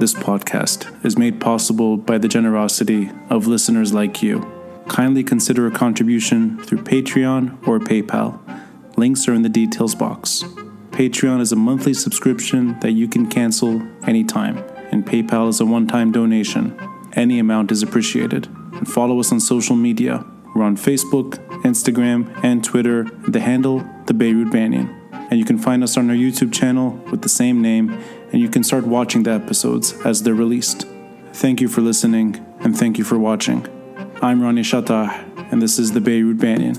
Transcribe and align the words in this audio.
This 0.00 0.14
podcast 0.14 1.04
is 1.04 1.18
made 1.18 1.42
possible 1.42 1.98
by 1.98 2.16
the 2.16 2.26
generosity 2.26 3.10
of 3.28 3.46
listeners 3.46 3.92
like 3.92 4.22
you. 4.22 4.50
Kindly 4.88 5.22
consider 5.22 5.66
a 5.66 5.70
contribution 5.70 6.56
through 6.64 6.84
Patreon 6.84 7.68
or 7.68 7.78
PayPal. 7.78 8.40
Links 8.96 9.28
are 9.28 9.34
in 9.34 9.42
the 9.42 9.50
details 9.50 9.94
box. 9.94 10.42
Patreon 10.92 11.42
is 11.42 11.52
a 11.52 11.56
monthly 11.56 11.92
subscription 11.92 12.80
that 12.80 12.92
you 12.92 13.08
can 13.08 13.28
cancel 13.28 13.82
anytime, 14.06 14.64
and 14.90 15.04
PayPal 15.04 15.50
is 15.50 15.60
a 15.60 15.66
one 15.66 15.86
time 15.86 16.12
donation. 16.12 16.80
Any 17.12 17.38
amount 17.38 17.70
is 17.70 17.82
appreciated. 17.82 18.46
And 18.72 18.90
follow 18.90 19.20
us 19.20 19.30
on 19.30 19.38
social 19.38 19.76
media. 19.76 20.24
We're 20.54 20.64
on 20.64 20.78
Facebook, 20.78 21.34
Instagram, 21.62 22.42
and 22.42 22.64
Twitter, 22.64 23.04
the 23.28 23.40
handle 23.40 23.84
The 24.06 24.14
Beirut 24.14 24.50
Banyan. 24.50 24.96
And 25.12 25.38
you 25.38 25.44
can 25.44 25.58
find 25.58 25.84
us 25.84 25.98
on 25.98 26.08
our 26.08 26.16
YouTube 26.16 26.52
channel 26.54 26.92
with 27.12 27.20
the 27.20 27.28
same 27.28 27.60
name, 27.60 28.02
and 28.32 28.40
you 28.40 28.48
can 28.48 28.62
start 28.62 28.86
watching 28.86 29.24
the 29.24 29.32
episodes 29.32 29.94
as 30.04 30.22
they're 30.22 30.34
released. 30.34 30.86
Thank 31.32 31.60
you 31.60 31.68
for 31.68 31.80
listening, 31.80 32.44
and 32.60 32.76
thank 32.76 32.98
you 32.98 33.04
for 33.04 33.18
watching. 33.18 33.66
I'm 34.22 34.42
Ronnie 34.42 34.62
Chatah, 34.62 35.52
and 35.52 35.60
this 35.60 35.78
is 35.78 35.92
The 35.92 36.00
Beirut 36.00 36.38
Banyan. 36.38 36.76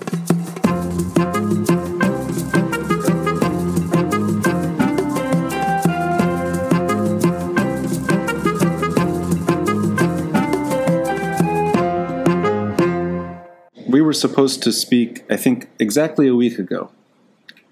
We 13.90 14.02
were 14.02 14.13
supposed 14.13 14.63
to 14.63 14.72
speak, 14.72 15.26
I 15.30 15.36
think, 15.36 15.68
exactly 15.80 16.27
a 16.27 16.36
week 16.36 16.58
ago. 16.58 16.91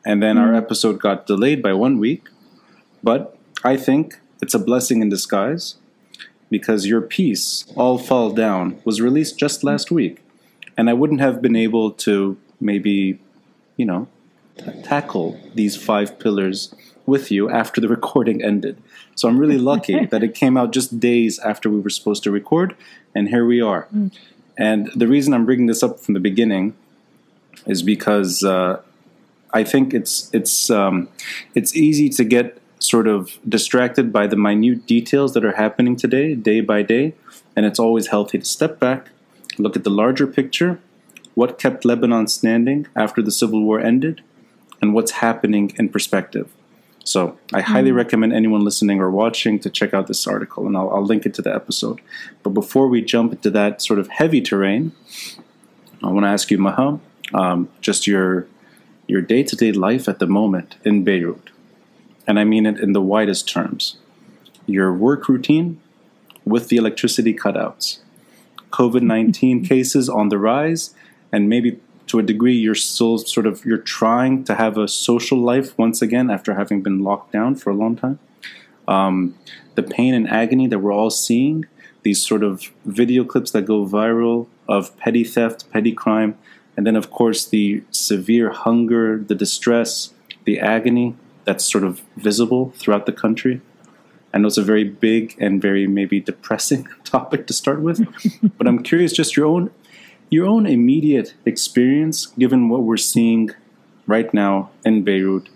And 0.06 0.22
then 0.22 0.38
our 0.38 0.50
hmm. 0.50 0.56
episode 0.56 1.00
got 1.00 1.28
delayed 1.28 1.62
by 1.62 1.74
one 1.74 1.98
week. 1.98 2.28
But 3.02 3.39
I 3.64 3.78
think 3.78 4.20
it's 4.42 4.54
a 4.54 4.60
blessing 4.60 5.02
in 5.02 5.10
disguise 5.10 5.76
because 6.50 6.88
your 6.88 7.02
piece, 7.02 7.66
All 7.76 7.98
Fall 7.98 8.32
Down, 8.32 8.80
was 8.86 9.02
released 9.02 9.38
just 9.38 9.64
last 9.64 9.92
week. 9.92 10.22
And 10.78 10.90
I 10.90 10.94
wouldn't 10.94 11.20
have 11.20 11.42
been 11.42 11.56
able 11.56 11.92
to 11.92 12.38
maybe, 12.60 13.20
you 13.76 13.86
know, 13.86 14.08
t- 14.58 14.82
tackle 14.84 15.40
these 15.54 15.76
five 15.76 16.18
pillars 16.20 16.74
with 17.06 17.32
you 17.32 17.50
after 17.50 17.82
the 17.82 17.88
recording 17.98 18.44
ended. 18.44 18.82
So 19.16 19.28
I'm 19.28 19.38
really 19.38 19.58
lucky 19.58 20.06
that 20.12 20.24
it 20.24 20.34
came 20.34 20.58
out 20.58 20.72
just 20.72 21.00
days 21.00 21.40
after 21.40 21.70
we 21.70 21.80
were 21.80 21.90
supposed 21.90 22.24
to 22.24 22.32
record, 22.32 22.76
and 23.14 23.30
here 23.30 23.46
we 23.46 23.62
are. 23.62 23.88
And 24.58 24.90
the 24.96 25.08
reason 25.08 25.34
I'm 25.34 25.46
bringing 25.46 25.68
this 25.68 25.84
up 25.84 26.00
from 26.00 26.14
the 26.14 26.20
beginning 26.20 26.76
is 27.66 27.82
because 27.82 28.44
uh, 28.44 28.82
I 29.54 29.64
think 29.64 29.94
it's 29.94 30.30
it's 30.34 30.70
um, 30.70 31.10
it's 31.56 31.76
easy 31.76 32.10
to 32.10 32.24
get 32.24 32.62
sort 32.80 33.08
of 33.08 33.38
distracted 33.48 34.12
by 34.12 34.26
the 34.26 34.36
minute 34.36 34.88
details 34.88 35.34
that 35.34 35.46
are 35.46 35.54
happening 35.56 35.96
today, 35.96 36.34
day 36.34 36.62
by 36.62 36.82
day, 36.82 37.14
and 37.56 37.66
it's 37.66 37.80
always 37.80 38.08
healthy 38.08 38.40
to 38.40 38.46
step 38.46 38.80
back, 38.80 39.10
look 39.58 39.76
at 39.76 39.84
the 39.84 39.90
larger 39.90 40.26
picture, 40.26 40.80
what 41.36 41.60
kept 41.60 41.86
Lebanon 41.86 42.28
standing 42.28 42.88
after 42.96 43.22
the 43.22 43.32
civil 43.32 43.62
war 43.64 43.80
ended, 43.80 44.22
and 44.82 44.94
what's 44.94 45.12
happening 45.12 45.74
in 45.78 45.90
perspective. 45.90 46.50
So 47.04 47.38
I 47.54 47.62
highly 47.62 47.92
recommend 47.92 48.34
anyone 48.34 48.64
listening 48.64 49.02
or 49.02 49.10
watching 49.10 49.60
to 49.60 49.70
check 49.70 49.94
out 49.94 50.08
this 50.08 50.28
article, 50.28 50.68
and 50.68 50.78
I'll, 50.78 50.90
I'll 50.92 51.06
link 51.06 51.26
it 51.26 51.34
to 51.36 51.42
the 51.42 51.54
episode. 51.54 52.02
But 52.44 52.52
before 52.52 52.88
we 52.88 53.02
jump 53.02 53.34
into 53.34 53.50
that 53.52 53.82
sort 53.82 54.00
of 54.00 54.08
heavy 54.10 54.42
terrain, 54.42 54.92
I 56.04 56.08
want 56.12 56.26
to 56.26 56.30
ask 56.30 56.52
you, 56.52 56.58
Maha, 56.58 57.00
um, 57.34 57.70
just 57.82 58.08
your 58.08 58.48
your 59.08 59.22
day 59.22 59.42
to 59.42 59.56
day 59.56 59.72
life 59.72 60.08
at 60.08 60.20
the 60.20 60.28
moment 60.28 60.76
in 60.86 61.04
Beirut, 61.04 61.50
and 62.30 62.40
I 62.40 62.44
mean 62.44 62.68
it 62.68 62.80
in 62.80 62.94
the 62.94 63.02
widest 63.02 63.50
terms. 63.50 63.98
Your 64.68 64.94
work 64.94 65.28
routine 65.28 65.82
with 66.46 66.68
the 66.68 66.78
electricity 66.78 67.34
cutouts, 67.34 67.98
COVID 68.70 69.02
nineteen 69.02 69.66
cases 69.72 70.08
on 70.08 70.30
the 70.30 70.38
rise, 70.38 70.94
and 71.34 71.50
maybe 71.50 71.80
to 72.06 72.20
a 72.20 72.24
degree 72.24 72.56
you're 72.56 72.76
still 72.76 73.18
sort 73.18 73.48
of 73.48 73.66
you're 73.66 73.80
trying 73.80 74.44
to 74.44 74.54
have 74.54 74.78
a 74.78 74.88
social 74.88 75.40
life 75.40 75.76
once 75.76 76.04
again 76.04 76.30
after 76.30 76.54
having 76.54 76.84
been 76.84 77.00
locked 77.04 77.32
down 77.32 77.56
for 77.56 77.72
a 77.72 77.74
long 77.74 77.96
time. 77.96 78.20
Um, 78.88 79.36
the 79.74 79.84
pain 79.84 80.14
and 80.14 80.30
agony 80.30 80.68
that 80.68 80.80
we're 80.80 80.94
all 80.94 81.10
seeing, 81.10 81.66
these 82.04 82.24
sort 82.24 82.44
of 82.44 82.72
video 82.86 83.24
clips 83.24 83.50
that 83.52 83.64
go 83.64 83.88
viral 83.88 84.48
of 84.68 84.96
petty 84.98 85.24
theft, 85.24 85.72
petty 85.72 85.94
crime, 85.94 86.38
and 86.78 86.86
then 86.86 86.96
of 86.96 87.10
course 87.10 87.44
the 87.48 87.84
severe 87.90 88.52
hunger, 88.52 89.18
the 89.18 89.36
distress, 89.36 90.14
the 90.44 90.60
agony 90.60 91.16
that's 91.50 91.66
sort 91.66 91.84
of 91.84 92.04
visible 92.16 92.72
throughout 92.76 93.08
the 93.08 93.12
country. 93.12 93.60
I 94.32 94.38
know 94.38 94.46
it's 94.46 94.60
a 94.60 94.62
very 94.62 94.84
big 94.84 95.36
and 95.40 95.60
very 95.60 95.88
maybe 95.88 96.20
depressing 96.20 96.88
topic 97.04 97.48
to 97.48 97.54
start 97.54 97.82
with, 97.82 98.06
but 98.58 98.68
I'm 98.68 98.84
curious 98.84 99.14
just 99.14 99.36
your 99.36 99.48
own 99.48 99.72
your 100.30 100.46
own 100.46 100.68
immediate 100.68 101.34
experience 101.46 102.28
given 102.38 102.70
what 102.70 102.84
we're 102.84 102.98
seeing 102.98 103.50
right 104.06 104.32
now 104.32 104.70
in 104.86 105.02
Beirut 105.04 105.50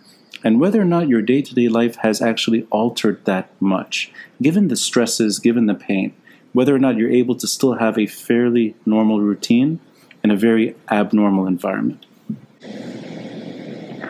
and 0.44 0.60
whether 0.60 0.82
or 0.82 0.90
not 0.96 1.08
your 1.08 1.22
day-to-day 1.22 1.68
life 1.68 1.98
has 1.98 2.24
actually 2.24 2.66
altered 2.72 3.24
that 3.26 3.50
much 3.62 4.12
given 4.42 4.70
the 4.70 4.76
stresses, 4.76 5.38
given 5.38 5.68
the 5.68 5.76
pain, 5.76 6.12
whether 6.54 6.74
or 6.74 6.80
not 6.80 6.98
you're 6.98 7.20
able 7.22 7.36
to 7.36 7.46
still 7.46 7.76
have 7.76 8.00
a 8.00 8.08
fairly 8.08 8.76
normal 8.84 9.22
routine 9.22 9.80
in 10.24 10.32
a 10.32 10.36
very 10.36 10.76
abnormal 10.90 11.46
environment. 11.46 12.04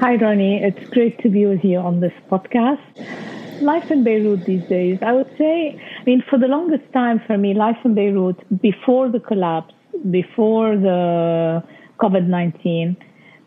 Hi, 0.03 0.17
Ronnie. 0.17 0.61
It's 0.61 0.89
great 0.89 1.17
to 1.19 1.29
be 1.29 1.45
with 1.45 1.63
you 1.63 1.77
on 1.77 2.01
this 2.01 2.11
podcast. 2.29 3.61
Life 3.61 3.89
in 3.89 4.03
Beirut 4.03 4.43
these 4.45 4.67
days, 4.67 4.99
I 5.01 5.13
would 5.13 5.31
say, 5.37 5.79
I 5.79 6.03
mean, 6.03 6.21
for 6.29 6.37
the 6.37 6.47
longest 6.47 6.91
time 6.91 7.21
for 7.25 7.37
me, 7.37 7.53
life 7.53 7.77
in 7.85 7.95
Beirut 7.95 8.35
before 8.61 9.07
the 9.09 9.21
collapse, 9.21 9.73
before 10.11 10.75
the 10.75 11.63
COVID 12.01 12.27
19, 12.27 12.97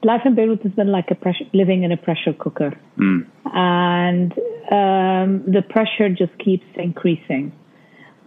life 0.03 0.23
in 0.25 0.35
Beirut 0.35 0.63
has 0.63 0.73
been 0.73 0.91
like 0.91 1.11
a 1.11 1.15
pressure, 1.15 1.45
living 1.53 1.83
in 1.83 1.93
a 1.93 1.99
pressure 1.99 2.33
cooker. 2.33 2.73
And 3.53 4.33
um, 4.73 5.45
the 5.53 5.63
pressure 5.69 6.09
just 6.09 6.33
keeps 6.39 6.65
increasing. 6.77 7.53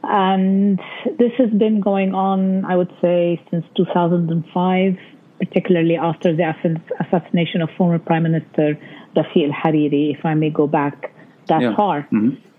And 0.04 0.80
this 1.18 1.32
has 1.40 1.50
been 1.50 1.82
going 1.82 2.14
on, 2.14 2.64
I 2.66 2.76
would 2.76 2.94
say, 3.02 3.42
since 3.50 3.66
2005, 3.76 4.98
particularly 5.40 5.96
after 5.96 6.36
the 6.36 6.54
assassination 7.00 7.62
of 7.62 7.70
former 7.78 8.00
Prime 8.00 8.24
Minister 8.24 8.78
Rafi 9.16 9.46
al 9.48 9.52
Hariri, 9.52 10.14
if 10.16 10.26
I 10.26 10.34
may 10.36 10.50
go 10.50 10.68
back 10.68 11.12
that 11.48 11.62
Yeah. 11.62 11.76
far. 11.76 12.08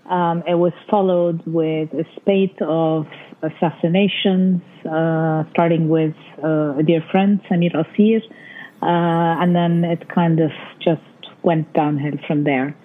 Um, 0.09 0.43
it 0.45 0.55
was 0.55 0.73
followed 0.89 1.41
with 1.45 1.93
a 1.93 2.05
spate 2.17 2.59
of 2.61 3.07
assassinations, 3.41 4.61
uh, 4.85 5.43
starting 5.51 5.87
with 5.89 6.15
uh, 6.43 6.79
a 6.81 6.83
dear 6.83 7.01
friend, 7.11 7.39
Samir 7.49 7.71
Kassir, 7.73 8.21
uh, 8.81 9.41
and 9.41 9.55
then 9.55 9.85
it 9.85 10.09
kind 10.09 10.39
of 10.41 10.51
just 10.79 11.01
went 11.43 11.71
downhill 11.73 12.17
from 12.27 12.43
there. 12.43 12.75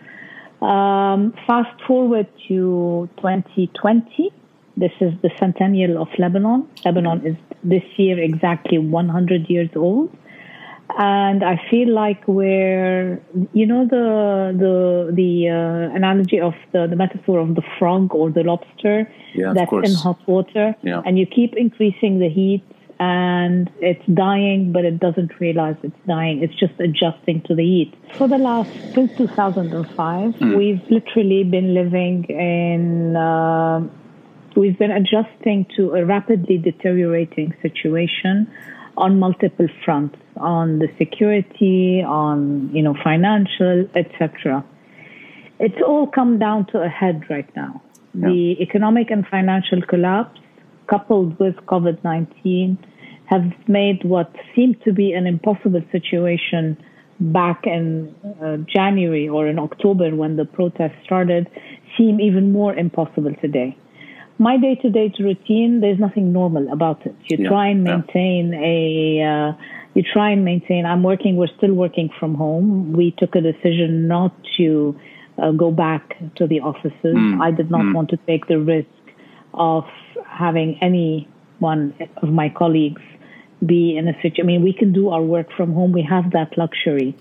Um, 0.62 1.34
fast 1.46 1.76
forward 1.86 2.28
to 2.48 3.08
2020. 3.16 4.32
This 4.76 4.92
is 5.00 5.12
the 5.22 5.30
centennial 5.38 6.00
of 6.02 6.08
Lebanon. 6.18 6.68
Lebanon 6.84 7.24
is 7.26 7.36
this 7.64 7.82
year 7.96 8.18
exactly 8.18 8.78
100 8.78 9.48
years 9.48 9.70
old. 9.74 10.10
And 10.98 11.42
I 11.42 11.60
feel 11.70 11.92
like 11.92 12.22
we're, 12.28 13.20
you 13.52 13.66
know, 13.66 13.86
the 13.86 14.06
the 14.64 15.12
the 15.20 15.48
uh, 15.48 15.96
analogy 15.96 16.40
of 16.40 16.54
the, 16.72 16.86
the 16.86 16.94
metaphor 16.94 17.40
of 17.40 17.54
the 17.56 17.62
frog 17.78 18.14
or 18.14 18.30
the 18.30 18.44
lobster 18.44 19.10
Yeah, 19.34 19.52
that's 19.52 19.72
in 19.72 19.94
hot 19.94 20.20
water, 20.28 20.76
Yeah. 20.82 21.02
and 21.04 21.18
you 21.18 21.26
keep 21.26 21.54
increasing 21.56 22.20
the 22.20 22.28
heat, 22.28 22.62
and 23.00 23.68
it's 23.80 24.06
dying, 24.14 24.70
but 24.72 24.84
it 24.84 25.00
doesn't 25.00 25.32
realize 25.40 25.74
it's 25.82 26.02
dying. 26.06 26.42
It's 26.44 26.54
just 26.54 26.74
adjusting 26.78 27.42
to 27.48 27.54
the 27.56 27.64
heat. 27.64 27.92
For 28.16 28.28
the 28.28 28.38
last 28.38 28.70
since 28.94 29.10
2005, 29.16 30.36
Hmm. 30.36 30.56
we've 30.56 30.82
literally 30.88 31.42
been 31.44 31.74
living 31.74 32.24
in. 32.30 33.16
um 33.16 33.90
we've 34.60 34.78
been 34.78 34.90
adjusting 34.90 35.66
to 35.76 35.94
a 35.94 36.04
rapidly 36.04 36.58
deteriorating 36.58 37.54
situation 37.62 38.50
on 38.96 39.18
multiple 39.18 39.68
fronts 39.84 40.16
on 40.36 40.78
the 40.78 40.88
security 40.98 42.02
on 42.02 42.70
you 42.72 42.82
know 42.82 42.94
financial 43.02 43.88
etc 43.94 44.64
it's 45.58 45.80
all 45.86 46.06
come 46.06 46.38
down 46.38 46.66
to 46.66 46.82
a 46.82 46.88
head 46.88 47.24
right 47.30 47.48
now. 47.56 47.82
The 48.14 48.56
economic 48.60 49.10
and 49.10 49.26
financial 49.26 49.82
collapse 49.82 50.40
coupled 50.86 51.38
with 51.38 51.56
covid-19 51.66 52.78
have 53.26 53.44
made 53.66 54.04
what 54.04 54.34
seemed 54.54 54.80
to 54.84 54.92
be 54.92 55.12
an 55.12 55.26
impossible 55.26 55.82
situation 55.92 56.76
back 57.20 57.66
in 57.66 58.14
uh, 58.40 58.56
January 58.72 59.28
or 59.28 59.48
in 59.48 59.58
October 59.58 60.14
when 60.14 60.36
the 60.36 60.44
protests 60.44 60.96
started 61.04 61.46
seem 61.98 62.20
even 62.20 62.52
more 62.52 62.74
impossible 62.74 63.34
today 63.40 63.76
my 64.38 64.56
day-to-day 64.58 65.12
routine 65.18 65.80
there's 65.80 65.98
nothing 65.98 66.32
normal 66.32 66.70
about 66.72 67.04
it 67.06 67.14
you 67.24 67.36
Yeah, 67.40 67.48
try 67.48 67.68
and 67.68 67.86
yeah. 67.86 67.96
maintain 67.96 68.54
a 68.54 69.22
uh, 69.22 69.52
you 69.94 70.02
try 70.02 70.30
and 70.30 70.44
maintain 70.44 70.84
i'm 70.84 71.02
working 71.02 71.36
we're 71.36 71.56
still 71.56 71.72
working 71.72 72.10
from 72.18 72.34
home 72.34 72.92
we 72.92 73.12
took 73.18 73.34
a 73.34 73.40
decision 73.40 74.06
not 74.08 74.32
to 74.58 74.94
uh, 75.38 75.50
go 75.52 75.70
back 75.70 76.16
to 76.36 76.46
the 76.46 76.60
offices. 76.60 77.14
Mm. 77.14 77.40
I 77.40 77.50
did 77.50 77.70
not 77.70 77.82
Mm. 77.82 77.94
want 77.94 78.08
to 78.10 78.16
take 78.26 78.46
the 78.46 78.58
risk 78.58 78.88
of 79.54 79.84
having 80.26 80.78
any 80.80 81.28
one 81.58 81.94
of 82.22 82.28
my 82.30 82.48
colleagues 82.48 83.02
be 83.64 83.96
in 83.96 84.08
a 84.08 84.14
situation. 84.22 84.44
I 84.44 84.46
mean, 84.46 84.62
we 84.62 84.72
can 84.72 84.92
do 84.92 85.08
our 85.10 85.22
work 85.22 85.48
from 85.56 85.72
home. 85.72 85.92
We 85.92 86.02
have 86.02 86.30
that 86.32 86.56
luxury. 86.56 87.14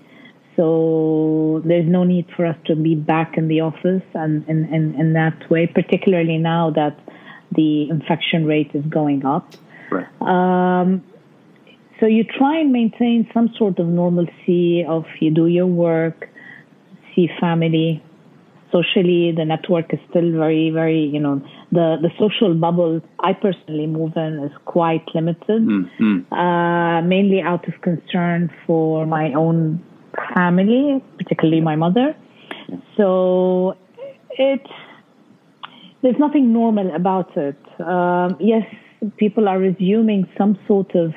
So 0.56 1.60
there's 1.66 1.86
no 1.86 2.04
need 2.04 2.26
for 2.34 2.46
us 2.46 2.56
to 2.66 2.74
be 2.74 2.94
back 2.94 3.36
in 3.36 3.48
the 3.48 3.60
office 3.60 4.02
and 4.14 4.48
in, 4.48 5.12
that 5.12 5.50
way, 5.50 5.66
particularly 5.66 6.38
now 6.38 6.70
that 6.70 6.98
the 7.52 7.88
infection 7.90 8.46
rate 8.46 8.70
is 8.72 8.84
going 8.86 9.24
up. 9.24 9.52
Right. 9.90 10.06
Um, 10.20 11.04
so 12.00 12.06
you 12.06 12.24
try 12.24 12.58
and 12.60 12.72
maintain 12.72 13.28
some 13.32 13.50
sort 13.56 13.78
of 13.78 13.86
normalcy 13.86 14.84
of 14.84 15.04
you 15.20 15.30
do 15.30 15.46
your 15.46 15.66
work, 15.66 16.28
see 17.14 17.28
family. 17.40 18.02
Socially, 18.72 19.32
the 19.34 19.44
network 19.44 19.94
is 19.94 20.00
still 20.10 20.32
very, 20.32 20.70
very, 20.70 21.00
you 21.00 21.20
know, 21.20 21.40
the, 21.70 21.96
the 22.02 22.10
social 22.18 22.52
bubble 22.52 23.00
I 23.20 23.32
personally 23.32 23.86
move 23.86 24.16
in 24.16 24.40
is 24.40 24.52
quite 24.64 25.04
limited, 25.14 25.62
Mm, 25.62 25.90
mm. 26.00 26.32
uh, 26.32 27.00
mainly 27.06 27.40
out 27.40 27.66
of 27.68 27.80
concern 27.80 28.50
for 28.66 29.06
my 29.06 29.32
own 29.34 29.82
family, 30.34 31.02
particularly 31.18 31.60
my 31.60 31.76
mother. 31.76 32.14
So 32.96 33.76
it 34.30 34.66
there's 36.02 36.18
nothing 36.18 36.52
normal 36.52 36.94
about 36.94 37.36
it. 37.36 37.56
Um, 37.80 38.36
yes, 38.38 38.64
people 39.16 39.48
are 39.48 39.58
resuming 39.58 40.28
some 40.38 40.58
sort 40.68 40.94
of, 40.94 41.14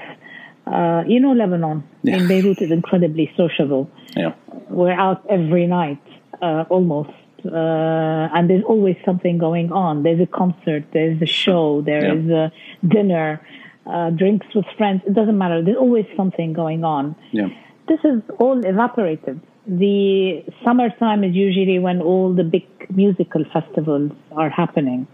uh, 0.66 1.04
you 1.08 1.20
know, 1.20 1.34
Lebanon 1.34 1.84
Yeah. 2.04 2.18
in 2.18 2.28
Beirut 2.28 2.62
is 2.62 2.72
incredibly 2.72 3.32
sociable. 3.38 3.90
Yeah. 4.16 4.34
We're 4.70 5.00
out 5.08 5.24
every 5.30 5.68
night, 5.68 6.00
uh, 6.42 6.66
almost. 6.70 7.10
Uh, 7.46 8.30
and 8.36 8.50
there's 8.50 8.64
always 8.64 8.96
something 9.06 9.38
going 9.38 9.72
on. 9.72 10.04
There's 10.04 10.20
a 10.20 10.26
concert, 10.26 10.84
there's 10.92 11.22
a 11.22 11.26
show, 11.26 11.82
there 11.82 12.04
Yeah. 12.06 12.14
is 12.16 12.30
a 12.30 12.52
dinner, 12.88 13.42
uh, 13.86 14.10
drinks 14.12 14.48
with 14.56 14.66
friends. 14.78 15.02
It 15.06 15.14
doesn't 15.14 15.38
matter. 15.38 15.62
There's 15.62 15.78
always 15.78 16.06
something 16.18 16.54
going 16.54 16.84
on 16.84 17.16
Yeah. 17.32 17.50
This 17.90 18.00
is 18.04 18.22
all 18.40 18.60
evaporated. 18.66 19.42
The 19.68 20.44
summertime 20.64 21.24
is 21.24 21.36
usually 21.36 21.80
when 21.80 22.02
all 22.02 22.34
the 22.34 22.44
big 22.44 22.66
musical 22.96 23.44
festivals 23.52 24.12
are 24.32 24.50
happening. 24.50 25.08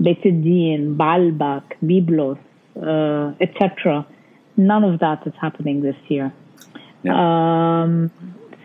Beiteddine, 0.00 0.96
Baalbek, 0.96 1.64
Byblos, 1.82 2.38
uh, 2.80 3.34
etc. 3.40 4.06
None 4.56 4.84
of 4.84 5.00
that 5.00 5.26
is 5.26 5.32
happening 5.40 5.82
this 5.82 5.96
year. 6.08 6.32
Um, 7.10 8.10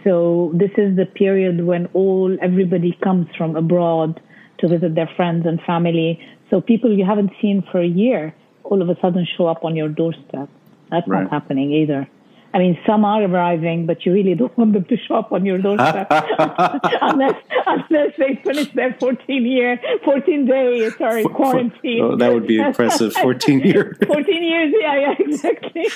so 0.03 0.51
this 0.53 0.71
is 0.77 0.95
the 0.95 1.05
period 1.05 1.65
when 1.65 1.87
all 1.93 2.37
everybody 2.41 2.97
comes 3.03 3.27
from 3.37 3.55
abroad 3.55 4.19
to 4.59 4.67
visit 4.67 4.95
their 4.95 5.09
friends 5.15 5.45
and 5.45 5.61
family. 5.61 6.19
So 6.49 6.61
people 6.61 6.91
you 6.97 7.05
haven't 7.05 7.31
seen 7.41 7.63
for 7.71 7.79
a 7.79 7.87
year 7.87 8.35
all 8.63 8.81
of 8.81 8.89
a 8.89 8.97
sudden 9.01 9.25
show 9.37 9.47
up 9.47 9.63
on 9.63 9.75
your 9.75 9.89
doorstep. 9.89 10.49
That's 10.91 11.07
Right. 11.07 11.23
not 11.23 11.31
happening 11.31 11.71
either. 11.71 12.07
I 12.55 12.59
mean, 12.59 12.77
some 12.85 13.03
are 13.03 13.23
arriving, 13.23 13.87
but 13.87 14.05
you 14.05 14.13
really 14.13 14.35
don't 14.35 14.55
want 14.57 14.73
them 14.73 14.85
to 14.85 14.95
show 14.97 15.15
up 15.15 15.31
on 15.31 15.43
your 15.43 15.57
doorstep 15.57 16.05
unless 17.01 17.35
unless 17.65 18.11
they 18.19 18.39
finish 18.43 18.71
their 18.73 18.93
14 18.99 19.45
year, 19.45 19.79
14 20.05 20.45
day, 20.45 20.89
sorry, 20.99 21.23
quarantine. 21.23 22.01
Oh, 22.03 22.15
that 22.15 22.31
would 22.31 22.45
be 22.45 22.57
impressive. 22.59 23.13
14 23.23 23.59
years. 23.61 23.97
14 24.05 24.43
years, 24.43 24.73
yeah, 24.79 24.99
yeah, 24.99 25.15
exactly. 25.17 25.89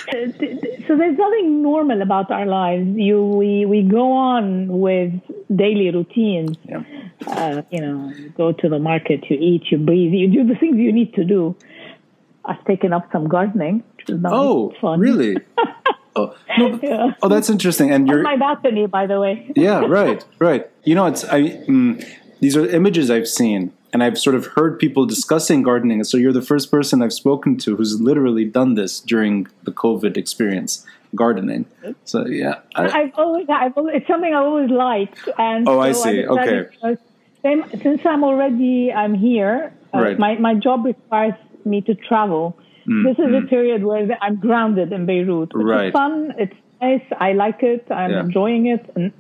So 0.88 0.98
there's 0.98 1.18
nothing 1.18 1.62
normal 1.62 2.02
about 2.02 2.32
our 2.32 2.48
lives. 2.48 2.88
You, 2.96 3.24
we, 3.24 3.66
we 3.68 3.84
go 3.84 4.12
on 4.12 4.68
with 4.80 5.14
daily 5.56 5.92
routines. 5.92 6.58
Yeah. 6.68 6.82
Uh, 7.28 7.62
you 7.70 7.82
know, 7.82 8.12
you 8.18 8.30
go 8.30 8.52
to 8.52 8.68
the 8.70 8.80
market, 8.80 9.30
you 9.30 9.38
eat, 9.40 9.64
you 9.70 9.78
breathe, 9.78 10.12
you 10.14 10.28
do 10.32 10.44
the 10.52 10.56
things 10.60 10.78
you 10.78 10.92
need 10.92 11.14
to 11.16 11.24
do. 11.24 11.56
I've 12.46 12.64
taken 12.66 12.94
up 12.94 13.10
some 13.12 13.28
gardening, 13.28 13.84
which 13.98 14.10
is 14.10 14.22
now 14.22 14.30
Oh, 14.34 14.74
fun. 14.82 15.00
really? 15.02 15.36
Oh, 16.18 16.36
no, 16.58 16.80
Yeah. 16.82 17.14
oh, 17.22 17.28
that's 17.30 17.50
interesting. 17.50 17.92
And 17.92 18.10
On 18.10 18.16
you're 18.16 18.24
my 18.24 18.36
balcony, 18.38 18.86
by 18.88 19.06
the 19.08 19.20
way. 19.20 19.52
yeah, 19.56 19.86
right, 19.88 20.24
right. 20.40 20.68
You 20.84 20.96
know, 20.96 21.06
it's 21.06 21.24
I. 21.26 21.42
Mm, 21.68 22.04
these 22.40 22.56
are 22.58 22.66
images 22.68 23.10
I've 23.10 23.28
seen, 23.28 23.72
and 23.94 24.04
I've 24.04 24.18
sort 24.18 24.36
of 24.36 24.46
heard 24.58 24.78
people 24.80 25.06
discussing 25.06 25.64
gardening. 25.64 26.04
So 26.04 26.18
you're 26.18 26.34
the 26.34 26.42
first 26.54 26.70
person 26.70 27.02
I've 27.02 27.14
spoken 27.14 27.58
to 27.60 27.76
who's 27.76 28.00
literally 28.00 28.46
done 28.46 28.76
this 28.76 29.00
during 29.00 29.48
the 29.64 29.72
COVID 29.72 30.18
experience, 30.18 30.86
gardening. 31.16 31.66
So 32.06 32.26
yeah, 32.28 32.60
I, 32.76 32.84
I've 33.02 33.14
always, 33.16 33.48
I've 33.50 33.76
always, 33.78 33.96
it's 33.98 34.08
something 34.08 34.34
I 34.34 34.38
always 34.38 34.70
liked. 34.70 35.28
And 35.40 35.68
Oh, 35.68 35.80
I 35.80 35.92
see. 35.94 36.22
decided, 36.22 36.28
Okay. 36.30 37.78
Since 37.82 38.02
I'm 38.06 38.24
already, 38.24 38.92
I'm 38.92 39.14
here. 39.14 39.72
Uh, 39.94 40.00
Right. 40.02 40.20
My 40.20 40.36
my 40.38 40.54
job 40.54 40.86
requires 40.86 41.34
me 41.66 41.82
to 41.82 41.96
travel. 41.96 42.58
This 42.88 43.18
is 43.20 43.34
a 43.44 43.46
period 43.48 43.84
where 43.84 44.08
I'm 44.22 44.38
grounded 44.40 44.92
in 44.94 45.06
Beirut, 45.06 45.50
Mm, 45.50 45.64
Right. 45.74 45.94
fun. 45.94 46.34
It's 46.38 46.56
nice. 46.82 47.04
I 47.20 47.34
like 47.34 47.62
it. 47.64 47.86
I'm 47.92 48.12
Yeah. 48.12 48.22
enjoying 48.22 48.68
it, 48.68 48.84
and 48.96 49.12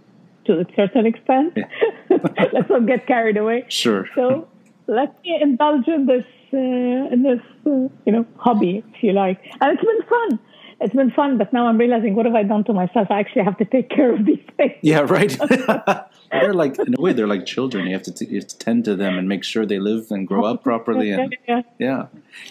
to 0.45 0.59
a 0.61 0.65
certain 0.75 1.05
extent. 1.05 1.57
Let's 2.09 2.69
not 2.69 2.85
get 2.87 3.05
carried 3.07 3.37
away. 3.37 3.65
sure. 3.67 4.07
So 4.15 4.47
let 4.87 5.09
me 5.23 5.37
indulge 5.41 5.87
in 5.87 6.05
this 6.05 6.25
uh, 6.53 7.13
in 7.13 7.19
this 7.23 7.41
uh, 7.65 7.71
you 8.05 8.11
know 8.15 8.25
hobby, 8.37 8.83
if 8.93 9.03
you 9.03 9.11
like, 9.13 9.39
and 9.59 9.67
it's 9.73 9.83
been 9.91 10.03
fun. 10.15 10.39
It's 10.79 10.93
been 10.93 11.11
fun, 11.11 11.37
but 11.37 11.51
now 11.53 11.67
I'm 11.67 11.77
realizing 11.77 12.13
what 12.15 12.25
have 12.25 12.35
I 12.35 12.43
done 12.43 12.63
to 12.65 12.73
myself? 12.73 13.07
I 13.09 13.19
actually 13.19 13.43
have 13.43 13.57
to 13.57 13.65
take 13.65 13.89
care 13.89 14.13
of 14.13 14.25
these 14.25 14.43
things. 14.55 14.73
Yeah, 14.81 14.99
right. 14.99 15.35
they're 16.31 16.53
like 16.53 16.77
in 16.77 16.93
a 16.97 17.01
way 17.01 17.13
they're 17.13 17.27
like 17.27 17.45
children. 17.45 17.87
You 17.87 17.93
have 17.93 18.03
to 18.03 18.13
t- 18.13 18.25
you 18.25 18.35
have 18.35 18.47
to 18.47 18.57
tend 18.57 18.85
to 18.85 18.95
them 18.95 19.17
and 19.17 19.27
make 19.27 19.43
sure 19.43 19.65
they 19.65 19.79
live 19.79 20.11
and 20.11 20.27
grow 20.27 20.45
up 20.45 20.63
properly. 20.63 21.11
And 21.17 21.35
yeah, 21.47 21.61
yeah, 21.79 22.05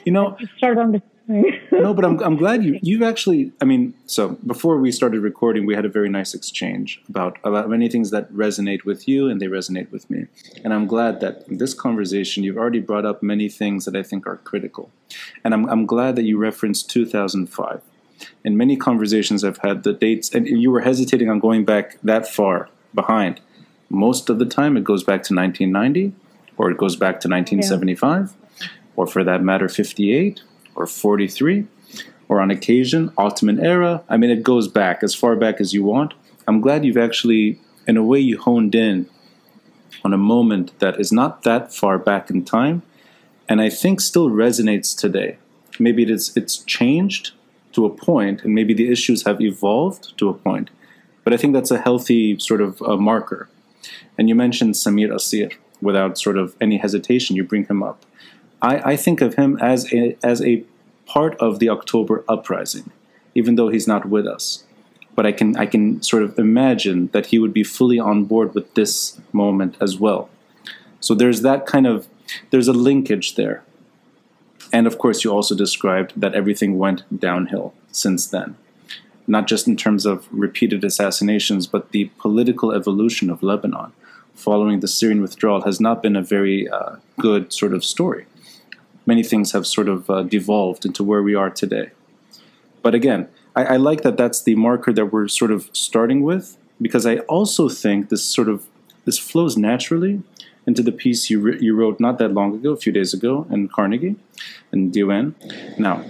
you 0.05 0.13
know, 0.13 0.37
start 0.57 0.79
on 0.79 0.93
the. 0.93 1.03
no, 1.73 1.93
but 1.93 2.05
I'm, 2.05 2.21
I'm 2.21 2.37
glad 2.37 2.65
you 2.65 2.79
you've 2.83 3.03
actually. 3.03 3.53
I 3.61 3.65
mean, 3.65 3.95
so 4.07 4.31
before 4.47 4.79
we 4.79 4.91
started 4.93 5.21
recording, 5.21 5.67
we 5.67 5.75
had 5.75 5.85
a 5.85 5.89
very 5.89 6.09
nice 6.09 6.35
exchange 6.35 7.03
about 7.09 7.39
about 7.45 7.69
many 7.69 7.89
things 7.89 8.11
that 8.11 8.33
resonate 8.33 8.85
with 8.85 9.07
you 9.09 9.29
and 9.29 9.41
they 9.41 9.47
resonate 9.47 9.91
with 9.91 10.09
me. 10.11 10.27
And 10.65 10.73
I'm 10.73 10.87
glad 10.87 11.21
that 11.21 11.45
in 11.49 11.59
this 11.59 11.75
conversation 11.75 12.45
you've 12.45 12.59
already 12.59 12.81
brought 12.81 13.05
up 13.05 13.23
many 13.23 13.49
things 13.49 13.85
that 13.85 13.97
I 13.97 14.03
think 14.03 14.27
are 14.27 14.39
critical. 14.39 14.91
And 15.45 15.53
I'm 15.55 15.69
I'm 15.69 15.85
glad 15.87 16.17
that 16.17 16.25
you 16.25 16.39
referenced 16.39 16.91
2005. 16.91 17.83
In 18.45 18.57
many 18.57 18.77
conversations 18.77 19.45
I've 19.45 19.59
had, 19.59 19.83
the 19.83 19.93
dates, 19.93 20.33
and 20.35 20.47
you 20.47 20.71
were 20.71 20.81
hesitating 20.81 21.29
on 21.29 21.39
going 21.39 21.65
back 21.65 21.99
that 22.03 22.29
far 22.29 22.69
behind. 22.95 23.41
Most 23.89 24.31
of 24.31 24.39
the 24.39 24.47
time, 24.47 24.77
it 24.77 24.85
goes 24.85 25.05
back 25.05 25.23
to 25.25 25.35
1990, 25.35 26.13
or 26.57 26.71
it 26.71 26.79
goes 26.79 26.97
back 26.97 27.21
to 27.21 27.29
1975, 27.29 28.35
or 28.97 29.07
for 29.07 29.23
that 29.25 29.43
matter, 29.43 29.69
58 29.69 30.43
or 30.75 30.87
43, 30.87 31.67
or 32.29 32.41
on 32.41 32.51
occasion, 32.51 33.13
Ottoman 33.17 33.65
era. 33.65 34.03
I 34.09 34.17
mean, 34.17 34.31
it 34.31 34.43
goes 34.43 34.69
back 34.69 35.03
as 35.03 35.15
far 35.15 35.37
back 35.37 35.61
as 35.61 35.73
you 35.73 35.85
want. 35.85 36.15
I'm 36.49 36.61
glad 36.61 36.85
you've 36.85 36.97
actually, 36.97 37.61
in 37.87 37.97
a 37.97 38.03
way, 38.03 38.19
you 38.21 38.39
honed 38.39 38.75
in 38.75 39.09
on 40.05 40.13
a 40.13 40.19
moment 40.19 40.79
that 40.79 41.01
is 41.01 41.13
not 41.13 41.43
that 41.43 41.75
far 41.75 41.99
back 41.99 42.31
in 42.31 42.45
time, 42.45 42.83
and 43.49 43.61
I 43.61 43.71
think 43.71 44.01
still 44.01 44.31
resonates 44.31 44.97
today. 44.97 45.39
Maybe 45.79 46.03
it 46.03 46.11
is, 46.11 46.37
it's 46.37 46.59
changed 46.59 47.33
to 47.77 47.85
a 47.85 47.91
point, 47.91 48.43
and 48.43 48.55
maybe 48.55 48.73
the 48.73 48.91
issues 48.91 49.25
have 49.27 49.39
evolved 49.41 50.17
to 50.17 50.31
a 50.31 50.35
point, 50.35 50.71
but 51.25 51.35
I 51.35 51.37
think 51.37 51.53
that's 51.53 51.71
a 51.71 51.79
healthy 51.79 52.39
sort 52.39 52.63
of 52.63 52.81
uh, 52.81 52.97
marker. 52.97 53.51
And 54.17 54.31
you 54.31 54.35
mentioned 54.35 54.75
Samir 54.75 55.11
Kassir 55.11 55.53
without 55.83 56.17
sort 56.17 56.39
of 56.39 56.57
any 56.59 56.79
hesitation. 56.79 57.37
You 57.37 57.45
bring 57.45 57.67
him 57.67 57.83
up. 57.83 58.07
I, 58.63 58.93
I 58.93 58.97
think 58.97 59.21
of 59.21 59.35
him 59.35 59.59
as 59.61 59.93
a, 59.93 60.17
as 60.23 60.41
a 60.41 60.65
part 61.05 61.37
of 61.37 61.59
the 61.59 61.69
October 61.69 62.25
uprising, 62.27 62.91
even 63.35 63.57
though 63.57 63.69
he's 63.69 63.87
not 63.87 64.07
with 64.07 64.27
us. 64.27 64.65
But 65.15 65.27
I 65.27 65.33
can 65.33 65.55
I 65.57 65.67
can 65.67 66.03
sort 66.03 66.23
of 66.23 66.39
imagine 66.39 67.09
that 67.13 67.27
he 67.27 67.39
would 67.39 67.53
be 67.53 67.65
fully 67.65 67.99
on 67.99 68.25
board 68.25 68.55
with 68.55 68.73
this 68.73 69.21
moment 69.33 69.77
as 69.83 69.99
well. 69.99 70.31
So 71.01 71.15
there's 71.15 71.43
that 71.43 71.67
kind 71.67 71.87
of 71.87 72.09
there's 72.51 72.69
a 72.69 72.79
linkage 72.89 73.35
there. 73.35 73.65
And 74.73 74.87
of 74.87 74.99
course, 74.99 75.25
you 75.25 75.33
also 75.33 75.55
described 75.55 76.13
that 76.17 76.35
everything 76.35 76.79
went 76.79 77.03
downhill 77.21 77.75
since 77.93 78.27
then 78.27 78.57
not 79.27 79.47
just 79.47 79.67
in 79.67 79.77
terms 79.77 80.07
of 80.07 80.29
repeated 80.31 80.85
assassinations, 80.85 81.67
but 81.67 81.91
the 81.91 82.07
political 82.19 82.73
evolution 82.73 83.31
of 83.31 83.43
Lebanon 83.43 83.93
following 84.35 84.81
the 84.81 84.89
Syrian 84.89 85.23
withdrawal 85.23 85.63
has 85.63 85.81
not 85.81 86.03
been 86.03 86.15
a 86.15 86.23
very 86.23 86.69
uh, 86.69 86.97
good 87.19 87.53
sort 87.53 87.75
of 87.75 87.85
story. 87.85 88.27
Many 89.07 89.23
things 89.23 89.53
have 89.53 89.67
sort 89.67 89.89
of 89.89 90.11
uh, 90.11 90.23
devolved 90.23 90.85
into 90.85 91.03
where 91.03 91.23
we 91.23 91.35
are 91.35 91.51
today. 91.51 91.91
But 92.83 92.95
again, 92.95 93.29
I, 93.55 93.65
I 93.65 93.77
like 93.77 94.03
that 94.03 94.17
that's 94.17 94.43
the 94.43 94.55
marker 94.55 94.93
that 94.93 95.07
we're 95.07 95.29
sort 95.29 95.51
of 95.51 95.71
starting 95.73 96.23
with, 96.23 96.59
because 96.81 97.07
I 97.07 97.19
also 97.21 97.69
think 97.69 98.09
this 98.09 98.25
sort 98.25 98.49
of 98.49 98.67
this 99.05 99.19
flows 99.19 99.57
naturally 99.57 100.23
into 100.67 100.83
the 100.83 100.93
piece 100.93 101.31
you, 101.31 101.41
ri- 101.41 101.59
you 101.61 101.75
wrote 101.75 102.01
not 102.01 102.19
that 102.19 102.33
long 102.33 102.55
ago, 102.55 102.73
a 102.73 102.77
few 102.77 102.93
days 102.93 103.15
ago, 103.15 103.47
in 103.51 103.69
Carnegie, 103.69 104.17
in 104.73 104.91
Diwan. 104.91 105.35
Now, 105.79 106.05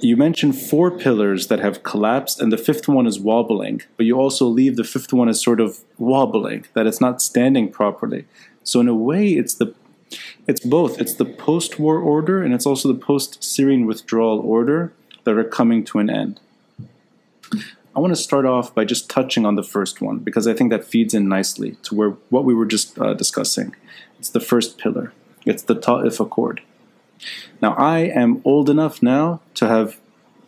you 0.00 0.16
mentioned 0.16 0.58
four 0.58 0.90
pillars 0.90 1.46
that 1.48 1.60
have 1.60 1.82
collapsed, 1.82 2.40
and 2.40 2.52
the 2.52 2.58
fifth 2.58 2.86
one 2.86 3.06
is 3.06 3.18
wobbling, 3.18 3.82
but 3.96 4.04
you 4.04 4.18
also 4.18 4.46
leave 4.46 4.76
the 4.76 4.84
fifth 4.84 5.12
one 5.12 5.28
as 5.28 5.42
sort 5.42 5.60
of 5.60 5.80
wobbling, 5.98 6.66
that 6.74 6.86
it's 6.86 7.00
not 7.00 7.22
standing 7.22 7.70
properly. 7.70 8.26
So 8.62 8.80
in 8.80 8.88
a 8.88 8.94
way, 8.94 9.30
it's 9.30 9.54
the 9.54 9.74
it's 10.46 10.60
both. 10.60 11.00
It's 11.00 11.14
the 11.14 11.24
post-war 11.24 11.98
order 11.98 12.42
and 12.42 12.54
it's 12.54 12.66
also 12.66 12.88
the 12.88 12.98
post-Syrian 12.98 13.86
withdrawal 13.86 14.38
order 14.38 14.92
that 15.24 15.36
are 15.36 15.44
coming 15.44 15.84
to 15.84 15.98
an 15.98 16.08
end. 16.08 16.40
I 17.96 17.98
want 17.98 18.14
to 18.14 18.22
start 18.22 18.44
off 18.44 18.74
by 18.74 18.84
just 18.84 19.08
touching 19.08 19.46
on 19.46 19.54
the 19.54 19.62
first 19.62 20.02
one 20.02 20.18
because 20.18 20.46
I 20.46 20.52
think 20.52 20.68
that 20.70 20.84
feeds 20.84 21.14
in 21.14 21.30
nicely 21.30 21.78
to 21.84 21.94
where 21.94 22.10
what 22.28 22.44
we 22.44 22.52
were 22.52 22.66
just 22.66 22.98
uh, 22.98 23.14
discussing. 23.14 23.74
It's 24.18 24.28
the 24.28 24.40
first 24.40 24.76
pillar. 24.76 25.14
It's 25.46 25.62
the 25.62 25.74
Ta'if 25.74 26.20
Accord. 26.20 26.60
Now, 27.62 27.72
I 27.72 28.00
am 28.00 28.42
old 28.44 28.68
enough 28.68 29.02
now 29.02 29.40
to 29.54 29.66
have 29.66 29.98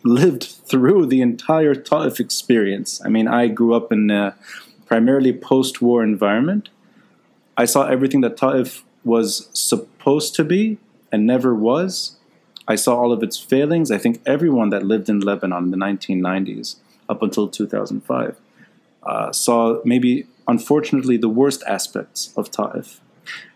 lived 0.03 0.43
through 0.43 1.07
the 1.07 1.21
entire 1.21 1.73
Ta'if 1.73 2.19
experience. 2.19 3.01
I 3.03 3.09
mean, 3.09 3.27
I 3.27 3.47
grew 3.47 3.73
up 3.73 3.91
in 3.91 4.11
a 4.11 4.35
primarily 4.85 5.33
post 5.33 5.81
war 5.81 6.03
environment. 6.03 6.69
I 7.57 7.65
saw 7.65 7.87
everything 7.87 8.21
that 8.21 8.37
Ta'if 8.37 8.83
was 9.03 9.49
supposed 9.53 10.35
to 10.35 10.43
be 10.43 10.77
and 11.11 11.25
never 11.25 11.55
was. 11.55 12.15
I 12.67 12.75
saw 12.75 12.95
all 12.95 13.11
of 13.11 13.23
its 13.23 13.39
failings. 13.39 13.89
I 13.89 13.97
think 13.97 14.21
everyone 14.27 14.69
that 14.69 14.85
lived 14.85 15.09
in 15.09 15.19
Lebanon 15.19 15.63
in 15.63 15.71
the 15.71 15.77
1990s 15.77 16.75
up 17.09 17.21
until 17.21 17.47
2005 17.47 18.37
uh, 19.03 19.31
saw 19.31 19.79
maybe, 19.83 20.27
unfortunately, 20.47 21.17
the 21.17 21.29
worst 21.29 21.63
aspects 21.67 22.33
of 22.35 22.51
Ta'if. 22.51 23.01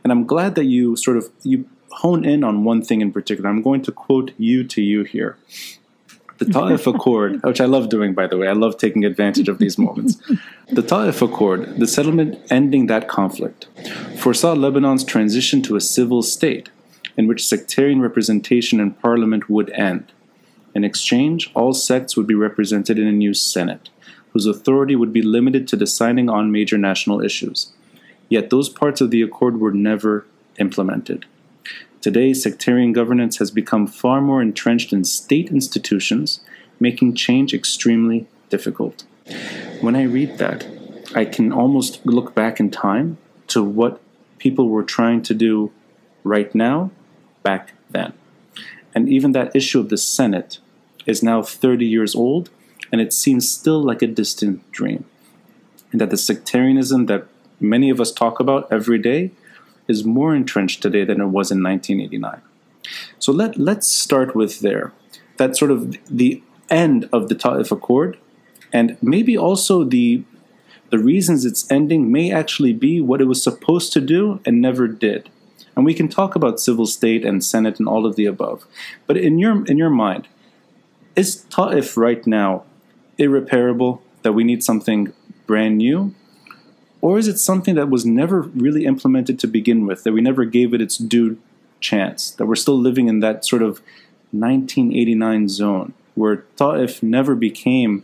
And 0.03 0.11
I'm 0.11 0.25
glad 0.25 0.55
that 0.55 0.65
you 0.65 0.95
sort 0.95 1.17
of 1.17 1.29
you 1.43 1.69
hone 1.91 2.25
in 2.25 2.43
on 2.43 2.63
one 2.63 2.81
thing 2.81 3.01
in 3.01 3.11
particular. 3.11 3.49
I'm 3.49 3.61
going 3.61 3.81
to 3.83 3.91
quote 3.91 4.31
you 4.37 4.63
to 4.65 4.81
you 4.81 5.03
here. 5.03 5.37
The 6.39 6.45
Ta'if 6.45 6.87
Accord, 6.93 7.43
which 7.43 7.61
I 7.61 7.65
love 7.65 7.89
doing, 7.89 8.13
by 8.13 8.27
the 8.27 8.37
way, 8.37 8.47
I 8.47 8.53
love 8.53 8.77
taking 8.77 9.05
advantage 9.05 9.47
of 9.47 9.59
these 9.59 9.77
moments. 9.77 10.17
The 10.69 10.81
Ta'if 10.81 11.21
Accord, 11.21 11.79
the 11.79 11.87
settlement 11.87 12.39
ending 12.49 12.87
that 12.87 13.07
conflict, 13.07 13.67
foresaw 14.17 14.53
Lebanon's 14.53 15.03
transition 15.03 15.61
to 15.63 15.75
a 15.75 15.81
civil 15.81 16.23
state 16.23 16.69
in 17.15 17.27
which 17.27 17.45
sectarian 17.45 18.01
representation 18.01 18.79
in 18.79 18.91
parliament 18.91 19.49
would 19.49 19.69
end. 19.71 20.11
In 20.75 20.83
exchange, 20.83 21.51
all 21.53 21.73
sects 21.73 22.17
would 22.17 22.27
be 22.27 22.33
represented 22.33 22.97
in 22.97 23.07
a 23.07 23.11
new 23.11 23.33
Senate, 23.33 23.89
whose 24.31 24.45
authority 24.45 24.95
would 24.95 25.13
be 25.13 25.21
limited 25.21 25.67
to 25.67 25.77
deciding 25.77 26.29
on 26.29 26.51
major 26.51 26.77
national 26.77 27.21
issues. 27.21 27.71
Yet 28.29 28.49
those 28.49 28.69
parts 28.69 28.99
of 28.99 29.11
the 29.11 29.21
accord 29.21 29.59
were 29.59 29.71
never 29.71 30.25
implemented. 30.57 31.25
Today, 32.01 32.33
sectarian 32.33 32.91
governance 32.91 33.37
has 33.37 33.51
become 33.51 33.87
far 33.87 34.19
more 34.19 34.41
entrenched 34.41 34.91
in 34.91 35.05
state 35.05 35.49
institutions, 35.49 36.41
making 36.79 37.15
change 37.15 37.53
extremely 37.53 38.27
difficult. 38.49 39.03
When 39.79 39.95
I 39.95 40.03
read 40.03 40.37
that, 40.39 40.67
I 41.15 41.25
can 41.25 41.53
almost 41.53 42.05
look 42.05 42.33
back 42.33 42.59
in 42.59 42.71
time 42.71 43.17
to 43.47 43.63
what 43.63 44.01
people 44.39 44.67
were 44.67 44.83
trying 44.83 45.21
to 45.21 45.33
do 45.33 45.71
right 46.23 46.53
now, 46.55 46.91
back 47.43 47.73
then. 47.89 48.13
And 48.95 49.07
even 49.07 49.31
that 49.31 49.55
issue 49.55 49.79
of 49.79 49.89
the 49.89 49.97
Senate 49.97 50.59
is 51.05 51.23
now 51.23 51.41
30 51.41 51.85
years 51.85 52.15
old, 52.15 52.49
and 52.91 53.01
it 53.01 53.13
seems 53.13 53.49
still 53.49 53.81
like 53.81 54.01
a 54.01 54.07
distant 54.07 54.69
dream. 54.71 55.05
And 55.91 56.01
that 56.01 56.09
the 56.09 56.17
sectarianism 56.17 57.05
that 57.07 57.27
many 57.59 57.89
of 57.89 57.99
us 57.99 58.11
talk 58.11 58.39
about 58.39 58.67
every 58.71 58.97
day 58.97 59.31
is 59.87 60.03
more 60.03 60.35
entrenched 60.35 60.81
today 60.81 61.03
than 61.03 61.21
it 61.21 61.27
was 61.27 61.51
in 61.51 61.63
1989. 61.63 62.41
So 63.19 63.31
let, 63.31 63.57
let's 63.57 63.87
start 63.87 64.35
with 64.35 64.59
there. 64.59 64.91
That 65.37 65.57
sort 65.57 65.71
of 65.71 65.97
the 66.09 66.41
end 66.69 67.09
of 67.11 67.29
the 67.29 67.35
Ta'if 67.35 67.71
Accord, 67.71 68.17
and 68.71 68.97
maybe 69.01 69.37
also 69.37 69.83
the 69.83 70.23
the 70.89 70.99
reasons 70.99 71.43
it's 71.43 71.69
ending 71.71 72.11
may 72.11 72.31
actually 72.31 72.71
be 72.71 73.01
what 73.01 73.19
it 73.19 73.25
was 73.25 73.41
supposed 73.41 73.91
to 73.93 73.99
do 73.99 74.39
and 74.45 74.61
never 74.61 74.87
did. 74.87 75.27
And 75.75 75.85
we 75.85 75.95
can 75.95 76.07
talk 76.07 76.35
about 76.35 76.59
civil 76.59 76.85
state 76.85 77.25
and 77.25 77.43
Senate 77.43 77.79
and 77.79 77.87
all 77.87 78.05
of 78.05 78.15
the 78.15 78.27
above. 78.27 78.65
But 79.07 79.17
in 79.17 79.39
your 79.39 79.65
in 79.65 79.79
your 79.79 79.89
mind, 79.89 80.27
is 81.15 81.43
Ta'if 81.49 81.97
right 81.97 82.25
now 82.25 82.63
irreparable 83.17 84.01
that 84.23 84.33
we 84.33 84.43
need 84.43 84.63
something 84.63 85.13
brand 85.45 85.77
new? 85.77 86.13
Or 87.01 87.17
is 87.17 87.27
it 87.27 87.37
something 87.37 87.75
that 87.75 87.89
was 87.89 88.05
never 88.05 88.41
really 88.41 88.85
implemented 88.85 89.37
to 89.39 89.47
begin 89.47 89.85
with, 89.85 90.03
that 90.03 90.13
we 90.13 90.21
never 90.21 90.45
gave 90.45 90.73
it 90.73 90.81
its 90.81 90.97
due 90.97 91.37
chance, 91.81 92.31
that 92.31 92.45
we're 92.45 92.55
still 92.55 92.79
living 92.79 93.09
in 93.09 93.19
that 93.19 93.45
sort 93.45 93.61
of 93.61 93.81
1989 94.31 95.49
zone 95.49 95.93
where 96.15 96.37
Ta'if 96.55 97.03
never 97.03 97.35
became, 97.35 98.03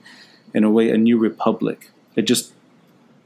in 0.54 0.64
a 0.64 0.70
way, 0.70 0.92
a 0.92 0.98
new 0.98 1.18
republic? 1.18 1.92
It 2.16 2.24
just 2.24 2.52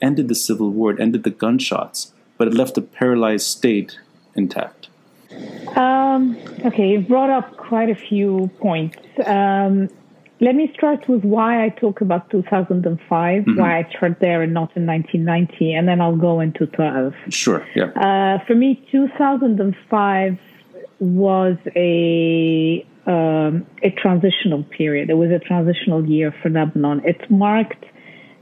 ended 0.01 0.27
the 0.27 0.35
civil 0.35 0.69
war, 0.69 0.91
it 0.91 0.99
ended 0.99 1.23
the 1.23 1.31
gunshots, 1.31 2.13
but 2.37 2.47
it 2.47 2.53
left 2.53 2.77
a 2.77 2.81
paralyzed 2.81 3.47
state 3.47 3.97
intact. 4.35 4.89
Um, 5.75 6.37
okay, 6.65 6.89
you've 6.89 7.07
brought 7.07 7.29
up 7.29 7.57
quite 7.57 7.89
a 7.89 7.95
few 7.95 8.49
points. 8.59 8.97
Um, 9.25 9.89
let 10.39 10.55
me 10.55 10.71
start 10.77 11.07
with 11.07 11.23
why 11.23 11.63
I 11.63 11.69
talk 11.69 12.01
about 12.01 12.29
2005, 12.29 13.43
mm-hmm. 13.43 13.59
why 13.59 13.79
I 13.79 13.89
start 13.95 14.19
there 14.19 14.41
and 14.41 14.53
not 14.53 14.75
in 14.75 14.85
1990, 14.85 15.73
and 15.73 15.87
then 15.87 16.01
I'll 16.01 16.17
go 16.17 16.41
into 16.41 16.65
12. 16.67 17.13
Sure, 17.29 17.65
yeah. 17.75 17.85
Uh, 17.95 18.45
for 18.45 18.53
me, 18.53 18.85
2005 18.91 20.39
was 20.99 21.57
a 21.75 22.85
um, 23.05 23.65
a 23.81 23.89
transitional 23.91 24.63
period. 24.63 25.09
It 25.09 25.15
was 25.15 25.29
a 25.29 25.39
transitional 25.39 26.05
year 26.05 26.33
for 26.41 26.49
Lebanon. 26.49 27.01
It 27.05 27.29
marked 27.29 27.83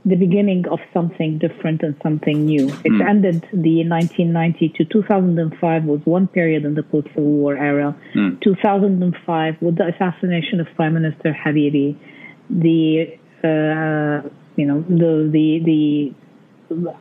the 0.03 0.15
beginning 0.15 0.67
of 0.67 0.79
something 0.93 1.37
different 1.37 1.83
and 1.83 1.95
something 2.01 2.45
new. 2.45 2.67
It 2.67 2.91
mm. 2.91 3.07
ended 3.07 3.41
the 3.53 3.85
1990 3.85 4.69
to 4.77 4.85
2005 4.85 5.83
was 5.83 6.01
one 6.05 6.27
period 6.27 6.65
in 6.65 6.73
the 6.73 6.81
post-Civil 6.81 7.23
War 7.23 7.55
era. 7.55 7.95
Mm. 8.15 8.41
2005 8.41 9.61
with 9.61 9.77
the 9.77 9.87
assassination 9.87 10.59
of 10.59 10.67
Prime 10.75 10.95
Minister 10.95 11.37
Hariri, 11.45 11.95
the 12.49 13.15
uh, 13.43 14.27
you 14.55 14.65
know 14.65 14.81
the 14.89 15.29
the 15.31 16.13
the 16.69 16.93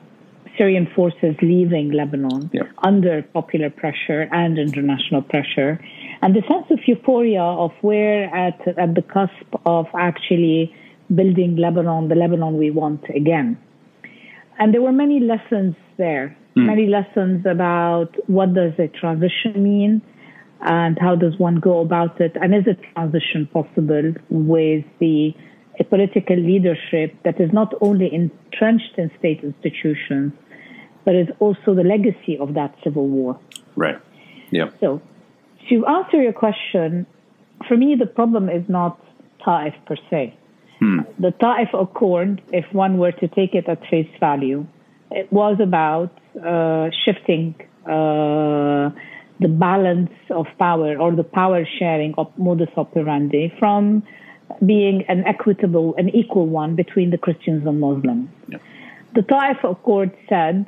Syrian 0.59 0.87
forces 0.95 1.37
leaving 1.41 1.93
Lebanon 1.93 2.51
yeah. 2.53 2.63
under 2.83 3.23
popular 3.23 3.71
pressure 3.71 4.29
and 4.31 4.59
international 4.59 5.23
pressure, 5.23 5.83
and 6.21 6.35
the 6.35 6.43
sense 6.43 6.67
of 6.71 6.81
euphoria 6.87 7.43
of 7.43 7.73
where 7.81 8.25
at 8.35 8.61
at 8.77 8.95
the 8.95 9.03
cusp 9.03 9.49
of 9.65 9.87
actually 9.99 10.75
building 11.15 11.57
Lebanon, 11.57 12.09
the 12.09 12.15
Lebanon 12.15 12.57
we 12.57 12.71
want 12.71 13.05
again. 13.15 13.59
And 14.59 14.75
there 14.75 14.83
were 14.83 14.93
many 14.93 15.21
lessons 15.21 15.75
there, 15.97 16.37
mm. 16.57 16.67
many 16.67 16.87
lessons 16.87 17.45
about 17.47 18.15
what 18.29 18.55
does 18.55 18.73
a 18.79 18.89
transition 18.89 19.63
mean 19.63 20.03
and 20.63 20.99
how 21.01 21.17
does 21.17 21.39
one 21.39 21.57
go 21.57 21.81
about 21.81 22.21
it, 22.21 22.37
and 22.41 22.55
is 22.55 22.67
a 22.67 22.77
transition 22.93 23.49
possible 23.51 24.13
with 24.29 24.85
the 24.99 25.35
a 25.79 25.85
political 25.85 26.37
leadership 26.37 27.15
that 27.25 27.41
is 27.41 27.51
not 27.55 27.73
only 27.81 28.13
entrenched 28.13 28.99
in 28.99 29.11
state 29.19 29.41
institutions, 29.43 30.33
but 31.07 31.15
is 31.15 31.29
also 31.39 31.75
the 31.75 31.83
legacy 31.83 32.37
of 32.39 32.53
that 32.53 32.75
civil 32.85 33.09
war. 33.09 33.41
Right. 33.77 33.99
Yeah. 34.51 34.69
So, 34.81 35.01
to 35.71 35.87
answer 35.87 36.21
your 36.23 36.35
question, 36.35 37.07
for 37.67 37.79
me, 37.79 37.97
the 37.99 38.07
problem 38.07 38.51
is 38.51 38.63
not 38.69 39.01
Ta'if 39.43 39.75
per 39.87 39.97
se. 40.11 40.37
Hmm. 40.81 41.01
The 41.19 41.31
Ta'if 41.33 41.69
Accord, 41.75 42.41
if 42.53 42.65
one 42.73 42.99
were 42.99 43.13
to 43.13 43.29
take 43.29 43.55
it 43.55 43.69
at 43.69 43.81
face 43.91 44.09
value, 44.19 44.67
it 45.11 45.31
was 45.33 45.59
about 45.61 46.11
uh, 46.43 46.89
shifting 47.05 47.55
uh, 47.85 48.91
the 49.41 49.49
balance 49.49 50.11
of 50.31 50.47
power 50.59 50.97
or 50.97 51.13
the 51.15 51.25
power 51.25 51.67
sharing 51.79 52.15
of 52.17 52.27
modus 52.39 52.71
operandi 52.77 53.53
from 53.59 54.03
being 54.65 55.05
an 55.09 55.25
equitable 55.27 55.95
and 55.97 56.15
equal 56.15 56.47
one 56.47 56.77
between 56.77 57.11
the 57.11 57.19
Christians 57.19 57.67
and 57.67 57.81
Muslims. 57.81 58.29
Yeah. 58.49 58.59
The 59.15 59.23
Ta'if 59.23 59.65
Accord 59.65 60.13
said 60.29 60.67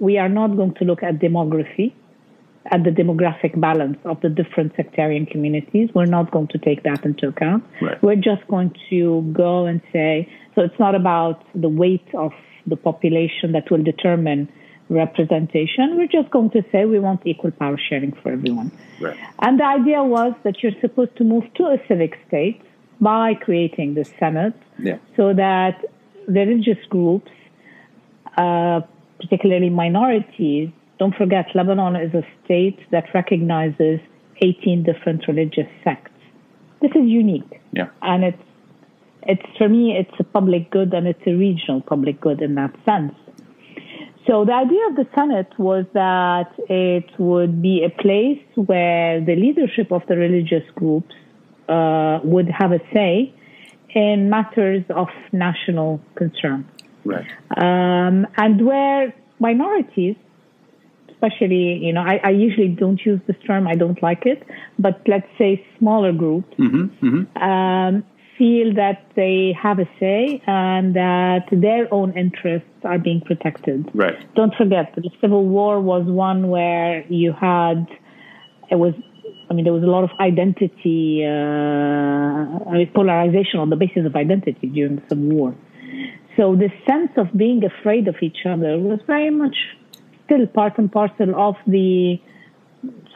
we 0.00 0.18
are 0.18 0.28
not 0.28 0.56
going 0.56 0.74
to 0.74 0.84
look 0.84 1.02
at 1.02 1.18
demography 1.18 1.92
at 2.70 2.84
the 2.84 2.90
demographic 2.90 3.58
balance 3.60 3.98
of 4.04 4.20
the 4.20 4.28
different 4.28 4.72
sectarian 4.76 5.26
communities. 5.26 5.90
We're 5.94 6.06
not 6.06 6.30
going 6.30 6.48
to 6.48 6.58
take 6.58 6.82
that 6.84 7.04
into 7.04 7.28
account. 7.28 7.64
Right. 7.80 8.02
We're 8.02 8.16
just 8.16 8.46
going 8.48 8.74
to 8.90 9.22
go 9.32 9.66
and 9.66 9.80
say, 9.92 10.28
so 10.54 10.62
it's 10.62 10.78
not 10.78 10.94
about 10.94 11.44
the 11.54 11.68
weight 11.68 12.06
of 12.14 12.32
the 12.66 12.76
population 12.76 13.52
that 13.52 13.70
will 13.70 13.82
determine 13.82 14.48
representation. 14.88 15.96
We're 15.96 16.06
just 16.06 16.30
going 16.30 16.50
to 16.50 16.62
say 16.70 16.84
we 16.84 16.98
want 16.98 17.22
equal 17.24 17.50
power 17.50 17.78
sharing 17.88 18.12
for 18.12 18.32
everyone. 18.32 18.70
Right. 19.00 19.18
And 19.40 19.58
the 19.58 19.64
idea 19.64 20.02
was 20.02 20.32
that 20.44 20.62
you're 20.62 20.78
supposed 20.80 21.16
to 21.16 21.24
move 21.24 21.44
to 21.54 21.64
a 21.64 21.78
civic 21.88 22.18
state 22.28 22.62
by 23.00 23.34
creating 23.34 23.94
the 23.94 24.04
Senate 24.04 24.54
yeah. 24.78 24.98
so 25.16 25.34
that 25.34 25.84
religious 26.28 26.78
groups, 26.88 27.30
uh, 28.36 28.80
particularly 29.20 29.70
minorities, 29.70 30.70
don't 30.98 31.14
forget, 31.14 31.46
Lebanon 31.54 31.96
is 31.96 32.14
a 32.14 32.22
state 32.44 32.78
that 32.90 33.04
recognizes 33.14 34.00
18 34.42 34.82
different 34.82 35.26
religious 35.28 35.68
sects. 35.84 36.10
this 36.80 36.90
is 36.92 37.06
unique. 37.06 37.60
Yeah. 37.72 37.88
And 38.02 38.24
it's 38.24 38.42
it's 39.22 39.58
for 39.58 39.68
me 39.68 39.96
it's 39.96 40.16
a 40.20 40.24
public 40.24 40.70
good 40.70 40.92
and 40.94 41.06
it's 41.06 41.26
a 41.26 41.34
regional 41.34 41.80
public 41.80 42.20
good 42.20 42.40
in 42.42 42.54
that 42.54 42.74
sense. 42.84 43.14
So 44.26 44.44
the 44.44 44.52
idea 44.52 44.88
of 44.88 44.96
the 44.96 45.06
Senate 45.14 45.52
was 45.56 45.84
that 45.94 46.50
it 46.68 47.08
would 47.18 47.62
be 47.62 47.84
a 47.84 47.90
place 47.90 48.42
where 48.56 49.20
the 49.20 49.36
leadership 49.36 49.92
of 49.92 50.02
the 50.08 50.16
religious 50.16 50.64
groups 50.74 51.14
uh, 51.68 52.18
would 52.24 52.48
have 52.48 52.72
a 52.72 52.80
say 52.92 53.32
in 53.90 54.28
matters 54.28 54.84
of 54.90 55.08
national 55.32 56.00
concern. 56.16 56.68
Right. 57.04 57.26
Um, 57.56 58.26
and 58.36 58.66
where 58.66 59.14
minorities, 59.38 60.16
especially, 61.26 61.78
you 61.84 61.92
know, 61.92 62.02
I, 62.02 62.20
I, 62.22 62.30
usually 62.30 62.68
don't 62.68 63.00
use 63.04 63.20
this 63.26 63.36
term, 63.46 63.66
I 63.66 63.74
don't 63.74 64.02
like 64.02 64.26
it, 64.26 64.42
but 64.78 65.00
let's 65.06 65.26
say 65.38 65.64
smaller 65.78 66.12
groups, 66.12 66.54
mm-hmm, 66.58 67.06
mm-hmm. 67.06 67.42
Um, 67.42 68.04
feel 68.38 68.74
that 68.74 69.06
they 69.16 69.56
have 69.60 69.78
a 69.78 69.88
say 69.98 70.42
and 70.46 70.94
that 70.94 71.46
their 71.50 71.92
own 71.92 72.12
interests 72.16 72.68
are 72.84 72.98
being 72.98 73.22
protected. 73.22 73.88
Right. 73.94 74.14
Don't 74.34 74.54
forget, 74.54 74.94
that 74.94 75.02
the 75.02 75.10
Civil 75.20 75.46
War 75.46 75.80
was 75.80 76.04
one 76.04 76.48
where 76.48 77.04
you 77.08 77.32
had, 77.32 77.86
it 78.70 78.76
was, 78.76 78.92
I 79.48 79.54
mean, 79.54 79.64
there 79.64 79.72
was 79.72 79.84
a 79.84 79.86
lot 79.86 80.04
of 80.04 80.10
identity, 80.20 81.24
uh, 81.24 82.68
I 82.68 82.72
mean, 82.72 82.90
polarization 82.94 83.58
on 83.58 83.70
the 83.70 83.76
basis 83.76 84.04
of 84.04 84.14
identity 84.14 84.66
during 84.68 84.96
the 84.96 85.02
Civil 85.08 85.28
War. 85.28 85.54
So 86.36 86.54
the 86.54 86.70
sense 86.86 87.12
of 87.16 87.34
being 87.36 87.62
afraid 87.64 88.08
of 88.08 88.16
each 88.20 88.44
other 88.44 88.78
was 88.78 89.00
very 89.06 89.30
much 89.30 89.56
still 90.26 90.46
part 90.46 90.78
and 90.78 90.92
parcel 90.92 91.34
of 91.34 91.56
the 91.66 92.20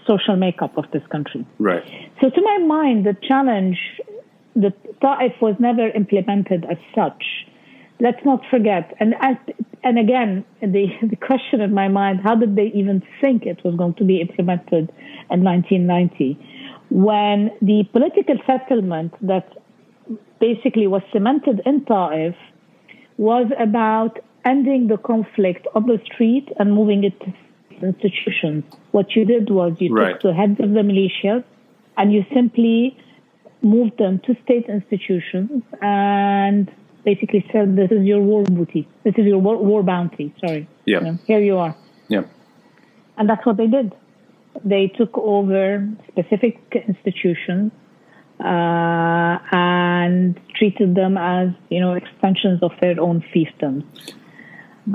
social 0.06 0.36
makeup 0.36 0.76
of 0.76 0.84
this 0.92 1.02
country. 1.10 1.46
Right. 1.58 1.84
So 2.20 2.30
to 2.30 2.42
my 2.42 2.58
mind, 2.58 3.06
the 3.06 3.16
challenge 3.28 3.78
the 4.56 4.72
Ta'if 5.00 5.32
was 5.40 5.54
never 5.58 5.88
implemented 5.88 6.64
as 6.70 6.78
such. 6.94 7.22
Let's 8.00 8.24
not 8.24 8.42
forget, 8.50 8.94
and 8.98 9.14
as, 9.20 9.36
and 9.84 9.98
again, 9.98 10.44
the, 10.60 10.86
the 11.02 11.16
question 11.16 11.60
in 11.60 11.74
my 11.74 11.88
mind: 11.88 12.20
How 12.22 12.34
did 12.34 12.56
they 12.56 12.70
even 12.74 13.02
think 13.20 13.46
it 13.46 13.62
was 13.64 13.74
going 13.76 13.94
to 13.94 14.04
be 14.04 14.20
implemented 14.20 14.90
in 15.30 15.44
1990, 15.44 16.38
when 16.90 17.50
the 17.60 17.84
political 17.92 18.36
settlement 18.46 19.14
that 19.26 19.46
basically 20.40 20.86
was 20.86 21.02
cemented 21.12 21.60
in 21.66 21.84
Ta'if 21.84 22.34
was 23.18 23.50
about 23.58 24.18
ending 24.44 24.88
the 24.88 24.97
conflict 24.97 25.66
on 25.75 25.87
the 25.87 26.00
street 26.04 26.49
and 26.59 26.73
moving 26.73 27.04
it 27.04 27.18
to 27.20 27.32
institutions. 27.82 28.64
What 28.90 29.14
you 29.16 29.25
did 29.25 29.50
was 29.50 29.76
you 29.78 29.94
right. 29.94 30.12
took 30.12 30.23
the 30.23 30.35
heads 30.35 30.61
of 30.61 30.70
the 30.70 30.80
militias 30.80 31.44
and 31.97 32.12
you 32.12 32.25
simply 32.32 32.97
moved 33.62 33.99
them 33.99 34.20
to 34.20 34.37
state 34.44 34.66
institutions 34.68 35.62
and 35.82 36.70
basically 37.04 37.47
said, 37.52 37.76
"This 37.76 37.90
is 37.90 38.04
your 38.04 38.20
war 38.20 38.44
booty. 38.44 38.88
This 39.04 39.14
is 39.16 39.26
your 39.26 39.38
war, 39.38 39.56
war 39.56 39.82
bounty." 39.82 40.32
Sorry. 40.40 40.68
Yeah. 40.85 40.99
You 40.99 41.04
know, 41.04 41.18
here 41.26 41.40
you 41.40 41.56
are. 41.59 41.75
Yeah. 42.09 42.25
And 43.16 43.28
that's 43.28 43.44
what 43.44 43.56
they 43.56 43.66
did. 43.66 43.94
They 44.64 44.88
took 44.88 45.16
over 45.16 45.88
specific 46.09 46.59
institutions 46.87 47.73
uh, 48.40 49.38
and 49.52 50.40
treated 50.54 50.94
them 50.94 51.16
as 51.18 51.50
you 51.68 51.80
know 51.80 51.92
extensions 51.92 52.62
of 52.62 52.73
their 52.80 53.00
own 53.00 53.23
fiefdoms. 53.32 53.85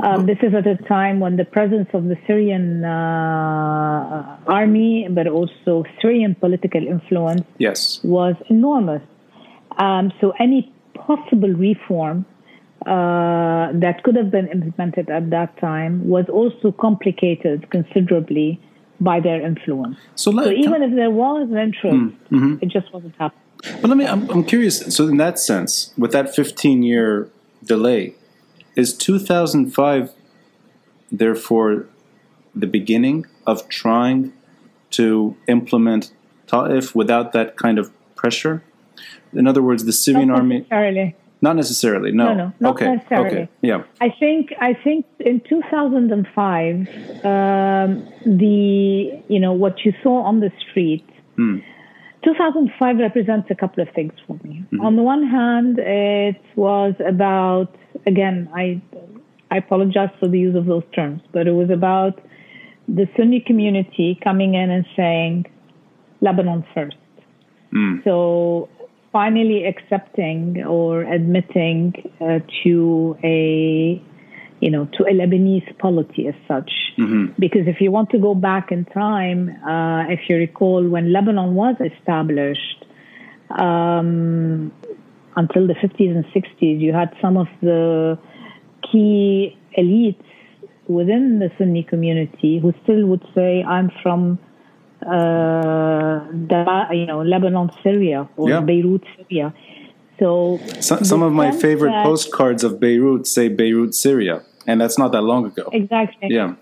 Um, 0.03 0.25
this 0.25 0.37
is 0.41 0.53
at 0.53 0.65
a 0.67 0.75
time 0.87 1.19
when 1.19 1.37
the 1.37 1.45
presence 1.45 1.87
of 1.93 2.05
the 2.05 2.17
Syrian 2.25 2.83
uh, 2.83 4.37
army, 4.47 5.07
but 5.09 5.27
also 5.27 5.85
Syrian 6.01 6.35
political 6.35 6.85
influence, 6.85 7.43
yes, 7.59 7.99
was 8.03 8.35
enormous. 8.49 9.01
Um, 9.77 10.11
so 10.19 10.33
any 10.39 10.73
possible 10.95 11.49
reform 11.49 12.25
uh, 12.85 13.71
that 13.73 14.01
could 14.03 14.15
have 14.15 14.31
been 14.31 14.47
implemented 14.47 15.09
at 15.09 15.29
that 15.29 15.57
time 15.59 16.07
was 16.07 16.25
also 16.29 16.71
complicated 16.71 17.69
considerably 17.69 18.59
by 18.99 19.19
their 19.19 19.41
influence. 19.41 19.97
So, 20.15 20.31
so 20.31 20.51
even 20.51 20.81
if 20.83 20.95
there 20.95 21.11
was 21.11 21.49
an 21.49 21.57
interest, 21.57 21.95
mm-hmm. 22.31 22.55
it 22.61 22.69
just 22.69 22.93
wasn't 22.93 23.15
happening. 23.17 23.41
But 23.81 23.89
let 23.89 23.97
me, 23.97 24.05
I'm, 24.05 24.29
I'm 24.29 24.43
curious. 24.43 24.95
So, 24.95 25.07
in 25.07 25.17
that 25.17 25.39
sense, 25.39 25.93
with 25.97 26.11
that 26.11 26.35
15 26.35 26.83
year 26.83 27.29
delay, 27.63 28.15
is 28.75 28.93
2005 28.93 30.11
therefore 31.11 31.85
the 32.53 32.67
beginning 32.67 33.25
of 33.45 33.67
trying 33.69 34.33
to 34.91 35.35
implement 35.47 36.11
Ta'if 36.47 36.95
without 36.95 37.33
that 37.33 37.57
kind 37.57 37.79
of 37.79 37.91
pressure? 38.15 38.63
In 39.33 39.47
other 39.47 39.61
words, 39.61 39.85
the 39.85 39.93
Syrian 39.93 40.29
not 40.29 40.39
army. 40.39 40.59
Necessarily. 40.59 41.15
Not 41.41 41.55
necessarily. 41.57 42.11
No. 42.11 42.27
No, 42.27 42.33
no, 42.33 42.53
not 42.59 42.75
okay. 42.75 42.95
necessarily. 42.95 43.27
Okay. 43.27 43.49
Yeah. 43.61 43.83
I 44.01 44.09
think 44.09 44.53
I 44.59 44.73
think 44.73 45.05
in 45.19 45.41
2005, 45.41 46.75
um, 47.25 48.07
the 48.25 49.21
you 49.27 49.39
know 49.39 49.53
what 49.53 49.85
you 49.85 49.93
saw 50.01 50.23
on 50.23 50.39
the 50.39 50.51
street. 50.61 51.07
Hmm. 51.35 51.59
2005 52.25 52.97
represents 52.97 53.47
a 53.51 53.55
couple 53.55 53.81
of 53.81 53.89
things 53.95 54.13
for 54.27 54.33
me. 54.43 54.63
Mm-hmm. 54.65 54.81
On 54.81 54.95
the 54.95 55.03
one 55.03 55.25
hand, 55.25 55.79
it 55.79 56.41
was 56.55 56.93
about 57.07 57.75
again, 58.05 58.49
I 58.53 58.81
I 59.51 59.57
apologize 59.57 60.09
for 60.19 60.27
the 60.27 60.39
use 60.39 60.55
of 60.55 60.65
those 60.65 60.83
terms, 60.93 61.21
but 61.31 61.47
it 61.47 61.51
was 61.51 61.69
about 61.69 62.19
the 62.87 63.07
Sunni 63.15 63.39
community 63.39 64.19
coming 64.23 64.55
in 64.55 64.69
and 64.69 64.85
saying 64.95 65.45
Lebanon 66.21 66.65
first. 66.73 66.97
Mm. 67.73 68.03
So 68.03 68.69
finally 69.11 69.65
accepting 69.65 70.63
or 70.65 71.03
admitting 71.03 71.93
uh, 72.19 72.39
to 72.63 73.17
a 73.23 74.01
you 74.65 74.71
know 74.71 74.85
to 74.97 75.03
a 75.03 75.13
Lebanese 75.21 75.77
polity 75.77 76.27
as 76.27 76.33
such. 76.47 76.71
Mm-hmm. 76.97 77.33
Because 77.37 77.67
if 77.67 77.79
you 77.79 77.91
want 77.91 78.09
to 78.15 78.17
go 78.17 78.33
back 78.33 78.71
in 78.71 78.83
time, 78.85 79.41
uh, 79.63 80.05
if 80.15 80.21
you 80.27 80.37
recall 80.37 80.81
when 80.95 81.13
Lebanon 81.13 81.53
was 81.53 81.75
established, 81.91 82.79
um, 83.51 84.73
until 85.35 85.67
the 85.67 85.75
50s 85.75 86.11
and 86.17 86.25
60s, 86.33 86.79
you 86.85 86.93
had 86.93 87.15
some 87.21 87.37
of 87.37 87.47
the 87.61 88.17
key 88.91 89.55
elites 89.77 90.29
within 90.87 91.37
the 91.37 91.51
Sunni 91.59 91.83
community 91.83 92.57
who 92.59 92.73
still 92.83 93.05
would 93.05 93.25
say, 93.35 93.63
"I'm 93.63 93.91
from." 94.01 94.39
Uh, 95.05 96.21
you 96.99 97.05
know, 97.05 97.21
Lebanon, 97.21 97.69
Syria, 97.83 98.27
or 98.37 98.49
yeah. 98.49 98.61
Beirut, 98.61 99.03
Syria. 99.15 99.53
So, 100.17 100.59
some, 100.79 101.03
some 101.03 101.21
of 101.21 101.31
my 101.33 101.51
favorite 101.51 101.91
postcards 102.03 102.63
of 102.63 102.79
Beirut 102.79 103.27
say 103.27 103.49
Beirut, 103.49 103.93
Syria, 103.93 104.41
and 104.67 104.79
that's 104.81 104.97
not 104.97 105.11
that 105.11 105.21
long 105.21 105.45
ago. 105.45 105.69
Exactly. 105.71 106.29
Yeah. 106.31 106.55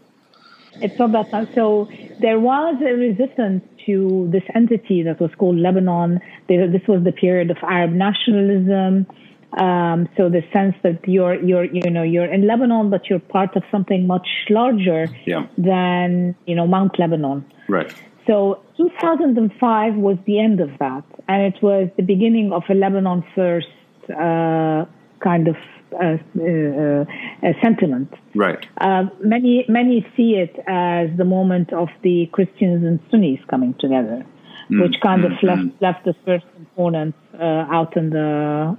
It's 0.82 0.98
not 0.98 1.12
that 1.12 1.32
long. 1.32 1.48
So 1.54 1.90
there 2.20 2.40
was 2.40 2.82
a 2.82 2.94
resistance 2.94 3.64
to 3.86 4.30
this 4.32 4.44
entity 4.56 5.04
that 5.04 5.20
was 5.20 5.32
called 5.38 5.58
Lebanon. 5.58 6.20
This 6.48 6.88
was 6.88 7.04
the 7.04 7.12
period 7.12 7.52
of 7.52 7.58
Arab 7.62 7.92
nationalism. 7.92 9.06
Um, 9.58 10.10
so 10.18 10.30
the 10.30 10.42
sense 10.52 10.76
that 10.82 11.08
you're 11.08 11.36
you're 11.36 11.66
you 11.66 11.92
know 11.92 12.02
you're 12.02 12.26
in 12.26 12.48
Lebanon, 12.48 12.90
but 12.90 13.08
you're 13.08 13.20
part 13.20 13.56
of 13.56 13.64
something 13.70 14.08
much 14.08 14.28
larger 14.50 15.08
yeah. 15.26 15.46
than 15.58 16.36
you 16.48 16.56
know 16.56 16.66
Mount 16.66 16.98
Lebanon. 16.98 17.46
Right. 17.70 17.94
So 18.26 18.64
2005 18.78 19.96
was 19.96 20.18
the 20.26 20.40
end 20.40 20.60
of 20.60 20.72
that, 20.80 21.04
and 21.28 21.54
it 21.54 21.62
was 21.62 21.90
the 21.98 22.04
beginning 22.04 22.52
of 22.52 22.64
a 22.68 22.74
Lebanon 22.74 23.24
first 23.36 23.68
uh, 24.10 24.86
kind 25.20 25.48
of 25.48 25.56
sentiment. 27.62 28.14
Right. 28.36 28.66
Uh, 28.80 29.06
many 29.24 29.66
many 29.68 30.06
see 30.16 30.36
it 30.36 30.56
as 30.68 31.10
the 31.18 31.26
moment 31.26 31.74
of 31.74 31.90
the 32.02 32.28
Christians 32.32 32.84
and 32.86 33.00
Sunnis 33.10 33.40
coming 33.50 33.76
together, 33.80 34.26
mm. 34.70 34.82
which 34.82 34.96
kind 35.02 35.24
mm. 35.24 35.26
of 35.26 35.44
left 35.44 35.62
mm. 35.62 35.82
left 35.82 36.06
the 36.06 36.16
first 36.26 36.46
component 36.56 37.16
uh, 37.40 37.66
out 37.72 37.96
in 37.98 38.10
the, 38.10 38.78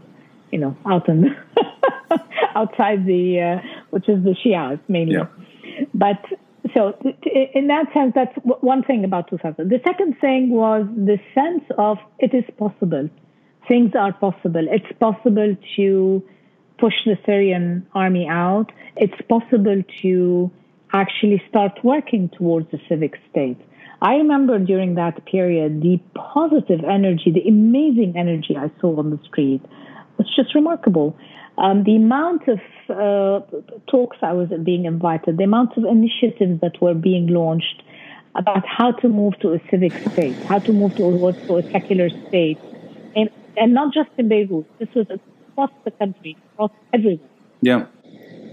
you 0.50 0.59
know, 0.59 0.77
out 0.87 1.09
in 1.09 1.22
the 1.22 2.20
outside 2.55 3.07
the, 3.07 3.40
uh, 3.40 3.68
which 3.90 4.09
is 4.09 4.22
the 4.24 4.35
Shias 4.44 4.81
mainly. 4.88 5.16
Yeah. 5.16 5.27
But 5.92 6.24
so 6.74 6.96
in 7.55 7.66
that 7.68 7.92
sense, 7.92 8.12
that's 8.14 8.35
one 8.61 8.83
thing 8.83 9.05
about 9.05 9.29
2000. 9.29 9.68
The 9.68 9.81
second 9.85 10.16
thing 10.20 10.50
was 10.50 10.87
the 10.96 11.18
sense 11.35 11.64
of 11.79 11.98
it 12.18 12.35
is 12.35 12.44
possible. 12.59 13.09
Things 13.68 13.92
are 13.98 14.12
possible. 14.12 14.66
It's 14.70 14.98
possible 14.98 15.57
to 15.77 16.22
push 16.78 16.94
the 17.04 17.16
Syrian 17.24 17.87
army 17.94 18.26
out, 18.28 18.72
it's 18.96 19.20
possible 19.28 19.82
to 20.02 20.50
actually 20.92 21.42
start 21.48 21.72
working 21.82 22.28
towards 22.37 22.72
a 22.72 22.78
civic 22.88 23.14
state. 23.30 23.58
I 24.02 24.14
remember 24.14 24.58
during 24.58 24.94
that 24.96 25.24
period 25.26 25.82
the 25.82 25.98
positive 26.14 26.84
energy, 26.84 27.32
the 27.32 27.48
amazing 27.48 28.14
energy 28.16 28.56
I 28.56 28.70
saw 28.80 28.98
on 28.98 29.10
the 29.10 29.18
street 29.24 29.62
was 30.18 30.28
just 30.34 30.54
remarkable. 30.54 31.16
Um, 31.56 31.84
the 31.84 31.96
amount 31.96 32.48
of 32.48 32.58
uh, 32.90 33.40
talks 33.87 34.16
I 34.22 34.32
was 34.32 34.48
being 34.64 34.84
invited, 34.84 35.38
the 35.38 35.44
amount 35.44 35.76
of 35.76 35.84
initiatives 35.84 36.60
that 36.60 36.80
were 36.82 36.94
being 36.94 37.28
launched 37.28 37.82
about 38.34 38.66
how 38.66 38.90
to 38.90 39.08
move 39.08 39.38
to 39.40 39.52
a 39.52 39.60
civic 39.70 39.92
state, 40.12 40.37
how 40.44 40.58
to 40.58 40.72
move 40.72 40.96
towards 40.96 41.38
to 41.46 41.58
a 41.58 41.62
secular 41.70 42.10
state, 42.28 42.58
and 43.56 43.72
not 43.72 43.94
just 43.94 44.10
in 44.18 44.28
Beirut. 44.28 44.66
This 44.78 44.88
was 44.94 45.06
across 45.54 45.70
the 45.84 45.90
country, 45.92 46.36
across 46.52 46.72
everywhere. 46.92 47.28
Yeah. 47.60 47.86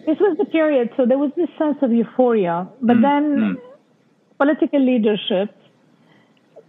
This 0.05 0.17
was 0.19 0.37
the 0.37 0.45
period, 0.45 0.89
so 0.97 1.05
there 1.05 1.17
was 1.17 1.31
this 1.35 1.49
sense 1.57 1.77
of 1.81 1.91
euphoria. 1.91 2.67
But 2.81 2.97
Mm, 2.97 3.01
then 3.01 3.23
mm. 3.37 3.55
political 4.37 4.79
leadership 4.79 5.49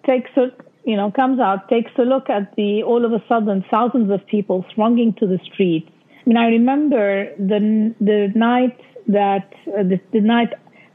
takes 0.05 0.31
a, 0.37 0.51
you 0.85 0.97
know, 0.97 1.11
comes 1.11 1.39
out, 1.41 1.69
takes 1.69 1.93
a 1.99 2.03
look 2.03 2.29
at 2.29 2.55
the, 2.57 2.83
all 2.83 3.05
of 3.05 3.13
a 3.13 3.23
sudden, 3.29 3.65
thousands 3.71 4.11
of 4.11 4.21
people 4.27 4.65
thronging 4.75 5.15
to 5.21 5.27
the 5.27 5.39
streets. 5.51 5.91
I 6.21 6.29
mean, 6.29 6.37
I 6.37 6.47
remember 6.49 7.35
the, 7.37 7.95
the 8.01 8.33
night 8.35 8.79
that, 9.09 9.53
uh, 9.69 9.83
the, 9.83 9.99
the 10.13 10.21
night, 10.21 10.51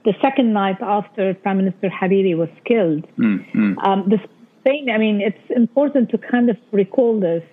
the 0.05 0.13
second 0.21 0.53
night 0.53 0.77
after 0.81 1.33
Prime 1.33 1.57
Minister 1.57 1.89
Hariri 1.89 2.35
was 2.37 2.49
killed. 2.65 3.03
Mm, 3.17 3.45
mm. 3.53 3.87
Um, 3.87 4.09
the 4.09 4.19
Spain, 4.61 4.89
I 4.89 4.97
mean, 4.97 5.21
it's 5.21 5.45
important 5.63 6.09
to 6.11 6.17
kind 6.17 6.49
of 6.49 6.57
recall 6.71 7.19
this. 7.19 7.43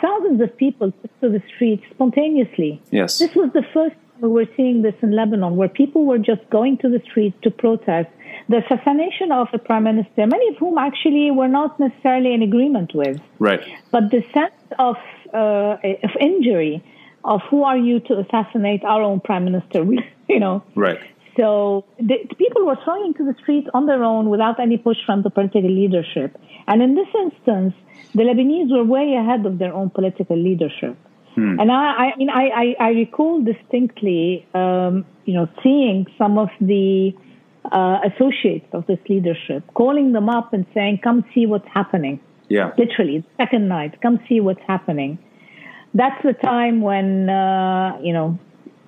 Thousands 0.00 0.40
of 0.40 0.56
people 0.56 0.92
took 0.92 1.20
to 1.20 1.28
the 1.28 1.42
streets 1.54 1.84
spontaneously. 1.90 2.82
Yes. 2.90 3.18
This 3.18 3.34
was 3.34 3.50
the 3.52 3.64
first 3.72 3.94
time 3.94 4.20
we 4.20 4.28
were 4.28 4.46
seeing 4.56 4.82
this 4.82 4.94
in 5.02 5.12
Lebanon, 5.12 5.56
where 5.56 5.68
people 5.68 6.04
were 6.04 6.18
just 6.18 6.48
going 6.50 6.78
to 6.78 6.88
the 6.88 7.00
streets 7.10 7.36
to 7.42 7.50
protest 7.50 8.08
the 8.48 8.58
assassination 8.58 9.32
of 9.32 9.48
a 9.52 9.58
prime 9.58 9.84
minister, 9.84 10.26
many 10.26 10.48
of 10.48 10.56
whom 10.56 10.78
actually 10.78 11.30
were 11.30 11.48
not 11.48 11.78
necessarily 11.80 12.32
in 12.32 12.42
agreement 12.42 12.94
with. 12.94 13.20
Right. 13.38 13.60
But 13.90 14.10
the 14.10 14.22
sense 14.32 14.54
of, 14.78 14.96
uh, 15.34 15.76
of 15.82 16.10
injury, 16.20 16.82
of 17.24 17.40
who 17.50 17.64
are 17.64 17.76
you 17.76 18.00
to 18.00 18.18
assassinate 18.18 18.84
our 18.84 19.02
own 19.02 19.20
prime 19.20 19.44
minister, 19.44 19.84
you 20.28 20.40
know. 20.40 20.62
Right. 20.74 21.00
So 21.36 21.84
the, 21.98 22.16
people 22.38 22.64
were 22.64 22.78
throwing 22.84 23.06
into 23.06 23.24
the 23.24 23.38
streets 23.40 23.68
on 23.74 23.86
their 23.86 24.02
own 24.02 24.30
without 24.30 24.58
any 24.58 24.78
push 24.78 24.96
from 25.04 25.22
the 25.22 25.30
political 25.30 25.70
leadership. 25.70 26.36
And 26.66 26.82
in 26.82 26.94
this 26.94 27.08
instance, 27.14 27.74
the 28.14 28.22
Lebanese 28.22 28.72
were 28.72 28.84
way 28.84 29.14
ahead 29.14 29.44
of 29.44 29.58
their 29.58 29.72
own 29.72 29.90
political 29.90 30.36
leadership. 30.36 30.96
Hmm. 31.34 31.60
And 31.60 31.70
I, 31.70 32.12
I 32.12 32.16
mean, 32.16 32.30
I, 32.30 32.48
I, 32.48 32.76
I 32.80 32.88
recall 32.90 33.42
distinctly, 33.42 34.46
um, 34.54 35.04
you 35.26 35.34
know, 35.34 35.48
seeing 35.62 36.06
some 36.16 36.38
of 36.38 36.48
the 36.60 37.12
uh, 37.70 37.98
associates 38.10 38.66
of 38.72 38.86
this 38.86 38.98
leadership 39.08 39.62
calling 39.74 40.12
them 40.12 40.30
up 40.30 40.54
and 40.54 40.64
saying, 40.72 41.00
"Come 41.02 41.24
see 41.34 41.44
what's 41.44 41.68
happening." 41.68 42.20
Yeah. 42.48 42.70
Literally, 42.78 43.24
second 43.36 43.68
night, 43.68 44.00
come 44.00 44.20
see 44.28 44.40
what's 44.40 44.62
happening. 44.66 45.18
That's 45.92 46.22
the 46.22 46.32
time 46.32 46.80
when 46.80 47.28
uh, 47.28 47.98
you 48.02 48.12
know 48.12 48.38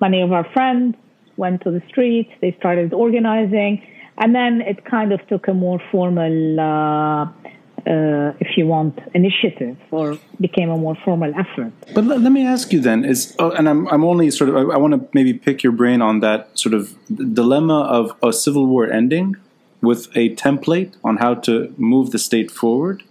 many 0.01 0.21
of 0.21 0.31
our 0.31 0.49
friends 0.53 0.95
went 1.39 1.61
to 1.63 1.71
the 1.71 1.81
streets. 1.87 2.31
They 2.41 2.55
started 2.59 2.93
organizing, 2.93 3.81
and 4.17 4.35
then 4.35 4.61
it 4.61 4.85
kind 4.85 5.11
of 5.11 5.19
took 5.27 5.47
a 5.47 5.53
more 5.53 5.79
formal, 5.91 6.59
uh, 6.59 7.23
uh, 7.23 8.43
if 8.45 8.57
you 8.57 8.67
want, 8.67 8.99
initiative, 9.13 9.77
or 9.89 10.19
became 10.39 10.69
a 10.69 10.77
more 10.77 10.97
formal 11.05 11.31
effort. 11.43 11.71
But 11.95 12.03
let, 12.03 12.19
let 12.21 12.31
me 12.31 12.45
ask 12.45 12.71
you 12.73 12.81
then: 12.81 13.05
Is 13.05 13.35
oh, 13.39 13.51
and 13.51 13.67
I'm 13.71 13.87
I'm 13.87 14.03
only 14.03 14.29
sort 14.29 14.49
of 14.49 14.55
I, 14.55 14.63
I 14.75 14.77
want 14.77 14.93
to 14.95 15.01
maybe 15.13 15.33
pick 15.33 15.63
your 15.63 15.75
brain 15.81 16.01
on 16.01 16.19
that 16.19 16.39
sort 16.63 16.75
of 16.75 16.93
dilemma 17.41 17.79
of 17.99 18.15
a 18.21 18.31
civil 18.33 18.67
war 18.67 18.85
ending 18.91 19.37
with 19.81 20.01
a 20.15 20.35
template 20.35 20.91
on 21.03 21.17
how 21.17 21.33
to 21.47 21.73
move 21.77 22.11
the 22.11 22.19
state 22.19 22.51
forward, 22.51 23.01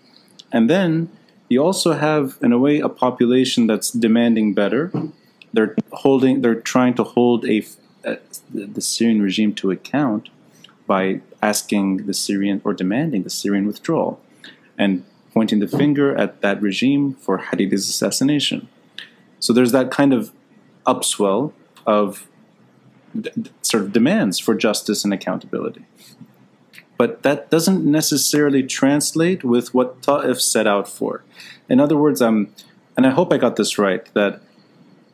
and 0.53 0.69
then 0.69 1.09
you 1.49 1.65
also 1.65 1.93
have 1.93 2.37
in 2.43 2.53
a 2.53 2.59
way 2.59 2.81
a 2.81 2.89
population 2.89 3.67
that's 3.67 3.91
demanding 3.91 4.55
better. 4.55 4.93
They're 5.53 5.75
holding. 5.93 6.43
They're 6.43 6.61
trying 6.61 6.95
to 6.95 7.05
hold 7.05 7.47
a, 7.47 7.59
a 7.59 7.65
the 8.03 8.81
Syrian 8.81 9.23
regime 9.23 9.55
to 9.55 9.71
account 9.71 10.29
by 10.87 11.21
asking 11.43 12.07
the 12.07 12.15
Syrian 12.15 12.61
or 12.65 12.73
demanding 12.73 13.23
the 13.23 13.31
Syrian 13.31 13.67
withdrawal, 13.67 14.21
and 14.77 15.05
pointing 15.35 15.59
the 15.59 15.69
finger 15.69 16.17
at 16.17 16.41
that 16.41 16.61
regime 16.63 17.15
for 17.15 17.39
Hariri's 17.39 17.89
assassination. 17.89 18.69
So 19.41 19.53
there's 19.53 19.73
that 19.73 19.91
kind 19.91 20.13
of 20.13 20.33
upswell 20.87 21.53
of 21.87 22.27
d- 23.19 23.31
sort 23.63 23.85
of 23.85 23.93
demands 23.93 24.39
for 24.39 24.55
justice 24.55 25.05
and 25.05 25.13
accountability. 25.13 25.85
But 26.97 27.23
that 27.23 27.51
doesn't 27.51 27.85
necessarily 27.85 28.63
translate 28.65 29.45
with 29.45 29.73
what 29.73 30.03
Ta'if 30.03 30.41
set 30.41 30.67
out 30.67 30.89
for. 30.89 31.23
In 31.69 31.79
other 31.79 31.97
words, 31.97 32.21
um, 32.21 32.49
and 32.97 33.07
I 33.07 33.11
hope 33.11 33.33
I 33.33 33.37
got 33.37 33.57
this 33.57 33.79
right, 33.79 34.13
that 34.15 34.43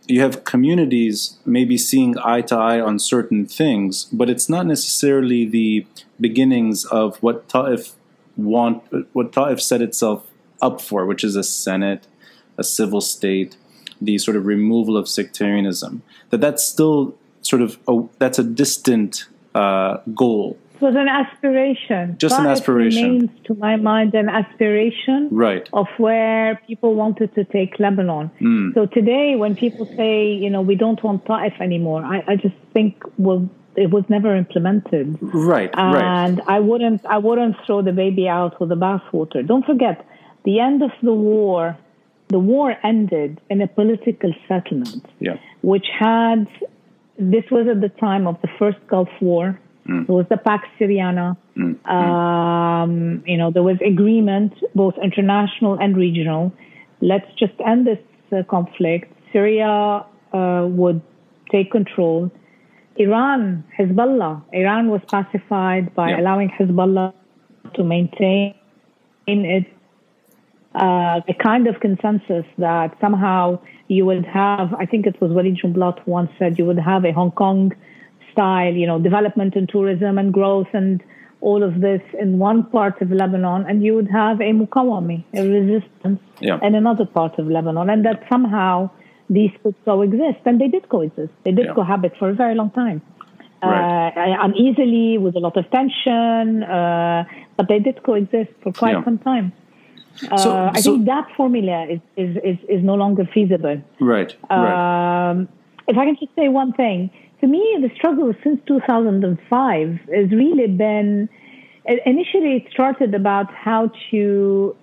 you 0.06 0.20
have 0.20 0.44
communities 0.44 1.38
maybe 1.44 1.78
seeing 1.78 2.16
eye 2.18 2.42
to 2.42 2.56
eye 2.56 2.80
on 2.80 2.98
certain 2.98 3.46
things, 3.46 4.04
but 4.12 4.28
it's 4.28 4.48
not 4.48 4.66
necessarily 4.66 5.44
the 5.44 5.86
beginnings 6.20 6.84
of 6.84 7.16
what 7.22 7.48
Ta'if 7.48 7.92
want, 8.36 8.82
what 9.14 9.32
Ta'if 9.32 9.60
set 9.62 9.80
itself 9.80 10.26
up 10.60 10.80
for, 10.80 11.06
which 11.06 11.24
is 11.24 11.36
a 11.36 11.42
senate, 11.42 12.06
a 12.58 12.64
civil 12.64 13.00
state, 13.00 13.56
the 14.00 14.18
sort 14.18 14.36
of 14.36 14.46
removal 14.46 14.96
of 14.96 15.08
sectarianism. 15.08 16.02
That 16.30 16.40
that's 16.40 16.64
still 16.64 17.14
sort 17.40 17.62
of 17.62 17.78
a, 17.88 18.02
that's 18.18 18.38
a 18.38 18.44
distant 18.44 19.26
uh, 19.54 19.98
goal. 20.14 20.58
It 20.74 20.80
was 20.80 20.96
an 20.96 21.08
aspiration. 21.08 22.16
Just 22.18 22.36
an 22.38 22.44
Ta'if 22.44 22.58
aspiration. 22.58 23.02
Remains, 23.04 23.30
to 23.44 23.54
my 23.54 23.76
mind, 23.76 24.14
an 24.14 24.28
aspiration 24.28 25.28
Right. 25.30 25.68
of 25.72 25.86
where 25.98 26.60
people 26.66 26.94
wanted 26.94 27.34
to 27.36 27.44
take 27.44 27.78
Lebanon. 27.78 28.30
Mm. 28.40 28.74
So 28.74 28.86
today, 28.86 29.36
when 29.36 29.54
people 29.54 29.86
say, 29.96 30.32
you 30.32 30.50
know, 30.50 30.62
we 30.62 30.74
don't 30.74 31.02
want 31.02 31.24
Ta'if 31.26 31.54
anymore, 31.60 32.02
I, 32.04 32.24
I 32.26 32.36
just 32.36 32.56
think, 32.72 33.02
well, 33.18 33.48
it 33.76 33.90
was 33.90 34.04
never 34.08 34.34
implemented. 34.36 35.16
Right. 35.20 35.70
right. 35.76 36.02
And 36.02 36.40
I 36.48 36.58
wouldn't, 36.60 37.04
I 37.06 37.18
wouldn't 37.18 37.56
throw 37.66 37.80
the 37.82 37.92
baby 37.92 38.28
out 38.28 38.60
with 38.60 38.68
the 38.68 38.76
bathwater. 38.76 39.46
Don't 39.46 39.64
forget, 39.64 40.04
the 40.44 40.60
end 40.60 40.82
of 40.82 40.90
the 41.02 41.14
war, 41.14 41.76
the 42.28 42.38
war 42.38 42.76
ended 42.82 43.40
in 43.48 43.60
a 43.62 43.68
political 43.68 44.32
settlement, 44.48 45.06
Yeah. 45.20 45.36
which 45.62 45.86
had, 45.98 46.46
this 47.18 47.44
was 47.50 47.68
at 47.68 47.80
the 47.80 47.88
time 48.00 48.26
of 48.26 48.40
the 48.42 48.48
first 48.58 48.78
Gulf 48.88 49.08
War. 49.20 49.58
Mm. 49.88 50.06
There 50.06 50.16
was 50.16 50.26
the 50.30 50.36
Pax 50.36 50.66
Syriana. 50.78 51.36
Mm. 51.56 51.86
Um, 51.88 53.22
you 53.26 53.36
know, 53.36 53.50
there 53.50 53.62
was 53.62 53.76
agreement, 53.84 54.52
both 54.74 54.94
international 55.02 55.74
and 55.78 55.96
regional. 55.96 56.52
Let's 57.00 57.30
just 57.38 57.54
end 57.66 57.86
this 57.86 57.98
uh, 58.32 58.42
conflict. 58.44 59.12
Syria 59.32 60.04
uh, 60.32 60.66
would 60.70 61.02
take 61.50 61.70
control. 61.70 62.30
Iran, 62.96 63.64
Hezbollah, 63.78 64.42
Iran 64.52 64.88
was 64.88 65.00
pacified 65.10 65.94
by 65.94 66.10
Yeah. 66.10 66.20
allowing 66.20 66.48
Hezbollah 66.48 67.12
to 67.74 67.84
maintain 67.84 68.54
in 69.26 69.44
its 69.44 69.66
uh, 70.74 71.20
a 71.28 71.34
kind 71.34 71.66
of 71.66 71.78
consensus 71.80 72.44
that 72.58 72.96
somehow 73.00 73.58
you 73.88 74.04
would 74.06 74.24
have, 74.24 74.74
I 74.74 74.86
think 74.86 75.06
it 75.06 75.20
was 75.20 75.30
Walid 75.30 75.56
Jumblat 75.62 76.04
once 76.06 76.30
said, 76.38 76.58
you 76.58 76.64
would 76.64 76.78
have 76.78 77.04
a 77.04 77.12
Hong 77.12 77.30
Kong 77.30 77.72
style, 78.34 78.74
you 78.82 78.86
know, 78.90 78.98
development 79.08 79.52
and 79.58 79.66
tourism 79.76 80.12
and 80.20 80.28
growth 80.38 80.72
and 80.80 81.02
all 81.48 81.62
of 81.68 81.74
this 81.86 82.02
in 82.22 82.38
one 82.50 82.60
part 82.76 82.96
of 83.02 83.08
Lebanon, 83.22 83.60
and 83.68 83.76
you 83.86 83.92
would 83.96 84.10
have 84.22 84.36
a 84.40 84.50
mukawami, 84.60 85.18
a 85.40 85.42
resistance, 85.58 86.20
Yeah. 86.48 86.58
in 86.66 86.74
another 86.82 87.06
part 87.18 87.34
of 87.40 87.44
Lebanon, 87.56 87.86
and 87.92 88.00
that 88.08 88.18
somehow 88.32 88.72
these 89.38 89.52
could 89.62 89.74
coexist, 89.84 90.40
and 90.48 90.54
they 90.60 90.68
did 90.76 90.84
coexist. 90.94 91.32
They 91.44 91.52
did 91.58 91.66
Yeah. 91.66 91.74
cohabit 91.78 92.12
for 92.20 92.26
a 92.34 92.36
very 92.42 92.54
long 92.60 92.70
time. 92.82 92.98
Right. 93.62 94.12
Uh, 94.16 94.46
uneasily, 94.48 95.08
with 95.24 95.34
a 95.40 95.42
lot 95.46 95.56
of 95.60 95.64
tension, 95.78 96.62
uh, 96.64 97.24
but 97.56 97.64
they 97.70 97.78
did 97.78 97.96
coexist 98.08 98.50
for 98.62 98.70
quite 98.82 98.96
Yeah. 98.96 99.04
some 99.08 99.18
time. 99.30 99.46
Uh, 100.30 100.36
So- 100.44 100.70
I 100.76 100.80
so- 100.80 100.92
think 100.92 101.06
that 101.14 101.26
formula 101.40 101.78
is, 101.94 102.00
is, 102.24 102.32
is, 102.50 102.58
is 102.74 102.80
no 102.90 102.94
longer 103.02 103.24
feasible. 103.36 103.78
Right. 104.00 104.30
right. 104.50 105.30
Um, 105.30 105.48
if 105.90 105.96
I 106.00 106.04
can 106.06 106.16
just 106.22 106.34
say 106.40 106.46
one 106.62 106.72
thing, 106.82 107.10
to 107.44 107.50
me, 107.50 107.76
the 107.82 107.90
struggle 107.94 108.32
since 108.42 108.58
2005 108.66 109.88
has 109.88 110.30
really 110.30 110.66
been. 110.66 111.28
Initially, 112.06 112.56
it 112.56 112.64
started 112.72 113.14
about 113.14 113.52
how 113.52 113.90
to 114.10 114.74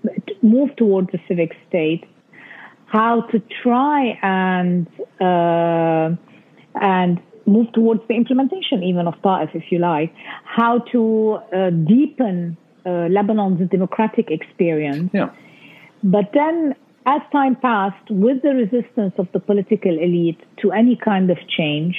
move 0.43 0.75
towards 0.75 1.09
a 1.15 1.17
civic 1.27 1.53
state, 1.67 2.03
how 2.85 3.21
to 3.31 3.41
try 3.63 4.19
and 4.21 4.87
uh, 5.19 6.15
and 6.79 7.19
move 7.47 7.73
towards 7.73 8.01
the 8.07 8.13
implementation 8.13 8.83
even 8.83 9.07
of 9.07 9.15
Ta'if, 9.23 9.49
if 9.55 9.63
you 9.71 9.79
like, 9.79 10.13
how 10.45 10.77
to 10.91 11.39
uh, 11.55 11.71
deepen 11.71 12.55
uh, 12.85 13.09
Lebanon's 13.09 13.67
democratic 13.71 14.29
experience. 14.29 15.09
Yeah. 15.11 15.31
But 16.03 16.29
then, 16.35 16.75
as 17.07 17.21
time 17.31 17.55
passed, 17.55 18.07
with 18.11 18.43
the 18.43 18.53
resistance 18.53 19.13
of 19.17 19.27
the 19.33 19.39
political 19.39 19.97
elite 19.97 20.39
to 20.61 20.71
any 20.71 20.95
kind 20.95 21.31
of 21.31 21.37
change, 21.57 21.95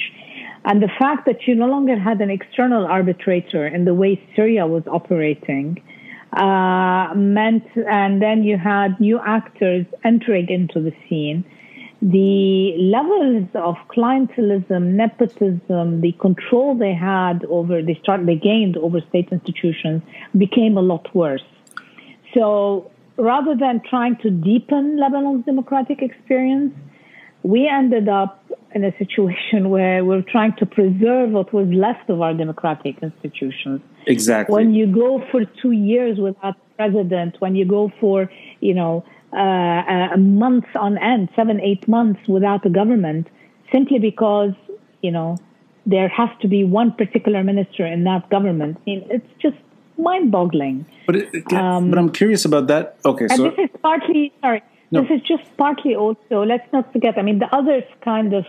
and 0.65 0.81
the 0.81 0.89
fact 0.99 1.25
that 1.25 1.45
you 1.45 1.55
no 1.55 1.67
longer 1.67 1.97
had 1.99 2.21
an 2.21 2.29
external 2.29 2.85
arbitrator 2.85 3.67
in 3.67 3.85
the 3.85 3.93
way 3.93 4.21
Syria 4.35 4.65
was 4.65 4.83
operating, 4.87 5.81
uh, 6.33 7.13
meant, 7.15 7.65
and 7.75 8.21
then 8.21 8.43
you 8.43 8.57
had 8.57 8.99
new 8.99 9.19
actors 9.19 9.85
entering 10.03 10.49
into 10.49 10.79
the 10.79 10.93
scene. 11.07 11.43
The 12.01 12.75
levels 12.79 13.47
of 13.55 13.75
clientelism, 13.95 14.93
nepotism, 14.93 16.01
the 16.01 16.13
control 16.19 16.75
they 16.75 16.93
had 16.93 17.45
over, 17.45 17.81
they 17.81 17.97
start, 18.01 18.25
they 18.25 18.35
gained 18.35 18.77
over 18.77 18.99
state 19.09 19.29
institutions 19.31 20.01
became 20.37 20.77
a 20.77 20.81
lot 20.81 21.13
worse. 21.13 21.45
So 22.33 22.91
rather 23.17 23.55
than 23.55 23.81
trying 23.89 24.17
to 24.17 24.29
deepen 24.29 24.97
Lebanon's 24.97 25.45
democratic 25.45 26.01
experience, 26.01 26.73
we 27.43 27.67
ended 27.67 28.09
up 28.09 28.43
in 28.75 28.83
a 28.83 28.97
situation 28.97 29.69
where 29.69 30.03
we're 30.03 30.21
trying 30.21 30.55
to 30.57 30.65
preserve 30.65 31.31
what 31.31 31.53
was 31.53 31.67
left 31.67 32.09
of 32.09 32.21
our 32.21 32.33
democratic 32.33 32.95
institutions. 33.01 33.81
Exactly. 34.07 34.53
When 34.53 34.73
you 34.73 34.87
go 34.87 35.23
for 35.31 35.45
two 35.61 35.71
years 35.71 36.17
without 36.19 36.55
president, 36.75 37.35
when 37.39 37.55
you 37.55 37.65
go 37.65 37.91
for, 37.99 38.29
you 38.59 38.73
know, 38.73 39.03
uh, 39.31 40.13
a 40.13 40.17
month 40.17 40.65
on 40.75 40.97
end, 40.97 41.29
seven, 41.35 41.59
eight 41.61 41.87
months 41.87 42.21
without 42.27 42.65
a 42.65 42.69
government, 42.69 43.27
simply 43.71 43.99
because, 43.99 44.53
you 45.01 45.11
know, 45.11 45.37
there 45.85 46.07
has 46.07 46.29
to 46.41 46.47
be 46.47 46.63
one 46.63 46.91
particular 46.91 47.43
minister 47.43 47.85
in 47.85 48.03
that 48.03 48.29
government. 48.29 48.77
I 48.77 48.81
mean, 48.85 49.07
it's 49.09 49.27
just 49.39 49.57
mind-boggling. 49.97 50.85
But 51.05 51.15
it, 51.17 51.53
um, 51.53 51.89
but 51.89 51.99
I'm 51.99 52.11
curious 52.11 52.45
about 52.45 52.67
that. 52.67 52.97
Okay, 53.05 53.27
so 53.27 53.43
this 53.43 53.57
is 53.57 53.69
partly 53.81 54.33
sorry. 54.41 54.63
No. 54.91 55.01
This 55.01 55.11
is 55.17 55.21
just 55.27 55.43
partly 55.57 55.95
also. 55.95 56.43
Let's 56.45 56.71
not 56.71 56.91
forget. 56.93 57.17
I 57.17 57.23
mean, 57.23 57.39
the 57.39 57.53
other 57.53 57.83
kind 58.01 58.33
of 58.33 58.45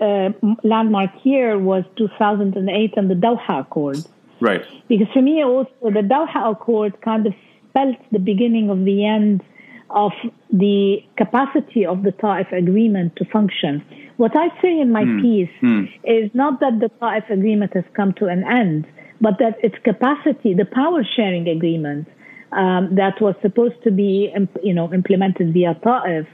uh, 0.00 0.30
landmark 0.64 1.10
here 1.22 1.58
was 1.58 1.84
2008 1.96 2.94
and 2.96 3.10
the 3.10 3.14
Doha 3.14 3.60
Accord. 3.60 3.98
Right. 4.40 4.64
Because 4.88 5.08
for 5.12 5.22
me, 5.22 5.42
also 5.42 5.70
the 5.82 6.02
Doha 6.02 6.52
Accord 6.52 7.00
kind 7.02 7.26
of 7.26 7.34
spelt 7.70 7.96
the 8.12 8.18
beginning 8.18 8.70
of 8.70 8.84
the 8.84 9.06
end 9.06 9.42
of 9.90 10.12
the 10.52 10.98
capacity 11.16 11.86
of 11.86 12.02
the 12.02 12.12
Ta'if 12.12 12.50
agreement 12.52 13.16
to 13.16 13.24
function. 13.26 13.84
What 14.16 14.36
I 14.36 14.48
say 14.60 14.80
in 14.80 14.90
my 14.90 15.04
mm. 15.04 15.22
piece 15.22 15.56
mm. 15.62 15.88
is 16.04 16.30
not 16.34 16.60
that 16.60 16.80
the 16.80 16.88
Ta'if 17.00 17.30
agreement 17.30 17.74
has 17.74 17.84
come 17.94 18.12
to 18.14 18.26
an 18.26 18.44
end, 18.44 18.86
but 19.20 19.38
that 19.38 19.58
its 19.62 19.76
capacity, 19.84 20.54
the 20.54 20.64
power 20.64 21.04
sharing 21.16 21.48
agreement 21.48 22.08
um, 22.52 22.94
that 22.96 23.20
was 23.20 23.34
supposed 23.42 23.82
to 23.84 23.90
be, 23.90 24.32
you 24.62 24.74
know, 24.74 24.92
implemented 24.92 25.52
via 25.52 25.74
Ta'if, 25.82 26.26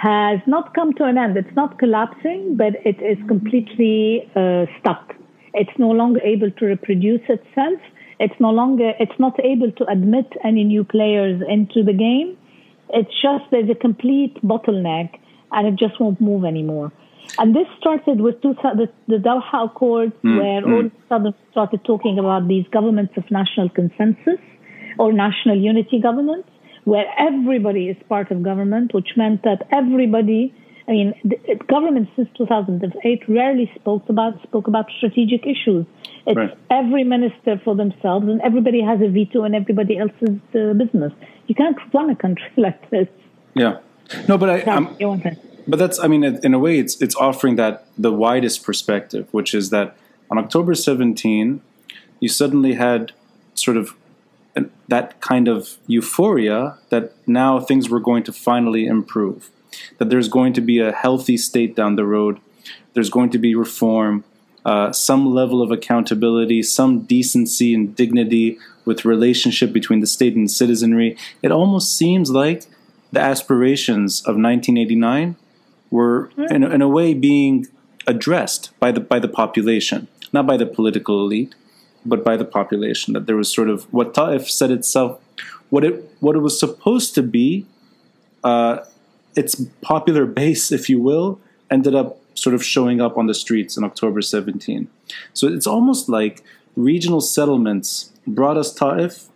has 0.00 0.40
not 0.46 0.74
come 0.74 0.94
to 0.94 1.04
an 1.04 1.18
end. 1.18 1.36
It's 1.36 1.54
not 1.54 1.78
collapsing, 1.78 2.56
but 2.56 2.72
it 2.86 3.02
is 3.02 3.18
completely 3.28 4.30
uh, 4.34 4.64
stuck. 4.78 5.14
It's 5.52 5.76
no 5.78 5.90
longer 5.90 6.20
able 6.22 6.50
to 6.52 6.66
reproduce 6.66 7.20
itself. 7.28 7.80
It's 8.18 8.38
no 8.40 8.50
longer. 8.50 8.92
It's 8.98 9.18
not 9.18 9.38
able 9.44 9.70
to 9.72 9.84
admit 9.90 10.26
any 10.42 10.64
new 10.64 10.84
players 10.84 11.42
into 11.46 11.82
the 11.84 11.92
game. 11.92 12.38
It's 12.90 13.10
just 13.20 13.44
there's 13.50 13.68
a 13.68 13.74
complete 13.74 14.34
bottleneck, 14.42 15.18
and 15.52 15.66
it 15.68 15.76
just 15.76 16.00
won't 16.00 16.20
move 16.20 16.44
anymore. 16.44 16.92
And 17.38 17.54
this 17.54 17.66
started 17.78 18.20
with 18.22 18.40
two, 18.40 18.54
the, 18.62 18.88
the 19.06 19.16
Doha 19.16 19.66
Accords, 19.66 20.14
mm, 20.24 20.38
where 20.38 20.62
mm. 20.62 20.72
all 20.72 20.86
of 20.86 20.92
a 20.92 21.08
sudden 21.08 21.34
started 21.50 21.84
talking 21.84 22.18
about 22.18 22.48
these 22.48 22.64
governments 22.72 23.12
of 23.16 23.30
national 23.30 23.68
consensus 23.68 24.40
or 24.98 25.12
national 25.12 25.58
unity 25.58 26.00
governments, 26.00 26.48
where 26.84 27.06
everybody 27.18 27.88
is 27.88 27.96
part 28.08 28.30
of 28.30 28.42
government, 28.42 28.94
which 28.94 29.10
meant 29.16 29.42
that 29.42 29.66
everybody, 29.70 30.54
I 30.88 30.92
mean, 30.92 31.14
the, 31.24 31.56
government 31.68 32.08
since 32.16 32.28
2008 32.36 33.28
rarely 33.28 33.70
spoke 33.74 34.08
about 34.08 34.42
spoke 34.42 34.66
about 34.66 34.86
strategic 34.96 35.46
issues. 35.46 35.86
It's 36.26 36.36
right. 36.36 36.56
every 36.70 37.04
minister 37.04 37.60
for 37.64 37.74
themselves, 37.74 38.28
and 38.28 38.40
everybody 38.42 38.82
has 38.82 39.00
a 39.00 39.08
veto 39.08 39.44
in 39.44 39.54
everybody 39.54 39.98
else's 39.98 40.38
uh, 40.54 40.72
business. 40.74 41.12
You 41.46 41.54
can't 41.54 41.76
run 41.92 42.10
a 42.10 42.16
country 42.16 42.50
like 42.56 42.90
this. 42.90 43.08
Yeah. 43.54 43.78
No, 44.28 44.36
but 44.36 44.50
I, 44.50 44.62
but 45.68 45.78
that's 45.78 45.98
I 46.00 46.08
mean 46.08 46.24
in 46.24 46.54
a 46.54 46.58
way 46.58 46.78
it's 46.78 47.00
it's 47.00 47.14
offering 47.16 47.56
that 47.56 47.86
the 47.96 48.12
widest 48.12 48.64
perspective, 48.64 49.28
which 49.30 49.54
is 49.54 49.70
that 49.70 49.96
on 50.30 50.38
October 50.38 50.74
17 50.74 51.60
you 52.18 52.28
suddenly 52.28 52.74
had 52.74 53.12
sort 53.54 53.76
of 53.76 53.94
that 54.88 55.20
kind 55.20 55.48
of 55.48 55.78
euphoria 55.86 56.76
that 56.90 57.12
now 57.26 57.60
things 57.60 57.88
were 57.88 58.00
going 58.00 58.22
to 58.24 58.32
finally 58.32 58.86
improve, 58.86 59.50
that 59.98 60.10
there's 60.10 60.28
going 60.28 60.52
to 60.54 60.60
be 60.60 60.78
a 60.78 60.92
healthy 60.92 61.36
state 61.36 61.76
down 61.76 61.96
the 61.96 62.04
road, 62.04 62.40
there's 62.94 63.10
going 63.10 63.30
to 63.30 63.38
be 63.38 63.54
reform, 63.54 64.24
uh, 64.64 64.92
some 64.92 65.32
level 65.32 65.62
of 65.62 65.70
accountability, 65.70 66.62
some 66.62 67.00
decency 67.00 67.72
and 67.74 67.96
dignity 67.96 68.58
with 68.84 69.04
relationship 69.04 69.72
between 69.72 70.00
the 70.00 70.06
state 70.06 70.34
and 70.34 70.50
citizenry. 70.50 71.16
It 71.42 71.50
almost 71.50 71.96
seems 71.96 72.30
like 72.30 72.66
the 73.12 73.20
aspirations 73.20 74.20
of 74.20 74.36
1989 74.36 75.36
were 75.90 76.30
in, 76.50 76.62
in 76.62 76.82
a 76.82 76.88
way 76.88 77.14
being 77.14 77.66
addressed 78.06 78.78
by 78.78 78.92
the 78.92 79.00
by 79.00 79.18
the 79.18 79.28
population, 79.28 80.08
not 80.32 80.46
by 80.46 80.56
the 80.56 80.66
political 80.66 81.20
elite, 81.20 81.54
but 82.04 82.24
by 82.24 82.36
the 82.36 82.44
population. 82.44 83.14
That 83.14 83.26
there 83.26 83.36
was 83.36 83.52
sort 83.52 83.68
of 83.68 83.84
what 83.92 84.14
Ta'if 84.14 84.50
said 84.50 84.70
itself, 84.70 85.20
what 85.70 85.84
it 85.84 86.10
what 86.20 86.36
it 86.36 86.40
was 86.40 86.58
supposed 86.58 87.14
to 87.14 87.22
be, 87.22 87.66
uh, 88.44 88.78
its 89.36 89.64
popular 89.80 90.26
base, 90.26 90.72
if 90.72 90.88
you 90.88 91.00
will, 91.00 91.40
ended 91.70 91.94
up 91.94 92.18
sort 92.34 92.54
of 92.54 92.64
showing 92.64 93.00
up 93.00 93.16
on 93.18 93.26
the 93.26 93.34
streets 93.34 93.76
in 93.76 93.84
October 93.84 94.22
17. 94.22 94.88
So 95.34 95.46
it's 95.48 95.66
almost 95.66 96.08
like 96.08 96.42
regional 96.76 97.20
settlements 97.20 98.12
brought 98.26 98.56
us 98.56 98.72
Ta'if. 98.72 99.28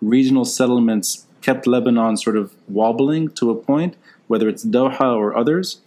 Regional 0.00 0.44
settlements 0.44 1.26
kept 1.40 1.66
Lebanon 1.66 2.16
sort 2.16 2.36
of 2.36 2.52
wobbling 2.68 3.30
to 3.30 3.50
a 3.50 3.54
point, 3.54 3.96
whether 4.28 4.48
it's 4.48 4.64
Doha 4.64 5.16
or 5.16 5.36
others. 5.36 5.80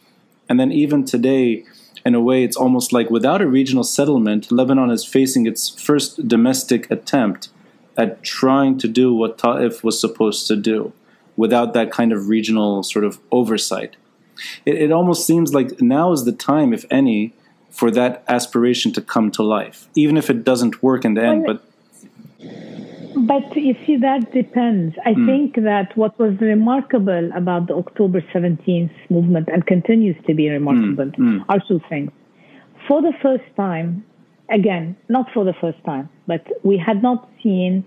And 0.49 0.59
then 0.59 0.71
even 0.71 1.05
today, 1.05 1.65
in 2.05 2.15
a 2.15 2.21
way, 2.21 2.43
it's 2.43 2.57
almost 2.57 2.91
like 2.91 3.09
without 3.09 3.41
a 3.41 3.47
regional 3.47 3.83
settlement, 3.83 4.51
Lebanon 4.51 4.91
is 4.91 5.05
facing 5.05 5.45
its 5.45 5.69
first 5.69 6.27
domestic 6.27 6.89
attempt 6.91 7.49
at 7.97 8.23
trying 8.23 8.77
to 8.79 8.87
do 8.87 9.13
what 9.13 9.37
Ta'if 9.37 9.83
was 9.83 9.99
supposed 9.99 10.47
to 10.47 10.55
do 10.55 10.91
without 11.37 11.73
that 11.73 11.91
kind 11.91 12.11
of 12.11 12.27
regional 12.27 12.83
sort 12.83 13.05
of 13.05 13.19
oversight. 13.31 13.95
It, 14.65 14.75
it 14.75 14.91
almost 14.91 15.25
seems 15.25 15.53
like 15.53 15.81
now 15.81 16.11
is 16.11 16.25
the 16.25 16.31
time, 16.31 16.73
if 16.73 16.85
any, 16.91 17.33
for 17.69 17.91
that 17.91 18.23
aspiration 18.27 18.91
to 18.93 19.01
come 19.01 19.31
to 19.31 19.43
life, 19.43 19.87
even 19.95 20.17
if 20.17 20.29
it 20.29 20.43
doesn't 20.43 20.81
work 20.81 21.05
in 21.05 21.13
the 21.13 21.23
end. 21.23 21.45
But 21.45 21.63
but 23.15 23.55
you 23.55 23.75
see, 23.85 23.97
that 23.97 24.31
depends. 24.33 24.95
I 25.05 25.13
mm. 25.13 25.25
think 25.25 25.63
that 25.63 25.95
what 25.95 26.17
was 26.19 26.35
remarkable 26.39 27.29
about 27.35 27.67
the 27.67 27.75
October 27.75 28.21
17th 28.33 28.91
movement 29.09 29.49
and 29.51 29.65
continues 29.65 30.15
to 30.27 30.33
be 30.33 30.49
remarkable 30.49 31.05
mm. 31.05 31.15
Mm. 31.17 31.45
are 31.49 31.59
two 31.67 31.79
things. 31.89 32.11
For 32.87 33.01
the 33.01 33.13
first 33.21 33.43
time, 33.55 34.05
again, 34.49 34.95
not 35.09 35.27
for 35.33 35.43
the 35.43 35.53
first 35.59 35.83
time, 35.85 36.09
but 36.27 36.45
we 36.63 36.77
had 36.77 37.01
not 37.01 37.29
seen 37.41 37.83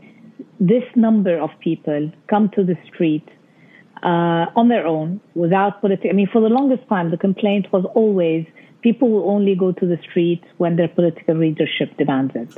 this 0.60 0.84
number 0.96 1.38
of 1.38 1.50
people 1.60 2.10
come 2.28 2.50
to 2.50 2.64
the 2.64 2.76
street 2.86 3.28
uh, 4.02 4.46
on 4.56 4.68
their 4.68 4.86
own 4.86 5.20
without 5.34 5.80
political. 5.80 6.10
I 6.10 6.12
mean, 6.14 6.28
for 6.32 6.40
the 6.40 6.48
longest 6.48 6.88
time, 6.88 7.10
the 7.10 7.16
complaint 7.16 7.66
was 7.72 7.84
always 7.94 8.46
people 8.82 9.10
will 9.10 9.28
only 9.30 9.54
go 9.54 9.72
to 9.72 9.86
the 9.86 9.98
street 10.08 10.42
when 10.58 10.76
their 10.76 10.88
political 10.88 11.36
leadership 11.36 11.96
demands 11.96 12.32
it. 12.34 12.56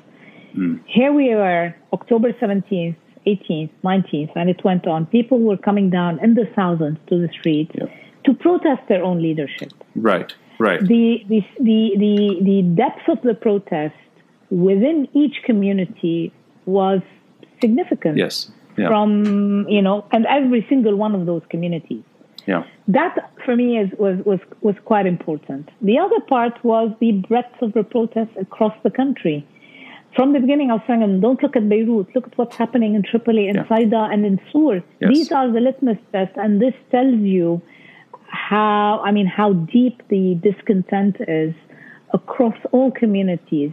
Mm. 0.57 0.81
Here 0.87 1.13
we 1.13 1.33
are, 1.33 1.77
October 1.93 2.33
17th, 2.33 2.97
18th, 3.27 3.71
19th, 3.85 4.33
and 4.35 4.51
it 4.51 4.65
went 4.65 4.87
on. 4.87 5.07
People 5.07 5.41
were 5.41 5.57
coming 5.57 5.91
down 5.91 6.19
in 6.23 6.35
the 6.35 6.47
thousands 6.57 6.99
to 7.09 7.19
the 7.19 7.29
street 7.29 7.71
yeah. 7.75 7.87
to 8.25 8.35
protest 8.35 8.83
their 8.89 9.03
own 9.05 9.23
leadership. 9.23 9.73
Right, 9.95 10.33
right. 10.59 10.81
The, 10.81 11.25
the, 11.29 11.41
the, 11.59 11.91
the, 11.97 12.39
the 12.43 12.63
depth 12.75 13.09
of 13.09 13.21
the 13.23 13.35
protest 13.35 13.95
within 14.51 15.09
each 15.15 15.43
community 15.45 16.33
was 16.67 17.01
significant. 17.61 18.17
Yes. 18.17 18.51
Yeah. 18.79 18.89
From, 18.89 19.69
you 19.69 19.83
know, 19.83 20.07
and 20.13 20.27
every 20.27 20.65
single 20.69 20.97
one 20.97 21.15
of 21.15 21.27
those 21.27 21.43
communities. 21.51 22.03
Yeah. 22.47 22.65
That 22.89 23.31
for 23.45 23.55
me 23.55 23.79
is, 23.79 23.91
was, 23.99 24.19
was, 24.25 24.41
was 24.63 24.75
quite 24.85 25.07
important. 25.07 25.69
The 25.83 25.99
other 25.99 26.21
part 26.21 26.65
was 26.65 26.91
the 27.01 27.13
breadth 27.13 27.61
of 27.61 27.75
the 27.75 27.85
protest 27.85 28.31
across 28.41 28.73
the 28.83 28.91
country 28.91 29.47
from 30.17 30.33
the 30.33 30.41
beginning, 30.41 30.71
I 30.71 30.75
was 30.75 30.83
saying, 30.87 31.21
don't 31.21 31.43
look 31.43 31.57
at 31.57 31.69
Beirut. 31.69 32.09
Look 32.15 32.27
at 32.27 32.37
what's 32.37 32.57
happening 32.57 32.95
in 32.95 33.03
Tripoli, 33.03 33.49
in 33.49 33.57
yeah. 33.57 33.69
Saida, 33.69 34.09
and 34.11 34.27
in 34.27 34.41
Sur. 34.53 34.83
Yes. 35.01 35.11
These 35.13 35.33
are 35.33 35.51
the 35.51 35.61
litmus 35.61 35.99
tests, 36.13 36.35
and 36.37 36.61
this 36.61 36.75
tells 36.91 37.21
you 37.21 37.63
how, 38.27 39.01
I 39.05 39.13
mean, 39.13 39.27
how 39.27 39.53
deep 39.53 40.03
the 40.09 40.39
discontent 40.43 41.17
is 41.27 41.55
across 42.13 42.57
all 42.73 42.91
communities. 42.91 43.73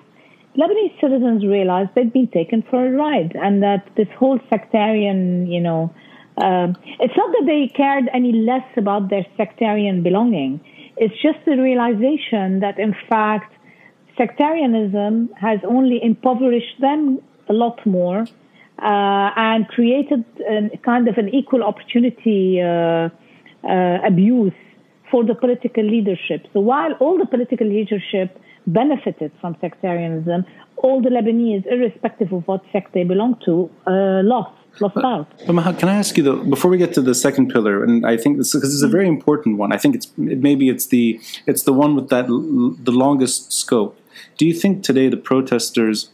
Lebanese 0.56 1.00
citizens 1.00 1.46
realized 1.46 1.92
they'd 1.96 2.14
been 2.14 2.28
taken 2.28 2.64
for 2.70 2.86
a 2.86 2.92
ride, 2.92 3.36
and 3.36 3.62
that 3.64 3.90
this 3.96 4.08
whole 4.18 4.40
sectarian, 4.50 5.48
you 5.48 5.62
know, 5.62 5.94
uh, 6.38 6.68
it's 7.00 7.18
not 7.18 7.32
that 7.32 7.46
they 7.46 7.68
cared 7.76 8.06
any 8.14 8.32
less 8.32 8.66
about 8.76 9.10
their 9.10 9.26
sectarian 9.38 10.04
belonging. 10.04 10.60
It's 10.98 11.14
just 11.22 11.40
the 11.46 11.58
realization 11.58 12.60
that, 12.60 12.80
in 12.80 12.96
fact, 13.10 13.54
sectarianism 14.18 15.30
has 15.40 15.60
only 15.68 16.04
impoverished 16.04 16.80
them 16.82 17.20
a 17.50 17.54
lot 17.54 17.86
more 17.86 18.26
uh, 18.82 19.32
and 19.36 19.68
created 19.70 20.24
a 20.50 20.78
kind 20.84 21.08
of 21.08 21.18
an 21.18 21.30
equal 21.30 21.64
opportunity 21.64 22.62
uh, 22.62 23.10
uh, 23.64 23.98
abuse 24.06 24.54
for 25.10 25.24
the 25.24 25.36
political 25.36 25.84
leadership. 25.84 26.46
So 26.54 26.60
while 26.60 26.94
all 27.00 27.18
the 27.18 27.26
political 27.26 27.68
leadership 27.68 28.40
benefited 28.68 29.32
from 29.40 29.56
sectarianism, 29.62 30.46
all 30.78 31.02
the 31.02 31.10
Lebanese, 31.10 31.66
irrespective 31.66 32.32
of 32.34 32.48
what 32.48 32.62
sect 32.72 32.94
they 32.94 33.04
belong 33.04 33.40
to, 33.46 33.70
uh, 33.88 34.22
lost. 34.24 34.54
lost 34.80 34.96
but, 34.96 35.06
out. 35.06 35.28
But 35.48 35.80
can 35.80 35.90
I 35.90 35.96
ask 35.96 36.18
you 36.18 36.24
though, 36.24 36.44
before 36.44 36.70
we 36.70 36.78
get 36.78 36.94
to 36.94 37.02
the 37.02 37.16
second 37.16 37.50
pillar, 37.50 37.84
and 37.84 38.06
I 38.06 38.16
think 38.18 38.38
this 38.38 38.54
because 38.54 38.74
it's 38.74 38.84
a 38.84 38.88
very 38.98 39.08
important 39.08 39.58
one. 39.58 39.72
I 39.72 39.78
think 39.78 39.96
it's 39.96 40.12
maybe 40.18 40.70
it's 40.70 40.88
the 40.88 41.20
it's 41.48 41.64
the 41.64 41.74
one 41.74 41.96
with 41.96 42.10
that 42.10 42.28
the 42.28 42.92
longest 42.92 43.52
scope. 43.54 43.98
Do 44.38 44.46
you 44.46 44.54
think 44.54 44.84
today 44.84 45.10
the 45.10 45.18
protesters 45.18 46.12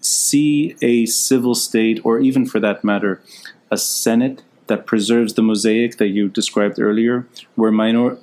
see 0.00 0.76
a 0.80 1.06
civil 1.06 1.54
state, 1.54 2.00
or 2.04 2.18
even 2.18 2.46
for 2.46 2.58
that 2.60 2.82
matter, 2.82 3.22
a 3.70 3.76
Senate 3.76 4.42
that 4.66 4.86
preserves 4.86 5.34
the 5.34 5.42
mosaic 5.42 5.98
that 5.98 6.08
you 6.08 6.28
described 6.28 6.80
earlier, 6.80 7.26
where 7.54 7.70
minor, 7.70 8.16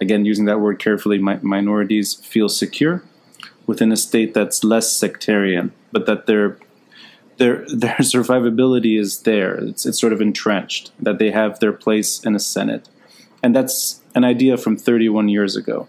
again 0.00 0.24
using 0.24 0.44
that 0.44 0.60
word 0.60 0.78
carefully, 0.78 1.18
mi- 1.18 1.38
minorities 1.42 2.14
feel 2.14 2.48
secure 2.48 3.02
within 3.66 3.92
a 3.92 3.96
state 3.96 4.34
that's 4.34 4.64
less 4.64 4.92
sectarian, 4.92 5.72
but 5.92 6.06
that 6.06 6.26
their 6.26 6.58
their 7.38 7.64
their 7.74 7.96
survivability 8.00 8.98
is 8.98 9.22
there. 9.22 9.54
It's 9.54 9.86
it's 9.86 10.00
sort 10.00 10.12
of 10.12 10.20
entrenched 10.20 10.92
that 11.00 11.18
they 11.18 11.30
have 11.30 11.60
their 11.60 11.72
place 11.72 12.22
in 12.22 12.34
a 12.34 12.40
Senate, 12.40 12.88
and 13.42 13.56
that's 13.56 14.00
an 14.14 14.24
idea 14.24 14.56
from 14.56 14.76
31 14.76 15.28
years 15.28 15.56
ago. 15.56 15.88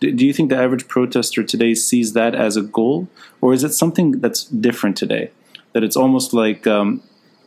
Do, 0.00 0.12
do 0.12 0.26
you 0.26 0.32
think 0.32 0.50
the 0.50 0.56
average 0.56 0.88
protester 0.88 1.42
today 1.42 1.74
sees 1.74 2.12
that 2.12 2.34
as 2.34 2.56
a 2.56 2.62
goal, 2.62 3.08
or 3.40 3.52
is 3.52 3.64
it 3.64 3.72
something 3.72 4.20
that's 4.20 4.44
different 4.44 4.96
today? 4.96 5.30
That 5.72 5.82
it's 5.84 5.96
almost 5.96 6.32
like 6.32 6.66
um, 6.66 7.02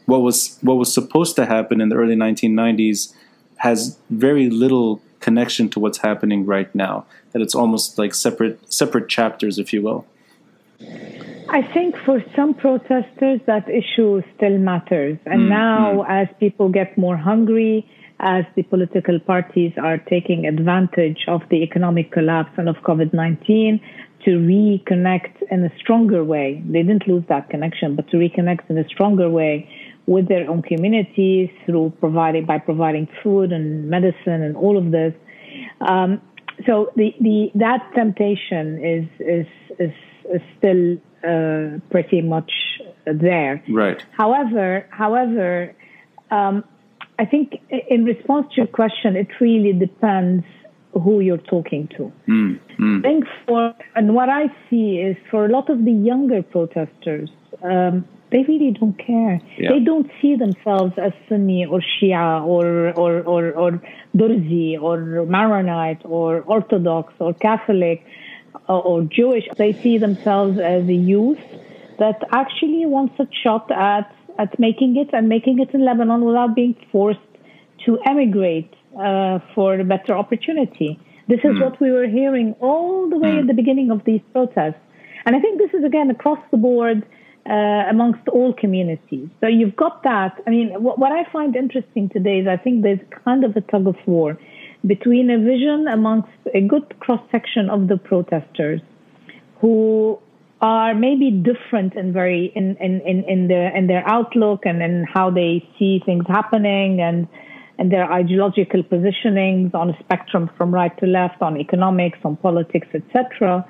what 0.05 0.21
was 0.21 0.57
what 0.61 0.75
was 0.75 0.93
supposed 0.93 1.35
to 1.37 1.45
happen 1.45 1.81
in 1.81 1.89
the 1.89 1.95
early 1.95 2.15
1990s 2.15 3.13
has 3.57 3.97
very 4.09 4.49
little 4.49 5.01
connection 5.19 5.69
to 5.69 5.79
what's 5.79 5.99
happening 5.99 6.45
right 6.45 6.73
now. 6.75 7.05
That 7.31 7.41
it's 7.41 7.55
almost 7.55 7.97
like 7.97 8.13
separate 8.13 8.73
separate 8.73 9.07
chapters, 9.07 9.57
if 9.57 9.71
you 9.73 9.81
will. 9.81 10.05
I 11.49 11.61
think 11.73 11.95
for 12.05 12.23
some 12.35 12.53
protesters 12.53 13.41
that 13.45 13.69
issue 13.69 14.21
still 14.35 14.57
matters, 14.57 15.17
and 15.25 15.41
mm, 15.41 15.49
now 15.49 16.03
mm. 16.03 16.09
as 16.09 16.27
people 16.39 16.69
get 16.69 16.97
more 16.97 17.17
hungry, 17.17 17.87
as 18.21 18.45
the 18.55 18.63
political 18.63 19.19
parties 19.19 19.73
are 19.81 19.97
taking 19.97 20.45
advantage 20.45 21.25
of 21.27 21.41
the 21.49 21.63
economic 21.63 22.11
collapse 22.11 22.51
and 22.57 22.69
of 22.69 22.75
COVID 22.77 23.13
19 23.13 23.81
to 24.25 24.31
reconnect 24.37 25.41
in 25.49 25.65
a 25.65 25.71
stronger 25.79 26.23
way. 26.23 26.63
They 26.65 26.83
didn't 26.83 27.07
lose 27.07 27.23
that 27.29 27.49
connection, 27.49 27.95
but 27.95 28.07
to 28.11 28.17
reconnect 28.17 28.69
in 28.69 28.77
a 28.77 28.87
stronger 28.87 29.29
way 29.29 29.67
with 30.05 30.27
their 30.27 30.49
own 30.49 30.61
communities 30.61 31.49
through 31.65 31.93
providing 31.99 32.45
by 32.45 32.59
providing 32.59 33.07
food 33.23 33.51
and 33.51 33.89
medicine 33.89 34.43
and 34.43 34.55
all 34.55 34.77
of 34.77 34.91
this. 34.91 35.13
Um, 35.81 36.21
so 36.67 36.91
the, 36.95 37.13
the 37.19 37.51
that 37.55 37.81
temptation 37.95 38.83
is 38.85 39.05
is 39.19 39.47
is, 39.79 39.93
is 40.31 40.41
still 40.57 40.97
uh, 41.23 41.79
pretty 41.89 42.21
much 42.21 42.51
there. 43.05 43.63
Right. 43.69 44.03
However, 44.11 44.85
however, 44.91 45.73
um, 46.29 46.63
I 47.19 47.25
think 47.25 47.61
in 47.89 48.05
response 48.05 48.47
to 48.51 48.61
your 48.61 48.67
question, 48.67 49.15
it 49.15 49.27
really 49.39 49.73
depends 49.73 50.45
who 50.93 51.21
you're 51.21 51.37
talking 51.37 51.87
to. 51.97 52.11
Mm, 52.27 52.59
mm. 52.79 52.99
I 52.99 53.01
think 53.01 53.23
for, 53.47 53.73
and 53.95 54.13
what 54.13 54.29
I 54.29 54.47
see 54.69 54.97
is 54.97 55.15
for 55.29 55.45
a 55.45 55.49
lot 55.49 55.69
of 55.69 55.85
the 55.85 55.91
younger 55.91 56.43
protesters, 56.43 57.29
um, 57.63 58.05
they 58.31 58.43
really 58.47 58.71
don't 58.71 58.97
care. 58.97 59.41
Yeah. 59.57 59.71
They 59.71 59.79
don't 59.79 60.09
see 60.21 60.35
themselves 60.35 60.93
as 60.97 61.11
Sunni 61.27 61.65
or 61.65 61.81
Shia 61.81 62.45
or 62.45 62.91
or 62.91 63.21
or, 63.21 63.51
or 63.51 63.81
Durzi 64.15 64.81
or 64.81 65.25
Maronite 65.25 66.01
or 66.05 66.41
Orthodox 66.41 67.13
or 67.19 67.33
Catholic 67.33 68.05
or, 68.69 68.81
or 68.81 69.03
Jewish. 69.03 69.43
They 69.57 69.73
see 69.73 69.97
themselves 69.97 70.59
as 70.59 70.87
a 70.87 70.93
youth 70.93 71.43
that 71.99 72.23
actually 72.31 72.85
wants 72.85 73.19
a 73.19 73.27
shot 73.43 73.69
at 73.69 74.15
at 74.37 74.57
making 74.59 74.97
it 74.97 75.09
and 75.13 75.27
making 75.29 75.59
it 75.59 75.73
in 75.73 75.85
Lebanon 75.85 76.23
without 76.23 76.55
being 76.55 76.75
forced 76.91 77.19
to 77.85 77.97
emigrate 78.05 78.73
uh, 78.99 79.39
for 79.55 79.79
a 79.79 79.83
better 79.83 80.13
opportunity. 80.15 80.99
This 81.27 81.39
is 81.39 81.51
mm. 81.51 81.61
what 81.61 81.79
we 81.79 81.91
were 81.91 82.07
hearing 82.07 82.55
all 82.59 83.09
the 83.09 83.17
way 83.17 83.31
mm. 83.31 83.39
at 83.41 83.47
the 83.47 83.53
beginning 83.53 83.91
of 83.91 84.03
these 84.05 84.21
protests. 84.33 84.81
And 85.25 85.35
I 85.35 85.39
think 85.39 85.59
this 85.59 85.71
is 85.73 85.83
again 85.85 86.09
across 86.09 86.39
the 86.51 86.57
board 86.57 87.05
uh, 87.49 87.53
amongst 87.89 88.27
all 88.27 88.53
communities. 88.53 89.29
So 89.39 89.47
you've 89.47 89.75
got 89.75 90.03
that. 90.03 90.41
I 90.45 90.49
mean, 90.49 90.69
what, 90.83 90.99
what 90.99 91.11
I 91.11 91.23
find 91.31 91.55
interesting 91.55 92.09
today 92.09 92.39
is 92.39 92.47
I 92.47 92.57
think 92.57 92.83
there's 92.83 92.99
kind 93.23 93.43
of 93.43 93.55
a 93.55 93.61
tug 93.61 93.87
of 93.87 93.95
war 94.05 94.37
between 94.85 95.29
a 95.29 95.37
vision 95.37 95.87
amongst 95.87 96.29
a 96.53 96.61
good 96.61 96.99
cross 96.99 97.21
section 97.31 97.69
of 97.69 97.87
the 97.87 97.97
protesters 97.97 98.81
who 99.59 100.19
are 100.61 100.93
maybe 100.93 101.31
different 101.31 101.95
in 101.95 102.13
very 102.13 102.51
in, 102.55 102.77
in, 102.79 103.01
in, 103.01 103.23
in 103.27 103.47
their 103.47 103.75
in 103.75 103.87
their 103.87 104.07
outlook 104.07 104.61
and 104.65 104.81
in 104.81 105.05
how 105.11 105.29
they 105.31 105.67
see 105.77 106.01
things 106.05 106.23
happening 106.27 107.01
and 107.01 107.27
and 107.79 107.91
their 107.91 108.11
ideological 108.11 108.83
positionings 108.83 109.73
on 109.73 109.89
a 109.89 109.97
spectrum 110.03 110.49
from 110.55 110.71
right 110.71 110.95
to 110.99 111.07
left 111.07 111.41
on 111.41 111.57
economics, 111.57 112.19
on 112.23 112.35
politics, 112.37 112.87
etc. 112.93 113.65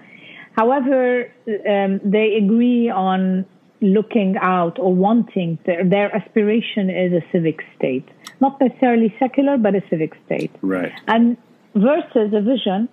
However, 0.57 1.31
um, 1.47 2.01
they 2.03 2.35
agree 2.35 2.89
on 2.89 3.45
looking 3.81 4.35
out 4.41 4.77
or 4.77 4.93
wanting 4.93 5.57
their, 5.65 5.87
their 5.87 6.13
aspiration 6.13 6.89
is 6.89 7.13
a 7.13 7.23
civic 7.31 7.61
state, 7.77 8.07
not 8.41 8.59
necessarily 8.59 9.15
secular, 9.17 9.57
but 9.57 9.75
a 9.75 9.81
civic 9.89 10.13
state. 10.25 10.51
Right. 10.61 10.91
And 11.07 11.37
versus 11.73 12.33
a 12.33 12.41
vision 12.41 12.89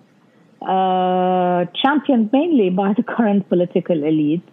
uh, 0.61 1.65
championed 1.81 2.31
mainly 2.31 2.69
by 2.81 2.93
the 2.93 3.03
current 3.03 3.47
political 3.49 4.03
elite, 4.03 4.43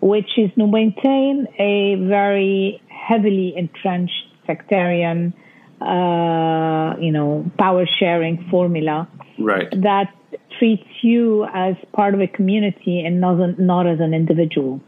which 0.00 0.30
is 0.36 0.50
to 0.56 0.66
maintain 0.66 1.46
a 1.58 1.96
very 2.08 2.80
heavily 2.88 3.54
entrenched 3.56 4.26
sectarian, 4.46 5.34
uh, 5.80 6.94
you 7.00 7.12
know, 7.12 7.50
power 7.58 7.86
sharing 7.98 8.46
formula 8.50 9.08
right. 9.38 9.68
that 9.82 10.12
treats 10.58 10.88
you 11.02 11.46
as 11.54 11.76
part 11.92 12.14
of 12.14 12.20
a 12.20 12.26
community 12.26 13.04
and 13.04 13.20
not, 13.20 13.58
not 13.58 13.86
as 13.86 14.00
an 14.00 14.14
individual. 14.14 14.80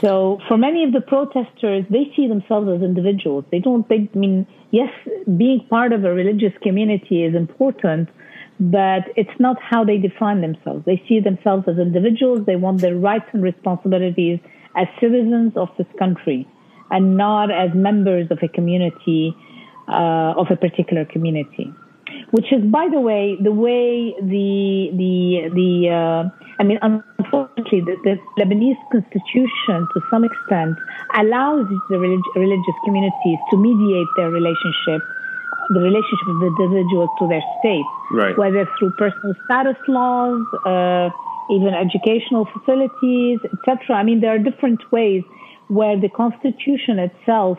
So 0.00 0.40
for 0.48 0.56
many 0.56 0.82
of 0.84 0.92
the 0.92 1.00
protesters, 1.00 1.84
they 1.90 2.10
see 2.16 2.26
themselves 2.26 2.68
as 2.68 2.82
individuals. 2.82 3.44
They 3.50 3.58
don't 3.58 3.86
think, 3.86 4.10
I 4.14 4.18
mean, 4.18 4.46
yes, 4.70 4.90
being 5.36 5.66
part 5.68 5.92
of 5.92 6.04
a 6.04 6.12
religious 6.12 6.54
community 6.62 7.22
is 7.22 7.34
important, 7.34 8.08
but 8.60 9.08
it's 9.16 9.40
not 9.40 9.56
how 9.58 9.84
they 9.84 9.96
define 9.96 10.42
themselves. 10.42 10.84
They 10.84 11.02
see 11.08 11.18
themselves 11.18 11.64
as 11.66 11.78
individuals. 11.78 12.44
They 12.44 12.56
want 12.56 12.82
their 12.82 12.94
rights 12.94 13.24
and 13.32 13.42
responsibilities 13.42 14.38
as 14.76 14.86
citizens 15.00 15.54
of 15.56 15.68
this 15.78 15.86
country 15.98 16.46
and 16.90 17.16
not 17.16 17.50
as 17.50 17.70
members 17.74 18.30
of 18.30 18.38
a 18.42 18.48
community, 18.48 19.34
uh, 19.88 20.34
of 20.36 20.48
a 20.50 20.56
particular 20.56 21.06
community. 21.06 21.72
Which 22.32 22.52
is, 22.52 22.62
by 22.70 22.88
the 22.90 23.00
way, 23.00 23.38
the 23.40 23.52
way 23.52 24.14
the, 24.20 24.90
the, 24.92 25.48
the, 25.54 25.88
uh, 25.88 26.44
I 26.58 26.64
mean, 26.64 26.78
unfortunately, 26.82 27.80
the, 27.80 27.96
the, 28.04 28.18
Lebanese 28.38 28.76
constitution, 28.92 29.88
to 29.94 30.00
some 30.10 30.24
extent, 30.24 30.76
allows 31.16 31.66
the 31.88 31.98
relig- 31.98 32.36
religious 32.36 32.74
communities 32.84 33.38
to 33.50 33.56
mediate 33.56 34.08
their 34.16 34.30
relationship 34.30 35.02
the 35.70 35.80
relationship 35.80 36.28
of 36.28 36.40
the 36.40 36.46
individuals 36.58 37.10
to 37.18 37.28
their 37.28 37.42
state, 37.60 37.84
right. 38.10 38.36
whether 38.36 38.68
through 38.78 38.90
personal 38.98 39.34
status 39.44 39.76
laws, 39.86 40.42
uh, 40.66 41.10
even 41.54 41.74
educational 41.74 42.46
facilities, 42.52 43.38
etc. 43.44 43.96
I 43.96 44.02
mean, 44.02 44.20
there 44.20 44.34
are 44.34 44.38
different 44.38 44.80
ways 44.90 45.22
where 45.68 45.98
the 45.98 46.08
Constitution 46.08 46.98
itself, 46.98 47.58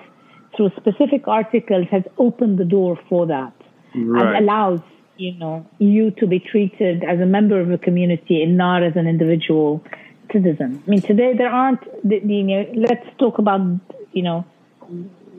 through 0.56 0.72
specific 0.76 1.28
articles, 1.28 1.88
has 1.90 2.04
opened 2.18 2.58
the 2.58 2.66
door 2.66 3.00
for 3.08 3.26
that 3.28 3.54
right. 3.96 4.36
and 4.36 4.44
allows 4.44 4.82
you 5.18 5.34
know 5.36 5.66
you 5.78 6.12
to 6.12 6.28
be 6.28 6.40
treated 6.40 7.04
as 7.04 7.20
a 7.20 7.26
member 7.26 7.60
of 7.62 7.72
a 7.72 7.78
community 7.78 8.44
and 8.44 8.58
not 8.58 8.84
as 8.84 8.96
an 8.96 9.08
individual 9.08 9.84
citizen. 10.34 10.84
I 10.86 10.90
mean, 10.90 11.02
today 11.02 11.34
there 11.38 11.50
aren't. 11.50 11.84
The, 12.04 12.20
the, 12.20 12.34
you 12.34 12.44
know, 12.44 12.66
let's 12.76 13.08
talk 13.18 13.38
about 13.38 13.62
you 14.12 14.24
know 14.24 14.46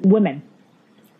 women 0.02 0.42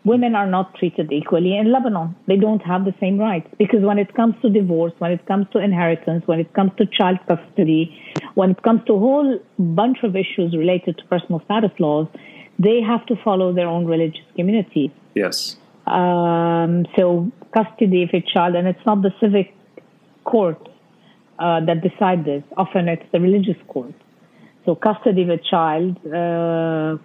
women 0.05 0.35
are 0.35 0.47
not 0.47 0.75
treated 0.75 1.11
equally 1.11 1.57
in 1.57 1.71
Lebanon. 1.71 2.15
They 2.27 2.35
don't 2.35 2.61
have 2.61 2.85
the 2.85 2.93
same 2.99 3.17
rights 3.17 3.47
because 3.57 3.81
when 3.81 3.97
it 3.97 4.13
comes 4.15 4.35
to 4.41 4.49
divorce, 4.49 4.93
when 4.99 5.11
it 5.11 5.25
comes 5.25 5.47
to 5.53 5.59
inheritance, 5.59 6.23
when 6.25 6.39
it 6.39 6.53
comes 6.53 6.71
to 6.77 6.85
child 6.85 7.19
custody, 7.27 7.95
when 8.35 8.51
it 8.51 8.61
comes 8.63 8.81
to 8.87 8.93
a 8.93 8.99
whole 8.99 9.39
bunch 9.57 9.99
of 10.03 10.15
issues 10.15 10.55
related 10.55 10.97
to 10.97 11.05
personal 11.05 11.41
status 11.45 11.71
laws, 11.79 12.07
they 12.59 12.81
have 12.81 13.05
to 13.07 13.15
follow 13.23 13.53
their 13.53 13.67
own 13.67 13.85
religious 13.85 14.25
community. 14.35 14.93
Yes. 15.15 15.57
Um, 15.87 16.85
so 16.95 17.31
custody 17.53 18.03
of 18.03 18.09
a 18.13 18.21
child, 18.21 18.55
and 18.55 18.67
it's 18.67 18.85
not 18.85 19.01
the 19.01 19.11
civic 19.19 19.53
court 20.23 20.69
uh, 21.39 21.59
that 21.65 21.81
decide 21.81 22.25
this. 22.25 22.43
Often 22.57 22.89
it's 22.89 23.05
the 23.11 23.19
religious 23.19 23.57
court. 23.67 23.93
So 24.65 24.75
custody 24.75 25.23
of 25.23 25.29
a 25.29 25.37
child 25.37 25.97
uh, 26.07 26.97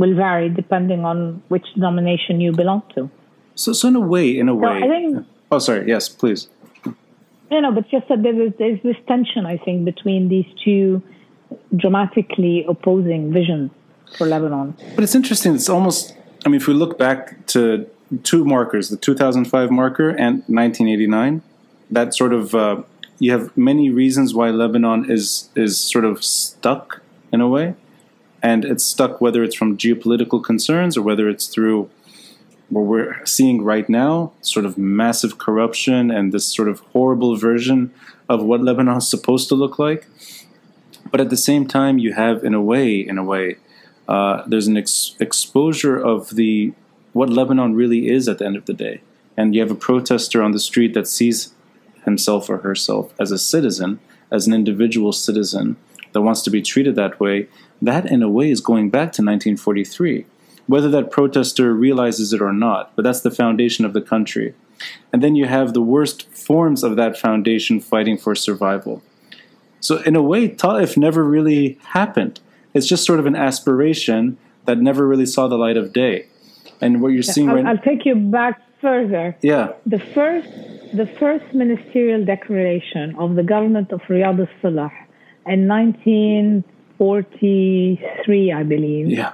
will 0.00 0.14
vary 0.14 0.48
depending 0.48 1.04
on 1.04 1.42
which 1.48 1.66
denomination 1.74 2.40
you 2.40 2.52
belong 2.52 2.82
to. 2.94 3.10
So, 3.54 3.72
so 3.74 3.88
in 3.88 3.96
a 3.96 4.00
way, 4.14 4.26
in 4.42 4.48
a 4.48 4.54
way. 4.54 4.76
I 4.84 4.88
think, 4.88 5.26
oh, 5.52 5.58
sorry. 5.58 5.86
Yes, 5.86 6.08
please. 6.08 6.48
You 7.50 7.60
know, 7.60 7.72
but 7.72 7.88
just 7.90 8.08
that 8.08 8.22
there 8.22 8.40
is, 8.46 8.52
there's 8.58 8.82
this 8.82 8.96
tension, 9.06 9.44
I 9.44 9.58
think, 9.58 9.84
between 9.84 10.28
these 10.28 10.46
two 10.64 11.02
dramatically 11.76 12.64
opposing 12.68 13.32
visions. 13.32 13.70
for 14.16 14.26
Lebanon. 14.26 14.74
But 14.94 15.04
it's 15.04 15.14
interesting. 15.14 15.54
It's 15.54 15.68
almost. 15.68 16.16
I 16.44 16.48
mean, 16.48 16.60
if 16.60 16.66
we 16.66 16.74
look 16.74 16.98
back 16.98 17.46
to 17.48 17.86
two 18.22 18.44
markers, 18.44 18.88
the 18.88 18.96
2005 18.96 19.70
marker 19.70 20.08
and 20.10 20.42
1989, 20.48 21.42
that 21.90 22.14
sort 22.14 22.32
of 22.32 22.54
uh, 22.54 22.82
you 23.18 23.30
have 23.32 23.56
many 23.56 23.90
reasons 23.90 24.34
why 24.34 24.50
Lebanon 24.50 25.10
is 25.10 25.50
is 25.54 25.78
sort 25.78 26.04
of 26.04 26.24
stuck 26.24 27.02
in 27.32 27.40
a 27.40 27.48
way, 27.48 27.74
and 28.42 28.64
it's 28.64 28.84
stuck 28.84 29.20
whether 29.20 29.42
it's 29.42 29.54
from 29.54 29.76
geopolitical 29.76 30.42
concerns 30.42 30.96
or 30.96 31.02
whether 31.02 31.28
it's 31.28 31.46
through 31.46 31.90
what 32.68 32.82
we're 32.82 33.24
seeing 33.26 33.62
right 33.62 33.88
now, 33.88 34.32
sort 34.40 34.64
of 34.64 34.78
massive 34.78 35.38
corruption 35.38 36.10
and 36.10 36.32
this 36.32 36.46
sort 36.46 36.68
of 36.68 36.80
horrible 36.92 37.36
version 37.36 37.92
of 38.28 38.42
what 38.42 38.62
Lebanon 38.62 38.98
is 38.98 39.10
supposed 39.10 39.48
to 39.48 39.54
look 39.54 39.78
like. 39.78 40.06
But 41.10 41.20
at 41.20 41.30
the 41.30 41.36
same 41.36 41.66
time, 41.66 41.98
you 41.98 42.12
have, 42.12 42.44
in 42.44 42.54
a 42.54 42.62
way, 42.62 43.00
in 43.00 43.18
a 43.18 43.24
way, 43.24 43.56
uh, 44.08 44.44
there's 44.46 44.68
an 44.68 44.76
ex- 44.76 45.16
exposure 45.18 45.96
of 45.96 46.30
the 46.30 46.72
what 47.12 47.28
Lebanon 47.28 47.74
really 47.74 48.08
is 48.08 48.28
at 48.28 48.38
the 48.38 48.46
end 48.46 48.56
of 48.56 48.66
the 48.66 48.72
day, 48.72 49.00
and 49.36 49.52
you 49.52 49.60
have 49.60 49.70
a 49.70 49.74
protester 49.74 50.42
on 50.42 50.52
the 50.52 50.60
street 50.60 50.94
that 50.94 51.08
sees 51.08 51.52
himself 52.04 52.48
or 52.48 52.58
herself 52.58 53.12
as 53.18 53.32
a 53.32 53.38
citizen, 53.38 53.98
as 54.30 54.46
an 54.46 54.54
individual 54.54 55.12
citizen 55.12 55.76
that 56.12 56.20
wants 56.20 56.42
to 56.42 56.50
be 56.50 56.62
treated 56.62 56.94
that 56.94 57.18
way. 57.18 57.48
That, 57.82 58.10
in 58.10 58.22
a 58.22 58.28
way, 58.28 58.50
is 58.50 58.60
going 58.60 58.90
back 58.90 59.12
to 59.12 59.22
1943 59.22 60.26
whether 60.70 60.88
that 60.88 61.10
protester 61.10 61.74
realizes 61.74 62.32
it 62.32 62.40
or 62.40 62.52
not, 62.52 62.94
but 62.94 63.02
that's 63.02 63.22
the 63.22 63.30
foundation 63.30 63.84
of 63.84 63.92
the 63.92 64.00
country. 64.00 64.54
And 65.12 65.20
then 65.20 65.34
you 65.34 65.46
have 65.46 65.74
the 65.74 65.82
worst 65.82 66.30
forms 66.30 66.84
of 66.84 66.94
that 66.94 67.18
foundation 67.18 67.80
fighting 67.80 68.16
for 68.16 68.36
survival. 68.36 69.02
So, 69.80 69.96
in 70.02 70.14
a 70.14 70.22
way, 70.22 70.46
Ta'if 70.46 70.96
never 70.96 71.24
really 71.24 71.78
happened. 71.88 72.38
It's 72.72 72.86
just 72.86 73.04
sort 73.04 73.18
of 73.18 73.26
an 73.26 73.34
aspiration 73.34 74.38
that 74.66 74.78
never 74.78 75.06
really 75.08 75.26
saw 75.26 75.48
the 75.48 75.56
light 75.56 75.76
of 75.76 75.92
day. 75.92 76.26
And 76.80 77.02
what 77.02 77.08
you're 77.08 77.22
seeing 77.22 77.48
I'll, 77.48 77.56
right 77.56 77.66
I'll 77.66 77.78
take 77.78 78.06
you 78.06 78.14
back 78.14 78.62
further. 78.80 79.36
Yeah. 79.42 79.72
The 79.86 79.98
first, 79.98 80.48
the 80.94 81.06
first 81.18 81.52
ministerial 81.52 82.24
declaration 82.24 83.16
of 83.16 83.34
the 83.34 83.42
government 83.42 83.90
of 83.90 84.00
Riad 84.02 84.38
al-Solh 84.38 84.92
in 85.46 86.64
1943, 87.00 88.52
I 88.52 88.62
believe. 88.62 89.08
Yeah 89.08 89.32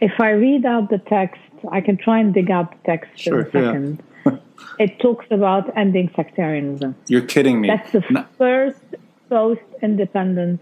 if 0.00 0.12
I 0.20 0.30
read 0.30 0.64
out 0.64 0.90
the 0.90 0.98
text, 0.98 1.40
I 1.70 1.80
can 1.80 1.96
try 1.96 2.20
and 2.20 2.32
dig 2.32 2.50
out 2.50 2.70
the 2.70 2.78
text 2.84 3.18
sure, 3.18 3.40
in 3.40 3.46
a 3.46 3.50
second. 3.50 4.02
Yeah. 4.24 4.36
it 4.78 4.98
talks 5.00 5.26
about 5.30 5.76
ending 5.76 6.10
sectarianism. 6.14 6.94
You're 7.08 7.26
kidding 7.26 7.60
me. 7.60 7.68
That's 7.68 7.92
the 7.92 8.04
no. 8.10 8.24
first 8.36 8.80
post 9.28 9.60
independence 9.82 10.60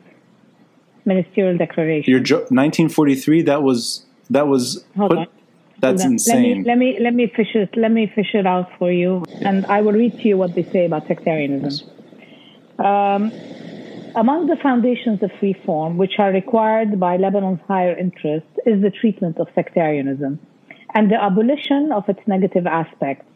ministerial 1.04 1.56
declaration. 1.56 2.10
Your 2.10 2.20
jo- 2.20 2.46
1943. 2.48 3.42
That 3.42 3.62
was 3.62 4.04
that 4.30 4.48
was. 4.48 4.84
Hold 4.96 5.10
put, 5.10 5.18
on. 5.18 5.26
That's 5.78 6.02
Hold 6.02 6.12
insane. 6.12 6.64
Let 6.64 6.78
me, 6.78 6.98
let 6.98 6.98
me 6.98 7.04
let 7.04 7.14
me 7.14 7.26
fish 7.36 7.54
it. 7.54 7.76
Let 7.76 7.92
me 7.92 8.06
fish 8.06 8.34
it 8.34 8.46
out 8.46 8.70
for 8.78 8.90
you, 8.90 9.24
and 9.42 9.66
I 9.66 9.82
will 9.82 9.92
read 9.92 10.18
to 10.18 10.28
you 10.28 10.38
what 10.38 10.54
they 10.54 10.62
say 10.64 10.86
about 10.86 11.06
sectarianism. 11.06 11.90
Um, 12.78 13.32
among 14.16 14.46
the 14.46 14.56
foundations 14.62 15.22
of 15.22 15.30
reform, 15.42 15.98
which 15.98 16.14
are 16.18 16.32
required 16.32 16.98
by 16.98 17.18
Lebanon's 17.18 17.60
higher 17.68 17.96
interests, 17.96 18.48
is 18.64 18.80
the 18.80 18.90
treatment 18.90 19.38
of 19.38 19.46
sectarianism 19.54 20.40
and 20.94 21.10
the 21.10 21.22
abolition 21.22 21.92
of 21.92 22.08
its 22.08 22.20
negative 22.26 22.66
aspects. 22.66 23.26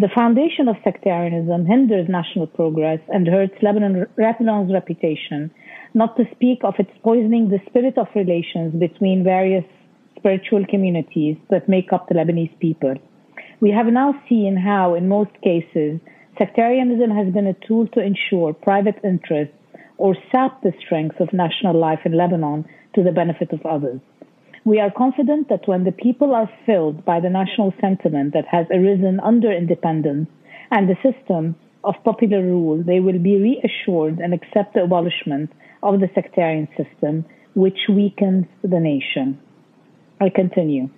The 0.00 0.10
foundation 0.12 0.66
of 0.68 0.76
sectarianism 0.82 1.64
hinders 1.66 2.08
national 2.08 2.48
progress 2.48 2.98
and 3.08 3.28
hurts 3.28 3.54
Lebanon, 3.62 4.06
Lebanon's 4.18 4.72
reputation, 4.72 5.50
not 5.94 6.16
to 6.16 6.24
speak 6.32 6.58
of 6.64 6.74
its 6.80 6.90
poisoning 7.04 7.48
the 7.48 7.60
spirit 7.66 7.96
of 7.96 8.08
relations 8.16 8.74
between 8.74 9.22
various 9.22 9.64
spiritual 10.18 10.66
communities 10.66 11.36
that 11.50 11.68
make 11.68 11.92
up 11.92 12.08
the 12.08 12.14
Lebanese 12.16 12.58
people. 12.58 12.94
We 13.60 13.70
have 13.70 13.86
now 13.86 14.20
seen 14.28 14.56
how, 14.56 14.94
in 14.94 15.08
most 15.08 15.30
cases, 15.42 16.00
sectarianism 16.36 17.10
has 17.12 17.32
been 17.32 17.46
a 17.46 17.66
tool 17.66 17.86
to 17.94 18.00
ensure 18.00 18.52
private 18.52 18.98
interests 19.04 19.55
or 19.98 20.16
sap 20.30 20.62
the 20.62 20.72
strength 20.84 21.20
of 21.20 21.32
national 21.32 21.78
life 21.78 22.00
in 22.04 22.16
Lebanon 22.16 22.64
to 22.94 23.02
the 23.02 23.12
benefit 23.12 23.52
of 23.52 23.64
others. 23.64 24.00
We 24.64 24.80
are 24.80 24.90
confident 24.90 25.48
that 25.48 25.68
when 25.68 25.84
the 25.84 25.92
people 25.92 26.34
are 26.34 26.50
filled 26.66 27.04
by 27.04 27.20
the 27.20 27.30
national 27.30 27.72
sentiment 27.80 28.32
that 28.34 28.46
has 28.50 28.66
arisen 28.72 29.20
under 29.20 29.52
independence 29.52 30.28
and 30.70 30.88
the 30.88 30.96
system 31.02 31.54
of 31.84 31.94
popular 32.04 32.42
rule, 32.42 32.82
they 32.82 32.98
will 32.98 33.18
be 33.18 33.40
reassured 33.40 34.18
and 34.18 34.34
accept 34.34 34.74
the 34.74 34.82
abolishment 34.82 35.52
of 35.82 36.00
the 36.00 36.10
sectarian 36.14 36.66
system, 36.76 37.24
which 37.54 37.78
weakens 37.88 38.46
the 38.62 38.80
nation. 38.80 39.38
I 40.20 40.30
continue. 40.30 40.88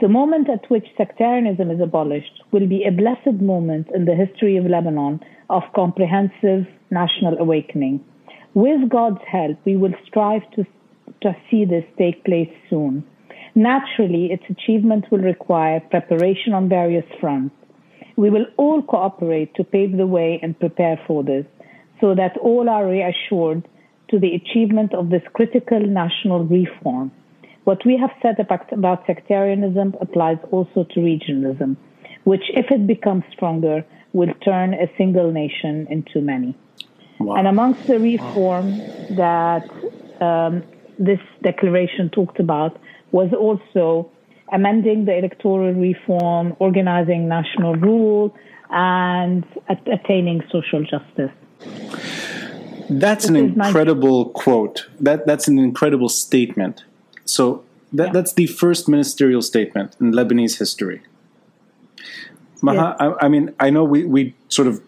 The 0.00 0.08
moment 0.08 0.50
at 0.50 0.68
which 0.68 0.86
sectarianism 0.96 1.70
is 1.70 1.80
abolished 1.80 2.42
will 2.50 2.66
be 2.66 2.82
a 2.82 2.90
blessed 2.90 3.40
moment 3.40 3.88
in 3.94 4.06
the 4.06 4.16
history 4.16 4.56
of 4.56 4.66
Lebanon 4.66 5.20
of 5.48 5.62
comprehensive 5.74 6.66
national 6.90 7.38
awakening. 7.38 8.04
With 8.54 8.88
God's 8.88 9.20
help, 9.26 9.58
we 9.64 9.76
will 9.76 9.94
strive 10.06 10.48
to, 10.52 10.64
to 11.22 11.36
see 11.50 11.64
this 11.64 11.84
take 11.98 12.24
place 12.24 12.50
soon. 12.70 13.04
Naturally, 13.56 14.26
its 14.26 14.44
achievement 14.48 15.06
will 15.10 15.18
require 15.18 15.80
preparation 15.80 16.52
on 16.52 16.68
various 16.68 17.04
fronts. 17.20 17.54
We 18.16 18.30
will 18.30 18.46
all 18.56 18.80
cooperate 18.80 19.54
to 19.56 19.64
pave 19.64 19.96
the 19.96 20.06
way 20.06 20.38
and 20.40 20.58
prepare 20.58 21.00
for 21.04 21.24
this 21.24 21.44
so 22.00 22.14
that 22.14 22.36
all 22.36 22.68
are 22.68 22.86
reassured 22.86 23.66
to 24.10 24.20
the 24.20 24.34
achievement 24.34 24.94
of 24.94 25.10
this 25.10 25.22
critical 25.32 25.80
national 25.80 26.44
reform. 26.44 27.10
What 27.64 27.84
we 27.84 27.96
have 27.96 28.10
said 28.22 28.38
about, 28.38 28.72
about 28.72 29.04
sectarianism 29.06 29.96
applies 30.00 30.38
also 30.52 30.84
to 30.94 31.00
regionalism, 31.00 31.76
which, 32.22 32.44
if 32.54 32.66
it 32.70 32.86
becomes 32.86 33.24
stronger, 33.32 33.84
will 34.12 34.32
turn 34.44 34.74
a 34.74 34.90
single 34.96 35.32
nation 35.32 35.88
into 35.90 36.20
many. 36.20 36.56
Wow. 37.24 37.36
And 37.36 37.46
amongst 37.46 37.86
the 37.86 37.98
reform 37.98 38.78
that 39.16 39.68
um, 40.20 40.62
this 40.98 41.20
declaration 41.42 42.10
talked 42.10 42.38
about 42.40 42.78
was 43.12 43.32
also 43.32 44.10
amending 44.52 45.04
the 45.04 45.16
electoral 45.16 45.72
reform, 45.72 46.54
organizing 46.58 47.28
national 47.28 47.76
rule, 47.76 48.34
and 48.70 49.44
attaining 49.68 50.42
social 50.50 50.84
justice. 50.84 51.30
That's 52.90 53.24
this 53.24 53.30
an 53.30 53.36
incredible 53.36 54.30
quote. 54.30 54.88
That 55.00 55.26
that's 55.26 55.48
an 55.48 55.58
incredible 55.58 56.08
statement. 56.08 56.84
So 57.24 57.64
that, 57.92 58.06
yeah. 58.06 58.12
that's 58.12 58.34
the 58.34 58.46
first 58.46 58.88
ministerial 58.88 59.40
statement 59.40 59.96
in 60.00 60.12
Lebanese 60.12 60.58
history. 60.58 61.02
Maha, 62.60 62.96
yes. 63.00 63.16
I, 63.20 63.26
I, 63.26 63.28
mean, 63.28 63.54
I 63.60 63.70
know 63.70 63.84
we, 63.84 64.04
we 64.04 64.34
sort 64.48 64.68
of 64.68 64.82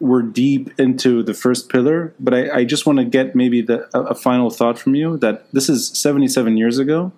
we're 0.00 0.22
deep 0.22 0.78
into 0.78 1.22
the 1.22 1.34
first 1.34 1.68
pillar, 1.68 2.14
but 2.20 2.34
I, 2.34 2.58
I 2.58 2.64
just 2.64 2.86
want 2.86 2.98
to 2.98 3.04
get 3.04 3.34
maybe 3.34 3.60
the, 3.62 3.88
a, 3.96 4.10
a, 4.10 4.14
final 4.14 4.50
thought 4.50 4.78
from 4.78 4.94
you 4.94 5.16
that 5.18 5.52
this 5.52 5.68
is 5.68 5.88
77 5.88 6.56
years 6.56 6.78
ago. 6.78 7.12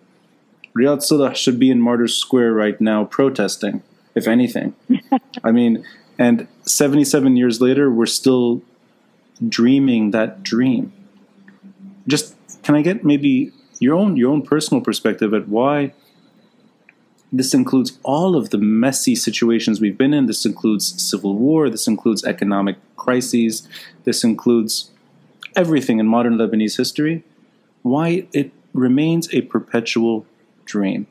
Riad 0.76 1.02
Solh 1.02 1.32
should 1.34 1.58
be 1.58 1.70
in 1.70 1.80
Martyrs 1.80 2.14
Square 2.14 2.54
right 2.54 2.80
now 2.80 3.04
protesting, 3.04 3.82
if 4.14 4.26
anything. 4.26 4.74
I 5.44 5.50
mean, 5.50 5.84
and 6.18 6.46
77 6.62 7.36
years 7.36 7.60
later, 7.60 7.90
we're 7.90 8.06
still 8.06 8.62
dreaming 9.46 10.12
that 10.12 10.42
dream. 10.42 10.92
Just 12.06 12.34
can 12.62 12.74
I 12.74 12.82
get 12.82 13.04
maybe 13.04 13.52
your 13.78 13.94
own 13.96 14.16
your 14.16 14.30
own 14.30 14.42
personal 14.42 14.82
perspective 14.82 15.32
at 15.34 15.48
why 15.48 15.92
this 17.32 17.54
includes 17.54 17.98
all 18.02 18.34
of 18.34 18.50
the 18.50 18.58
messy 18.58 19.14
situations 19.14 19.80
we've 19.80 19.98
been 19.98 20.12
in. 20.12 20.26
This 20.26 20.44
includes 20.44 21.00
civil 21.02 21.36
war. 21.36 21.70
This 21.70 21.86
includes 21.86 22.24
economic 22.24 22.76
crises. 22.96 23.66
This 24.04 24.24
includes 24.24 24.90
everything 25.54 26.00
in 26.00 26.06
modern 26.06 26.36
Lebanese 26.36 26.76
history. 26.76 27.22
Why 27.82 28.26
it 28.32 28.52
remains 28.72 29.32
a 29.32 29.42
perpetual 29.42 30.26
dream. 30.64 31.06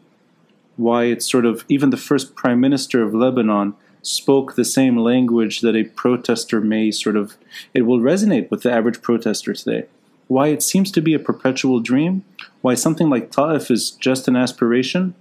Why 0.75 1.05
it's 1.05 1.29
sort 1.29 1.45
of, 1.45 1.65
even 1.69 1.89
the 1.89 1.97
first 1.97 2.35
prime 2.35 2.59
minister 2.59 3.01
of 3.01 3.13
Lebanon 3.13 3.75
spoke 4.01 4.55
the 4.55 4.65
same 4.65 4.97
language 4.97 5.59
that 5.61 5.75
a 5.75 5.83
protester 5.83 6.61
may 6.61 6.91
sort 6.91 7.17
of, 7.17 7.35
it 7.73 7.81
will 7.81 7.99
resonate 7.99 8.49
with 8.49 8.63
the 8.63 8.71
average 8.71 9.01
protester 9.01 9.53
today. 9.53 9.87
Why 10.27 10.47
it 10.47 10.63
seems 10.63 10.91
to 10.91 11.01
be 11.01 11.13
a 11.13 11.19
perpetual 11.19 11.79
dream. 11.79 12.23
Why 12.61 12.75
something 12.75 13.09
like 13.09 13.31
Ta'if 13.31 13.71
is 13.71 13.91
just 13.91 14.27
an 14.27 14.35
aspiration 14.35 15.15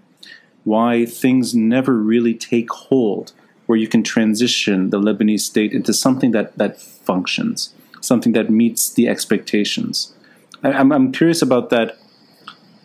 why 0.64 1.04
things 1.06 1.54
never 1.54 1.94
really 1.94 2.34
take 2.34 2.70
hold, 2.70 3.32
where 3.66 3.78
you 3.78 3.88
can 3.88 4.02
transition 4.02 4.90
the 4.90 5.00
Lebanese 5.00 5.40
state 5.40 5.72
into 5.72 5.92
something 5.92 6.32
that, 6.32 6.56
that 6.58 6.80
functions, 6.80 7.74
something 8.00 8.32
that 8.32 8.50
meets 8.50 8.90
the 8.90 9.08
expectations. 9.08 10.12
I, 10.62 10.72
I'm, 10.72 10.92
I'm 10.92 11.12
curious 11.12 11.42
about 11.42 11.70
that. 11.70 11.96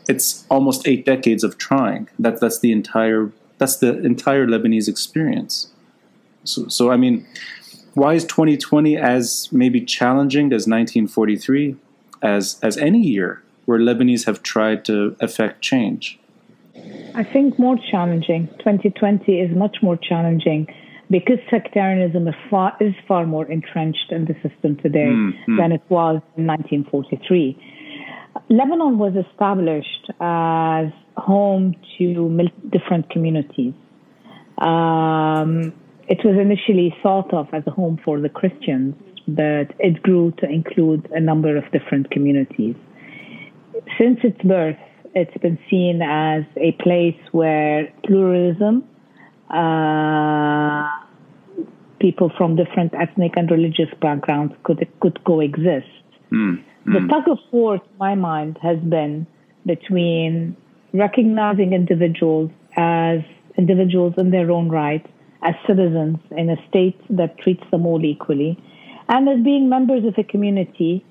It's 0.07 0.45
almost 0.49 0.87
eight 0.87 1.05
decades 1.05 1.43
of 1.43 1.57
trying. 1.57 2.09
That, 2.19 2.39
that's 2.39 2.59
the 2.59 2.71
entire 2.71 3.31
that's 3.57 3.77
the 3.77 3.97
entire 4.03 4.45
Lebanese 4.45 4.89
experience. 4.89 5.71
So, 6.43 6.67
so 6.67 6.91
I 6.91 6.97
mean, 6.97 7.25
why 7.93 8.15
is 8.15 8.25
2020 8.25 8.97
as 8.97 9.47
maybe 9.51 9.79
challenging 9.79 10.47
as 10.47 10.67
1943, 10.67 11.77
as 12.21 12.59
as 12.61 12.77
any 12.77 12.99
year 12.99 13.41
where 13.65 13.79
Lebanese 13.79 14.25
have 14.25 14.43
tried 14.43 14.83
to 14.85 15.15
effect 15.19 15.61
change? 15.61 16.19
I 17.15 17.23
think 17.23 17.59
more 17.59 17.77
challenging. 17.91 18.47
2020 18.59 19.39
is 19.39 19.55
much 19.55 19.77
more 19.81 19.97
challenging 19.97 20.67
because 21.09 21.37
sectarianism 21.49 22.27
is 22.27 22.33
far, 22.49 22.75
is 22.79 22.93
far 23.07 23.25
more 23.25 23.45
entrenched 23.45 24.11
in 24.11 24.25
the 24.25 24.33
system 24.47 24.77
today 24.77 25.11
mm-hmm. 25.11 25.57
than 25.57 25.71
it 25.71 25.83
was 25.89 26.21
in 26.37 26.47
1943. 26.47 27.57
Lebanon 28.49 28.97
was 28.97 29.13
established 29.15 30.09
as 30.19 30.87
home 31.17 31.75
to 31.97 32.49
different 32.71 33.09
communities. 33.11 33.73
Um, 34.57 35.73
it 36.07 36.19
was 36.25 36.35
initially 36.39 36.95
thought 37.03 37.33
of 37.33 37.47
as 37.53 37.63
a 37.67 37.71
home 37.71 37.99
for 38.03 38.19
the 38.19 38.29
Christians, 38.29 38.95
but 39.27 39.73
it 39.79 40.01
grew 40.01 40.31
to 40.39 40.49
include 40.49 41.07
a 41.11 41.19
number 41.19 41.55
of 41.55 41.63
different 41.71 42.09
communities. 42.11 42.75
Since 43.99 44.19
its 44.23 44.41
birth, 44.41 44.77
it's 45.15 45.37
been 45.37 45.59
seen 45.69 46.01
as 46.01 46.43
a 46.57 46.71
place 46.83 47.19
where 47.31 47.91
pluralism, 48.05 48.83
uh, 49.49 50.89
people 51.99 52.31
from 52.37 52.55
different 52.55 52.93
ethnic 52.95 53.33
and 53.35 53.49
religious 53.51 53.89
backgrounds 54.01 54.53
could 54.63 54.87
could 54.99 55.23
coexist. 55.23 55.87
Mm, 56.31 56.63
mm. 56.85 56.93
The 56.93 57.07
tug 57.07 57.29
of 57.29 57.39
war, 57.51 57.77
to 57.77 57.89
my 57.99 58.15
mind, 58.15 58.57
has 58.61 58.79
been 58.79 59.27
between 59.65 60.57
recognizing 60.93 61.73
individuals 61.73 62.51
as 62.75 63.19
individuals 63.57 64.13
in 64.17 64.31
their 64.31 64.51
own 64.51 64.69
right, 64.69 65.05
as 65.43 65.53
citizens 65.67 66.17
in 66.31 66.49
a 66.49 66.57
state 66.67 66.99
that 67.09 67.37
treats 67.37 67.63
them 67.71 67.85
all 67.85 68.03
equally, 68.03 68.57
and 69.09 69.29
as 69.29 69.43
being 69.43 69.69
members 69.69 70.03
of 70.05 70.15
a 70.17 70.23
community 70.23 71.05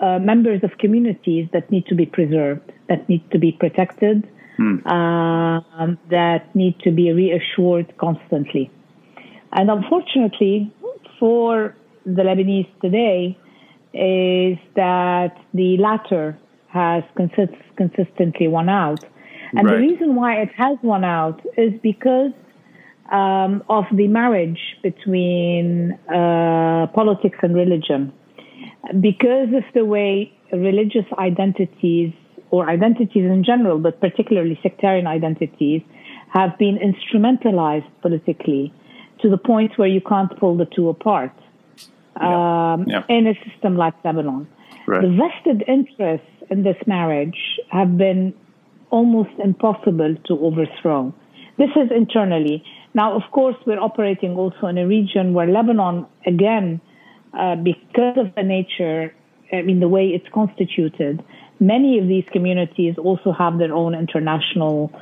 uh, 0.00 0.18
members 0.18 0.62
of 0.62 0.70
communities 0.78 1.48
that 1.52 1.70
need 1.70 1.86
to 1.86 1.94
be 1.94 2.06
preserved, 2.06 2.72
that 2.88 3.08
need 3.08 3.28
to 3.30 3.38
be 3.38 3.52
protected, 3.52 4.28
mm. 4.58 4.78
uh, 4.86 5.94
that 6.10 6.54
need 6.54 6.78
to 6.80 6.90
be 6.90 7.12
reassured 7.12 7.92
constantly. 7.98 8.70
And 9.52 9.70
unfortunately, 9.70 10.72
for 11.18 11.76
the 12.04 12.22
Lebanese 12.22 12.68
today, 12.80 13.38
is 13.92 14.58
that 14.74 15.36
the 15.52 15.76
latter 15.76 16.38
has 16.68 17.04
consist- 17.14 17.76
consistently 17.76 18.48
won 18.48 18.68
out. 18.68 19.04
And 19.54 19.66
right. 19.66 19.74
the 19.74 19.78
reason 19.78 20.14
why 20.14 20.40
it 20.40 20.48
has 20.56 20.78
won 20.82 21.04
out 21.04 21.42
is 21.58 21.72
because 21.82 22.32
um, 23.12 23.62
of 23.68 23.84
the 23.92 24.08
marriage 24.08 24.58
between 24.82 25.92
uh, 26.08 26.86
politics 26.94 27.38
and 27.42 27.54
religion 27.54 28.12
because 29.00 29.48
of 29.54 29.64
the 29.74 29.84
way 29.84 30.32
religious 30.52 31.06
identities 31.18 32.12
or 32.50 32.68
identities 32.68 33.24
in 33.24 33.42
general, 33.44 33.78
but 33.78 34.00
particularly 34.00 34.58
sectarian 34.62 35.06
identities, 35.06 35.82
have 36.32 36.56
been 36.58 36.78
instrumentalized 36.78 37.88
politically 38.00 38.72
to 39.20 39.30
the 39.30 39.38
point 39.38 39.72
where 39.76 39.88
you 39.88 40.00
can't 40.00 40.38
pull 40.38 40.56
the 40.56 40.66
two 40.66 40.88
apart 40.88 41.32
yeah. 42.20 42.72
Um, 42.74 42.84
yeah. 42.86 43.04
in 43.08 43.26
a 43.26 43.34
system 43.48 43.76
like 43.76 43.94
Lebanon. 44.04 44.46
Right. 44.86 45.02
The 45.02 45.08
vested 45.08 45.64
interests 45.66 46.26
in 46.50 46.62
this 46.62 46.76
marriage 46.86 47.38
have 47.70 47.96
been 47.96 48.34
almost 48.90 49.30
impossible 49.42 50.16
to 50.26 50.38
overthrow. 50.40 51.14
This 51.56 51.70
is 51.76 51.90
internally. 51.90 52.62
Now, 52.94 53.16
of 53.16 53.22
course, 53.32 53.56
we're 53.66 53.80
operating 53.80 54.36
also 54.36 54.66
in 54.66 54.76
a 54.76 54.86
region 54.86 55.32
where 55.32 55.46
Lebanon, 55.46 56.06
again, 56.26 56.80
uh, 57.38 57.56
because 57.56 58.18
of 58.18 58.34
the 58.34 58.42
nature, 58.42 59.14
I 59.52 59.62
mean, 59.62 59.80
the 59.80 59.88
way 59.88 60.08
it's 60.08 60.28
constituted, 60.32 61.22
many 61.60 61.98
of 61.98 62.08
these 62.08 62.24
communities 62.32 62.96
also 62.98 63.32
have 63.32 63.58
their 63.58 63.72
own 63.72 63.94
international 63.94 64.92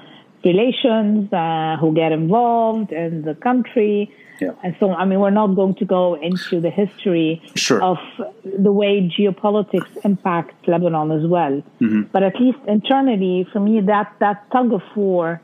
relations 0.45 1.33
uh, 1.33 1.77
who 1.81 1.95
get 1.95 2.13
involved 2.13 2.93
in 2.93 3.23
the 3.23 3.35
country. 3.35 4.15
Yeah. 4.41 4.53
And 4.65 4.75
so, 4.81 4.93
I 4.93 5.05
mean, 5.05 5.21
we're 5.21 5.31
not 5.31 5.49
going 5.49 5.75
to 5.77 5.85
go 5.85 6.15
into 6.15 6.61
the 6.61 6.71
history 6.71 7.43
sure. 7.57 7.83
of 7.83 7.99
the 8.45 8.73
way 8.73 9.11
geopolitics 9.19 9.91
impacts 10.05 10.55
Lebanon 10.67 11.11
as 11.11 11.27
well. 11.29 11.63
Mm-hmm. 11.81 12.03
But 12.13 12.23
at 12.23 12.41
least 12.41 12.59
internally, 12.67 13.47
for 13.53 13.61
me, 13.61 13.81
that, 13.83 14.15
that 14.21 14.51
tug 14.51 14.73
of 14.73 14.83
war 14.97 15.43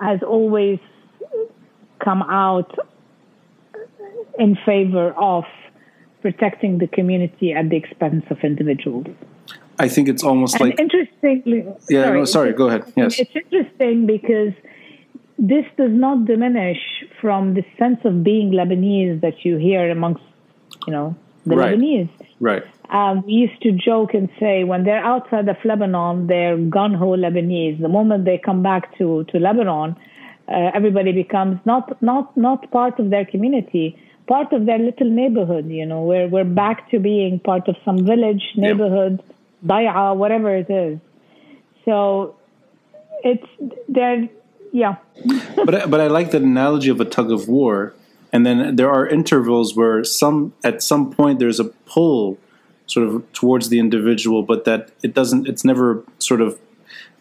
has 0.00 0.22
always 0.22 0.78
come 2.02 2.22
out 2.22 2.74
in 4.38 4.56
favor 4.64 5.12
of 5.12 5.44
protecting 6.24 6.78
the 6.78 6.86
community 6.98 7.52
at 7.52 7.68
the 7.68 7.76
expense 7.76 8.24
of 8.30 8.38
individuals. 8.50 9.06
I 9.78 9.88
think 9.88 10.08
it's 10.08 10.24
almost 10.30 10.54
and 10.54 10.62
like 10.64 10.80
interestingly. 10.80 11.60
Yeah, 11.90 12.04
sorry, 12.04 12.18
no, 12.18 12.24
sorry. 12.24 12.52
Go 12.54 12.68
ahead. 12.68 12.84
Yes, 12.96 13.18
it's 13.18 13.36
interesting 13.42 14.06
because 14.06 14.54
this 15.38 15.66
does 15.76 15.94
not 16.06 16.24
diminish 16.24 16.82
from 17.20 17.52
the 17.58 17.64
sense 17.78 18.00
of 18.08 18.24
being 18.24 18.52
Lebanese 18.52 19.20
that 19.20 19.44
you 19.44 19.58
hear 19.58 19.90
amongst, 19.90 20.22
you 20.86 20.92
know, 20.94 21.14
the 21.44 21.56
right. 21.56 21.76
Lebanese. 21.76 22.08
Right. 22.40 22.64
Um, 22.88 23.22
we 23.26 23.32
used 23.32 23.60
to 23.66 23.72
joke 23.72 24.14
and 24.14 24.30
say 24.40 24.64
when 24.64 24.84
they're 24.84 25.04
outside 25.04 25.46
of 25.48 25.58
Lebanon, 25.62 26.26
they're 26.26 26.56
gun 26.56 26.94
ho 26.94 27.08
Lebanese. 27.24 27.82
The 27.82 27.92
moment 27.98 28.24
they 28.24 28.38
come 28.38 28.62
back 28.62 28.96
to 28.98 29.24
to 29.30 29.38
Lebanon, 29.38 29.96
uh, 30.48 30.70
everybody 30.78 31.12
becomes 31.12 31.58
not 31.66 31.84
not 32.00 32.34
not 32.36 32.70
part 32.70 32.98
of 32.98 33.10
their 33.10 33.26
community 33.26 33.86
part 34.26 34.52
of 34.52 34.66
their 34.66 34.78
little 34.78 35.10
neighborhood. 35.10 35.66
You 35.68 35.86
know, 35.86 36.02
we're 36.02 36.28
we're 36.28 36.44
back 36.44 36.90
to 36.90 36.98
being 36.98 37.40
part 37.40 37.68
of 37.68 37.76
some 37.84 38.04
village, 38.04 38.42
neighborhood, 38.56 39.22
yeah. 39.68 40.12
whatever 40.12 40.54
it 40.56 40.70
is. 40.70 40.98
So 41.84 42.36
it's 43.22 43.46
there. 43.88 44.28
Yeah. 44.72 44.96
but 45.56 45.90
but 45.90 46.00
I 46.00 46.08
like 46.08 46.30
that 46.32 46.42
analogy 46.42 46.90
of 46.90 47.00
a 47.00 47.04
tug 47.04 47.30
of 47.30 47.48
war, 47.48 47.94
and 48.32 48.44
then 48.44 48.76
there 48.76 48.90
are 48.90 49.06
intervals 49.06 49.76
where 49.76 50.04
some 50.04 50.52
at 50.64 50.82
some 50.82 51.12
point 51.12 51.38
there's 51.38 51.60
a 51.60 51.64
pull 51.64 52.38
sort 52.86 53.08
of 53.08 53.32
towards 53.32 53.68
the 53.68 53.78
individual, 53.78 54.42
but 54.42 54.64
that 54.64 54.90
it 55.02 55.14
doesn't. 55.14 55.48
It's 55.48 55.64
never 55.64 56.04
sort 56.18 56.40
of 56.40 56.58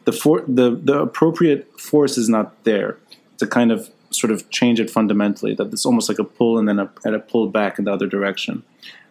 the 0.06 0.12
for 0.12 0.44
the 0.48 0.72
the 0.72 1.00
appropriate 1.00 1.80
force 1.80 2.18
is 2.18 2.30
not 2.30 2.64
there. 2.64 2.98
It's 3.34 3.44
a 3.44 3.48
kind 3.48 3.72
of 3.72 3.90
sort 4.16 4.32
of 4.32 4.50
change 4.50 4.80
it 4.80 4.90
fundamentally. 4.90 5.54
That 5.54 5.72
it's 5.74 5.86
almost 5.86 6.10
like 6.10 6.20
a 6.20 6.24
pull 6.24 6.58
and 6.58 6.68
then 6.68 6.80
a, 6.80 6.92
and 7.04 7.16
a 7.16 7.20
pull 7.20 7.48
back 7.48 7.80
in 7.80 7.86
the 7.86 7.92
other 7.92 8.08
direction. 8.08 8.64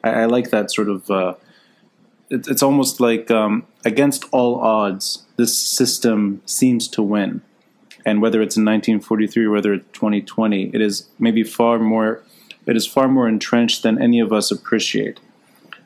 I, 0.02 0.10
I 0.10 0.24
like 0.26 0.50
that 0.50 0.70
sort 0.70 0.88
of. 0.88 1.10
Uh, 1.10 1.34
it, 2.30 2.48
it's 2.48 2.62
almost 2.62 3.00
like 3.00 3.30
um, 3.30 3.66
against 3.84 4.24
all 4.32 4.60
odds, 4.60 5.24
this 5.36 5.56
system 5.56 6.42
seems 6.46 6.88
to 6.88 7.02
win. 7.02 7.42
And 8.04 8.20
whether 8.20 8.42
it's 8.42 8.56
in 8.56 8.64
1943 8.64 9.44
or 9.44 9.50
whether 9.50 9.74
it's 9.74 9.86
2020, 9.92 10.70
it 10.74 10.80
is 10.80 11.08
maybe 11.18 11.44
far 11.44 11.78
more. 11.78 12.22
It 12.66 12.76
is 12.76 12.86
far 12.86 13.06
more 13.08 13.28
entrenched 13.28 13.82
than 13.82 14.00
any 14.00 14.18
of 14.20 14.32
us 14.32 14.50
appreciate 14.50 15.20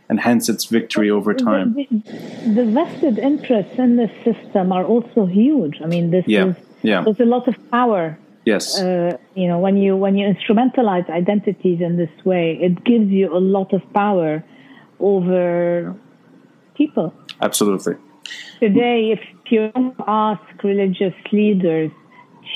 and 0.08 0.20
hence 0.20 0.48
its 0.48 0.66
victory 0.66 1.10
over 1.10 1.34
time. 1.34 1.74
The, 1.74 1.88
the, 1.90 2.64
the, 2.64 2.64
vested 2.66 3.18
interests 3.18 3.78
in 3.78 3.96
this 3.96 4.10
system 4.24 4.72
are 4.72 4.84
also 4.84 5.26
huge. 5.26 5.80
I 5.82 5.86
mean, 5.86 6.10
this 6.10 6.24
yeah, 6.28 6.46
is 6.46 6.56
yeah. 6.82 7.02
there's 7.02 7.20
a 7.20 7.24
lot 7.24 7.48
of 7.48 7.56
power 7.70 8.18
Yes. 8.47 8.80
Uh, 8.80 9.18
you 9.34 9.49
know, 9.49 9.59
when 9.59 9.76
you 9.76 9.97
when 9.97 10.16
you 10.16 10.32
instrumentalize 10.32 11.11
identities 11.11 11.80
in 11.80 11.97
this 11.97 12.24
way, 12.24 12.57
it 12.62 12.84
gives 12.84 13.11
you 13.11 13.36
a 13.36 13.42
lot 13.57 13.74
of 13.74 13.82
power 13.92 14.42
over 15.01 15.94
people. 16.76 17.12
Absolutely. 17.42 17.94
Today, 18.61 19.11
if 19.12 19.20
you 19.51 19.72
ask 20.07 20.40
religious 20.62 21.14
leaders 21.32 21.90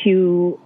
to, 0.04 0.58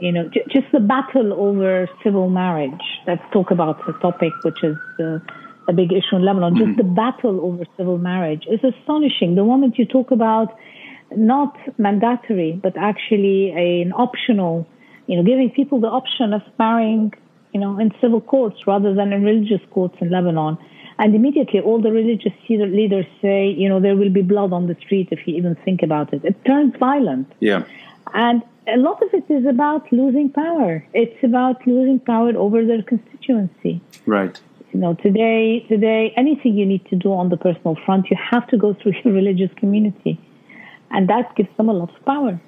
you 0.00 0.12
know, 0.12 0.28
j- 0.28 0.46
just 0.48 0.66
the 0.72 0.80
battle 0.80 1.32
over 1.34 1.88
civil 2.04 2.30
marriage. 2.30 2.86
Let's 3.08 3.22
talk 3.32 3.50
about 3.50 3.84
the 3.84 3.92
topic, 3.94 4.32
which 4.44 4.62
is 4.62 4.76
uh, 5.00 5.18
a 5.66 5.72
big 5.72 5.92
issue 5.92 6.16
in 6.16 6.24
Lebanon. 6.24 6.54
Mm-hmm. 6.54 6.64
Just 6.66 6.76
the 6.78 6.84
battle 6.84 7.40
over 7.44 7.64
civil 7.76 7.98
marriage 7.98 8.44
is 8.48 8.60
astonishing. 8.62 9.34
The 9.34 9.44
moment 9.44 9.76
you 9.76 9.86
talk 9.86 10.12
about 10.12 10.56
not 11.16 11.56
mandatory, 11.78 12.58
but 12.62 12.76
actually 12.76 13.50
an 13.50 13.92
optional, 13.92 14.66
you 15.06 15.16
know, 15.16 15.22
giving 15.22 15.50
people 15.50 15.80
the 15.80 15.88
option 15.88 16.32
of 16.32 16.42
marrying, 16.58 17.12
you 17.52 17.60
know, 17.60 17.78
in 17.78 17.92
civil 18.00 18.20
courts 18.20 18.66
rather 18.66 18.94
than 18.94 19.12
in 19.12 19.24
religious 19.24 19.60
courts 19.70 19.96
in 20.00 20.10
Lebanon. 20.10 20.56
And 20.98 21.14
immediately 21.14 21.60
all 21.60 21.80
the 21.80 21.90
religious 21.90 22.32
leaders 22.48 23.06
say, 23.22 23.48
you 23.48 23.68
know, 23.68 23.80
there 23.80 23.96
will 23.96 24.10
be 24.10 24.22
blood 24.22 24.52
on 24.52 24.66
the 24.66 24.76
street 24.76 25.08
if 25.10 25.26
you 25.26 25.34
even 25.34 25.54
think 25.64 25.82
about 25.82 26.12
it. 26.12 26.24
It 26.24 26.44
turns 26.44 26.74
violent. 26.78 27.32
Yeah. 27.40 27.64
And 28.12 28.42
a 28.68 28.76
lot 28.76 29.02
of 29.02 29.08
it 29.14 29.24
is 29.30 29.46
about 29.46 29.90
losing 29.92 30.30
power. 30.30 30.84
It's 30.92 31.24
about 31.24 31.66
losing 31.66 32.00
power 32.00 32.36
over 32.36 32.64
their 32.64 32.82
constituency. 32.82 33.80
Right. 34.04 34.38
You 34.72 34.80
know, 34.80 34.94
today, 34.94 35.64
today, 35.68 36.12
anything 36.16 36.56
you 36.56 36.66
need 36.66 36.84
to 36.90 36.96
do 36.96 37.12
on 37.12 37.30
the 37.30 37.36
personal 37.36 37.76
front, 37.84 38.10
you 38.10 38.16
have 38.30 38.46
to 38.48 38.58
go 38.58 38.74
through 38.74 38.92
your 39.04 39.14
religious 39.14 39.50
community 39.56 40.20
and 40.90 41.08
that 41.08 41.34
gives 41.36 41.54
them 41.56 41.68
a 41.68 41.72
lot 41.72 41.94
of 41.94 42.04
power 42.04 42.40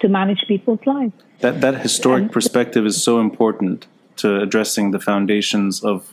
to 0.00 0.08
manage 0.08 0.44
people's 0.46 0.80
lives. 0.86 1.12
That 1.40 1.60
that 1.60 1.80
historic 1.80 2.22
and, 2.22 2.32
perspective 2.32 2.84
is 2.86 3.02
so 3.02 3.20
important 3.20 3.86
to 4.16 4.40
addressing 4.40 4.90
the 4.90 5.00
foundations 5.00 5.82
of 5.84 6.12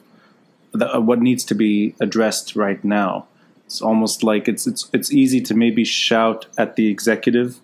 the, 0.72 1.00
what 1.00 1.22
needs 1.22 1.44
to 1.46 1.56
be 1.56 1.96
addressed 2.00 2.56
right 2.56 2.84
now. 2.84 3.28
It's 3.66 3.82
almost 3.82 4.24
like 4.24 4.48
it's 4.48 4.68
it's 4.68 4.90
it's 4.94 5.12
easy 5.12 5.42
to 5.42 5.54
maybe 5.56 5.84
shout 5.84 6.46
at 6.58 6.76
the 6.76 6.88
executive 6.88 7.60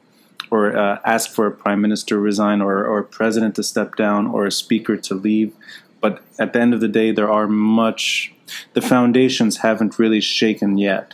or 0.51 0.75
uh, 0.75 0.99
ask 1.05 1.31
for 1.31 1.47
a 1.47 1.51
prime 1.51 1.81
minister 1.81 2.15
to 2.15 2.19
resign 2.19 2.61
or, 2.61 2.85
or 2.85 2.99
a 2.99 3.03
president 3.03 3.55
to 3.55 3.63
step 3.63 3.95
down 3.95 4.27
or 4.27 4.45
a 4.45 4.51
speaker 4.51 4.97
to 4.97 5.15
leave. 5.15 5.53
But 6.01 6.21
at 6.37 6.51
the 6.51 6.59
end 6.59 6.73
of 6.73 6.81
the 6.81 6.89
day, 6.89 7.11
there 7.11 7.31
are 7.31 7.47
much, 7.47 8.33
the 8.73 8.81
foundations 8.81 9.57
haven't 9.57 9.97
really 9.97 10.19
shaken 10.19 10.77
yet. 10.77 11.13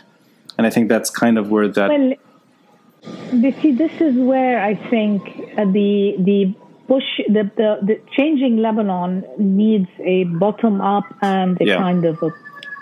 And 0.56 0.66
I 0.66 0.70
think 0.70 0.88
that's 0.88 1.08
kind 1.08 1.38
of 1.38 1.50
where 1.50 1.68
that. 1.68 1.88
Well, 1.88 2.14
you 3.32 3.52
see, 3.62 3.72
this 3.72 3.92
is 4.00 4.14
where 4.16 4.60
I 4.62 4.74
think 4.90 5.22
uh, 5.56 5.64
the, 5.64 6.14
the 6.18 6.54
push, 6.86 7.04
the, 7.28 7.50
the, 7.56 7.78
the 7.82 8.00
changing 8.16 8.58
Lebanon 8.58 9.24
needs 9.38 9.88
a 10.00 10.24
bottom 10.24 10.80
up 10.80 11.04
and 11.22 11.60
a 11.60 11.64
Yeah. 11.66 11.76
kind 11.76 12.04
of 12.04 12.22
a 12.22 12.30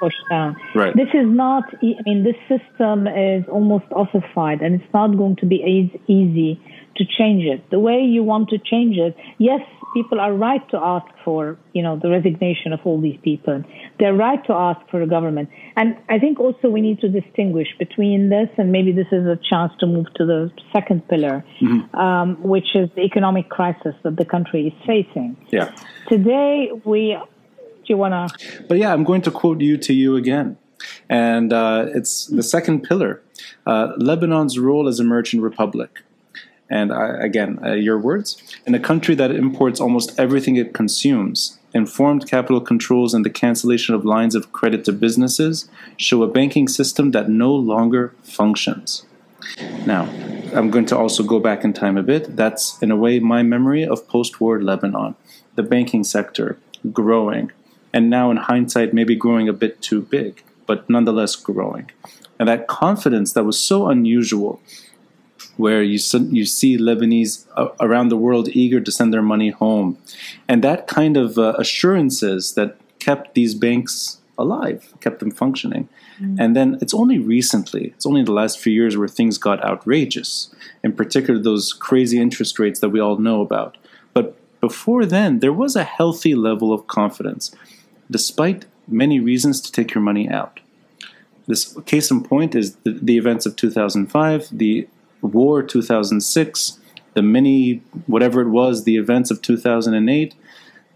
push 0.00 0.14
down. 0.30 0.56
Right. 0.74 0.94
This 0.94 1.08
is 1.14 1.26
not, 1.26 1.64
I 1.82 1.94
mean, 2.04 2.22
this 2.22 2.36
system 2.48 3.06
is 3.06 3.44
almost 3.48 3.86
ossified 3.92 4.60
and 4.60 4.74
it's 4.80 4.92
not 4.92 5.16
going 5.16 5.36
to 5.36 5.46
be 5.46 5.56
eas- 5.56 6.00
easy 6.06 6.60
to 6.96 7.04
change 7.04 7.44
it. 7.44 7.68
The 7.70 7.78
way 7.78 8.00
you 8.00 8.22
want 8.22 8.48
to 8.50 8.58
change 8.58 8.96
it, 8.96 9.16
yes, 9.38 9.60
people 9.94 10.20
are 10.20 10.32
right 10.32 10.66
to 10.70 10.78
ask 10.78 11.06
for, 11.24 11.58
you 11.72 11.82
know, 11.82 11.98
the 11.98 12.10
resignation 12.10 12.72
of 12.72 12.80
all 12.84 13.00
these 13.00 13.18
people. 13.22 13.62
They're 13.98 14.14
right 14.14 14.44
to 14.46 14.52
ask 14.52 14.80
for 14.90 15.00
a 15.00 15.06
government. 15.06 15.48
And 15.76 15.96
I 16.08 16.18
think 16.18 16.38
also 16.38 16.68
we 16.68 16.80
need 16.80 17.00
to 17.00 17.08
distinguish 17.08 17.68
between 17.78 18.28
this 18.28 18.48
and 18.58 18.70
maybe 18.70 18.92
this 18.92 19.06
is 19.10 19.26
a 19.26 19.38
chance 19.50 19.72
to 19.80 19.86
move 19.86 20.06
to 20.16 20.26
the 20.26 20.50
second 20.72 21.08
pillar, 21.08 21.44
um, 21.94 22.36
which 22.42 22.74
is 22.74 22.88
the 22.94 23.02
economic 23.02 23.48
crisis 23.48 23.94
that 24.04 24.16
the 24.16 24.24
country 24.24 24.66
is 24.66 24.74
facing. 24.86 25.36
Yeah. 25.48 25.74
Today, 26.08 26.70
we, 26.84 27.16
do 27.16 27.86
you 27.86 27.96
want 27.96 28.12
to? 28.14 28.64
But 28.68 28.78
yeah, 28.78 28.92
I'm 28.92 29.04
going 29.04 29.22
to 29.22 29.30
quote 29.30 29.60
you 29.60 29.76
to 29.78 29.94
you 29.94 30.16
again. 30.16 30.58
And 31.08 31.52
uh, 31.52 31.86
it's 31.94 32.26
the 32.26 32.42
second 32.42 32.82
pillar 32.82 33.22
uh, 33.66 33.92
Lebanon's 33.96 34.58
role 34.58 34.88
as 34.88 35.00
a 35.00 35.04
merchant 35.04 35.42
republic. 35.42 36.02
And 36.68 36.92
I, 36.92 37.08
again, 37.24 37.60
uh, 37.64 37.72
your 37.74 37.98
words. 37.98 38.42
In 38.66 38.74
a 38.74 38.80
country 38.80 39.14
that 39.14 39.30
imports 39.30 39.80
almost 39.80 40.18
everything 40.18 40.56
it 40.56 40.74
consumes, 40.74 41.58
informed 41.72 42.28
capital 42.28 42.60
controls 42.60 43.14
and 43.14 43.24
the 43.24 43.30
cancellation 43.30 43.94
of 43.94 44.04
lines 44.04 44.34
of 44.34 44.52
credit 44.52 44.84
to 44.84 44.92
businesses 44.92 45.68
show 45.96 46.22
a 46.22 46.28
banking 46.28 46.66
system 46.66 47.12
that 47.12 47.28
no 47.28 47.54
longer 47.54 48.14
functions. 48.22 49.04
Now, 49.84 50.08
I'm 50.54 50.70
going 50.70 50.86
to 50.86 50.98
also 50.98 51.22
go 51.22 51.38
back 51.38 51.64
in 51.64 51.72
time 51.72 51.96
a 51.96 52.02
bit. 52.02 52.36
That's, 52.36 52.80
in 52.82 52.90
a 52.90 52.96
way, 52.96 53.20
my 53.20 53.42
memory 53.42 53.84
of 53.84 54.08
post 54.08 54.40
war 54.40 54.60
Lebanon. 54.60 55.14
The 55.54 55.62
banking 55.62 56.04
sector 56.04 56.58
growing, 56.92 57.52
and 57.92 58.10
now 58.10 58.30
in 58.30 58.36
hindsight, 58.36 58.92
maybe 58.92 59.14
growing 59.14 59.48
a 59.48 59.52
bit 59.52 59.80
too 59.80 60.02
big, 60.02 60.42
but 60.66 60.88
nonetheless 60.90 61.36
growing. 61.36 61.90
And 62.38 62.48
that 62.48 62.66
confidence 62.66 63.32
that 63.32 63.44
was 63.44 63.58
so 63.58 63.88
unusual, 63.88 64.60
where 65.56 65.82
you, 65.82 65.98
you 66.30 66.44
see 66.44 66.78
Lebanese 66.78 67.46
uh, 67.56 67.68
around 67.80 68.08
the 68.08 68.16
world 68.16 68.48
eager 68.48 68.80
to 68.80 68.92
send 68.92 69.12
their 69.12 69.22
money 69.22 69.50
home, 69.50 69.98
and 70.48 70.62
that 70.64 70.86
kind 70.86 71.16
of 71.16 71.38
uh, 71.38 71.54
assurances 71.58 72.54
that 72.54 72.76
kept 72.98 73.34
these 73.34 73.54
banks 73.54 74.18
alive, 74.38 74.92
kept 75.00 75.20
them 75.20 75.30
functioning. 75.30 75.88
And 76.38 76.56
then 76.56 76.78
it's 76.80 76.94
only 76.94 77.18
recently, 77.18 77.88
it's 77.88 78.06
only 78.06 78.22
the 78.22 78.32
last 78.32 78.58
few 78.58 78.72
years 78.72 78.96
where 78.96 79.08
things 79.08 79.36
got 79.36 79.62
outrageous, 79.62 80.54
in 80.82 80.92
particular 80.92 81.38
those 81.38 81.74
crazy 81.74 82.18
interest 82.18 82.58
rates 82.58 82.80
that 82.80 82.88
we 82.88 83.00
all 83.00 83.18
know 83.18 83.42
about. 83.42 83.76
But 84.14 84.36
before 84.60 85.04
then, 85.04 85.40
there 85.40 85.52
was 85.52 85.76
a 85.76 85.84
healthy 85.84 86.34
level 86.34 86.72
of 86.72 86.86
confidence, 86.86 87.54
despite 88.10 88.64
many 88.88 89.20
reasons 89.20 89.60
to 89.60 89.72
take 89.72 89.94
your 89.94 90.02
money 90.02 90.28
out. 90.28 90.60
This 91.46 91.76
case 91.84 92.10
in 92.10 92.24
point 92.24 92.54
is 92.54 92.76
the, 92.76 92.92
the 92.92 93.18
events 93.18 93.44
of 93.44 93.56
2005, 93.56 94.48
the 94.50 94.88
war 95.20 95.62
2006, 95.62 96.78
the 97.14 97.22
mini 97.22 97.82
whatever 98.06 98.40
it 98.42 98.48
was, 98.48 98.84
the 98.84 98.96
events 98.96 99.30
of 99.30 99.42
2008, 99.42 100.34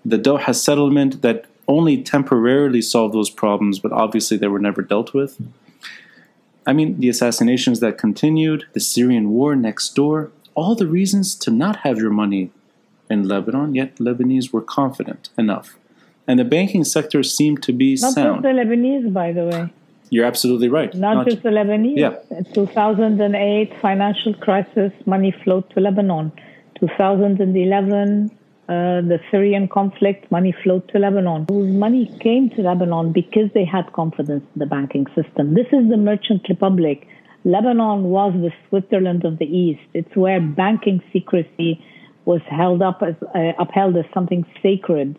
the 0.04 0.18
Doha 0.18 0.54
settlement 0.54 1.22
that 1.22 1.46
only 1.68 2.02
temporarily 2.02 2.82
solved 2.82 3.14
those 3.14 3.30
problems, 3.30 3.78
but 3.78 3.92
obviously 3.92 4.36
they 4.36 4.48
were 4.48 4.58
never 4.58 4.82
dealt 4.82 5.14
with. 5.14 5.40
I 6.66 6.72
mean, 6.72 7.00
the 7.00 7.08
assassinations 7.08 7.80
that 7.80 7.96
continued, 7.96 8.66
the 8.72 8.80
Syrian 8.80 9.30
war 9.30 9.56
next 9.56 9.90
door, 9.94 10.30
all 10.54 10.74
the 10.74 10.86
reasons 10.86 11.34
to 11.36 11.50
not 11.50 11.76
have 11.76 11.98
your 11.98 12.10
money 12.10 12.50
in 13.08 13.26
Lebanon, 13.26 13.74
yet 13.74 13.96
Lebanese 13.96 14.52
were 14.52 14.60
confident 14.62 15.30
enough. 15.38 15.76
And 16.26 16.38
the 16.38 16.44
banking 16.44 16.84
sector 16.84 17.22
seemed 17.22 17.62
to 17.64 17.72
be 17.72 17.94
Not 17.94 18.00
just 18.00 18.14
sound. 18.14 18.44
the 18.44 18.48
Lebanese, 18.48 19.12
by 19.12 19.32
the 19.32 19.44
way. 19.44 19.72
You're 20.10 20.26
absolutely 20.26 20.68
right. 20.68 20.92
Not, 20.94 21.26
just 21.28 21.44
the 21.44 21.50
Lebanese. 21.50 21.96
Yeah. 21.96 22.42
2008 22.52 23.72
financial 23.80 24.34
crisis, 24.34 24.92
money 25.06 25.32
flowed 25.44 25.70
to 25.70 25.80
Lebanon. 25.80 26.32
2011, 26.80 28.30
uh, 28.68 28.72
the 29.02 29.20
Syrian 29.30 29.68
conflict, 29.68 30.28
money 30.32 30.52
flowed 30.64 30.88
to 30.88 30.98
Lebanon. 30.98 31.46
Whose 31.48 31.72
money 31.72 32.06
came 32.20 32.50
to 32.50 32.62
Lebanon 32.62 33.12
because 33.12 33.50
they 33.54 33.64
had 33.64 33.92
confidence 33.92 34.44
in 34.54 34.58
the 34.58 34.66
banking 34.66 35.06
system. 35.14 35.54
This 35.54 35.68
is 35.72 35.88
the 35.88 35.96
merchant 35.96 36.44
republic. 36.48 37.06
Lebanon 37.44 38.04
was 38.04 38.32
the 38.34 38.50
Switzerland 38.68 39.24
of 39.24 39.38
the 39.38 39.46
East. 39.46 39.80
It's 39.94 40.14
where 40.16 40.40
banking 40.40 41.00
secrecy 41.12 41.82
was 42.24 42.40
held 42.50 42.82
up 42.82 43.00
as 43.02 43.14
uh, 43.34 43.52
upheld 43.60 43.96
as 43.96 44.04
something 44.12 44.44
sacred. 44.60 45.18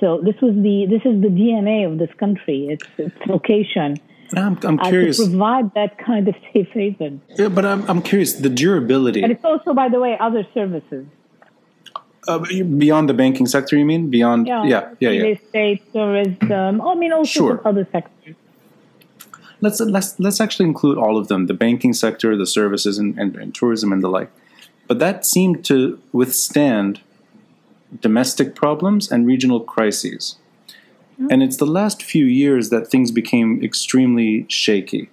So 0.00 0.20
this 0.22 0.34
was 0.42 0.54
the 0.54 0.86
this 0.90 1.00
is 1.10 1.22
the 1.22 1.28
DNA 1.28 1.90
of 1.90 1.98
this 1.98 2.12
country. 2.18 2.66
It's 2.68 2.86
its 2.98 3.16
location 3.26 3.96
I'm, 4.34 4.58
I'm 4.64 4.80
uh, 4.80 4.88
curious. 4.88 5.18
to 5.18 5.28
provide 5.28 5.72
that 5.74 5.98
kind 5.98 6.26
of 6.28 6.34
safe 6.52 6.68
haven. 6.70 7.20
Yeah, 7.38 7.48
but 7.48 7.64
I'm, 7.64 7.88
I'm 7.88 8.02
curious 8.02 8.32
the 8.34 8.48
durability 8.48 9.22
And 9.22 9.30
it's 9.32 9.44
also, 9.44 9.72
by 9.74 9.88
the 9.88 10.00
way, 10.00 10.16
other 10.18 10.46
services. 10.54 11.06
uh, 12.28 12.38
beyond 12.78 13.08
the 13.08 13.14
banking 13.14 13.46
sector. 13.46 13.76
You 13.76 13.84
mean 13.84 14.10
beyond? 14.10 14.46
Yeah, 14.46 14.64
yeah, 14.64 14.94
yeah. 14.98 15.08
real 15.10 15.24
yeah. 15.26 15.32
estate, 15.34 15.92
tourism. 15.92 16.80
I 16.80 16.94
mean, 16.94 17.12
also 17.12 17.30
Sure. 17.30 17.60
other 17.64 17.86
sectors. 17.92 18.34
Let's 19.60 19.80
let's 19.80 20.18
let's 20.20 20.40
actually 20.40 20.66
include 20.66 20.98
all 20.98 21.16
of 21.16 21.28
them: 21.28 21.46
the 21.46 21.54
banking 21.54 21.92
sector, 21.94 22.36
the 22.36 22.46
services, 22.46 22.98
and, 22.98 23.18
and, 23.18 23.36
and 23.36 23.54
tourism, 23.54 23.92
and 23.92 24.02
the 24.02 24.08
like. 24.08 24.30
But 24.86 24.98
that 24.98 25.24
seemed 25.24 25.64
to 25.66 25.98
withstand 26.12 27.00
domestic 28.00 28.54
problems 28.54 29.10
and 29.10 29.26
regional 29.26 29.60
crises. 29.60 30.36
And 31.18 31.42
it's 31.42 31.56
the 31.56 31.66
last 31.66 32.02
few 32.02 32.26
years 32.26 32.68
that 32.70 32.88
things 32.88 33.10
became 33.10 33.62
extremely 33.62 34.46
shaky. 34.48 35.08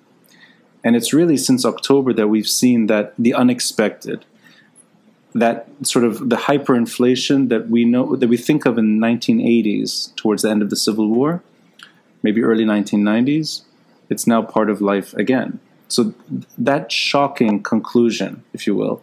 And 0.84 0.96
it's 0.96 1.14
really 1.14 1.38
since 1.38 1.64
October 1.66 2.12
that 2.14 2.28
we've 2.28 2.48
seen 2.48 2.88
that 2.88 3.14
the 3.18 3.34
unexpected, 3.34 4.26
that 5.34 5.68
sort 5.82 6.04
of 6.04 6.30
the 6.30 6.36
hyperinflation 6.36 7.50
that 7.50 7.70
we 7.70 7.86
know 7.86 8.16
that 8.16 8.28
we 8.28 8.38
think 8.38 8.66
of 8.66 8.78
in 8.78 9.00
the 9.00 9.08
1980s 9.08 10.14
towards 10.16 10.42
the 10.42 10.50
end 10.50 10.62
of 10.62 10.70
the 10.70 10.76
Civil 10.76 11.08
War, 11.10 11.42
maybe 12.22 12.42
early 12.42 12.66
1990s, 12.66 13.62
it's 14.10 14.28
now 14.28 14.42
part 14.42 14.70
of 14.70 14.82
life 14.82 15.14
again. 15.14 15.60
So 15.88 16.14
that 16.58 16.92
shocking 16.92 17.64
conclusion, 17.64 18.44
if 18.54 18.68
you 18.68 18.76
will, 18.76 19.02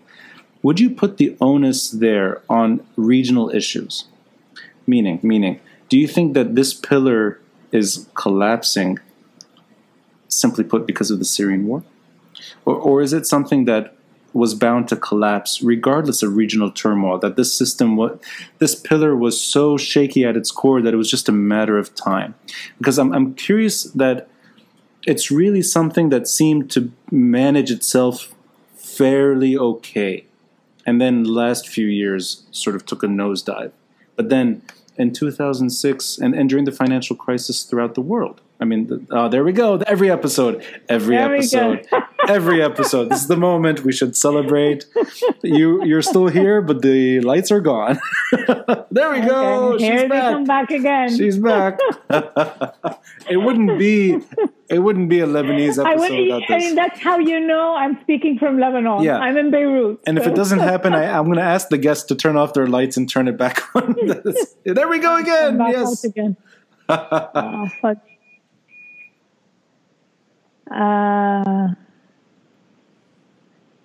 would 0.62 0.78
you 0.78 0.90
put 0.90 1.16
the 1.16 1.36
onus 1.40 1.90
there 1.90 2.42
on 2.48 2.86
regional 2.96 3.48
issues? 3.50 4.04
Meaning, 4.86 5.20
meaning, 5.22 5.60
do 5.90 5.98
you 5.98 6.08
think 6.08 6.32
that 6.32 6.54
this 6.54 6.72
pillar 6.72 7.38
is 7.72 8.08
collapsing, 8.14 8.98
simply 10.28 10.64
put, 10.64 10.86
because 10.86 11.10
of 11.10 11.18
the 11.18 11.24
Syrian 11.26 11.66
war, 11.66 11.84
or, 12.64 12.76
or 12.76 13.02
is 13.02 13.12
it 13.12 13.26
something 13.26 13.66
that 13.66 13.94
was 14.32 14.54
bound 14.54 14.88
to 14.88 14.96
collapse 14.96 15.60
regardless 15.60 16.22
of 16.22 16.36
regional 16.36 16.70
turmoil? 16.70 17.18
That 17.18 17.36
this 17.36 17.52
system, 17.52 17.96
what 17.96 18.22
this 18.58 18.74
pillar 18.74 19.14
was 19.14 19.38
so 19.38 19.76
shaky 19.76 20.24
at 20.24 20.36
its 20.36 20.50
core 20.50 20.80
that 20.80 20.94
it 20.94 20.96
was 20.96 21.10
just 21.10 21.28
a 21.28 21.32
matter 21.32 21.76
of 21.76 21.94
time. 21.94 22.34
Because 22.78 22.98
I'm, 22.98 23.12
I'm 23.12 23.34
curious 23.34 23.84
that 23.84 24.28
it's 25.06 25.30
really 25.30 25.62
something 25.62 26.08
that 26.10 26.28
seemed 26.28 26.70
to 26.70 26.92
manage 27.10 27.70
itself 27.70 28.34
fairly 28.76 29.56
okay 29.56 30.24
and 30.86 31.00
then 31.00 31.24
last 31.24 31.68
few 31.68 31.86
years 31.86 32.44
sort 32.50 32.76
of 32.76 32.86
took 32.86 33.02
a 33.02 33.06
nosedive. 33.06 33.72
But 34.16 34.28
then 34.28 34.62
in 35.00 35.12
2006 35.12 36.18
and, 36.18 36.34
and 36.34 36.48
during 36.48 36.64
the 36.64 36.72
financial 36.72 37.16
crisis 37.16 37.62
throughout 37.62 37.94
the 37.94 38.00
world. 38.00 38.40
I 38.60 38.66
mean, 38.66 38.88
the, 38.88 39.06
oh, 39.10 39.28
there 39.28 39.42
we 39.42 39.52
go. 39.52 39.76
Every 39.86 40.10
episode, 40.10 40.62
every 40.88 41.16
There 41.16 41.34
episode, 41.34 41.86
every 42.28 42.62
episode. 42.62 43.08
This 43.08 43.22
is 43.22 43.28
the 43.28 43.36
moment 43.36 43.84
we 43.84 43.92
should 43.92 44.14
celebrate. 44.14 44.84
You, 45.42 45.82
you're 45.86 46.02
still 46.02 46.26
here, 46.26 46.60
but 46.60 46.82
the 46.82 47.20
lights 47.20 47.50
are 47.50 47.60
gone. 47.60 47.98
there 48.90 49.10
we 49.10 49.20
go. 49.20 49.78
She's 49.78 50.04
back. 50.10 50.44
back 50.44 50.70
again. 50.70 51.16
She's 51.16 51.38
back. 51.38 51.78
it 53.30 53.38
wouldn't 53.38 53.78
be. 53.78 54.20
It 54.70 54.78
wouldn't 54.78 55.08
be 55.08 55.18
a 55.18 55.26
Lebanese 55.26 55.84
I, 55.84 55.90
episode 55.90 56.10
would, 56.10 56.20
without 56.20 56.42
I 56.48 56.58
mean, 56.58 56.76
that's 56.76 57.00
how 57.00 57.18
you 57.18 57.40
know 57.40 57.74
I'm 57.74 58.00
speaking 58.02 58.38
from 58.38 58.60
Lebanon. 58.60 59.02
Yeah. 59.02 59.18
I'm 59.18 59.36
in 59.36 59.50
Beirut. 59.50 59.98
And 60.06 60.16
if 60.16 60.28
it 60.28 60.36
doesn't 60.36 60.60
happen, 60.60 60.94
I, 60.94 61.06
I'm 61.10 61.24
going 61.24 61.38
to 61.38 61.42
ask 61.42 61.70
the 61.70 61.78
guests 61.78 62.04
to 62.04 62.14
turn 62.14 62.36
off 62.36 62.54
their 62.54 62.68
lights 62.68 62.96
and 62.96 63.10
turn 63.10 63.26
it 63.26 63.36
back 63.36 63.62
on. 63.74 63.96
there 64.64 64.86
we 64.86 65.00
go 65.00 65.16
again. 65.16 65.58
Yes. 65.58 66.04
again. 66.04 66.36
Oh, 66.88 67.68
fuck. 67.80 67.98
Uh, 70.70 71.68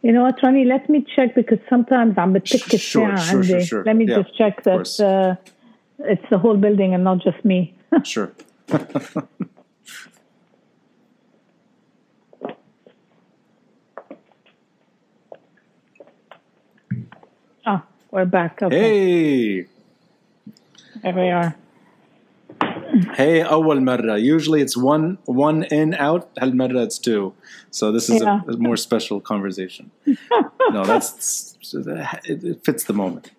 you 0.01 0.11
know 0.11 0.23
what, 0.23 0.41
Ronnie? 0.41 0.65
Let 0.65 0.89
me 0.89 1.05
check 1.15 1.36
because 1.36 1.59
sometimes 1.69 2.15
I'm 2.17 2.36
a 2.36 2.39
ticket 2.39 2.81
Sure, 2.81 3.15
sure, 3.17 3.43
sure, 3.43 3.61
sure. 3.61 3.83
Let 3.83 3.95
me 3.95 4.07
Yeah, 4.07 4.21
just 4.21 4.36
check 4.36 4.63
that 4.63 4.99
uh, 4.99 5.36
it's 5.99 6.25
the 6.31 6.39
whole 6.39 6.57
building 6.57 6.95
and 6.95 7.03
not 7.03 7.19
just 7.23 7.43
me. 7.45 7.75
Sure. 8.03 8.31
Oh, 17.67 17.81
we're 18.14 18.24
back. 18.24 18.62
Okay, 18.62 18.76
Hey. 18.78 19.66
there 21.02 21.14
we 21.14 21.30
are. 21.30 21.54
Hey, 23.14 23.42
أول 23.44 23.82
مرة. 23.82 24.18
Usually 24.20 24.61
it's 24.61 24.76
one 24.76 25.18
one 25.24 25.62
in 25.64 25.94
out. 25.94 26.28
هالمرة 26.42 26.82
it's 26.84 26.98
two. 26.98 27.32
So 27.70 27.92
this 27.92 28.11
is 28.11 28.20
Yeah. 28.22 28.40
a, 28.48 28.52
a 28.52 28.56
more 28.56 28.76
special 28.76 29.20
conversation. 29.20 29.90
no, 30.72 30.84
that's 30.84 31.56
it, 32.24 32.44
it 32.44 32.64
fits 32.64 32.84
the 32.84 32.92
moment. 32.92 33.30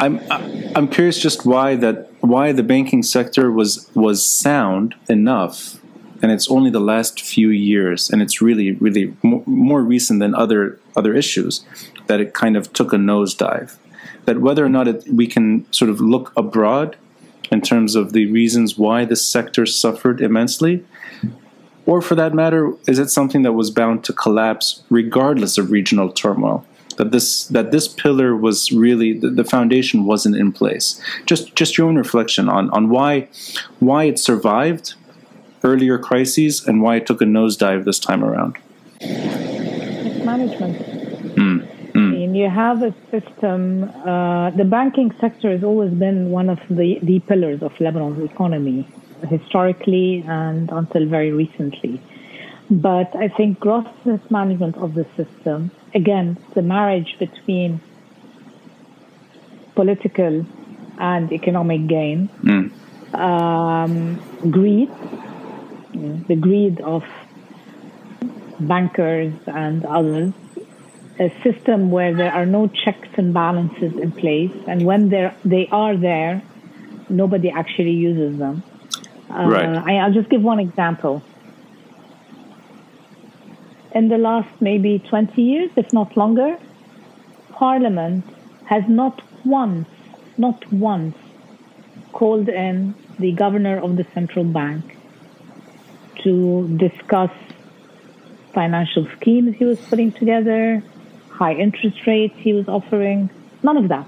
I'm 0.00 0.20
I- 0.30 0.72
I'm 0.74 0.88
curious 0.88 1.18
just 1.18 1.46
why 1.46 1.76
that 1.76 2.10
why 2.20 2.52
the 2.52 2.62
banking 2.62 3.02
sector 3.02 3.50
was 3.52 3.88
was 3.94 4.24
sound 4.26 4.94
enough, 5.08 5.78
and 6.22 6.32
it's 6.32 6.48
only 6.50 6.70
the 6.70 6.80
last 6.92 7.20
few 7.20 7.50
years, 7.50 8.10
and 8.10 8.20
it's 8.22 8.40
really 8.42 8.72
really 8.72 9.14
more, 9.22 9.42
more 9.46 9.82
recent 9.82 10.18
than 10.20 10.34
other 10.34 10.78
other 10.96 11.14
issues 11.14 11.64
that 12.08 12.20
it 12.20 12.34
kind 12.34 12.56
of 12.56 12.72
took 12.72 12.92
a 12.92 12.96
nosedive. 12.96 13.76
That 14.25 14.39
whether 14.39 14.65
or 14.65 14.69
not 14.69 14.87
it, 14.87 15.03
we 15.07 15.27
can 15.27 15.71
sort 15.73 15.89
of 15.89 15.99
look 15.99 16.31
abroad 16.37 16.95
in 17.51 17.61
terms 17.61 17.95
of 17.95 18.13
the 18.13 18.27
reasons 18.31 18.77
why 18.77 19.03
this 19.03 19.25
sector 19.25 19.65
suffered 19.65 20.21
immensely, 20.21 20.85
or 21.85 22.01
for 22.01 22.15
that 22.15 22.33
matter, 22.33 22.73
is 22.87 22.99
it 22.99 23.09
something 23.09 23.41
that 23.41 23.53
was 23.53 23.71
bound 23.71 24.03
to 24.05 24.13
collapse 24.13 24.83
regardless 24.89 25.57
of 25.57 25.71
regional 25.71 26.11
turmoil? 26.11 26.65
That 26.97 27.11
this 27.11 27.45
that 27.47 27.71
this 27.71 27.87
pillar 27.87 28.35
was 28.35 28.71
really 28.71 29.13
the, 29.13 29.29
the 29.29 29.43
foundation 29.43 30.05
wasn't 30.05 30.35
in 30.35 30.51
place. 30.51 31.01
Just 31.25 31.55
just 31.55 31.77
your 31.77 31.87
own 31.87 31.95
reflection 31.95 32.47
on 32.47 32.69
on 32.71 32.89
why 32.89 33.27
why 33.79 34.03
it 34.03 34.19
survived 34.19 34.93
earlier 35.63 35.97
crises 35.97 36.67
and 36.67 36.81
why 36.81 36.97
it 36.97 37.05
took 37.05 37.21
a 37.21 37.25
nosedive 37.25 37.85
this 37.85 37.99
time 37.99 38.23
around. 38.23 38.57
It's 38.99 40.25
management. 40.25 41.00
You 42.33 42.49
have 42.49 42.81
a 42.81 42.93
system. 43.09 43.83
Uh, 43.83 44.51
the 44.51 44.63
banking 44.63 45.13
sector 45.19 45.51
has 45.51 45.63
always 45.63 45.91
been 45.91 46.29
one 46.29 46.49
of 46.49 46.59
the, 46.69 46.99
the 47.03 47.19
pillars 47.19 47.61
of 47.61 47.71
Lebanon's 47.79 48.29
economy, 48.31 48.87
historically 49.27 50.23
and 50.27 50.69
until 50.71 51.05
very 51.07 51.31
recently. 51.31 52.01
But 52.69 53.13
I 53.15 53.27
think 53.27 53.59
gross 53.59 53.87
mismanagement 54.05 54.77
of 54.77 54.93
the 54.93 55.05
system, 55.17 55.71
again, 55.93 56.37
the 56.53 56.61
marriage 56.61 57.17
between 57.19 57.81
political 59.75 60.45
and 60.99 61.31
economic 61.33 61.87
gain, 61.87 62.29
um, 63.13 64.21
greed, 64.49 64.89
the 66.27 66.35
greed 66.35 66.79
of 66.81 67.03
bankers 68.59 69.33
and 69.47 69.85
others, 69.85 70.33
a 71.21 71.29
system 71.43 71.91
where 71.91 72.15
there 72.15 72.33
are 72.33 72.47
no 72.47 72.67
checks 72.67 73.09
and 73.15 73.31
balances 73.31 73.93
in 73.93 74.11
place, 74.11 74.51
and 74.67 74.83
when 74.83 75.09
they 75.09 75.67
are 75.71 75.95
there, 75.95 76.41
nobody 77.09 77.49
actually 77.51 77.91
uses 78.09 78.39
them. 78.39 78.63
Uh, 79.29 79.47
Right. 79.47 79.77
I, 79.89 79.97
I'll 79.97 80.13
just 80.13 80.29
give 80.29 80.41
one 80.41 80.59
example. 80.59 81.21
In 83.93 84.07
the 84.07 84.17
last 84.17 84.49
maybe 84.61 84.99
20 84.99 85.41
years, 85.41 85.69
if 85.75 85.93
not 85.93 86.17
longer, 86.17 86.57
Parliament 87.51 88.25
has 88.65 88.83
not 88.87 89.21
once, 89.45 89.87
not 90.37 90.59
once, 90.73 91.15
called 92.13 92.49
in 92.49 92.95
the 93.19 93.31
governor 93.33 93.77
of 93.77 93.95
the 93.95 94.05
central 94.15 94.45
bank 94.45 94.97
to 96.23 96.67
discuss 96.77 97.31
financial 98.53 99.07
schemes 99.15 99.55
he 99.57 99.65
was 99.65 99.79
putting 99.89 100.11
together, 100.11 100.83
high 101.31 101.53
interest 101.53 102.05
rates 102.05 102.35
he 102.37 102.53
was 102.53 102.67
offering. 102.67 103.29
None 103.63 103.77
of 103.77 103.87
that. 103.89 104.07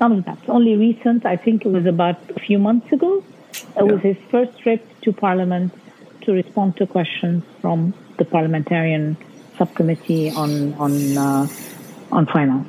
None 0.00 0.12
of 0.12 0.24
that. 0.24 0.38
Only 0.48 0.76
recent. 0.76 1.24
I 1.24 1.36
think 1.36 1.64
it 1.64 1.68
was 1.68 1.86
about 1.86 2.18
a 2.30 2.40
few 2.40 2.58
months 2.58 2.92
ago. 2.92 3.24
It 3.76 3.84
was 3.84 4.00
his 4.00 4.16
first 4.30 4.58
trip 4.58 4.82
to 5.02 5.12
Parliament 5.12 5.72
to 6.22 6.32
respond 6.32 6.76
to 6.78 6.86
questions 6.86 7.44
from 7.60 7.94
the 8.18 8.24
parliamentarian 8.24 9.16
subcommittee 9.58 10.30
on 10.30 10.74
on 10.74 10.92
uh, 11.16 11.46
on 12.10 12.26
finance. 12.26 12.68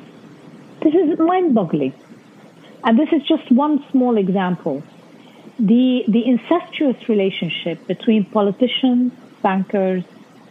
This 0.82 0.94
is 0.94 1.18
mind-boggling, 1.18 1.94
and 2.84 3.00
this 3.00 3.10
is 3.12 3.22
just 3.28 3.52
one 3.52 3.84
small 3.92 4.18
example. 4.18 4.84
The 5.58 6.04
the 6.08 6.24
incestuous 6.26 7.10
relationship 7.10 7.88
between 7.88 8.26
politicians, 8.26 9.14
bankers, 9.42 10.04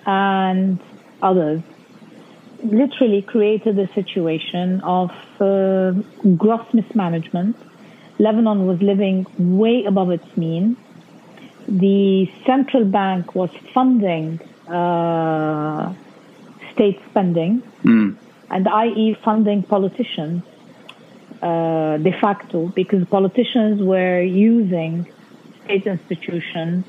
and 0.06 0.80
others 1.22 1.62
literally 2.64 3.22
created 3.22 3.78
a 3.78 3.92
situation 3.94 4.80
of 4.80 5.10
uh, 5.40 5.92
gross 6.36 6.66
mismanagement. 6.72 7.56
Lebanon 8.18 8.66
was 8.66 8.80
living 8.80 9.26
way 9.38 9.84
above 9.84 10.10
its 10.10 10.36
mean. 10.36 10.76
The 11.68 12.30
central 12.46 12.84
bank 12.84 13.34
was 13.34 13.50
funding 13.72 14.40
uh, 14.68 15.94
state 16.72 17.00
spending, 17.10 17.62
and 18.50 18.68
i.e., 18.68 19.16
funding 19.24 19.62
politicians 19.62 20.42
uh, 21.42 21.98
de 21.98 22.12
facto, 22.20 22.68
because 22.68 23.06
politicians 23.08 23.82
were 23.82 24.22
using 24.22 25.06
state 25.64 25.86
institutions 25.86 26.84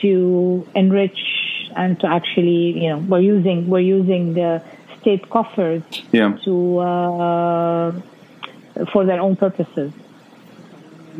to 0.00 0.66
enrich 0.74 1.18
and 1.76 1.98
to 2.00 2.06
actually, 2.06 2.78
you 2.82 2.90
know, 2.90 2.98
we're 2.98 3.20
using 3.20 3.68
we're 3.68 3.80
using 3.80 4.34
the 4.34 4.62
state 5.04 5.24
coffers 5.28 5.82
Yeah. 6.12 6.32
to 6.44 6.54
uh, 6.78 7.92
for 8.92 9.04
their 9.04 9.20
own 9.20 9.36
purposes, 9.36 9.92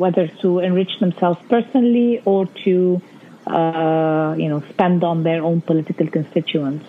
whether 0.02 0.24
to 0.42 0.58
enrich 0.68 0.92
themselves 1.04 1.38
personally 1.54 2.10
or 2.24 2.46
to 2.64 3.00
uh, 3.46 4.34
you 4.42 4.48
know 4.48 4.60
spend 4.72 5.04
on 5.04 5.22
their 5.22 5.40
own 5.48 5.60
political 5.60 6.06
constituents, 6.16 6.84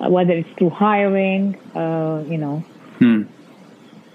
uh, 0.00 0.08
whether 0.16 0.34
it's 0.40 0.52
through 0.58 0.70
hiring, 0.70 1.56
uh, 1.74 2.22
you 2.32 2.38
know, 2.44 2.56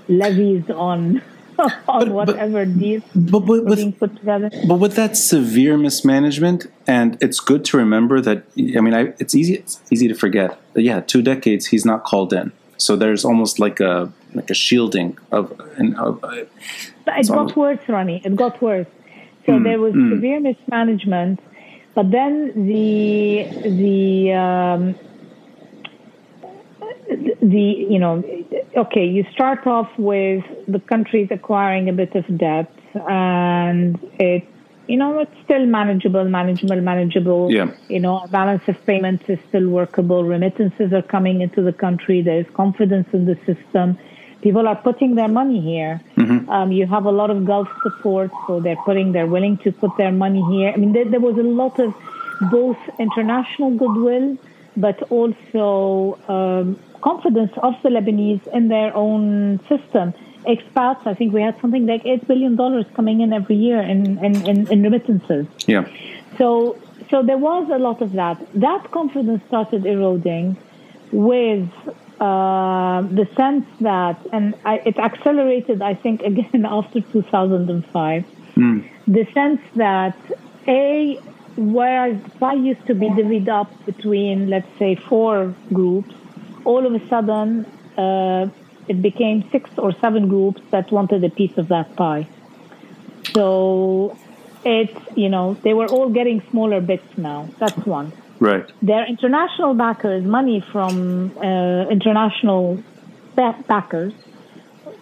levies 0.07 0.63
on 0.69 1.21
on 1.87 2.13
whatever 2.13 2.65
deals 2.65 3.03
But, 3.15 3.39
but 3.41 3.65
with 3.65 3.77
being 3.77 3.93
put 3.93 4.15
together. 4.17 4.49
But 4.67 4.75
with 4.75 4.95
that 4.95 5.17
severe 5.17 5.77
mismanagement, 5.77 6.67
and 6.85 7.17
it's 7.21 7.39
good 7.39 7.65
to 7.65 7.77
remember 7.77 8.21
that. 8.21 8.43
I 8.57 8.81
mean, 8.81 8.93
I, 8.93 9.13
it's 9.19 9.33
easy. 9.35 9.55
It's 9.55 9.81
easy 9.91 10.07
to 10.07 10.13
forget. 10.15 10.59
That, 10.73 10.83
yeah, 10.83 11.01
two 11.01 11.21
decades 11.21 11.67
he's 11.67 11.85
not 11.85 12.03
called 12.03 12.33
in. 12.33 12.51
So 12.77 12.95
there's 12.95 13.25
almost 13.25 13.59
like 13.59 13.79
a 13.79 14.11
like 14.33 14.49
a 14.49 14.53
shielding 14.53 15.17
of. 15.31 15.59
And 15.77 15.95
of 15.97 16.23
uh, 16.23 16.45
But 17.05 17.19
it 17.19 17.27
got 17.27 17.55
worse, 17.55 17.79
Ronnie. 17.87 18.21
It 18.23 18.35
got 18.35 18.61
worse. 18.61 18.87
So 19.45 19.59
there 19.59 19.79
was 19.79 19.93
severe 19.93 20.41
mismanagement, 20.41 21.39
but 21.95 22.11
then 22.11 22.67
the 22.67 23.47
the 23.63 24.33
um, 24.33 24.95
the 27.07 27.85
you 27.89 27.99
know 27.99 28.23
okay 28.75 29.05
you 29.05 29.25
start 29.31 29.65
off 29.65 29.89
with 29.97 30.43
the 30.67 30.79
countries 30.79 31.29
acquiring 31.31 31.87
a 31.89 31.93
bit 31.93 32.13
of 32.15 32.25
debt 32.37 32.71
and 33.07 33.97
it 34.19 34.47
you 34.87 34.97
know 34.97 35.19
it's 35.19 35.31
still 35.43 35.65
manageable 35.65 36.25
manageable 36.25 36.81
manageable. 36.81 37.51
Yeah. 37.51 37.71
you 37.87 37.99
know 37.99 38.19
a 38.19 38.27
balance 38.27 38.63
of 38.67 38.83
payments 38.85 39.23
is 39.27 39.39
still 39.49 39.67
workable. 39.69 40.23
Remittances 40.23 40.93
are 40.93 41.01
coming 41.01 41.41
into 41.41 41.61
the 41.61 41.73
country. 41.73 42.21
There 42.21 42.39
is 42.39 42.45
confidence 42.53 43.07
in 43.13 43.25
the 43.25 43.35
system. 43.45 43.97
People 44.41 44.67
are 44.67 44.75
putting 44.75 45.15
their 45.15 45.27
money 45.27 45.59
here. 45.61 45.99
Um, 46.49 46.71
you 46.71 46.85
have 46.87 47.05
a 47.05 47.11
lot 47.11 47.29
of 47.31 47.45
gulf 47.45 47.67
support 47.83 48.31
so 48.45 48.59
they're 48.59 48.81
putting 48.85 49.11
they're 49.11 49.27
willing 49.27 49.57
to 49.59 49.71
put 49.71 49.91
their 49.97 50.11
money 50.11 50.43
here. 50.51 50.71
I 50.73 50.77
mean 50.77 50.93
there, 50.93 51.05
there 51.05 51.19
was 51.19 51.37
a 51.37 51.43
lot 51.43 51.79
of 51.79 51.93
both 52.51 52.77
international 52.99 53.71
goodwill 53.71 54.37
but 54.77 55.01
also 55.09 56.19
um, 56.27 56.79
confidence 57.01 57.51
of 57.63 57.75
the 57.83 57.89
Lebanese 57.89 58.45
in 58.53 58.67
their 58.69 58.95
own 58.95 59.59
system. 59.67 60.13
Expats, 60.45 61.05
I 61.05 61.13
think 61.13 61.33
we 61.33 61.41
had 61.41 61.59
something 61.59 61.85
like 61.85 62.05
eight 62.05 62.27
billion 62.27 62.55
dollars 62.55 62.85
coming 62.95 63.21
in 63.21 63.33
every 63.33 63.55
year 63.55 63.81
in, 63.81 64.17
in, 64.23 64.47
in, 64.47 64.67
in 64.67 64.83
remittances. 64.83 65.45
yeah, 65.65 65.87
So 66.37 66.77
so 67.09 67.23
there 67.23 67.37
was 67.37 67.69
a 67.69 67.77
lot 67.77 68.01
of 68.01 68.13
that. 68.13 68.37
That 68.53 68.91
confidence 68.91 69.41
started 69.47 69.85
eroding 69.85 70.57
with 71.11 71.69
uh, 72.19 73.01
the 73.03 73.27
sense 73.35 73.65
that, 73.81 74.19
and 74.33 74.55
I, 74.65 74.81
it 74.85 74.97
accelerated, 74.97 75.81
I 75.81 75.93
think, 75.93 76.21
again 76.23 76.65
after 76.69 77.01
2005, 77.01 78.25
the 79.07 79.27
sense 79.33 79.61
that 79.75 80.17
a 80.67 81.19
whereas 81.57 82.19
pie 82.39 82.53
used 82.53 82.85
to 82.85 82.93
be 82.93 83.07
divvied 83.09 83.47
up 83.47 83.69
between, 83.85 84.49
let's 84.49 84.67
say, 84.77 84.95
four 84.95 85.55
groups, 85.73 86.13
all 86.67 86.85
of 86.85 86.93
a 87.01 87.07
sudden 87.07 87.65
uh, 87.97 88.45
it 88.87 89.01
became 89.01 89.37
six 89.51 89.69
or 89.77 89.91
seven 90.03 90.27
groups 90.27 90.61
that 90.71 90.91
wanted 90.91 91.23
a 91.23 91.29
piece 91.29 91.57
of 91.57 91.69
that 91.69 91.95
pie. 91.95 92.27
So 93.33 94.17
it's, 94.65 94.99
you 95.15 95.29
know, 95.29 95.55
they 95.63 95.73
were 95.73 95.87
all 95.87 96.09
getting 96.09 96.41
smaller 96.51 96.81
bits 96.81 97.09
now. 97.17 97.49
That's 97.59 97.85
one. 97.85 98.11
Right. 98.39 98.65
Their 98.81 99.05
international 99.07 99.73
backers, 99.73 100.23
money 100.23 100.63
from 100.71 101.37
uh, 101.37 101.87
international 101.89 102.83
backers, 103.35 104.13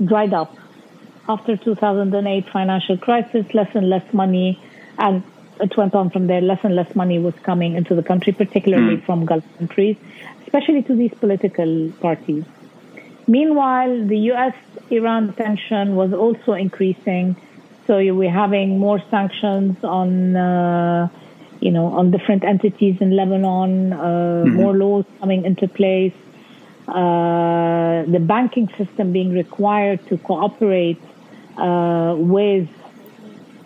dried 0.04 0.34
up 0.34 0.56
after 1.28 1.58
2008 1.58 2.50
financial 2.50 2.98
crisis. 2.98 3.46
Less 3.54 3.72
and 3.76 3.90
less 3.90 4.08
money, 4.14 4.62
and 4.98 5.24
it 5.60 5.76
went 5.78 5.96
on 5.96 6.10
from 6.10 6.28
there. 6.28 6.42
Less 6.42 6.60
and 6.64 6.76
less 6.76 6.96
money 6.96 7.20
was 7.20 7.34
coming 7.44 7.76
into 7.76 7.96
the 7.96 8.04
country, 8.04 8.34
particularly 8.34 8.98
mm. 8.98 9.06
from 9.06 9.26
Gulf 9.26 9.44
countries, 9.58 9.98
especially 10.44 10.84
to 10.84 10.96
these 10.96 11.14
political 11.14 11.92
parties. 12.02 12.46
Meanwhile, 13.28 14.08
the 14.08 14.18
U.S.-Iran 14.32 15.36
tension 15.36 15.96
was 15.96 16.14
also 16.14 16.54
increasing, 16.54 17.36
so 17.88 17.98
we're 18.14 18.30
having 18.32 18.80
more 18.80 19.02
sanctions 19.10 19.84
on. 19.84 20.36
Uh, 20.36 21.10
you 21.62 21.72
know, 21.72 21.88
on 21.88 22.12
different 22.12 22.44
entities 22.44 22.98
in 23.00 23.16
Lebanon, 23.16 23.94
uh, 23.94 23.98
mm-hmm. 23.98 24.56
more 24.56 24.76
laws 24.76 25.06
coming 25.20 25.46
into 25.46 25.68
place, 25.68 26.14
uh, 26.88 28.04
the 28.04 28.20
banking 28.20 28.70
system 28.78 29.12
being 29.12 29.34
required 29.34 30.06
to 30.08 30.18
cooperate 30.18 31.02
uh, 31.58 32.14
with 32.18 32.70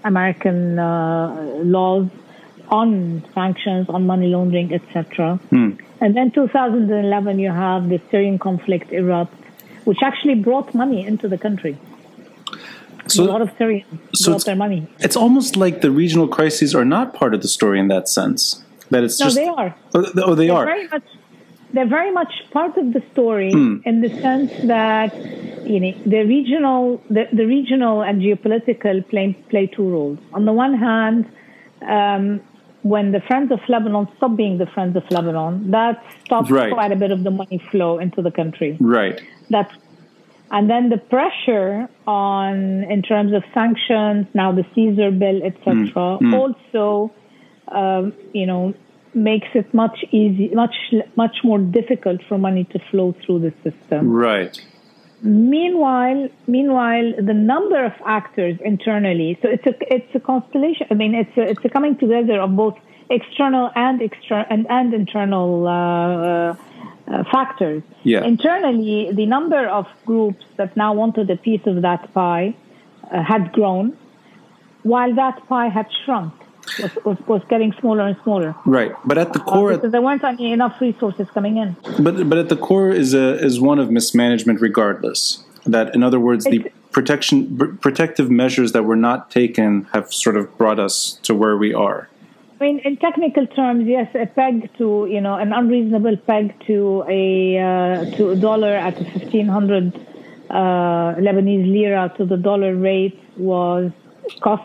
American 0.04 0.80
uh, 0.80 1.60
laws 1.64 2.08
on 2.70 3.26
sanctions, 3.34 3.90
on 3.90 4.06
money 4.06 4.28
laundering, 4.28 4.74
etc. 4.74 5.40
Mm. 5.52 5.80
And 6.02 6.16
then 6.16 6.32
2011, 6.32 7.40
you 7.40 7.52
have 7.52 7.90
the 7.90 8.00
Syrian 8.10 8.40
conflict 8.40 8.92
erupt, 8.92 9.34
which 9.84 10.00
actually 10.04 10.36
brought 10.36 10.74
money 10.74 11.06
into 11.06 11.28
the 11.28 11.38
country. 11.38 11.78
So, 13.08 13.24
a 13.24 13.26
lot 13.26 13.42
of 13.42 13.52
Syrians 13.58 13.86
so 14.14 14.32
brought 14.32 14.46
their 14.46 14.56
money. 14.56 14.88
It's 15.00 15.16
almost 15.16 15.58
like 15.58 15.82
the 15.82 15.90
regional 15.90 16.28
crises 16.28 16.76
are 16.76 16.86
not 16.86 17.14
part 17.14 17.34
of 17.34 17.42
the 17.42 17.48
story 17.48 17.80
in 17.80 17.88
that 17.88 18.08
sense. 18.08 18.64
That 18.92 19.04
it's 19.04 19.20
no, 19.20 19.26
just 19.26 19.36
they 19.36 19.48
are. 19.48 19.76
Oh, 19.94 20.06
oh 20.18 20.36
they 20.36 20.50
are. 20.50 20.66
Very 20.66 20.88
much, 20.88 21.04
they're 21.74 21.88
very 21.88 22.12
much 22.12 22.34
part 22.52 22.78
of 22.78 22.94
the 22.94 23.04
story 23.12 23.52
mm. 23.52 23.82
in 23.86 24.02
the 24.02 24.10
sense 24.22 24.52
that 24.64 25.16
you 25.66 25.80
know 25.80 25.94
the 26.06 26.24
regional, 26.24 27.02
the, 27.10 27.28
the 27.32 27.46
regional 27.46 28.02
and 28.02 28.22
geopolitical 28.22 29.08
play 29.10 29.34
play 29.50 29.68
two 29.68 29.88
roles. 29.90 30.20
On 30.34 30.46
the 30.46 30.54
one 30.54 30.74
hand, 30.74 31.30
um, 31.88 32.42
when 32.82 33.12
the 33.12 33.22
Friends 33.22 33.52
of 33.52 33.60
Lebanon 33.68 34.08
stop 34.18 34.36
being 34.36 34.58
the 34.58 34.66
Friends 34.66 34.96
of 34.96 35.04
Lebanon, 35.12 35.72
that 35.72 36.04
stops 36.26 36.50
right. 36.50 36.74
quite 36.74 36.92
a 36.92 36.96
bit 36.96 37.12
of 37.12 37.24
the 37.24 37.32
money 37.32 37.62
flow 37.72 38.00
into 38.00 38.22
the 38.22 38.32
country. 38.32 38.78
Right. 38.80 39.22
That's 39.50 39.74
and 40.52 40.70
then 40.70 40.90
the 40.90 40.98
pressure 40.98 41.88
on, 42.08 42.84
in 42.86 43.04
terms 43.04 43.34
of 43.34 43.44
sanctions, 43.54 44.26
now 44.34 44.52
the 44.52 44.66
Caesar 44.74 45.12
bill, 45.12 45.44
etc., 45.44 45.68
mm. 45.68 46.20
mm. 46.20 46.34
also, 46.34 47.14
um, 47.68 48.14
you 48.34 48.48
know, 48.48 48.74
makes 49.14 49.48
it 49.54 49.74
much 49.74 50.04
easy, 50.12 50.50
much 50.54 50.76
much 51.16 51.38
more 51.44 51.60
difficult 51.60 52.22
for 52.28 52.38
money 52.38 52.64
to 52.66 52.80
flow 52.92 53.16
through 53.26 53.40
the 53.40 53.54
system. 53.64 54.12
Right. 54.12 54.60
Meanwhile, 55.22 56.30
meanwhile, 56.48 57.14
the 57.18 57.34
number 57.34 57.84
of 57.84 57.94
actors 58.06 58.58
internally. 58.64 59.38
So 59.42 59.50
it's 59.50 59.66
a 59.66 59.76
it's 59.94 60.16
a 60.16 60.20
constellation. 60.20 60.88
I 60.92 60.94
mean, 60.94 61.14
it's 61.16 61.38
a, 61.38 61.42
it's 61.42 61.66
a 61.66 61.70
coming 61.70 61.98
together 61.98 62.40
of 62.40 62.56
both 62.56 62.78
external 63.10 63.72
and 63.76 64.02
external 64.02 64.46
and, 64.50 64.68
and 64.70 64.94
internal. 64.94 65.68
Uh, 65.68 65.72
uh, 65.72 66.56
uh, 67.10 67.24
factors. 67.32 67.82
Yeah. 68.04 68.24
Internally, 68.24 69.10
the 69.12 69.26
number 69.26 69.68
of 69.68 69.88
groups 70.06 70.46
that 70.58 70.78
now 70.78 70.94
wanted 70.94 71.30
a 71.32 71.38
piece 71.38 71.66
of 71.66 71.82
that 71.82 72.14
pie 72.14 72.56
uh, 73.12 73.24
had 73.24 73.52
grown, 73.52 73.98
while 74.84 75.14
that 75.16 75.48
pie 75.48 75.70
had 75.70 75.88
shrunk. 76.06 76.34
Was, 76.80 76.92
was, 77.06 77.18
was, 77.28 77.42
getting 77.50 77.74
smaller 77.80 78.08
and 78.08 78.18
smaller. 78.24 78.56
Right, 78.66 78.92
but 79.06 79.18
at 79.18 79.34
the 79.34 79.40
core, 79.40 79.74
uh, 79.74 79.76
because 79.76 79.92
there 79.92 80.02
weren't 80.02 80.24
any, 80.24 80.52
enough 80.52 80.80
resources 80.82 81.28
coming 81.34 81.58
in. 81.58 81.76
But 82.00 82.30
but 82.30 82.38
at 82.38 82.50
the 82.50 82.58
core 82.58 82.92
is 82.92 83.14
a 83.14 83.36
is 83.44 83.60
one 83.60 83.80
of 83.80 83.90
mismanagement, 83.92 84.62
regardless. 84.62 85.44
That, 85.66 85.94
in 85.94 86.04
other 86.04 86.20
words, 86.20 86.46
the 86.46 86.72
protection 86.92 87.78
protective 87.82 88.32
measures 88.32 88.72
that 88.72 88.84
were 88.84 88.96
not 88.96 89.30
taken 89.30 89.88
have 89.94 90.14
sort 90.14 90.38
of 90.38 90.58
brought 90.58 90.80
us 90.80 91.20
to 91.24 91.36
where 91.36 91.58
we 91.58 91.74
are. 91.74 92.10
I 92.60 92.66
mean, 92.66 92.80
in 92.80 92.98
technical 92.98 93.48
terms, 93.48 93.88
yes, 93.88 94.14
a 94.16 94.26
peg 94.26 94.70
to 94.78 95.08
you 95.10 95.22
know 95.22 95.36
an 95.36 95.54
unreasonable 95.54 96.18
peg 96.18 96.54
to 96.68 97.06
a 97.08 97.58
uh, 97.58 98.18
to 98.18 98.32
a 98.32 98.36
dollar 98.36 98.74
at 98.74 99.00
a 99.00 99.06
fifteen 99.06 99.48
hundred 99.48 99.96
uh, 100.50 101.16
Lebanese 101.16 101.72
lira 101.72 102.14
to 102.18 102.26
the 102.26 102.38
dollar 102.38 102.76
rate 102.76 103.20
was 103.38 103.92
cost. 104.42 104.64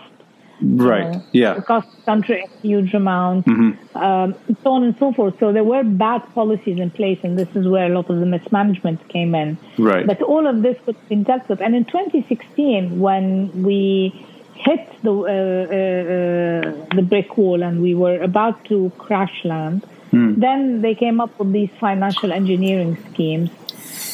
Right. 0.64 1.12
Know, 1.12 1.22
yeah. 1.32 1.60
Cost 1.60 1.88
country 2.06 2.44
a 2.44 2.60
huge 2.60 2.94
amount, 2.94 3.46
mm-hmm. 3.46 3.96
um, 3.96 4.34
so 4.62 4.72
on 4.72 4.84
and 4.84 4.96
so 4.98 5.12
forth. 5.12 5.38
So 5.38 5.52
there 5.52 5.64
were 5.64 5.84
bad 5.84 6.20
policies 6.34 6.78
in 6.78 6.90
place, 6.90 7.18
and 7.22 7.38
this 7.38 7.48
is 7.54 7.66
where 7.66 7.86
a 7.86 7.94
lot 7.94 8.08
of 8.10 8.20
the 8.20 8.26
mismanagement 8.26 9.08
came 9.08 9.34
in. 9.34 9.58
Right. 9.78 10.06
But 10.06 10.22
all 10.22 10.46
of 10.46 10.62
this 10.62 10.76
was 10.86 10.96
been 11.08 11.22
dealt 11.22 11.48
with, 11.48 11.60
and 11.60 11.74
in 11.74 11.84
2016, 11.84 12.98
when 12.98 13.62
we 13.62 14.26
hit 14.54 15.02
the 15.02 15.12
uh, 15.12 15.24
uh, 15.24 16.82
uh, 16.82 16.94
the 16.94 17.02
brick 17.02 17.36
wall 17.36 17.62
and 17.62 17.82
we 17.82 17.94
were 17.94 18.20
about 18.22 18.64
to 18.66 18.90
crash 18.98 19.44
land. 19.44 19.84
Mm. 20.12 20.36
Then 20.36 20.80
they 20.80 20.94
came 20.94 21.20
up 21.20 21.36
with 21.38 21.52
these 21.52 21.70
financial 21.80 22.32
engineering 22.32 22.96
schemes. 23.10 23.50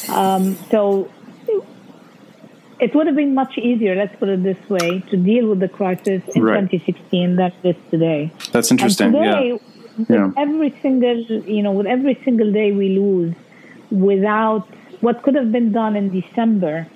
Um, 0.09 0.55
so 0.71 1.11
it 2.81 2.95
would 2.95 3.05
have 3.05 3.15
been 3.15 3.35
much 3.35 3.59
easier, 3.59 3.95
let's 3.95 4.15
put 4.15 4.27
it 4.27 4.41
this 4.41 4.57
way, 4.67 5.01
to 5.11 5.15
deal 5.15 5.47
with 5.47 5.59
the 5.59 5.69
crisis 5.69 6.23
in 6.35 6.41
right. 6.41 6.69
2016 6.69 7.35
than 7.35 7.53
it 7.63 7.75
is 7.77 7.91
today. 7.91 8.31
That's 8.51 8.71
interesting. 8.71 9.13
And 9.13 9.15
today, 9.15 9.59
yeah. 10.09 10.25
With 10.25 10.37
every 10.37 10.75
single, 10.81 11.21
you 11.55 11.61
know, 11.61 11.73
with 11.73 11.85
every 11.85 12.19
single 12.25 12.51
day 12.51 12.71
we 12.71 12.97
lose, 12.97 13.35
without 13.91 14.67
what 15.01 15.21
could 15.21 15.35
have 15.35 15.51
been 15.51 15.71
done 15.71 15.95
in 15.95 16.09
December 16.09 16.87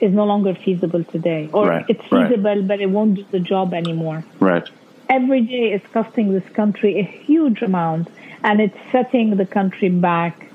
is 0.00 0.12
no 0.12 0.24
longer 0.24 0.54
feasible 0.54 1.04
today, 1.04 1.50
or 1.52 1.68
right, 1.68 1.84
it's 1.88 2.02
feasible 2.04 2.56
right. 2.56 2.68
but 2.68 2.80
it 2.80 2.86
won't 2.86 3.16
do 3.16 3.26
the 3.32 3.40
job 3.40 3.74
anymore. 3.74 4.24
Right. 4.40 4.66
Every 5.10 5.42
day 5.42 5.72
is 5.72 5.82
costing 5.92 6.32
this 6.32 6.48
country 6.54 6.98
a 6.98 7.02
huge 7.02 7.60
amount, 7.60 8.08
and 8.42 8.60
it's 8.62 8.78
setting 8.90 9.36
the 9.36 9.46
country 9.46 9.90
back. 9.90 10.48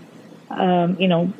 Um, 0.50 1.00
you 1.00 1.08
know, 1.08 1.32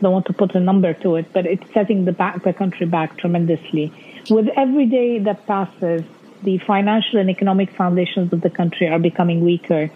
don't 0.00 0.12
want 0.12 0.26
to 0.26 0.32
put 0.32 0.54
a 0.54 0.60
number 0.60 0.94
to 0.94 1.16
it, 1.16 1.32
but 1.32 1.46
it's 1.46 1.64
setting 1.72 2.04
the 2.04 2.12
back 2.12 2.42
the 2.42 2.52
country 2.52 2.86
back 2.86 3.18
tremendously. 3.18 3.92
With 4.28 4.48
every 4.56 4.86
day 4.86 5.18
that 5.18 5.46
passes, 5.46 6.02
the 6.42 6.58
financial 6.58 7.18
and 7.18 7.28
economic 7.30 7.70
foundations 7.70 8.32
of 8.32 8.40
the 8.40 8.50
country 8.50 8.88
are 8.88 8.98
becoming 8.98 9.44
weaker, 9.44 9.90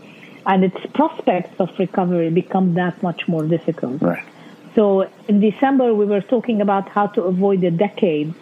and 0.46 0.64
its 0.64 0.76
prospects 0.92 1.58
of 1.58 1.70
recovery 1.78 2.30
become 2.30 2.74
that 2.74 3.02
much 3.02 3.26
more 3.28 3.44
difficult. 3.44 4.02
Right. 4.02 4.24
So 4.74 5.08
in 5.28 5.40
December, 5.40 5.94
we 5.94 6.04
were 6.04 6.20
talking 6.20 6.60
about 6.60 6.88
how 6.88 7.06
to 7.08 7.22
avoid 7.22 7.62
a 7.64 7.70
decade, 7.70 8.34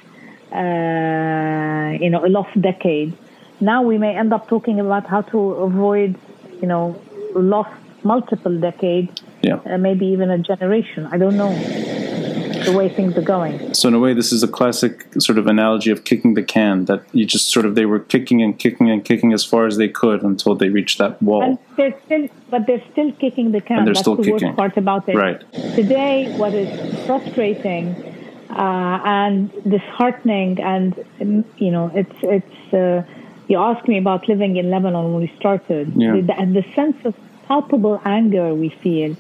uh, 0.51 1.99
you 2.01 2.11
know, 2.11 2.25
a 2.25 2.31
lost 2.39 2.61
decade. 2.61 3.17
Now 3.61 3.83
we 3.83 3.99
may 3.99 4.17
end 4.17 4.33
up 4.33 4.49
talking 4.49 4.81
about 4.81 5.07
how 5.07 5.23
to 5.23 5.39
avoid, 5.39 6.17
you 6.61 6.67
know, 6.67 7.01
lost 7.35 7.71
multiple 8.03 8.59
decades, 8.59 9.13
yeah. 9.43 9.57
Uh, 9.67 9.79
maybe 9.79 10.07
even 10.07 10.31
a 10.31 10.39
generation. 10.39 11.07
I 11.11 11.19
don't 11.19 11.37
know 11.37 11.53
the 12.65 12.73
way 12.73 12.89
things 12.89 13.17
are 13.17 13.23
going. 13.23 13.75
So 13.75 13.89
in 13.89 13.95
a 13.95 13.99
way, 13.99 14.15
this 14.15 14.33
is 14.33 14.43
a 14.43 14.49
classic 14.49 15.07
sort 15.19 15.39
of 15.39 15.47
analogy 15.47 15.91
of 15.91 16.05
kicking 16.05 16.35
the 16.35 16.43
can. 16.43 16.85
That 16.87 17.05
you 17.13 17.25
just 17.25 17.51
sort 17.51 17.67
of 17.67 17.75
they 17.75 17.87
were 17.87 17.99
kicking 18.01 18.43
and 18.43 18.59
kicking 18.59 18.91
and 18.91 19.05
kicking 19.05 19.33
as 19.33 19.45
far 19.45 19.67
as 19.67 19.77
they 19.77 19.89
could 19.89 20.23
until 20.23 20.55
they 20.55 20.69
reached 20.69 20.99
that 20.99 21.21
wall. 21.23 21.43
And 21.43 21.59
they're 21.77 21.99
still, 22.05 22.29
but 22.51 22.67
they're 22.67 22.83
still 22.93 23.13
kicking 23.13 23.53
the 23.53 23.61
can. 23.61 23.79
And 23.79 23.87
they're 23.87 23.95
That's 23.95 24.05
still 24.05 24.17
the 24.17 24.25
kicking. 24.25 24.49
worst 24.49 24.57
part 24.57 24.77
about 24.77 25.09
it. 25.09 25.17
Right. 25.17 25.41
Today, 25.75 26.35
what 26.37 26.55
is 26.55 27.07
frustrating 27.07 27.95
uh, 28.51 29.01
and 29.05 29.51
disheartening, 29.69 30.61
and 30.61 31.45
you 31.57 31.71
know, 31.71 31.91
it's 31.95 32.17
it's. 32.23 32.75
Uh, 32.75 33.03
you 33.49 33.59
asked 33.59 33.87
me 33.87 33.99
about 33.99 34.29
living 34.29 34.57
in 34.57 34.71
Lebanon 34.71 35.13
when 35.13 35.21
we 35.23 35.33
started. 35.37 35.93
Yeah. 35.95 36.13
The, 36.13 36.63
the 36.63 36.65
sense 36.75 36.97
of 37.05 37.15
palpable 37.53 38.01
anger 38.19 38.49
we 38.63 38.69
feel 38.83 39.15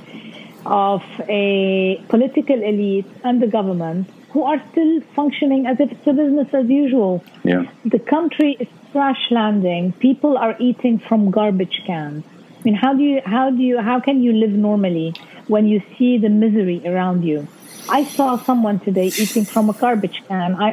of 0.64 1.02
a 1.28 2.02
political 2.08 2.60
elite 2.72 3.10
and 3.24 3.42
the 3.42 3.50
government 3.58 4.08
who 4.32 4.42
are 4.50 4.60
still 4.70 4.92
functioning 5.18 5.66
as 5.66 5.76
if 5.80 5.92
it's 5.92 6.06
a 6.06 6.14
business 6.22 6.48
as 6.60 6.66
usual. 6.68 7.22
Yeah. 7.44 7.64
The 7.84 7.98
country 7.98 8.56
is 8.58 8.68
crash 8.92 9.24
landing. 9.30 9.92
People 10.08 10.38
are 10.38 10.56
eating 10.58 10.98
from 10.98 11.30
garbage 11.30 11.82
cans. 11.86 12.24
I 12.58 12.62
mean, 12.64 12.74
how 12.74 12.94
do 12.94 13.02
you, 13.02 13.20
how 13.26 13.50
do 13.50 13.62
you, 13.62 13.80
how 13.90 13.98
can 14.00 14.22
you 14.22 14.32
live 14.32 14.54
normally 14.70 15.14
when 15.48 15.66
you 15.66 15.82
see 15.98 16.16
the 16.16 16.30
misery 16.30 16.80
around 16.86 17.24
you? 17.24 17.46
I 17.98 18.04
saw 18.04 18.38
someone 18.38 18.78
today 18.78 19.08
eating 19.24 19.44
from 19.44 19.68
a 19.68 19.74
garbage 19.74 20.22
can. 20.28 20.54
I, 20.54 20.68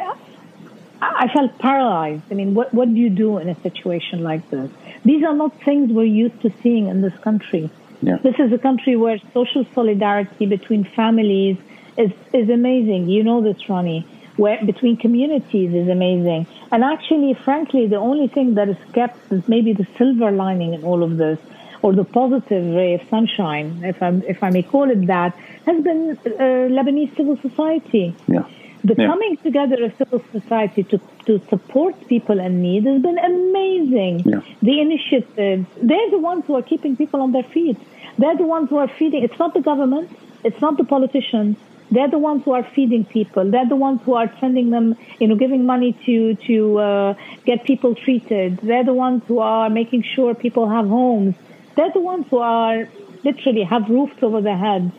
I 1.01 1.27
felt 1.33 1.57
paralyzed. 1.57 2.23
I 2.31 2.35
mean, 2.35 2.53
what, 2.53 2.73
what 2.73 2.87
do 2.93 2.99
you 3.05 3.09
do 3.09 3.37
in 3.39 3.49
a 3.49 3.59
situation 3.61 4.23
like 4.23 4.49
this? 4.49 4.69
These 5.05 5.23
are 5.23 5.35
not 5.35 5.59
things 5.63 5.91
we're 5.91 6.03
used 6.03 6.41
to 6.41 6.53
seeing 6.61 6.87
in 6.87 7.01
this 7.01 7.17
country. 7.19 7.69
Yeah. 8.01 8.17
This 8.23 8.35
is 8.39 8.51
a 8.53 8.57
country 8.57 8.95
where 8.95 9.19
social 9.33 9.65
solidarity 9.73 10.45
between 10.45 10.83
families 10.83 11.57
is, 11.97 12.11
is 12.33 12.49
amazing. 12.49 13.09
You 13.09 13.23
know 13.23 13.41
this, 13.41 13.67
Ronnie. 13.67 14.05
Where 14.37 14.63
between 14.65 14.95
communities 14.95 15.73
is 15.73 15.89
amazing. 15.89 16.47
And 16.71 16.83
actually, 16.83 17.33
frankly, 17.33 17.87
the 17.87 17.97
only 17.97 18.27
thing 18.29 18.55
that 18.55 18.69
is 18.69 18.77
kept 18.93 19.31
is 19.31 19.45
maybe 19.49 19.73
the 19.73 19.85
silver 19.97 20.31
lining 20.31 20.73
in 20.73 20.83
all 20.85 21.03
of 21.03 21.17
this, 21.17 21.39
or 21.81 21.93
the 21.93 22.05
positive 22.05 22.65
ray 22.73 22.93
of 22.93 23.01
sunshine, 23.09 23.81
if 23.83 24.01
I 24.01 24.09
if 24.27 24.41
I 24.41 24.49
may 24.49 24.63
call 24.63 24.89
it 24.89 25.07
that, 25.07 25.35
has 25.65 25.83
been 25.83 26.17
uh, 26.25 26.29
Lebanese 26.77 27.15
civil 27.17 27.37
society. 27.37 28.15
Yeah. 28.27 28.45
The 28.83 28.95
Yeah. 28.97 29.07
coming 29.07 29.37
together 29.37 29.83
of 29.83 29.91
civil 29.97 30.21
society 30.31 30.83
to, 30.83 30.99
to 31.25 31.39
support 31.49 31.95
people 32.07 32.39
in 32.39 32.61
need 32.61 32.85
has 32.85 33.01
been 33.01 33.19
amazing. 33.19 34.23
Yeah. 34.25 34.41
The 34.61 34.79
initiatives, 34.79 35.65
they're 35.81 36.09
the 36.11 36.19
ones 36.19 36.45
who 36.47 36.55
are 36.55 36.61
keeping 36.61 36.95
people 36.95 37.21
on 37.21 37.31
their 37.33 37.43
feet. 37.43 37.77
They're 38.17 38.37
the 38.37 38.47
ones 38.47 38.69
who 38.69 38.77
are 38.77 38.87
feeding. 38.87 39.23
It's 39.23 39.37
not 39.39 39.53
the 39.53 39.61
government. 39.61 40.09
It's 40.43 40.61
not 40.61 40.77
the 40.77 40.85
politicians. 40.85 41.57
They're 41.91 42.09
the 42.09 42.19
ones 42.19 42.43
who 42.45 42.53
are 42.53 42.63
feeding 42.75 43.03
people. 43.03 43.49
They're 43.49 43.67
the 43.67 43.75
ones 43.75 43.99
who 44.05 44.13
are 44.13 44.31
sending 44.39 44.69
them, 44.69 44.95
you 45.19 45.27
know, 45.27 45.35
giving 45.35 45.65
money 45.65 45.91
to 46.05 46.35
to 46.47 46.77
uh, 46.79 47.13
get 47.45 47.63
people 47.63 47.95
treated. 47.95 48.57
They're 48.57 48.83
the 48.83 48.93
ones 48.93 49.23
who 49.27 49.39
are 49.39 49.69
making 49.69 50.03
sure 50.03 50.35
people 50.35 50.69
have 50.69 50.87
homes. 50.87 51.35
They're 51.75 51.91
the 51.91 51.99
ones 52.13 52.25
who 52.29 52.37
are 52.37 52.87
literally 53.23 53.63
have 53.63 53.89
roofs 53.89 54.21
over 54.21 54.39
their 54.41 54.57
heads 54.57 54.91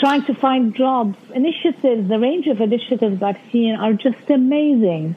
trying 0.00 0.24
to 0.24 0.34
find 0.34 0.74
jobs. 0.74 1.16
Initiatives, 1.34 2.08
the 2.08 2.18
range 2.18 2.46
of 2.46 2.60
initiatives 2.60 3.22
I've 3.22 3.40
seen 3.52 3.74
are 3.74 3.92
just 3.92 4.30
amazing. 4.30 5.14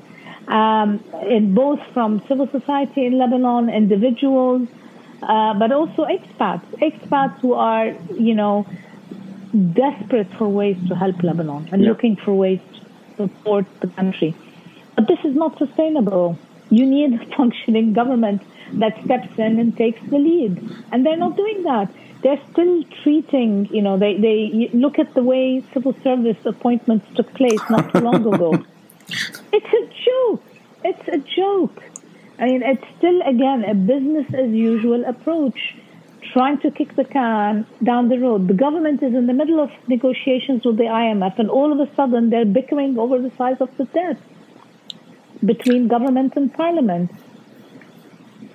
Um, 0.48 1.04
in 1.30 1.54
both 1.54 1.80
from 1.94 2.22
civil 2.28 2.48
society 2.48 3.06
in 3.06 3.18
Lebanon, 3.18 3.70
individuals, 3.70 4.68
uh, 5.22 5.54
but 5.54 5.72
also 5.72 6.06
expats, 6.06 6.66
expats 6.82 7.40
who 7.40 7.54
are, 7.54 7.94
you 8.18 8.34
know, 8.34 8.66
desperate 9.74 10.28
for 10.38 10.48
ways 10.48 10.78
to 10.88 10.96
help 10.96 11.22
Lebanon 11.22 11.68
and 11.72 11.84
Yeah. 11.84 11.90
looking 11.90 12.16
for 12.16 12.34
ways 12.34 12.60
to 12.74 12.82
support 13.18 13.66
the 13.82 13.88
country. 13.88 14.34
But 14.96 15.08
this 15.08 15.20
is 15.24 15.36
not 15.36 15.58
sustainable. 15.58 16.38
You 16.70 16.86
need 16.86 17.14
a 17.14 17.26
functioning 17.38 17.94
government 17.94 18.42
that 18.74 18.94
steps 19.04 19.38
in 19.38 19.60
and 19.60 19.76
takes 19.78 20.02
the 20.10 20.18
lead. 20.18 20.54
And 20.92 21.06
they're 21.06 21.18
not 21.18 21.38
doing 21.38 21.64
that. 21.64 21.90
They're 22.22 22.42
still 22.52 22.84
treating, 23.04 23.68
you 23.74 23.82
know, 23.82 23.98
they, 23.98 24.18
they 24.18 24.70
look 24.74 25.00
at 25.00 25.14
the 25.14 25.24
way 25.24 25.64
civil 25.74 25.96
service 26.04 26.38
appointments 26.46 27.08
took 27.16 27.34
place 27.34 27.60
not 27.70 27.92
too 27.94 28.02
long 28.02 28.26
ago. 28.34 28.64
It's 29.54 29.74
a 29.82 29.84
joke. 30.06 30.44
It's 30.84 31.08
a 31.10 31.18
joke. 31.18 31.84
I 32.40 32.46
mean, 32.46 32.64
it's 32.64 32.84
still, 32.98 33.22
again, 33.24 33.66
a 33.66 33.76
business 33.76 34.28
as 34.34 34.50
usual 34.52 35.04
approach, 35.06 35.76
trying 36.32 36.60
to 36.60 36.72
kick 36.72 36.96
the 36.96 37.04
can 37.04 37.68
down 37.84 38.10
the 38.10 38.18
road. 38.18 38.48
The 38.48 38.54
government 38.54 39.04
is 39.04 39.14
in 39.14 39.28
the 39.28 39.34
middle 39.34 39.60
of 39.60 39.70
negotiations 39.88 40.66
with 40.66 40.78
the 40.78 40.86
IMF, 40.86 41.38
and 41.38 41.50
all 41.50 41.74
of 41.74 41.80
a 41.86 41.94
sudden 41.96 42.30
they're 42.30 42.46
bickering 42.46 42.98
over 42.98 43.20
the 43.20 43.32
size 43.38 43.58
of 43.60 43.76
the 43.78 43.86
debt 43.86 44.18
between 45.44 45.88
government 45.88 46.34
and 46.36 46.54
parliament. 46.54 47.12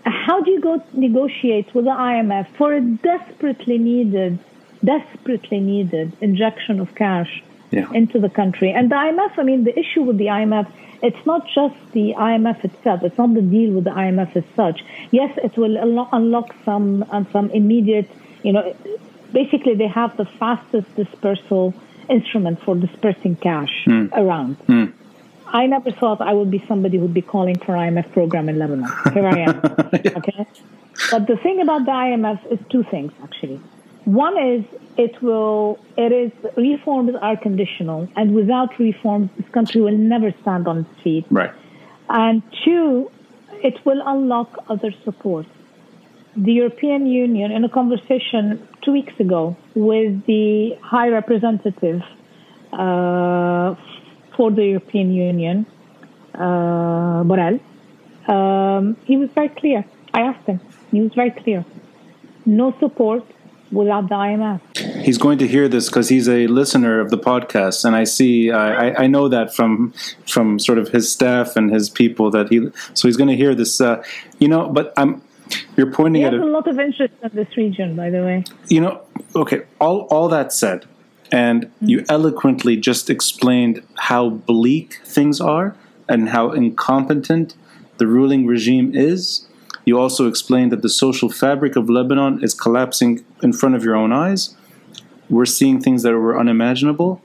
How 0.07 0.41
do 0.41 0.51
you 0.53 0.61
go 0.61 0.81
negotiate 0.93 1.75
with 1.75 1.85
the 1.85 1.91
IMF 1.91 2.47
for 2.57 2.73
a 2.73 2.81
desperately 2.81 3.77
needed, 3.77 4.39
desperately 4.85 5.59
needed 5.59 6.13
injection 6.21 6.79
of 6.79 6.95
cash 6.95 7.43
Yeah. 7.73 7.91
into 7.93 8.21
the 8.21 8.29
country? 8.29 8.71
And 8.71 8.89
the 8.91 8.95
IMF, 8.95 9.33
I 9.37 9.43
mean, 9.43 9.65
the 9.65 9.77
issue 9.77 10.03
with 10.03 10.17
the 10.19 10.31
IMF, 10.31 10.67
it's 11.03 11.27
not 11.27 11.43
just 11.53 11.75
the 11.93 12.15
IMF 12.17 12.65
itself. 12.65 13.03
It's 13.03 13.19
not 13.19 13.35
the 13.35 13.43
deal 13.43 13.73
with 13.73 13.85
the 13.85 13.91
IMF 13.91 14.37
as 14.37 14.45
such. 14.55 14.85
Yes, 15.11 15.37
it 15.43 15.57
will 15.57 15.77
unlock 16.13 16.55
some 16.65 17.05
uh, 17.11 17.25
some 17.33 17.51
immediate, 17.51 18.09
you 18.45 18.53
know, 18.53 18.75
basically 19.33 19.75
they 19.75 19.89
have 19.89 20.17
the 20.17 20.25
fastest 20.25 20.89
dispersal 20.95 21.75
instrument 22.09 22.61
for 22.63 22.77
dispersing 22.77 23.35
cash 23.37 23.75
around. 24.13 24.57
I 25.49 25.67
never 25.67 25.91
thought 25.91 26.21
I 26.21 26.33
would 26.33 26.51
be 26.51 26.63
somebody 26.67 26.99
who'd 26.99 27.15
be 27.15 27.23
calling 27.23 27.59
for 27.59 27.73
IMF 27.75 28.13
program 28.13 28.49
in 28.49 28.59
Lebanon. 28.59 28.91
Here 29.13 29.27
I 29.27 29.39
am. 29.41 29.57
Okay. 30.17 30.47
But 31.11 31.27
the 31.27 31.37
thing 31.37 31.61
about 31.61 31.85
the 31.85 31.93
IMF 31.93 32.53
is 32.53 32.59
two 32.71 32.83
things 32.85 33.13
actually. 33.23 33.61
One 34.05 34.37
is 34.39 34.65
it 34.97 35.21
will 35.23 35.79
it 35.97 36.13
is 36.13 36.33
reforms 36.57 37.15
are 37.21 37.37
conditional 37.37 38.09
and 38.17 38.35
without 38.35 38.79
reforms 38.79 39.31
this 39.37 39.49
country 39.51 39.81
will 39.81 39.97
never 39.97 40.33
stand 40.43 40.67
on 40.67 40.79
its 40.79 41.03
feet. 41.03 41.27
Right. 41.31 41.53
And 42.09 42.43
two, 42.65 43.11
it 43.63 43.85
will 43.85 44.03
unlock 44.07 44.65
other 44.69 44.93
support. 45.05 45.47
The 46.37 46.53
European 46.53 47.07
Union, 47.07 47.51
in 47.51 47.65
a 47.65 47.69
conversation 47.69 48.67
two 48.83 48.93
weeks 48.93 49.19
ago 49.19 49.57
with 49.75 50.25
the 50.27 50.77
High 50.83 51.09
Representative 51.09 52.03
uh, 52.73 53.75
for 54.37 54.51
the 54.51 54.64
European 54.66 55.12
Union, 55.12 55.66
uh, 56.34 57.22
Borrell, 57.24 57.61
um, 58.28 58.97
he 59.05 59.16
was 59.16 59.30
very 59.34 59.49
clear. 59.49 59.84
I 60.12 60.20
asked 60.22 60.47
him. 60.47 60.61
He 60.91 61.01
was 61.01 61.12
very 61.14 61.30
clear. 61.30 61.64
No 62.45 62.74
support 62.78 63.24
without 63.72 64.09
the 64.09 64.14
IMF. 64.14 64.61
He's 65.05 65.18
going 65.18 65.39
to 65.39 65.47
hear 65.47 65.68
this 65.68 65.89
because 65.89 66.09
he's 66.09 66.28
a 66.28 66.47
listener 66.47 67.01
of 67.01 67.11
the 67.11 67.18
podcast, 67.18 67.84
and 67.84 67.97
I 67.97 68.05
see, 68.05 68.51
I, 68.51 68.89
I- 68.91 68.95
I 69.05 69.07
know 69.07 69.28
that 69.28 69.55
from 69.55 69.93
from 70.26 70.59
sort 70.59 70.78
of 70.78 70.89
his 70.89 71.11
staff 71.11 71.57
and 71.57 71.72
his 71.72 71.91
people 71.91 72.30
that 72.30 72.49
he. 72.49 72.68
So 72.95 73.09
he's 73.09 73.16
going 73.16 73.28
to 73.30 73.37
hear 73.37 73.55
this, 73.55 73.80
uh, 73.80 74.03
you 74.39 74.49
know. 74.49 74.68
But 74.68 74.93
I'm, 74.97 75.22
you're 75.76 75.91
pointing 75.93 76.22
He 76.22 76.26
at 76.26 76.34
it. 76.34 76.41
a 76.41 76.45
lot 76.45 76.66
of 76.68 76.78
interest 76.78 77.14
in 77.22 77.30
this 77.34 77.57
region, 77.57 77.97
by 77.97 78.11
the 78.11 78.22
way. 78.22 78.45
you 78.68 78.80
know, 78.80 79.01
okay, 79.34 79.62
all, 79.80 80.01
all 80.11 80.28
that 80.28 80.53
said, 80.53 80.84
and 81.33 81.66
mm-hmm. 81.66 81.89
you 81.89 82.05
eloquently 82.09 82.77
just 82.77 83.11
explained 83.11 83.83
how 83.97 84.31
bleak 84.31 85.01
things 85.05 85.41
are 85.41 85.77
and 86.09 86.29
how 86.31 86.53
incompetent 86.53 87.55
the 87.99 88.07
ruling 88.07 88.47
regime 88.47 88.95
is. 88.95 89.47
You 89.85 89.99
also 89.99 90.29
explained 90.29 90.72
that 90.72 90.83
the 90.83 90.89
social 90.89 91.31
fabric 91.31 91.77
of 91.77 91.89
Lebanon 91.89 92.43
is 92.43 92.55
collapsing 92.55 93.24
in 93.43 93.53
front 93.53 93.74
of 93.74 93.85
your 93.85 93.95
own 93.95 94.12
eyes. 94.12 94.55
We're 95.29 95.47
seeing 95.47 95.81
things 95.81 96.03
that 96.03 96.12
were 96.12 96.39
unimaginable. 96.39 97.22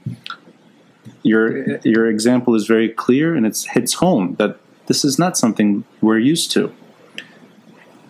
Your 1.23 1.79
your 1.79 2.09
example 2.09 2.55
is 2.55 2.65
very 2.65 2.89
clear 2.89 3.35
and 3.35 3.45
it 3.45 3.57
hits 3.73 3.93
home 3.95 4.35
that 4.35 4.57
this 4.87 5.05
is 5.05 5.19
not 5.19 5.37
something 5.37 5.83
we're 6.01 6.19
used 6.19 6.51
to. 6.51 6.73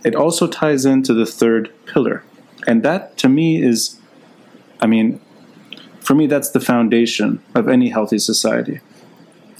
It 0.03 0.15
also 0.15 0.47
ties 0.47 0.85
into 0.85 1.13
the 1.13 1.25
third 1.25 1.71
pillar. 1.85 2.23
And 2.67 2.83
that 2.83 3.17
to 3.17 3.29
me 3.29 3.61
is 3.61 3.97
I 4.81 4.87
mean, 4.87 5.21
for 6.11 6.15
me 6.15 6.27
that's 6.27 6.49
the 6.49 6.59
foundation 6.59 7.41
of 7.55 7.69
any 7.69 7.87
healthy 7.87 8.19
society. 8.19 8.81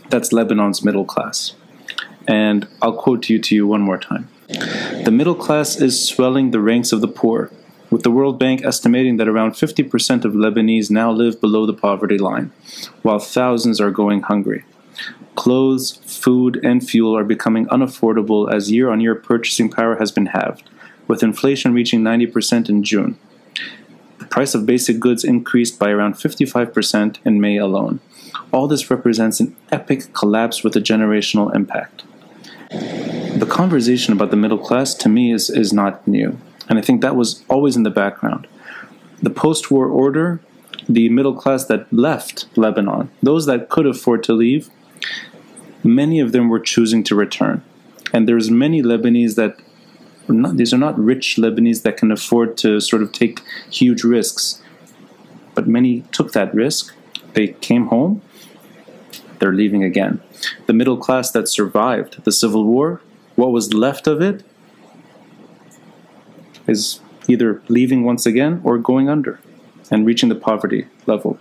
That's 0.10 0.34
Lebanon's 0.34 0.84
middle 0.84 1.06
class. 1.06 1.56
And 2.28 2.68
I'll 2.82 2.98
quote 2.98 3.30
you 3.30 3.40
to 3.40 3.56
you 3.56 3.66
one 3.66 3.80
more 3.80 3.98
time. 3.98 4.28
The 4.50 5.14
middle 5.14 5.34
class 5.34 5.80
is 5.80 6.06
swelling 6.06 6.52
the 6.52 6.60
ranks 6.60 6.92
of 6.92 7.00
the 7.00 7.08
poor, 7.08 7.54
with 7.90 8.04
the 8.04 8.12
World 8.12 8.38
Bank 8.38 8.66
estimating 8.66 9.16
that 9.16 9.30
around 9.30 9.54
50% 9.54 10.26
of 10.26 10.34
Lebanese 10.34 10.92
now 10.92 11.10
live 11.10 11.40
below 11.40 11.66
the 11.66 11.74
poverty 11.74 12.18
line, 12.18 12.52
while 13.02 13.20
thousands 13.20 13.80
are 13.80 13.90
going 13.90 14.24
hungry. 14.24 14.66
Clothes, 15.36 16.02
food, 16.06 16.60
and 16.66 16.86
fuel 16.86 17.18
are 17.18 17.24
becoming 17.24 17.66
unaffordable 17.68 18.54
as 18.54 18.70
year 18.70 18.90
on 18.90 19.00
year 19.00 19.16
purchasing 19.16 19.70
power 19.70 19.96
has 19.96 20.12
been 20.12 20.26
halved, 20.26 20.70
with 21.08 21.24
inflation 21.24 21.74
reaching 21.74 22.02
90% 22.02 22.68
in 22.68 22.84
June. 22.84 23.18
Price 24.32 24.56
of 24.56 24.66
basic 24.66 25.00
goods 25.00 25.24
increased 25.24 25.78
by 25.78 25.92
around 25.92 26.16
55% 26.16 27.18
in 27.24 27.40
May 27.40 27.58
alone. 27.58 28.00
All 28.52 28.68
this 28.68 28.90
represents 28.90 29.40
an 29.40 29.56
epic 29.72 30.12
collapse 30.14 30.64
with 30.64 30.76
a 30.76 30.82
generational 30.82 31.54
impact 31.54 32.04
the 33.42 33.46
conversation 33.46 34.14
about 34.14 34.32
the 34.32 34.38
middle 34.38 34.58
class 34.58 34.94
to 34.94 35.10
me 35.10 35.32
is, 35.32 35.50
is 35.50 35.74
not 35.74 36.08
new. 36.08 36.38
And 36.70 36.78
I 36.78 36.82
think 36.82 37.02
that 37.02 37.16
was 37.16 37.44
always 37.50 37.76
in 37.76 37.84
the 37.84 37.90
background. 37.90 38.48
The 39.22 39.30
post 39.30 39.72
war 39.72 39.88
order, 39.88 40.42
the 40.88 41.10
middle 41.10 41.34
class 41.34 41.66
that 41.66 41.92
left 41.92 42.46
Lebanon, 42.56 43.10
those 43.22 43.46
that 43.46 43.70
could 43.70 43.86
afford 43.86 44.24
to 44.24 44.34
leave, 44.34 44.70
many 45.84 46.20
of 46.20 46.32
them 46.32 46.50
were 46.50 46.60
choosing 46.60 47.04
to 47.06 47.16
return. 47.16 47.64
And 48.14 48.28
there's 48.28 48.52
many 48.52 48.82
Lebanese 48.82 49.36
that 49.36 49.58
not, 50.28 50.58
these 50.58 50.74
are 50.74 50.78
not 50.78 50.98
rich 50.98 51.38
Lebanese 51.38 51.84
that 51.84 51.98
can 51.98 52.12
afford 52.12 52.58
to 52.58 52.80
sort 52.80 53.02
of 53.02 53.12
take 53.12 53.42
huge 53.70 54.04
risks. 54.04 54.62
But 55.54 55.68
many 55.68 56.02
took 56.12 56.32
that 56.34 56.54
risk. 56.54 56.94
They 57.34 57.50
came 57.50 57.88
home. 57.88 58.22
They're 59.40 59.54
leaving 59.54 59.84
again. 59.84 60.22
The 60.68 60.74
middle 60.74 60.98
class 60.98 61.32
that 61.32 61.48
survived 61.48 62.24
the 62.24 62.32
civil 62.32 62.66
war, 62.66 63.02
what 63.36 63.52
was 63.52 63.74
left 63.74 64.08
of 64.08 64.22
it, 64.22 64.44
is 66.68 67.00
either 67.28 67.62
leaving 67.68 68.04
once 68.04 68.26
again 68.26 68.62
or 68.64 68.78
going 68.78 69.10
under 69.10 69.40
and 69.90 70.06
reaching 70.06 70.30
the 70.30 70.36
poverty 70.36 70.88
level. 71.06 71.38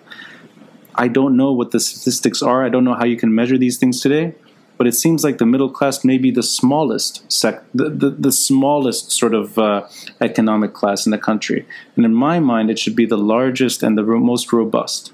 I 0.94 1.08
don't 1.08 1.36
know 1.36 1.52
what 1.52 1.70
the 1.70 1.80
statistics 1.80 2.42
are. 2.42 2.64
I 2.64 2.68
don't 2.68 2.84
know 2.84 2.94
how 2.94 3.04
you 3.04 3.16
can 3.16 3.34
measure 3.34 3.56
these 3.56 3.78
things 3.78 4.00
today. 4.00 4.34
But 4.80 4.86
it 4.86 4.94
seems 4.94 5.22
like 5.22 5.36
the 5.36 5.44
middle 5.44 5.68
class 5.68 6.06
may 6.06 6.16
be 6.16 6.30
the 6.30 6.42
smallest 6.42 7.30
sec, 7.30 7.62
the, 7.74 7.90
the, 7.90 8.08
the 8.08 8.32
smallest 8.32 9.12
sort 9.12 9.34
of 9.34 9.58
uh, 9.58 9.86
economic 10.22 10.72
class 10.72 11.04
in 11.04 11.12
the 11.12 11.18
country. 11.18 11.66
And 11.96 12.06
in 12.06 12.14
my 12.14 12.40
mind, 12.40 12.70
it 12.70 12.78
should 12.78 12.96
be 12.96 13.04
the 13.04 13.18
largest 13.18 13.82
and 13.82 13.98
the 13.98 14.06
ro- 14.06 14.18
most 14.18 14.54
robust. 14.54 15.12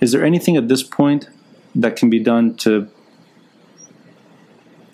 Is 0.00 0.12
there 0.12 0.24
anything 0.24 0.56
at 0.56 0.68
this 0.68 0.84
point 0.84 1.28
that 1.74 1.96
can 1.96 2.08
be 2.08 2.20
done 2.20 2.54
to? 2.58 2.88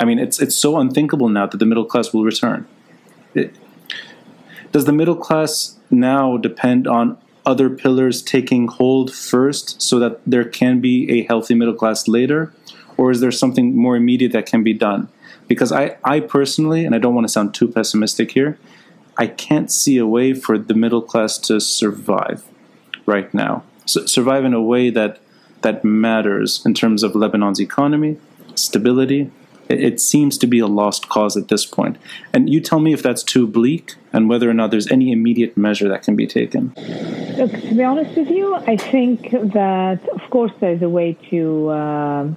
I 0.01 0.07
mean, 0.07 0.19
it's 0.19 0.41
it's 0.41 0.57
so 0.57 0.79
unthinkable 0.79 1.29
now 1.29 1.47
that 1.47 1.59
the 1.59 1.67
middle 1.67 1.85
class 1.85 2.11
will 2.15 2.25
return. 2.25 2.67
It, 3.35 3.55
does 4.73 4.87
the 4.87 4.95
middle 4.95 5.17
class 5.17 5.77
now 5.91 6.39
depend 6.39 6.87
on 6.87 7.19
other 7.45 7.69
pillars 7.69 8.23
taking 8.23 8.67
hold 8.67 9.13
first 9.13 9.83
so 9.83 9.99
that 9.99 10.23
there 10.27 10.45
can 10.45 10.81
be 10.81 11.11
a 11.11 11.25
healthy 11.25 11.55
middle 11.55 11.75
class 11.75 12.09
later? 12.09 12.55
Or 13.01 13.11
is 13.11 13.21
there 13.21 13.33
something 13.33 13.75
more 13.75 13.97
immediate 13.97 14.33
that 14.33 14.45
can 14.45 14.63
be 14.63 14.75
done? 14.75 15.09
Because 15.49 15.73
I, 15.73 15.97
I 16.05 16.21
personally, 16.21 16.85
and 16.85 16.95
I 16.95 16.99
don't 16.99 17.15
want 17.15 17.27
to 17.27 17.33
sound 17.33 17.55
too 17.55 17.67
pessimistic 17.67 18.33
here, 18.33 18.59
I 19.17 19.27
can't 19.27 19.73
see 19.73 19.97
a 19.97 20.07
way 20.07 20.35
for 20.35 20.59
the 20.59 20.75
middle 20.75 21.01
class 21.01 21.39
to 21.49 21.61
survive 21.63 22.45
right 23.07 23.33
now. 23.33 23.65
So 23.87 24.05
survive 24.05 24.45
in 24.45 24.53
a 24.53 24.61
way 24.61 24.91
that 24.91 25.19
that 25.63 25.83
matters 25.83 26.63
in 26.67 26.75
terms 26.75 27.03
of 27.03 27.15
Lebanon's 27.15 27.59
economy, 27.59 28.19
stability, 28.55 29.31
it 29.71 29.99
seems 29.99 30.37
to 30.37 30.47
be 30.47 30.59
a 30.59 30.67
lost 30.67 31.09
cause 31.09 31.39
at 31.39 31.49
this 31.49 31.65
point. 31.65 31.97
And 32.35 32.51
you 32.51 32.61
tell 32.61 32.81
me 32.81 32.93
if 32.93 33.03
that's 33.03 33.23
too 33.23 33.47
bleak 33.47 33.95
and 34.13 34.29
whether 34.29 34.51
or 34.51 34.55
not 34.55 34.71
there's 34.71 34.91
any 34.91 35.11
immediate 35.11 35.57
measure 35.57 35.89
that 35.89 36.03
can 36.03 36.17
be 36.17 36.27
taken. 36.27 36.75
Look, 37.39 37.53
to 37.53 37.75
be 37.75 37.83
honest 37.83 38.15
with 38.15 38.29
you, 38.29 38.57
I 38.57 38.77
think 38.77 39.31
that, 39.31 40.07
of 40.11 40.21
course, 40.29 40.53
there's 40.61 40.83
a 40.83 40.89
way 40.91 41.17
to. 41.31 41.69
Uh, 41.71 42.35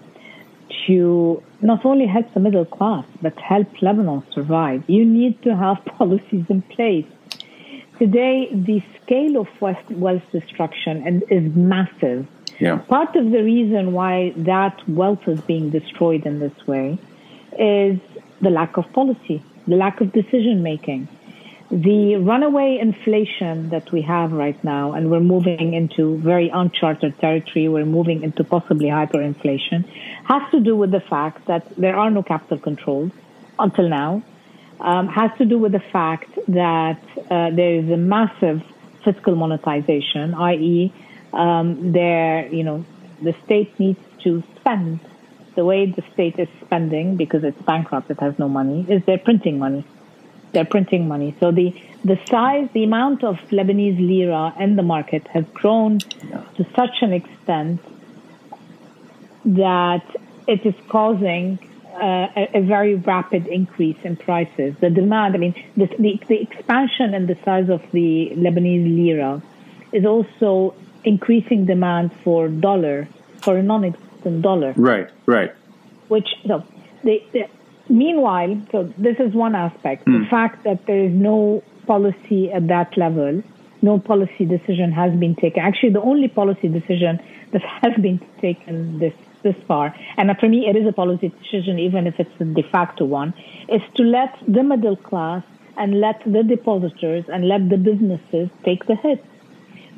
to 0.88 1.41
not 1.61 1.86
only 1.86 2.05
help 2.05 2.34
the 2.34 2.39
middle 2.39 2.65
class, 2.65 3.05
but 3.21 3.38
help 3.39 3.67
Lebanon 3.81 4.23
survive. 4.34 4.84
You 4.88 5.05
need 5.05 5.41
to 5.43 5.55
have 5.55 5.84
policies 5.97 6.45
in 6.49 6.61
place. 6.63 7.05
Today, 7.99 8.49
the 8.51 8.81
scale 9.01 9.38
of 9.38 9.47
wealth 9.61 10.23
destruction 10.31 11.23
is 11.29 11.55
massive. 11.55 12.27
Yeah. 12.59 12.77
Part 12.77 13.15
of 13.15 13.31
the 13.31 13.43
reason 13.43 13.93
why 13.93 14.34
that 14.38 14.81
wealth 14.88 15.27
is 15.27 15.39
being 15.41 15.69
destroyed 15.69 16.25
in 16.25 16.39
this 16.39 16.67
way 16.67 16.97
is 17.59 17.99
the 18.41 18.49
lack 18.49 18.77
of 18.77 18.91
policy, 18.93 19.43
the 19.67 19.75
lack 19.75 20.01
of 20.01 20.11
decision 20.11 20.63
making. 20.63 21.07
The 21.74 22.17
runaway 22.17 22.78
inflation 22.80 23.69
that 23.69 23.91
we 23.91 24.03
have 24.03 24.32
right 24.32 24.63
now, 24.63 24.93
and 24.93 25.09
we're 25.09 25.19
moving 25.19 25.74
into 25.74 26.19
very 26.19 26.49
uncharted 26.49 27.17
territory, 27.17 27.67
we're 27.67 27.84
moving 27.84 28.21
into 28.21 28.43
possibly 28.43 28.89
hyperinflation, 28.89 29.84
has 30.26 30.51
to 30.51 30.59
do 30.59 30.76
with 30.76 30.91
the 30.91 30.99
fact 30.99 31.47
that 31.47 31.67
there 31.76 31.95
are 31.95 32.11
no 32.11 32.21
capital 32.21 32.59
controls 32.59 33.11
until 33.57 33.89
now. 33.89 34.21
Um, 34.80 35.07
has 35.07 35.32
to 35.39 35.45
do 35.45 35.57
with 35.57 35.71
the 35.71 35.80
fact 35.80 36.30
that 36.47 37.01
uh, 37.32 37.49
there 37.49 37.74
is 37.74 37.89
a 37.89 37.97
massive 37.97 38.61
fiscal 39.03 39.36
monetization, 39.36 40.36
i.e., 40.36 40.93
um, 41.34 41.91
there, 41.91 42.53
you 42.53 42.63
know, 42.63 42.86
the 43.24 43.34
state 43.45 43.80
needs 43.80 43.99
to 44.19 44.43
spend 44.59 44.99
the 45.55 45.65
way 45.65 45.88
the 45.88 46.03
state 46.13 46.38
is 46.38 46.49
spending 46.63 47.15
because 47.15 47.43
it's 47.43 47.61
bankrupt, 47.63 48.11
it 48.11 48.19
has 48.19 48.38
no 48.38 48.47
money, 48.47 48.86
is 48.88 49.03
they're 49.05 49.17
printing 49.17 49.57
money. 49.57 49.84
They're 50.54 50.66
printing 50.66 51.08
money. 51.08 51.36
So 51.39 51.51
the, 51.51 51.76
the 52.06 52.20
size, 52.30 52.70
the 52.74 52.84
amount 52.84 53.24
of 53.24 53.38
Lebanese 53.49 53.99
lira 53.99 54.54
in 54.60 54.76
the 54.76 54.84
market 54.84 55.28
has 55.28 55.45
grown 55.54 55.99
to 55.99 56.66
such 56.76 57.01
an 57.01 57.12
extent 57.12 57.82
that 59.45 60.06
it 60.47 60.66
is 60.66 60.76
causing 60.89 61.60
uh, 61.95 62.28
a, 62.36 62.58
a, 62.58 62.62
very 62.62 62.95
rapid 62.95 63.47
increase 63.47 63.97
in 64.04 64.16
prices. 64.16 64.76
The 64.80 64.89
demand, 64.89 65.36
I 65.36 65.38
mean, 65.38 65.56
the, 65.78 65.88
the, 65.99 66.20
the 66.28 66.41
expansion 66.41 67.14
and 67.14 67.28
the 67.28 67.38
size 67.45 67.70
of 67.70 67.82
the 67.91 68.32
Lebanese 68.36 68.95
lira 68.95 69.41
is 69.91 70.06
also 70.06 70.76
increasing 71.04 71.66
demand 71.66 72.12
for 72.24 72.47
dollar, 72.47 73.08
for 73.41 73.58
a 73.58 73.64
non 73.64 73.86
existent 73.86 74.41
dollar. 74.41 74.74
Right, 74.76 75.10
right. 75.26 75.54
Which 76.08 76.30
so 76.47 76.64
the, 77.04 77.24
the 77.32 77.47
meanwhile, 77.89 78.59
so 78.71 78.91
this 78.97 79.17
is 79.19 79.34
one 79.34 79.55
aspect. 79.55 80.05
Mm. 80.05 80.13
The 80.13 80.23
hmm. 80.25 80.29
fact 80.29 80.63
that 80.63 80.86
there 80.86 81.03
is 81.03 81.11
no 81.11 81.63
policy 81.88 82.51
at 82.51 82.67
that 82.67 82.97
level, 82.97 83.43
no 83.81 83.99
policy 83.99 84.45
decision 84.45 84.91
has 84.91 85.13
been 85.19 85.36
taken. 85.36 85.61
Actually, 85.61 85.91
the 85.91 86.01
only 86.01 86.27
policy 86.27 86.67
decision 86.67 87.19
that 87.51 87.61
has 87.81 87.93
been 88.01 88.19
taken 88.41 88.99
this 88.99 89.13
this 89.43 89.55
far, 89.67 89.93
and 90.15 90.31
for 90.39 90.47
me, 90.47 90.69
it 90.69 90.77
is 90.77 90.88
a 90.88 90.93
policy 90.93 91.27
decision, 91.41 91.77
even 91.77 92.07
if 92.07 92.17
it's 92.17 92.31
a 92.39 92.45
de 92.45 92.63
facto 92.63 93.03
one, 93.03 93.34
is 93.67 93.81
to 93.95 94.03
let 94.03 94.34
the 94.47 94.63
middle 94.63 94.95
class 94.95 95.43
and 95.77 95.99
let 95.99 96.21
the 96.25 96.43
depositors 96.43 97.25
and 97.27 97.49
let 97.49 97.69
the 97.69 97.75
businesses 97.77 98.49
take 98.63 98.86
the 98.86 98.95
hit. 98.95 99.23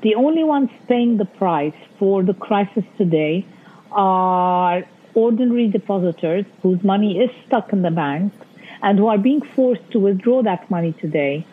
The 0.01 0.15
only 0.15 0.43
ones 0.43 0.69
paying 0.87 1.17
the 1.17 1.25
price 1.25 1.75
for 1.99 2.23
the 2.23 2.33
crisis 2.33 2.83
today 2.97 3.45
are 3.91 4.83
ordinary 5.15 5.67
depositors 5.67 6.45
whose 6.61 6.83
money 6.83 7.19
is 7.19 7.31
stuck 7.47 7.73
in 7.73 7.81
the 7.81 7.91
banks 7.91 8.35
and 8.83 8.99
who 8.99 9.07
are 9.07 9.17
being 9.17 9.41
forced 9.41 9.89
to 9.91 9.99
withdraw 9.99 10.43
that 10.43 10.69
money 10.69 10.93
today 11.01 11.45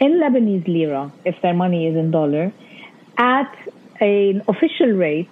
in 0.00 0.12
Lebanese 0.12 0.66
lira, 0.66 1.12
if 1.24 1.40
their 1.42 1.54
money 1.54 1.86
is 1.86 1.94
in 1.94 2.10
dollar, 2.10 2.52
at 3.18 3.54
an 4.00 4.42
official 4.48 4.92
rate, 4.92 5.28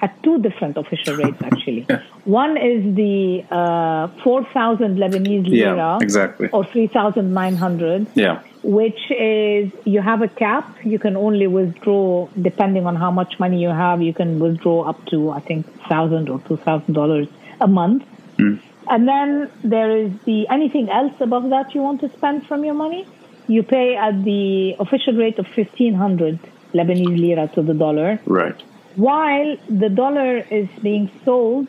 at 0.00 0.22
two 0.22 0.38
different 0.42 0.76
official 0.76 1.16
rates 1.16 1.38
actually. 1.42 1.86
yeah. 1.90 2.02
One 2.24 2.56
is 2.56 2.94
the 2.96 3.44
uh, 3.50 4.08
4,000 4.24 4.96
Lebanese 4.96 5.48
lira, 5.48 5.76
yeah, 5.76 5.98
exactly, 6.00 6.48
or 6.50 6.64
3,900. 6.64 8.06
Yeah 8.14 8.42
which 8.66 9.12
is 9.12 9.70
you 9.84 10.00
have 10.02 10.22
a 10.22 10.28
cap. 10.28 10.76
You 10.84 10.98
can 10.98 11.16
only 11.16 11.46
withdraw 11.46 12.28
depending 12.42 12.84
on 12.84 12.96
how 12.96 13.12
much 13.12 13.38
money 13.38 13.62
you 13.62 13.68
have. 13.68 14.02
You 14.02 14.12
can 14.12 14.40
withdraw 14.40 14.82
up 14.82 15.06
to 15.06 15.30
I 15.30 15.40
think 15.40 15.66
thousand 15.88 16.28
or 16.28 16.40
two 16.48 16.56
thousand 16.56 16.94
dollars 16.94 17.28
a 17.60 17.68
month. 17.68 18.04
Mm. 18.38 18.60
And 18.90 19.08
then 19.08 19.50
there 19.62 19.96
is 19.96 20.10
the 20.24 20.48
anything 20.48 20.90
else 20.90 21.14
above 21.20 21.48
that 21.50 21.74
you 21.76 21.80
want 21.80 22.00
to 22.00 22.08
spend 22.16 22.46
from 22.48 22.64
your 22.64 22.74
money, 22.74 23.06
you 23.46 23.62
pay 23.62 23.96
at 23.96 24.24
the 24.24 24.74
official 24.80 25.14
rate 25.14 25.38
of 25.38 25.46
fifteen 25.46 25.94
hundred 25.94 26.40
Lebanese 26.74 27.18
lira 27.20 27.46
to 27.54 27.62
the 27.62 27.74
dollar. 27.74 28.18
Right. 28.26 28.60
While 28.96 29.56
the 29.68 29.90
dollar 29.90 30.38
is 30.38 30.68
being 30.82 31.08
sold 31.24 31.68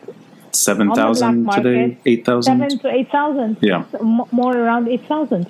seven 0.51 0.91
thousand 0.93 1.49
today, 1.51 1.97
eight 2.05 2.25
thousand, 2.25 2.59
seven 2.59 2.79
to 2.79 2.89
eight 2.89 3.11
thousand. 3.11 3.57
Yeah, 3.61 3.85
more 4.01 4.57
around 4.57 4.87
eight 4.87 5.05
thousand. 5.05 5.45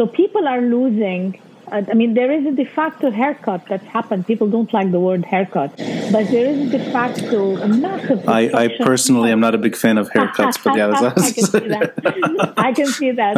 So 0.00 0.06
people 0.06 0.48
are 0.48 0.62
losing. 0.62 1.38
Uh, 1.70 1.82
I 1.86 1.92
mean, 1.92 2.14
there 2.14 2.32
is 2.32 2.46
a 2.46 2.52
de 2.52 2.64
facto 2.64 3.10
haircut 3.10 3.66
that's 3.68 3.84
happened. 3.84 4.26
People 4.26 4.48
don't 4.48 4.72
like 4.72 4.90
the 4.92 4.98
word 4.98 5.26
haircut, 5.26 5.76
but 6.10 6.24
there 6.30 6.46
is 6.52 6.58
a 6.68 6.78
de 6.78 6.90
facto 6.90 7.58
a 7.58 7.68
massive. 7.68 8.26
I, 8.26 8.50
I 8.62 8.68
personally 8.78 9.30
am 9.30 9.40
not 9.40 9.54
a 9.54 9.58
big 9.58 9.76
fan 9.76 9.98
of 9.98 10.08
haircuts, 10.14 10.64
but 10.64 10.74
yeah, 10.74 10.88
I 11.18 11.32
can 11.32 11.44
see 11.44 11.68
that. 11.68 12.54
I 12.56 12.72
can 12.72 12.86
see 12.86 13.10
that. 13.10 13.36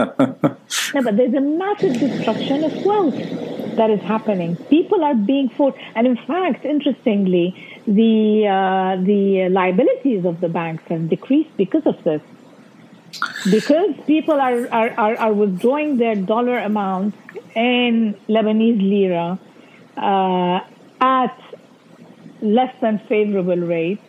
No, 0.95 1.03
but 1.03 1.17
there's 1.17 1.35
a 1.35 1.41
massive 1.41 1.99
destruction 1.99 2.63
of 2.63 2.73
wealth 2.85 3.19
that 3.75 3.91
is 3.91 4.01
happening. 4.03 4.55
People 4.77 5.03
are 5.03 5.17
being 5.17 5.49
forced, 5.49 5.79
and 5.97 6.07
in 6.07 6.17
fact, 6.17 6.65
interestingly, 6.65 7.57
the 7.89 8.47
uh, 8.47 9.03
the 9.03 9.49
liabilities 9.49 10.25
of 10.25 10.41
the 10.41 10.49
banks 10.49 10.85
have 10.85 11.09
decreased 11.09 11.57
because 11.57 11.87
of 11.87 12.01
this. 12.05 12.23
Because 13.51 13.95
people 14.07 14.41
are, 14.41 14.69
are, 14.73 14.91
are, 14.91 15.17
are 15.17 15.33
withdrawing 15.33 15.99
their 15.99 16.15
dollar 16.15 16.59
amounts 16.59 17.17
in 17.55 18.17
Lebanese 18.29 18.81
lira 18.81 19.39
uh, 19.97 20.61
at 21.01 21.37
less 22.41 22.75
than 22.81 22.99
favorable 23.09 23.57
rates, 23.57 24.03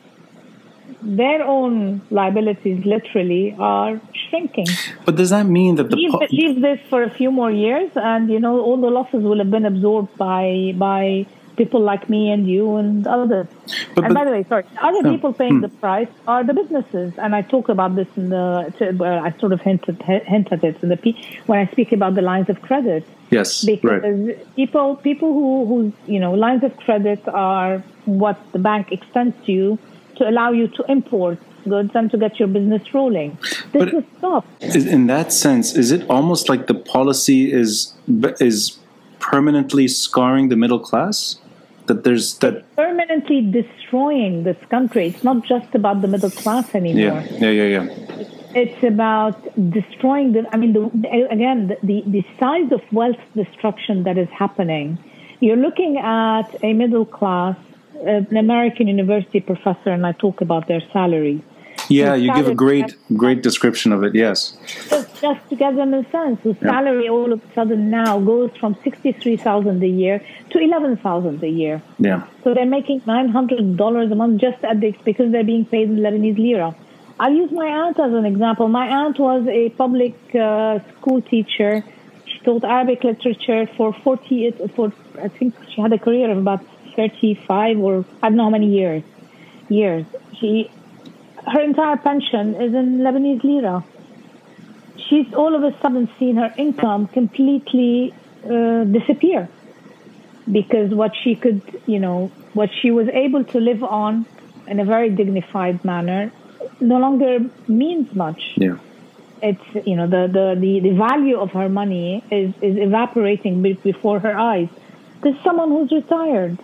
their 1.01 1.43
own 1.43 2.01
liabilities 2.09 2.85
literally 2.85 3.55
are 3.59 3.99
shrinking. 4.29 4.67
But 5.05 5.15
does 5.15 5.31
that 5.31 5.45
mean 5.45 5.75
that 5.75 5.89
the 5.89 5.95
leave, 5.95 6.11
po- 6.11 6.27
leave 6.31 6.61
this 6.61 6.79
for 6.89 7.03
a 7.03 7.09
few 7.09 7.31
more 7.31 7.51
years, 7.51 7.91
and 7.95 8.29
you 8.29 8.39
know 8.39 8.59
all 8.59 8.79
the 8.79 8.89
losses 8.89 9.23
will 9.23 9.39
have 9.39 9.51
been 9.51 9.65
absorbed 9.65 10.15
by 10.17 10.73
by 10.77 11.25
people 11.55 11.81
like 11.81 12.09
me 12.09 12.31
and 12.31 12.47
you 12.47 12.75
and 12.75 13.05
others. 13.07 13.47
But, 13.95 14.05
and 14.05 14.13
but, 14.13 14.13
by 14.13 14.25
the 14.25 14.31
way, 14.31 14.45
sorry, 14.47 14.65
other 14.81 15.09
people 15.09 15.33
paying 15.33 15.55
hmm. 15.55 15.61
the 15.61 15.69
price 15.69 16.07
are 16.27 16.43
the 16.43 16.53
businesses, 16.53 17.13
and 17.17 17.35
I 17.35 17.41
talk 17.41 17.69
about 17.69 17.95
this 17.95 18.07
in 18.15 18.29
the. 18.29 18.95
Well, 18.97 19.23
I 19.23 19.31
sort 19.39 19.53
of 19.53 19.61
hinted 19.61 20.01
hint 20.01 20.51
at 20.51 20.63
it 20.63 20.81
in 20.81 20.89
the 20.89 21.15
when 21.45 21.59
I 21.59 21.71
speak 21.71 21.91
about 21.91 22.15
the 22.15 22.21
lines 22.21 22.49
of 22.49 22.61
credit. 22.61 23.05
Yes, 23.29 23.63
because 23.63 24.03
right. 24.03 24.55
people 24.55 24.95
people 24.97 25.33
who 25.33 25.65
who 25.65 25.93
you 26.11 26.19
know 26.19 26.33
lines 26.33 26.63
of 26.63 26.75
credit 26.77 27.21
are 27.27 27.83
what 28.05 28.37
the 28.51 28.59
bank 28.59 28.91
extends 28.91 29.35
to 29.45 29.51
you 29.51 29.79
to 30.17 30.29
allow 30.29 30.51
you 30.51 30.67
to 30.67 30.83
import 30.89 31.39
goods 31.67 31.91
and 31.95 32.11
to 32.11 32.17
get 32.17 32.39
your 32.39 32.47
business 32.47 32.93
rolling. 32.93 33.37
This 33.41 33.65
but 33.71 33.93
is 33.93 34.03
stop. 34.17 34.45
In 34.61 35.07
that 35.07 35.33
sense, 35.33 35.75
is 35.75 35.91
it 35.91 36.07
almost 36.09 36.49
like 36.49 36.67
the 36.67 36.75
policy 36.75 37.51
is 37.51 37.93
is 38.39 38.77
permanently 39.19 39.87
scarring 39.87 40.49
the 40.49 40.55
middle 40.55 40.79
class? 40.79 41.37
That 41.87 42.03
there's 42.03 42.37
that 42.39 42.75
permanently 42.75 43.41
destroying 43.41 44.43
this 44.43 44.57
country. 44.69 45.07
It's 45.07 45.23
not 45.23 45.43
just 45.43 45.73
about 45.75 46.01
the 46.01 46.07
middle 46.07 46.29
class 46.29 46.73
anymore. 46.75 47.21
Yeah, 47.21 47.49
yeah, 47.49 47.49
yeah, 47.49 47.83
yeah. 47.83 48.25
it's 48.55 48.83
about 48.83 49.37
destroying 49.71 50.33
the. 50.33 50.47
I 50.51 50.57
mean, 50.57 50.73
the, 50.73 51.27
again, 51.29 51.67
the, 51.67 51.77
the, 51.83 52.03
the 52.07 52.25
size 52.39 52.71
of 52.71 52.81
wealth 52.91 53.23
destruction 53.35 54.03
that 54.03 54.17
is 54.17 54.29
happening. 54.29 54.97
You're 55.39 55.57
looking 55.57 55.97
at 55.97 56.47
a 56.63 56.73
middle 56.73 57.05
class, 57.05 57.57
uh, 57.97 58.23
an 58.31 58.37
American 58.37 58.87
university 58.87 59.41
professor, 59.41 59.89
and 59.89 60.05
I 60.05 60.13
talk 60.13 60.41
about 60.41 60.67
their 60.67 60.81
salary. 60.93 61.43
Yeah, 61.89 62.15
you 62.15 62.33
give 62.33 62.47
a 62.47 62.55
great, 62.55 62.95
great 63.15 63.41
description 63.41 63.91
of 63.91 64.03
it. 64.03 64.15
Yes. 64.15 64.57
Just, 64.89 65.21
just 65.21 65.49
to 65.49 65.55
get 65.55 65.75
them 65.75 65.93
a 65.93 66.09
sense, 66.09 66.39
yeah. 66.43 66.53
salary 66.61 67.09
all 67.09 67.31
of 67.33 67.43
a 67.43 67.53
sudden 67.53 67.89
now 67.89 68.19
goes 68.19 68.51
from 68.59 68.75
sixty-three 68.83 69.37
thousand 69.37 69.83
a 69.83 69.87
year 69.87 70.21
to 70.51 70.59
eleven 70.59 70.97
thousand 70.97 71.43
a 71.43 71.49
year. 71.49 71.81
Yeah. 71.99 72.27
So 72.43 72.53
they're 72.53 72.65
making 72.65 73.01
nine 73.05 73.29
hundred 73.29 73.77
dollars 73.77 74.11
a 74.11 74.15
month 74.15 74.41
just 74.41 74.63
at 74.63 74.79
the 74.79 74.95
because 75.03 75.31
they're 75.31 75.43
being 75.43 75.65
paid 75.65 75.89
in 75.89 75.97
Lebanese 75.97 76.37
lira. 76.37 76.75
I'll 77.19 77.33
use 77.33 77.51
my 77.51 77.67
aunt 77.67 77.99
as 77.99 78.11
an 78.13 78.25
example. 78.25 78.67
My 78.67 78.87
aunt 78.87 79.19
was 79.19 79.47
a 79.47 79.69
public 79.69 80.15
uh, 80.35 80.79
school 80.97 81.21
teacher. 81.21 81.83
She 82.25 82.39
taught 82.39 82.63
Arabic 82.63 83.03
literature 83.03 83.67
for 83.77 83.93
40, 83.93 84.51
for, 84.75 84.91
I 85.21 85.27
think 85.27 85.53
she 85.73 85.81
had 85.81 85.93
a 85.93 85.99
career 85.99 86.31
of 86.31 86.37
about 86.37 86.65
35 86.95 87.79
or 87.79 88.05
I 88.21 88.29
don't 88.29 88.37
know 88.37 88.43
how 88.45 88.49
many 88.49 88.67
years. 88.67 89.03
Years. 89.69 90.05
She, 90.39 90.71
her 91.47 91.61
entire 91.61 91.97
pension 91.97 92.55
is 92.55 92.73
in 92.73 92.99
Lebanese 92.99 93.43
lira. 93.43 93.83
She's 95.09 95.33
all 95.33 95.55
of 95.55 95.63
a 95.63 95.77
sudden 95.81 96.09
seen 96.17 96.37
her 96.37 96.53
income 96.57 97.07
completely 97.07 98.13
uh, 98.45 98.83
disappear 98.85 99.49
because 100.51 100.93
what 100.93 101.13
she 101.15 101.35
could, 101.35 101.61
you 101.85 101.99
know, 101.99 102.31
what 102.53 102.69
she 102.81 102.91
was 102.91 103.07
able 103.09 103.43
to 103.45 103.59
live 103.59 103.83
on 103.83 104.25
in 104.67 104.79
a 104.79 104.85
very 104.85 105.09
dignified 105.09 105.83
manner 105.83 106.31
no 106.79 106.97
longer 106.97 107.39
means 107.67 108.13
much. 108.15 108.53
Yeah. 108.55 108.77
It's 109.41 109.85
you 109.85 109.97
know 109.97 110.07
the, 110.07 110.27
the, 110.27 110.55
the, 110.59 110.79
the 110.79 110.95
value 110.95 111.37
of 111.37 111.51
her 111.51 111.67
money 111.67 112.23
is, 112.31 112.53
is 112.61 112.77
evaporating 112.77 113.61
before 113.61 114.19
her 114.19 114.37
eyes. 114.37 114.69
There's 115.21 115.41
someone 115.43 115.69
who's 115.69 115.91
retired. 115.91 116.59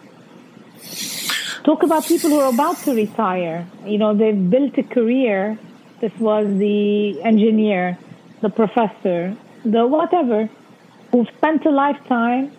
Talk 1.63 1.83
about 1.83 2.05
people 2.05 2.29
who 2.29 2.39
are 2.39 2.53
about 2.53 2.77
to 2.83 2.93
retire. 2.93 3.67
You 3.85 3.97
know, 3.97 4.13
they've 4.15 4.49
built 4.49 4.77
a 4.77 4.83
career. 4.83 5.57
This 5.99 6.13
was 6.19 6.47
the 6.57 7.21
engineer, 7.23 7.97
the 8.41 8.49
professor, 8.49 9.35
the 9.65 9.85
whatever, 9.85 10.49
who 11.11 11.25
spent 11.37 11.65
a 11.65 11.71
lifetime 11.71 12.51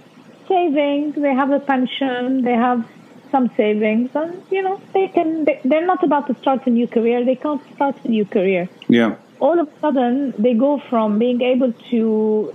saving. 0.46 1.12
They 1.12 1.34
have 1.34 1.50
a 1.50 1.60
pension. 1.60 2.42
They 2.42 2.52
have 2.52 2.86
some 3.30 3.50
savings, 3.56 4.10
and 4.14 4.42
you 4.50 4.62
know 4.62 4.80
they 4.92 5.08
can. 5.08 5.44
They, 5.44 5.60
they're 5.64 5.86
not 5.86 6.02
about 6.04 6.26
to 6.26 6.34
start 6.40 6.66
a 6.66 6.70
new 6.70 6.86
career. 6.86 7.24
They 7.24 7.36
can't 7.36 7.62
start 7.74 7.96
a 8.04 8.08
new 8.08 8.24
career. 8.24 8.68
Yeah. 8.88 9.16
All 9.38 9.58
of 9.58 9.68
a 9.68 9.80
sudden, 9.80 10.34
they 10.36 10.52
go 10.52 10.82
from 10.90 11.18
being 11.18 11.40
able 11.40 11.72
to, 11.90 12.54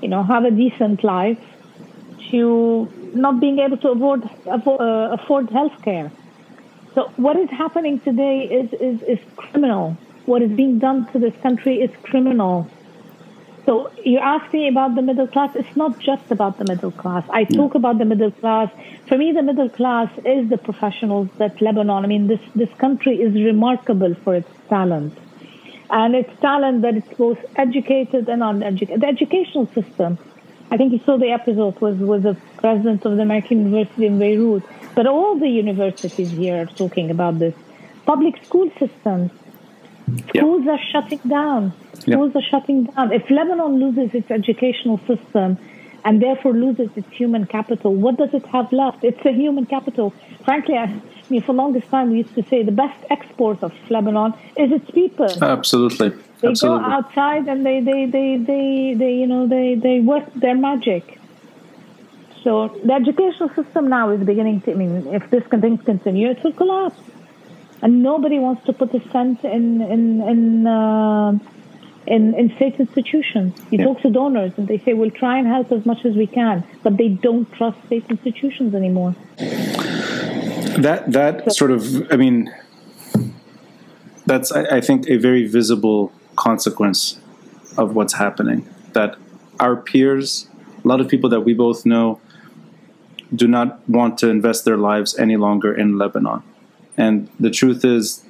you 0.00 0.08
know, 0.08 0.22
have 0.22 0.44
a 0.44 0.50
decent 0.50 1.04
life 1.04 1.38
to 2.30 2.88
not 3.14 3.40
being 3.40 3.58
able 3.58 3.76
to 3.78 3.88
afford 3.90 4.24
uh, 4.46 5.16
afford 5.18 5.50
health 5.50 5.82
care. 5.82 6.10
So 6.94 7.10
what 7.16 7.36
is 7.38 7.48
happening 7.50 8.00
today 8.00 8.44
is, 8.44 8.72
is, 8.74 9.02
is 9.02 9.18
criminal. 9.36 9.96
What 10.26 10.42
is 10.42 10.50
being 10.50 10.78
done 10.78 11.10
to 11.12 11.18
this 11.18 11.34
country 11.42 11.80
is 11.80 11.90
criminal. 12.02 12.68
So 13.64 13.90
you 14.04 14.18
ask 14.18 14.52
me 14.52 14.68
about 14.68 14.94
the 14.94 15.02
middle 15.02 15.26
class. 15.26 15.54
It's 15.54 15.76
not 15.76 15.98
just 16.00 16.30
about 16.30 16.58
the 16.58 16.64
middle 16.64 16.90
class. 16.90 17.24
I 17.30 17.44
talk 17.44 17.74
about 17.74 17.98
the 17.98 18.04
middle 18.04 18.30
class. 18.30 18.70
For 19.06 19.16
me, 19.16 19.32
the 19.32 19.42
middle 19.42 19.70
class 19.70 20.10
is 20.24 20.50
the 20.50 20.58
professionals 20.58 21.28
that 21.38 21.62
Lebanon. 21.62 22.04
I 22.04 22.08
mean, 22.08 22.26
this 22.26 22.40
this 22.54 22.68
country 22.78 23.22
is 23.22 23.32
remarkable 23.34 24.14
for 24.24 24.34
its 24.34 24.50
talent, 24.68 25.16
and 25.90 26.14
its 26.14 26.32
talent 26.40 26.82
that 26.82 26.96
it's 26.96 27.14
both 27.16 27.38
educated 27.56 28.28
and 28.28 28.42
uneducated. 28.42 29.00
The 29.00 29.06
educational 29.06 29.66
system. 29.68 30.18
I 30.72 30.76
think 30.78 30.92
you 30.92 31.00
saw 31.06 31.18
the 31.18 31.32
episode 31.40 31.80
was 31.80 31.96
was 32.12 32.22
the 32.22 32.36
president 32.56 33.04
of 33.04 33.16
the 33.16 33.22
American 33.22 33.56
University 33.66 34.06
in 34.06 34.18
Beirut, 34.18 34.64
but 34.96 35.06
all 35.06 35.38
the 35.38 35.52
universities 35.64 36.30
here 36.30 36.56
are 36.62 36.70
talking 36.82 37.10
about 37.16 37.38
this. 37.38 37.54
Public 38.06 38.34
school 38.44 38.68
systems. 38.78 39.30
Schools 40.30 40.64
yeah. 40.64 40.72
are 40.72 40.84
shutting 40.92 41.20
down 41.28 41.72
Schools 42.02 42.34
are 42.34 42.42
shutting 42.42 42.84
down. 42.84 43.12
If 43.12 43.30
Lebanon 43.30 43.78
loses 43.78 44.14
its 44.14 44.30
educational 44.30 44.98
system 45.06 45.58
and 46.04 46.20
therefore 46.20 46.52
loses 46.52 46.88
its 46.96 47.10
human 47.12 47.46
capital, 47.46 47.94
what 47.94 48.16
does 48.16 48.34
it 48.34 48.44
have 48.46 48.72
left? 48.72 49.04
It's 49.04 49.24
a 49.24 49.32
human 49.32 49.66
capital. 49.66 50.12
Frankly, 50.44 50.76
I 50.76 51.00
mean, 51.30 51.42
for 51.42 51.52
the 51.52 51.58
longest 51.58 51.88
time, 51.88 52.10
we 52.10 52.18
used 52.18 52.34
to 52.34 52.42
say 52.44 52.62
the 52.62 52.72
best 52.72 52.98
export 53.10 53.62
of 53.62 53.72
Lebanon 53.88 54.34
is 54.56 54.72
its 54.72 54.90
people. 54.90 55.30
Absolutely. 55.42 56.12
They 56.42 56.48
Absolutely. 56.48 56.84
go 56.84 56.90
outside 56.90 57.48
and 57.48 57.64
they, 57.64 57.80
they, 57.80 58.06
they, 58.06 58.36
they, 58.36 58.94
they, 58.98 59.14
you 59.14 59.28
know, 59.28 59.46
they, 59.46 59.76
they 59.76 60.00
work 60.00 60.24
their 60.34 60.56
magic. 60.56 61.20
So 62.42 62.80
the 62.84 62.94
educational 62.94 63.48
system 63.50 63.88
now 63.88 64.10
is 64.10 64.20
beginning 64.26 64.62
to, 64.62 64.72
I 64.72 64.74
mean, 64.74 65.06
if 65.14 65.30
this 65.30 65.44
things 65.44 65.80
continue, 65.84 66.30
it 66.30 66.42
will 66.42 66.52
collapse. 66.52 66.98
And 67.80 68.02
nobody 68.02 68.40
wants 68.40 68.66
to 68.66 68.72
put 68.72 68.92
a 68.92 69.08
cent 69.10 69.44
in, 69.44 69.80
in, 69.82 70.20
in, 70.20 70.66
uh, 70.66 71.38
in, 72.08 72.34
in 72.34 72.54
state 72.56 72.80
institutions. 72.80 73.56
You 73.70 73.78
yeah. 73.78 73.84
talk 73.84 74.00
to 74.02 74.10
donors 74.10 74.52
and 74.56 74.66
they 74.66 74.78
say, 74.78 74.94
we'll 74.94 75.12
try 75.12 75.38
and 75.38 75.46
help 75.46 75.70
as 75.70 75.86
much 75.86 76.04
as 76.04 76.16
we 76.16 76.26
can, 76.26 76.64
but 76.82 76.96
they 76.96 77.08
don't 77.08 77.50
trust 77.52 77.78
state 77.86 78.06
institutions 78.10 78.74
anymore. 78.74 79.14
That, 80.78 81.04
that 81.12 81.44
so, 81.44 81.50
sort 81.50 81.70
of, 81.70 82.12
I 82.12 82.16
mean, 82.16 82.52
that's, 84.26 84.50
I, 84.50 84.78
I 84.78 84.80
think, 84.80 85.08
a 85.08 85.16
very 85.18 85.46
visible 85.46 86.12
consequence 86.36 87.20
of 87.76 87.94
what's 87.94 88.14
happening. 88.14 88.68
That 88.92 89.16
our 89.60 89.76
peers, 89.76 90.48
a 90.84 90.88
lot 90.88 91.00
of 91.00 91.08
people 91.08 91.30
that 91.30 91.40
we 91.40 91.54
both 91.54 91.86
know, 91.86 92.20
do 93.34 93.48
not 93.48 93.88
want 93.88 94.18
to 94.18 94.28
invest 94.28 94.64
their 94.64 94.76
lives 94.76 95.18
any 95.18 95.36
longer 95.36 95.72
in 95.74 95.98
Lebanon. 95.98 96.42
And 96.96 97.28
the 97.40 97.50
truth 97.50 97.84
is, 97.84 98.24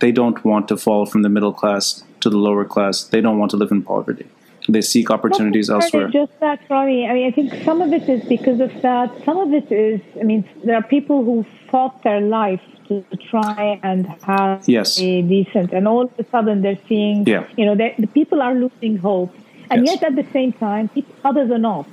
they 0.00 0.12
don't 0.12 0.44
want 0.44 0.68
to 0.68 0.76
fall 0.76 1.06
from 1.06 1.22
the 1.22 1.28
middle 1.28 1.52
class 1.52 2.04
to 2.20 2.30
the 2.30 2.38
lower 2.38 2.64
class. 2.64 3.04
They 3.04 3.20
don't 3.20 3.38
want 3.38 3.50
to 3.50 3.56
live 3.56 3.70
in 3.70 3.82
poverty. 3.82 4.26
They 4.68 4.80
seek 4.80 5.10
opportunities 5.10 5.70
elsewhere. 5.70 6.08
Just 6.08 6.32
that, 6.40 6.60
Ronnie. 6.68 7.06
I 7.06 7.14
mean, 7.14 7.26
I 7.28 7.30
think 7.30 7.54
some 7.64 7.80
of 7.80 7.92
it 7.92 8.08
is 8.08 8.24
because 8.24 8.58
of 8.58 8.72
that. 8.82 9.12
Some 9.24 9.38
of 9.38 9.52
it 9.52 9.70
is, 9.70 10.00
I 10.18 10.24
mean, 10.24 10.48
there 10.64 10.74
are 10.74 10.82
people 10.82 11.24
who 11.24 11.46
fought 11.70 12.02
their 12.02 12.20
life 12.20 12.62
to 12.88 13.04
try 13.30 13.80
and 13.82 14.06
have 14.22 14.68
yes. 14.68 14.98
a 15.00 15.22
decent, 15.22 15.72
and 15.72 15.86
all 15.88 16.02
of 16.02 16.12
a 16.18 16.24
sudden 16.30 16.62
they're 16.62 16.78
seeing, 16.88 17.26
yeah. 17.26 17.46
you 17.56 17.64
know, 17.64 17.74
the 17.74 18.06
people 18.08 18.42
are 18.42 18.54
losing 18.54 18.96
hope, 18.98 19.34
and 19.70 19.86
yes. 19.86 20.00
yet 20.00 20.10
at 20.10 20.16
the 20.16 20.30
same 20.32 20.52
time, 20.52 20.88
people, 20.88 21.14
others 21.24 21.50
are 21.50 21.58
not. 21.58 21.86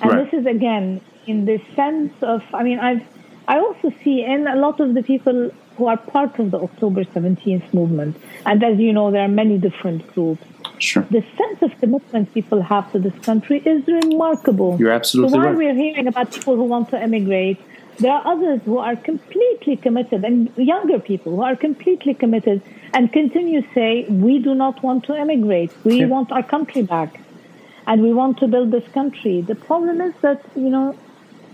And 0.00 0.12
right. 0.12 0.30
this 0.30 0.40
is 0.40 0.46
again 0.46 1.00
in 1.26 1.44
the 1.44 1.60
sense 1.74 2.12
of, 2.22 2.42
I 2.54 2.62
mean, 2.62 2.78
I've, 2.78 3.02
I 3.48 3.58
also 3.58 3.92
see 4.02 4.24
in 4.24 4.46
a 4.46 4.56
lot 4.56 4.80
of 4.80 4.94
the 4.94 5.02
people 5.02 5.50
who 5.76 5.86
are 5.86 5.96
part 5.96 6.38
of 6.38 6.50
the 6.50 6.58
October 6.58 7.04
17th 7.04 7.74
movement. 7.74 8.16
And 8.44 8.62
as 8.64 8.78
you 8.78 8.92
know, 8.92 9.10
there 9.10 9.22
are 9.22 9.28
many 9.28 9.58
different 9.58 10.06
groups. 10.14 10.42
Sure. 10.78 11.06
The 11.10 11.22
sense 11.36 11.62
of 11.62 11.78
commitment 11.80 12.32
people 12.34 12.62
have 12.62 12.90
to 12.92 12.98
this 12.98 13.18
country 13.24 13.62
is 13.64 13.86
remarkable. 13.86 14.76
You're 14.78 14.90
absolutely 14.90 15.32
so 15.32 15.38
while 15.38 15.48
right. 15.48 15.56
we're 15.56 15.74
hearing 15.74 16.06
about 16.06 16.32
people 16.32 16.56
who 16.56 16.64
want 16.64 16.90
to 16.90 16.98
emigrate, 16.98 17.60
there 17.98 18.12
are 18.12 18.26
others 18.26 18.60
who 18.64 18.78
are 18.78 18.96
completely 18.96 19.76
committed, 19.76 20.24
and 20.24 20.50
younger 20.56 20.98
people 20.98 21.36
who 21.36 21.42
are 21.42 21.56
completely 21.56 22.14
committed 22.14 22.62
and 22.92 23.12
continue 23.12 23.62
to 23.62 23.68
say, 23.74 24.04
We 24.08 24.38
do 24.38 24.54
not 24.54 24.82
want 24.82 25.04
to 25.04 25.14
emigrate. 25.14 25.72
We 25.84 26.00
yeah. 26.00 26.06
want 26.06 26.32
our 26.32 26.42
country 26.42 26.82
back. 26.82 27.20
And 27.86 28.02
we 28.02 28.12
want 28.12 28.38
to 28.38 28.48
build 28.48 28.72
this 28.72 28.86
country. 28.92 29.42
The 29.42 29.54
problem 29.54 30.00
is 30.00 30.14
that, 30.20 30.44
you 30.56 30.70
know, 30.70 30.96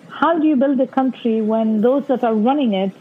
how 0.08 0.38
do 0.38 0.46
you 0.46 0.56
build 0.56 0.80
a 0.80 0.86
country 0.86 1.42
when 1.42 1.82
those 1.82 2.06
that 2.06 2.24
are 2.24 2.34
running 2.34 2.72
it 2.72 2.92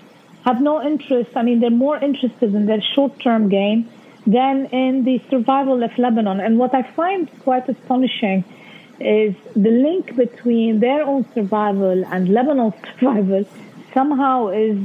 have 0.46 0.62
no 0.62 0.82
interest. 0.82 1.32
I 1.36 1.44
mean, 1.44 1.60
they're 1.60 1.70
more 1.70 1.98
interested 1.98 2.54
in 2.54 2.66
their 2.66 2.82
short 2.96 3.20
term 3.20 3.50
gain 3.50 3.90
than 4.26 4.68
in 4.68 5.04
the 5.04 5.22
survival 5.30 5.84
of 5.84 5.98
Lebanon. 5.98 6.40
And 6.40 6.58
what 6.58 6.74
I 6.74 6.84
find 6.84 7.30
quite 7.40 7.68
astonishing 7.70 8.44
is 9.02 9.36
the 9.56 9.72
link 9.72 10.16
between 10.16 10.80
their 10.80 11.04
own 11.04 11.26
survival 11.34 12.06
and 12.06 12.30
Lebanon's 12.30 12.76
survival 13.00 13.46
somehow 13.94 14.50
is 14.50 14.78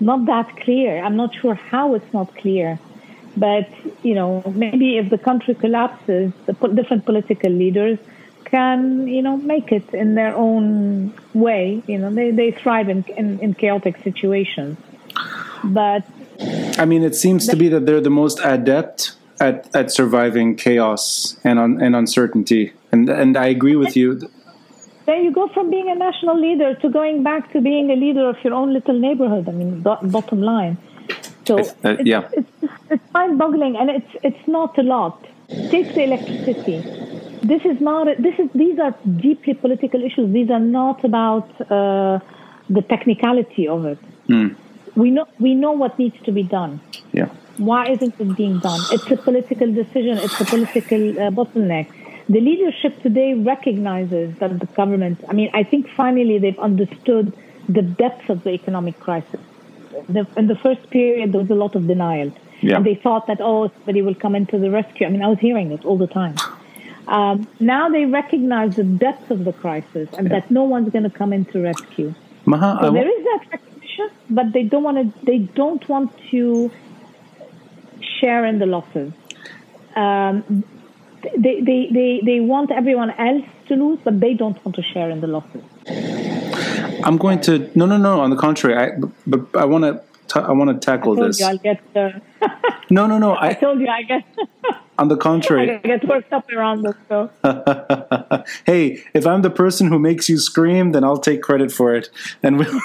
not 0.00 0.26
that 0.26 0.56
clear. 0.56 1.02
I'm 1.02 1.16
not 1.16 1.34
sure 1.34 1.54
how 1.54 1.94
it's 1.94 2.12
not 2.12 2.34
clear. 2.36 2.78
But, 3.36 3.68
you 4.02 4.14
know, 4.14 4.42
maybe 4.54 4.98
if 4.98 5.10
the 5.10 5.18
country 5.18 5.54
collapses, 5.54 6.32
the 6.46 6.52
different 6.74 7.04
political 7.04 7.50
leaders 7.50 7.98
can, 8.44 9.06
you 9.06 9.22
know, 9.22 9.36
make 9.36 9.70
it 9.70 9.92
in 9.94 10.14
their 10.14 10.34
own 10.34 11.14
way. 11.34 11.82
You 11.86 11.98
know, 11.98 12.12
they, 12.12 12.30
they 12.30 12.50
thrive 12.50 12.88
in, 12.88 13.04
in, 13.16 13.38
in 13.40 13.54
chaotic 13.54 14.02
situations. 14.02 14.78
But 15.62 16.04
I 16.78 16.84
mean, 16.84 17.02
it 17.02 17.14
seems 17.14 17.46
to 17.48 17.56
be 17.56 17.68
that 17.68 17.86
they're 17.86 18.00
the 18.00 18.10
most 18.10 18.40
adept 18.44 19.14
at, 19.40 19.68
at 19.74 19.90
surviving 19.90 20.56
chaos 20.56 21.38
and 21.44 21.58
un, 21.58 21.80
and 21.80 21.96
uncertainty. 21.96 22.72
And 22.92 23.08
and 23.08 23.36
I 23.36 23.46
agree 23.46 23.76
with 23.76 23.96
you. 23.96 24.20
Then 25.06 25.24
you 25.24 25.32
go 25.32 25.48
from 25.48 25.70
being 25.70 25.88
a 25.90 25.94
national 25.94 26.38
leader 26.38 26.74
to 26.74 26.88
going 26.90 27.22
back 27.22 27.52
to 27.52 27.60
being 27.60 27.90
a 27.90 27.96
leader 27.96 28.28
of 28.28 28.36
your 28.44 28.54
own 28.54 28.72
little 28.74 28.98
neighborhood. 28.98 29.48
I 29.48 29.52
mean, 29.52 29.80
bottom 29.80 30.42
line. 30.42 30.76
So 31.46 31.58
It's- 31.58 31.74
uh, 31.84 31.96
yeah. 32.04 32.28
it's, 32.32 32.52
it's 32.90 33.12
mind-boggling, 33.14 33.76
and 33.76 33.88
it's 33.90 34.12
it's 34.22 34.48
not 34.56 34.76
a 34.78 34.82
lot. 34.82 35.16
Take 35.70 35.94
the 35.94 36.02
electricity. 36.02 36.78
This 37.42 37.64
is 37.64 37.80
not. 37.80 38.06
This 38.26 38.38
is. 38.38 38.48
These 38.54 38.78
are 38.78 38.94
deeply 39.26 39.54
political 39.54 40.02
issues. 40.02 40.30
These 40.32 40.50
are 40.50 40.64
not 40.80 41.04
about 41.04 41.48
uh, 41.70 42.18
the 42.68 42.82
technicality 42.82 43.66
of 43.66 43.86
it. 43.86 43.98
Hmm. 44.26 44.48
We 44.94 45.10
know. 45.10 45.26
We 45.38 45.54
know 45.54 45.72
what 45.72 45.98
needs 45.98 46.18
to 46.24 46.32
be 46.32 46.42
done. 46.42 46.80
Yeah. 47.12 47.28
Why 47.56 47.86
isn't 47.94 48.14
it 48.20 48.36
being 48.36 48.58
done? 48.58 48.80
It's 48.92 49.10
a 49.10 49.16
political 49.16 49.72
decision. 49.72 50.18
It's 50.18 50.38
a 50.40 50.44
political 50.44 51.02
uh, 51.18 51.30
bottleneck. 51.38 51.86
The 52.28 52.40
leadership 52.40 53.02
today 53.02 53.34
recognizes 53.34 54.38
that 54.38 54.58
the 54.58 54.66
government. 54.66 55.24
I 55.28 55.32
mean, 55.32 55.50
I 55.54 55.62
think 55.62 55.88
finally 55.90 56.38
they've 56.38 56.58
understood 56.58 57.32
the 57.68 57.82
depth 57.82 58.28
of 58.28 58.44
the 58.44 58.50
economic 58.50 58.98
crisis. 59.00 59.40
The, 60.08 60.26
in 60.36 60.46
the 60.46 60.56
first 60.56 60.90
period, 60.90 61.32
there 61.32 61.40
was 61.40 61.50
a 61.50 61.54
lot 61.54 61.74
of 61.74 61.86
denial. 61.86 62.32
Yeah. 62.60 62.76
And 62.76 62.86
they 62.86 62.94
thought 62.94 63.26
that, 63.28 63.38
oh, 63.40 63.68
somebody 63.68 64.02
will 64.02 64.14
come 64.14 64.34
into 64.34 64.58
the 64.58 64.70
rescue. 64.70 65.06
I 65.06 65.10
mean, 65.10 65.22
I 65.22 65.28
was 65.28 65.38
hearing 65.38 65.72
it 65.72 65.84
all 65.84 65.96
the 65.96 66.06
time. 66.06 66.36
Um, 67.06 67.48
now 67.60 67.88
they 67.88 68.04
recognize 68.04 68.76
the 68.76 68.84
depth 68.84 69.30
of 69.30 69.44
the 69.44 69.52
crisis 69.52 70.08
and 70.12 70.30
that 70.30 70.50
no 70.50 70.64
one's 70.64 70.90
going 70.90 71.04
to 71.04 71.10
come 71.10 71.32
in 71.32 71.46
to 71.46 71.62
rescue. 71.62 72.14
Maha, 72.44 72.78
So 72.82 72.92
there 72.92 73.08
is 73.08 73.24
that 73.24 73.46
recognition, 73.52 74.10
but 74.28 74.52
they 74.52 74.64
don't 74.64 74.82
want 74.82 74.98
to. 74.98 75.24
They 75.24 75.38
don't 75.38 75.86
want 75.88 76.12
to 76.30 76.70
share 78.20 78.44
in 78.44 78.58
the 78.58 78.66
losses. 78.66 79.12
Um, 79.96 80.64
they, 81.36 81.60
they, 81.60 81.88
they, 81.92 82.20
they 82.24 82.40
want 82.40 82.70
everyone 82.70 83.10
else 83.12 83.44
to 83.68 83.74
lose, 83.74 83.98
but 84.04 84.20
they 84.20 84.34
don't 84.34 84.62
want 84.64 84.76
to 84.76 84.82
share 84.82 85.10
in 85.10 85.20
the 85.20 85.26
losses. 85.26 85.62
I'm 87.04 87.16
going 87.16 87.40
to 87.42 87.70
no 87.74 87.86
no 87.86 87.96
no. 87.96 88.20
On 88.20 88.30
the 88.30 88.36
contrary, 88.36 88.76
I 88.76 88.98
but, 88.98 89.10
but 89.52 89.60
I 89.60 89.64
want 89.64 89.84
to 89.84 90.02
I 90.38 90.52
want 90.52 90.70
to 90.70 90.84
tackle 90.84 91.12
I 91.12 91.16
told 91.16 91.28
this. 91.28 91.40
you 91.40 91.46
I'll 91.46 91.58
get. 91.58 91.80
Uh, 91.94 92.10
No 92.90 93.06
no 93.06 93.18
no. 93.18 93.34
I 93.46 93.48
I 93.48 93.52
told 93.54 93.80
you 93.80 93.88
I 93.88 94.02
get. 94.02 94.24
on 94.98 95.08
the 95.08 95.16
contrary, 95.16 95.70
I 95.72 95.78
get 95.78 96.08
worked 96.08 96.32
up 96.32 96.50
around 96.50 96.82
this. 96.82 96.94
So 97.08 97.30
hey, 98.66 99.02
if 99.14 99.26
I'm 99.26 99.42
the 99.42 99.50
person 99.50 99.88
who 99.88 99.98
makes 99.98 100.28
you 100.28 100.38
scream, 100.38 100.92
then 100.92 101.04
I'll 101.04 101.18
take 101.18 101.42
credit 101.42 101.70
for 101.70 101.94
it, 101.94 102.10
and 102.42 102.58
we'll, 102.58 102.80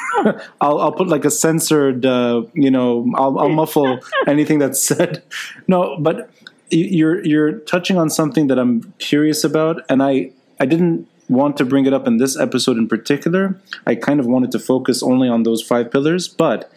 I'll 0.61 0.79
I'll 0.79 0.91
put 0.91 1.07
like 1.07 1.25
a 1.25 1.31
censored, 1.31 2.05
uh, 2.05 2.43
you 2.53 2.69
know, 2.69 3.11
I'll, 3.15 3.39
I'll 3.39 3.49
muffle 3.49 3.99
anything 4.27 4.59
that's 4.59 4.81
said. 4.81 5.23
No, 5.67 5.97
but 5.99 6.29
you're 6.73 7.25
you're 7.25 7.59
touching 7.59 7.97
on 7.97 8.09
something 8.09 8.47
that 8.47 8.59
I'm 8.59 8.93
curious 8.99 9.43
about, 9.43 9.83
and 9.89 10.01
I 10.01 10.31
I 10.59 10.65
didn't 10.65 11.07
want 11.29 11.57
to 11.57 11.65
bring 11.65 11.85
it 11.85 11.93
up 11.93 12.07
in 12.07 12.17
this 12.17 12.37
episode 12.37 12.77
in 12.77 12.87
particular. 12.87 13.59
I 13.87 13.95
kind 13.95 14.19
of 14.19 14.25
wanted 14.25 14.51
to 14.51 14.59
focus 14.59 15.01
only 15.01 15.29
on 15.29 15.43
those 15.43 15.61
five 15.61 15.91
pillars, 15.91 16.27
but 16.27 16.71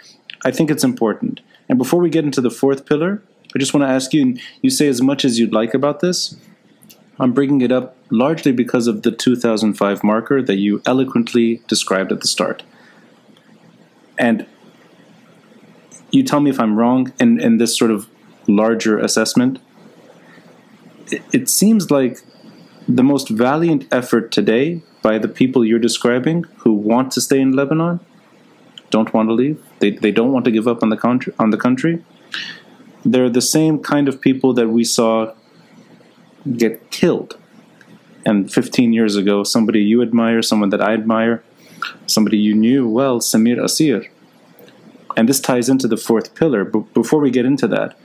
I 0.44 0.51
think 0.51 0.70
it's 0.70 0.85
important. 0.85 1.40
And 1.68 1.78
before 1.78 2.01
we 2.01 2.10
get 2.10 2.24
into 2.24 2.40
the 2.40 2.51
fourth 2.51 2.86
pillar, 2.86 3.23
I 3.55 3.59
just 3.59 3.74
want 3.74 3.85
to 3.85 3.89
ask 3.89 4.12
you. 4.12 4.36
You 4.62 4.70
say 4.70 4.89
as 4.89 5.02
much 5.02 5.24
as 5.24 5.39
you'd 5.39 5.52
like 5.52 5.74
about 5.74 6.01
this. 6.01 6.36
I'm 7.18 7.32
bringing 7.32 7.62
it 7.62 7.73
up 7.73 7.97
largely 8.10 8.52
because 8.52 8.86
of 8.86 9.02
the 9.02 9.10
2005 9.10 10.05
marker 10.05 10.43
that 10.43 10.56
you 10.56 10.82
eloquently 10.85 11.62
described 11.66 12.12
at 12.12 12.20
the 12.20 12.28
start. 12.28 12.62
And 14.18 14.47
you 16.10 16.23
tell 16.23 16.40
me 16.40 16.51
if 16.51 16.60
I'm 16.60 16.77
wrong 16.77 17.12
in, 17.18 17.40
in 17.40 17.56
this 17.56 17.77
sort 17.77 17.90
of 17.90 18.06
larger 18.47 18.98
assessment. 18.98 19.59
It, 21.11 21.49
seems 21.49 21.91
like 21.91 22.20
the 22.89 23.03
most 23.03 23.28
valiant 23.28 23.87
effort 23.93 24.33
today 24.33 24.83
by 25.03 25.19
the 25.19 25.28
people 25.28 25.65
you're 25.65 25.78
describing 25.78 26.45
who 26.59 26.73
want 26.73 27.12
to 27.12 27.20
stay 27.20 27.41
in 27.41 27.53
Lebanon, 27.53 28.01
don't 28.91 29.12
want 29.12 29.28
to 29.28 29.33
leave, 29.33 29.62
they, 29.78 29.91
they 29.91 30.11
don't 30.11 30.33
want 30.33 30.45
to 30.47 30.51
give 30.51 30.66
up 30.66 30.83
on 30.83 30.91
the 30.91 30.97
country, 30.97 31.33
on 31.39 31.51
the 31.51 31.57
country. 31.57 32.05
They're 33.05 33.31
the 33.31 33.41
same 33.41 33.78
kind 33.78 34.09
of 34.09 34.20
people 34.20 34.53
that 34.55 34.69
we 34.69 34.83
saw 34.83 35.33
get 36.57 36.91
killed. 36.91 37.39
And 38.24 38.53
15 38.53 38.93
years 38.93 39.15
ago, 39.15 39.45
somebody 39.45 39.83
you 39.83 40.03
admire, 40.03 40.43
someone 40.43 40.70
that 40.70 40.83
I 40.83 40.95
admire, 40.95 41.45
somebody 42.07 42.39
you 42.39 42.55
knew 42.55 42.89
well, 42.89 43.20
Samir 43.20 43.59
Kassir. 43.59 44.09
And 45.16 45.28
this 45.28 45.41
ties 45.41 45.69
into 45.69 45.87
the 45.87 45.97
fourth 45.97 46.35
pillar. 46.35 46.65
But 46.65 46.93
before 46.93 47.20
we 47.20 47.31
get 47.31 47.47
into 47.47 47.69
that, 47.69 47.97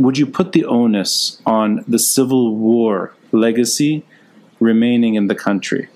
would 0.00 0.16
you 0.16 0.26
put 0.26 0.52
the 0.52 0.64
onus 0.64 1.40
on 1.44 1.84
the 1.86 1.98
Civil 1.98 2.56
War 2.56 3.14
legacy 3.32 4.04
remaining 4.58 5.14
in 5.14 5.26
the 5.26 5.34
country? 5.34 5.88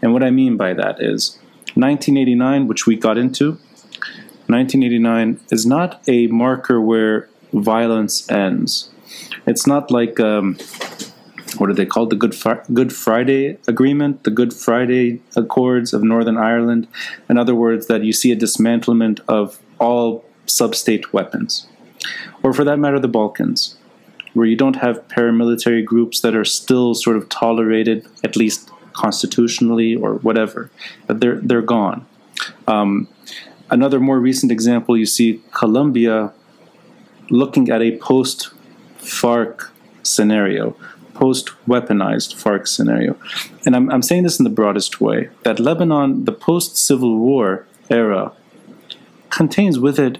And 0.00 0.12
what 0.12 0.22
I 0.22 0.30
mean 0.30 0.56
by 0.56 0.72
that 0.72 1.00
is 1.00 1.38
1989, 1.74 2.66
which 2.66 2.86
we 2.86 2.96
got 2.96 3.18
into, 3.18 3.52
1989 4.48 5.40
is 5.50 5.66
not 5.66 6.02
a 6.08 6.26
marker 6.28 6.80
where 6.80 7.28
violence 7.52 8.28
ends. 8.30 8.90
It's 9.46 9.66
not 9.66 9.90
like 9.90 10.18
um, 10.18 10.56
what 11.58 11.68
are 11.68 11.74
they 11.74 11.86
called? 11.86 12.10
The 12.10 12.16
Good 12.16 12.34
Good 12.72 12.92
Friday 12.92 13.58
Agreement, 13.68 14.24
the 14.24 14.30
Good 14.30 14.54
Friday 14.54 15.20
Accords 15.36 15.92
of 15.92 16.02
Northern 16.02 16.38
Ireland. 16.38 16.88
In 17.28 17.36
other 17.36 17.54
words, 17.54 17.86
that 17.86 18.02
you 18.02 18.12
see 18.12 18.32
a 18.32 18.36
dismantlement 18.36 19.20
of 19.28 19.60
all 19.78 20.24
sub-state 20.46 21.12
weapons, 21.12 21.66
or 22.42 22.52
for 22.52 22.64
that 22.64 22.78
matter, 22.78 22.98
the 22.98 23.08
Balkans, 23.08 23.76
where 24.34 24.46
you 24.46 24.56
don't 24.56 24.76
have 24.76 25.06
paramilitary 25.08 25.84
groups 25.84 26.20
that 26.20 26.34
are 26.34 26.44
still 26.44 26.94
sort 26.94 27.16
of 27.16 27.28
tolerated, 27.28 28.06
at 28.24 28.36
least 28.36 28.70
constitutionally 28.92 29.94
or 29.94 30.14
whatever. 30.16 30.70
But 31.06 31.20
they're 31.20 31.40
they're 31.40 31.62
gone. 31.62 32.06
Um, 32.66 33.08
another 33.70 34.00
more 34.00 34.18
recent 34.18 34.52
example, 34.52 34.96
you 34.96 35.06
see 35.06 35.42
Colombia 35.52 36.32
looking 37.30 37.70
at 37.70 37.82
a 37.82 37.96
post 37.98 38.50
FARC 38.98 39.70
scenario, 40.02 40.76
post 41.14 41.50
weaponized 41.66 42.34
FARC 42.34 42.66
scenario. 42.68 43.16
And 43.64 43.74
I'm, 43.74 43.90
I'm 43.90 44.02
saying 44.02 44.24
this 44.24 44.38
in 44.38 44.44
the 44.44 44.50
broadest 44.50 45.00
way 45.00 45.30
that 45.44 45.58
Lebanon, 45.58 46.24
the 46.24 46.32
post 46.32 46.76
Civil 46.76 47.16
War 47.18 47.66
era, 47.90 48.32
contains 49.30 49.78
with 49.78 49.98
it 49.98 50.18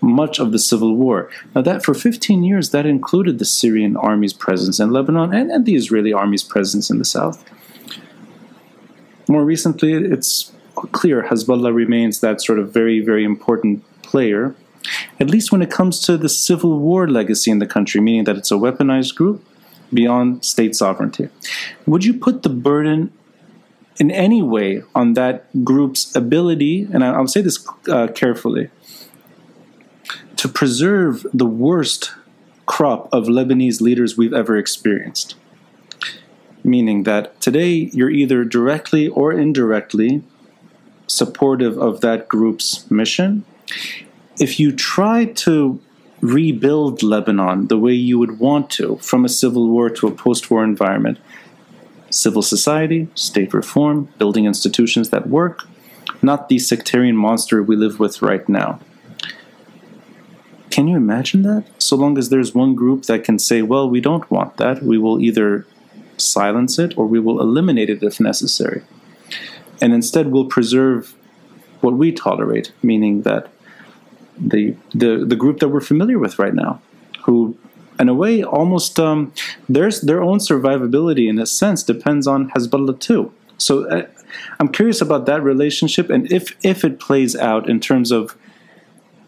much 0.00 0.38
of 0.38 0.52
the 0.52 0.58
civil 0.58 0.94
war. 0.94 1.30
Now, 1.54 1.62
that 1.62 1.84
for 1.84 1.94
15 1.94 2.42
years, 2.42 2.70
that 2.70 2.86
included 2.86 3.38
the 3.38 3.44
Syrian 3.44 3.96
army's 3.96 4.32
presence 4.32 4.80
in 4.80 4.90
Lebanon 4.90 5.34
and, 5.34 5.50
and 5.50 5.66
the 5.66 5.74
Israeli 5.74 6.12
army's 6.12 6.42
presence 6.42 6.90
in 6.90 6.98
the 6.98 7.04
south. 7.04 7.44
More 9.28 9.44
recently, 9.44 9.92
it's 9.92 10.52
clear 10.92 11.24
Hezbollah 11.24 11.74
remains 11.74 12.20
that 12.20 12.40
sort 12.40 12.58
of 12.58 12.72
very, 12.72 13.00
very 13.00 13.24
important 13.24 13.84
player 14.02 14.54
at 15.18 15.30
least 15.30 15.52
when 15.52 15.62
it 15.62 15.70
comes 15.70 16.00
to 16.00 16.16
the 16.16 16.28
civil 16.28 16.78
war 16.78 17.08
legacy 17.08 17.50
in 17.50 17.58
the 17.58 17.66
country, 17.66 18.00
meaning 18.00 18.24
that 18.24 18.36
it's 18.36 18.50
a 18.50 18.54
weaponized 18.54 19.14
group 19.14 19.44
beyond 19.92 20.44
state 20.44 20.74
sovereignty. 20.74 21.28
Would 21.86 22.04
you 22.04 22.14
put 22.14 22.42
the 22.42 22.48
burden 22.48 23.12
in 23.98 24.10
any 24.10 24.42
way 24.42 24.82
on 24.94 25.14
that 25.14 25.64
group's 25.64 26.14
ability, 26.16 26.88
and 26.92 27.04
I'll 27.04 27.26
say 27.26 27.42
this 27.42 27.66
uh, 27.88 28.08
carefully, 28.08 28.70
to 30.40 30.48
preserve 30.48 31.26
the 31.34 31.44
worst 31.44 32.14
crop 32.64 33.10
of 33.12 33.24
Lebanese 33.24 33.82
leaders 33.82 34.16
we've 34.16 34.32
ever 34.32 34.56
experienced? 34.56 35.34
Meaning 36.64 37.02
that 37.02 37.38
today 37.42 37.90
you're 37.92 38.08
either 38.08 38.42
directly 38.44 39.06
or 39.06 39.34
indirectly 39.34 40.22
supportive 41.06 41.76
of 41.76 42.00
that 42.00 42.26
group's 42.26 42.90
mission 42.90 43.44
if 44.38 44.58
you 44.58 44.72
try 44.72 45.26
to 45.26 45.78
rebuild 46.22 47.02
Lebanon 47.02 47.66
the 47.66 47.78
way 47.78 47.92
you 47.92 48.18
would 48.18 48.38
want 48.38 48.70
to 48.70 48.96
from 48.96 49.26
a 49.26 49.28
civil 49.28 49.68
war 49.68 49.90
to 49.90 50.06
a 50.06 50.10
post 50.10 50.50
war 50.50 50.64
environment, 50.64 51.18
civil 52.08 52.40
society, 52.40 53.08
state 53.14 53.52
reform, 53.52 54.08
building 54.16 54.46
institutions 54.46 55.10
that 55.10 55.28
work, 55.28 55.66
not 56.22 56.48
the 56.48 56.58
sectarian 56.58 57.16
monster 57.16 57.62
we 57.62 57.76
live 57.76 58.00
with 58.00 58.22
right 58.22 58.48
now. 58.48 58.80
Can 60.70 60.86
you 60.86 60.96
imagine 60.96 61.42
that? 61.42 61.64
So 61.78 61.96
long 61.96 62.16
as 62.16 62.28
there's 62.28 62.54
one 62.54 62.74
group 62.74 63.04
that 63.04 63.24
can 63.24 63.38
say, 63.38 63.62
well, 63.62 63.90
we 63.90 64.00
don't 64.00 64.30
want 64.30 64.56
that, 64.56 64.82
we 64.82 64.98
will 64.98 65.20
either 65.20 65.66
silence 66.16 66.78
it 66.78 66.96
or 66.96 67.06
we 67.06 67.18
will 67.18 67.40
eliminate 67.40 67.90
it 67.90 68.02
if 68.02 68.20
necessary. 68.20 68.82
And 69.80 69.92
instead, 69.92 70.28
we'll 70.28 70.44
preserve 70.46 71.14
what 71.80 71.94
we 71.94 72.12
tolerate, 72.12 72.72
meaning 72.82 73.22
that 73.22 73.48
the 74.38 74.76
the 74.94 75.24
the 75.24 75.36
group 75.36 75.58
that 75.60 75.68
we're 75.68 75.80
familiar 75.80 76.18
with 76.18 76.38
right 76.38 76.54
now, 76.54 76.80
who, 77.24 77.56
in 77.98 78.08
a 78.08 78.14
way, 78.14 78.42
almost 78.42 79.00
um, 79.00 79.32
there's 79.68 80.02
their 80.02 80.22
own 80.22 80.38
survivability 80.38 81.28
in 81.28 81.38
a 81.38 81.46
sense 81.46 81.82
depends 81.82 82.26
on 82.26 82.50
Hezbollah 82.50 83.00
too. 83.00 83.32
So 83.58 83.88
uh, 83.88 84.06
I'm 84.58 84.68
curious 84.68 85.00
about 85.00 85.26
that 85.26 85.42
relationship 85.42 86.10
and 86.10 86.30
if 86.30 86.56
if 86.62 86.84
it 86.84 87.00
plays 87.00 87.34
out 87.34 87.68
in 87.68 87.80
terms 87.80 88.10
of 88.10 88.36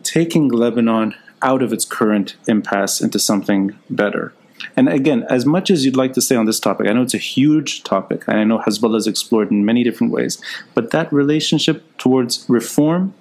taking 0.02 0.48
Lebanon 0.48 1.14
out 1.42 1.62
of 1.62 1.72
its 1.72 1.84
current 1.84 2.36
impasse 2.46 3.00
into 3.00 3.18
something 3.18 3.78
better. 3.90 4.32
And 4.76 4.88
again, 4.88 5.24
as 5.28 5.44
much 5.44 5.70
as 5.70 5.84
you'd 5.84 5.96
like 5.96 6.12
to 6.12 6.22
say 6.22 6.36
on 6.36 6.46
this 6.46 6.60
topic, 6.60 6.88
I 6.88 6.92
know 6.92 7.02
it's 7.02 7.14
a 7.14 7.18
huge 7.18 7.82
topic, 7.82 8.24
and 8.28 8.38
I 8.38 8.44
know 8.44 8.58
Hezbollah 8.58 8.96
is 8.96 9.06
explored 9.06 9.50
in 9.50 9.64
many 9.64 9.82
different 9.82 10.12
ways, 10.12 10.40
but 10.74 10.90
that 10.92 11.12
relationship 11.12 11.84
towards 11.98 12.44
reform 12.48 13.14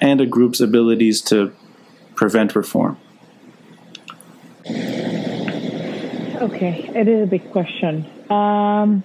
and 0.00 0.20
a 0.20 0.26
group's 0.26 0.60
abilities 0.60 1.22
to 1.22 1.52
prevent 2.14 2.54
reform? 2.54 2.98
Okay, 6.42 6.90
it 6.94 7.08
is 7.08 7.22
a 7.22 7.26
big 7.26 7.50
question. 7.52 8.04
Um, 8.30 9.02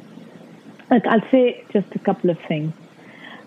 look, 0.89 1.05
I'll 1.05 1.29
say 1.29 1.63
just 1.71 1.87
a 1.95 1.99
couple 1.99 2.31
of 2.31 2.39
things. 2.47 2.73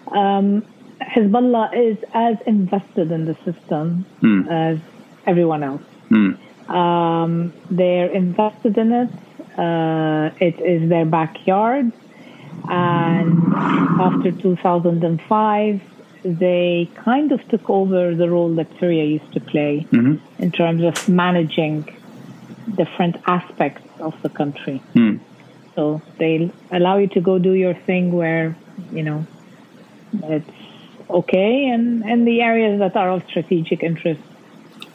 Um, 0.09 0.65
Hezbollah 1.01 1.71
is 1.75 1.97
as 2.15 2.37
invested 2.47 3.11
in 3.11 3.25
the 3.25 3.35
system 3.45 4.05
Mm. 4.23 4.49
as 4.51 4.79
everyone 5.27 5.63
else. 5.63 5.83
Mm. 6.11 6.37
Um, 6.71 7.53
they're 7.71 8.09
invested 8.09 8.77
in 8.79 8.93
it. 8.93 9.09
Uh, 9.59 10.31
it 10.41 10.61
is 10.61 10.89
their 10.89 11.05
backyard. 11.05 11.91
And 12.69 13.43
after 14.01 14.31
2005, 14.31 15.81
they 16.23 16.89
kind 16.97 17.33
of 17.33 17.47
took 17.49 17.69
over 17.71 18.15
the 18.15 18.29
role 18.29 18.55
that 18.57 18.69
Syria 18.79 19.05
used 19.05 19.33
to 19.33 19.41
play 19.41 19.87
Mhm. 19.91 20.19
in 20.39 20.51
terms 20.51 20.83
of 20.85 21.09
managing 21.09 21.85
different 22.77 23.17
aspects 23.27 23.83
of 24.01 24.15
the 24.23 24.29
country. 24.29 24.81
Mm. 24.95 25.19
So 25.75 26.03
they 26.19 26.51
allow 26.71 26.99
you 26.99 27.07
to 27.09 27.21
go 27.21 27.39
do 27.39 27.53
your 27.53 27.75
thing 27.75 28.13
where, 28.13 28.55
you 28.93 29.03
know, 29.03 29.25
it's 30.37 30.60
okay, 31.11 31.67
and, 31.67 32.05
and 32.05 32.27
the 32.27 32.41
areas 32.41 32.79
that 32.79 32.97
are 32.97 33.11
of 33.11 33.25
strategic 33.29 33.83
interest 33.83 34.21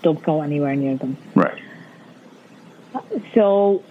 don't 0.02 0.22
go 0.24 0.42
anywhere 0.42 0.76
near 0.76 0.98
them. 0.98 1.18
Right. 1.34 1.62
So, 3.34 3.84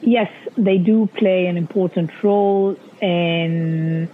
yes, 0.00 0.30
they 0.56 0.78
do 0.78 1.08
play 1.14 1.46
an 1.46 1.56
important 1.56 2.10
role 2.22 2.76
in 3.00 4.08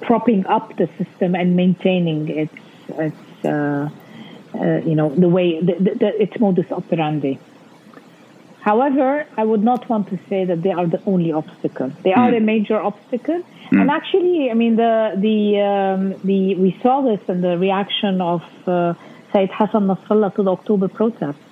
propping 0.00 0.46
up 0.46 0.76
the 0.76 0.88
system 0.98 1.34
and 1.34 1.56
maintaining 1.56 2.28
its, 2.28 2.54
its 2.88 3.44
uh, 3.44 3.88
uh, 4.54 4.80
you 4.84 4.94
know, 4.94 5.14
the 5.14 5.28
way, 5.28 5.60
the, 5.60 5.74
the, 5.74 5.94
the, 5.94 6.22
its 6.22 6.38
modus 6.40 6.70
operandi. 6.70 7.38
However, 8.62 9.26
I 9.36 9.44
would 9.44 9.64
not 9.64 9.88
want 9.88 10.08
to 10.10 10.18
say 10.28 10.44
that 10.44 10.62
they 10.62 10.70
are 10.70 10.86
the 10.86 11.00
only 11.06 11.32
obstacle. 11.32 11.90
They 12.04 12.12
are 12.12 12.28
a 12.34 12.40
major 12.40 12.78
obstacle, 12.90 13.42
and 13.80 13.90
actually, 13.90 14.50
I 14.50 14.54
mean, 14.54 14.76
the 14.76 14.94
the 15.26 15.38
um, 15.72 16.02
the 16.24 16.40
we 16.56 16.70
saw 16.82 17.00
this 17.02 17.20
in 17.28 17.40
the 17.40 17.56
reaction 17.58 18.20
of 18.20 18.42
uh, 18.66 18.94
Sayyed 19.32 19.50
Hassan 19.58 19.86
Nasrallah 19.86 20.34
to 20.36 20.42
the 20.42 20.52
October 20.58 20.88
protests. 20.88 21.44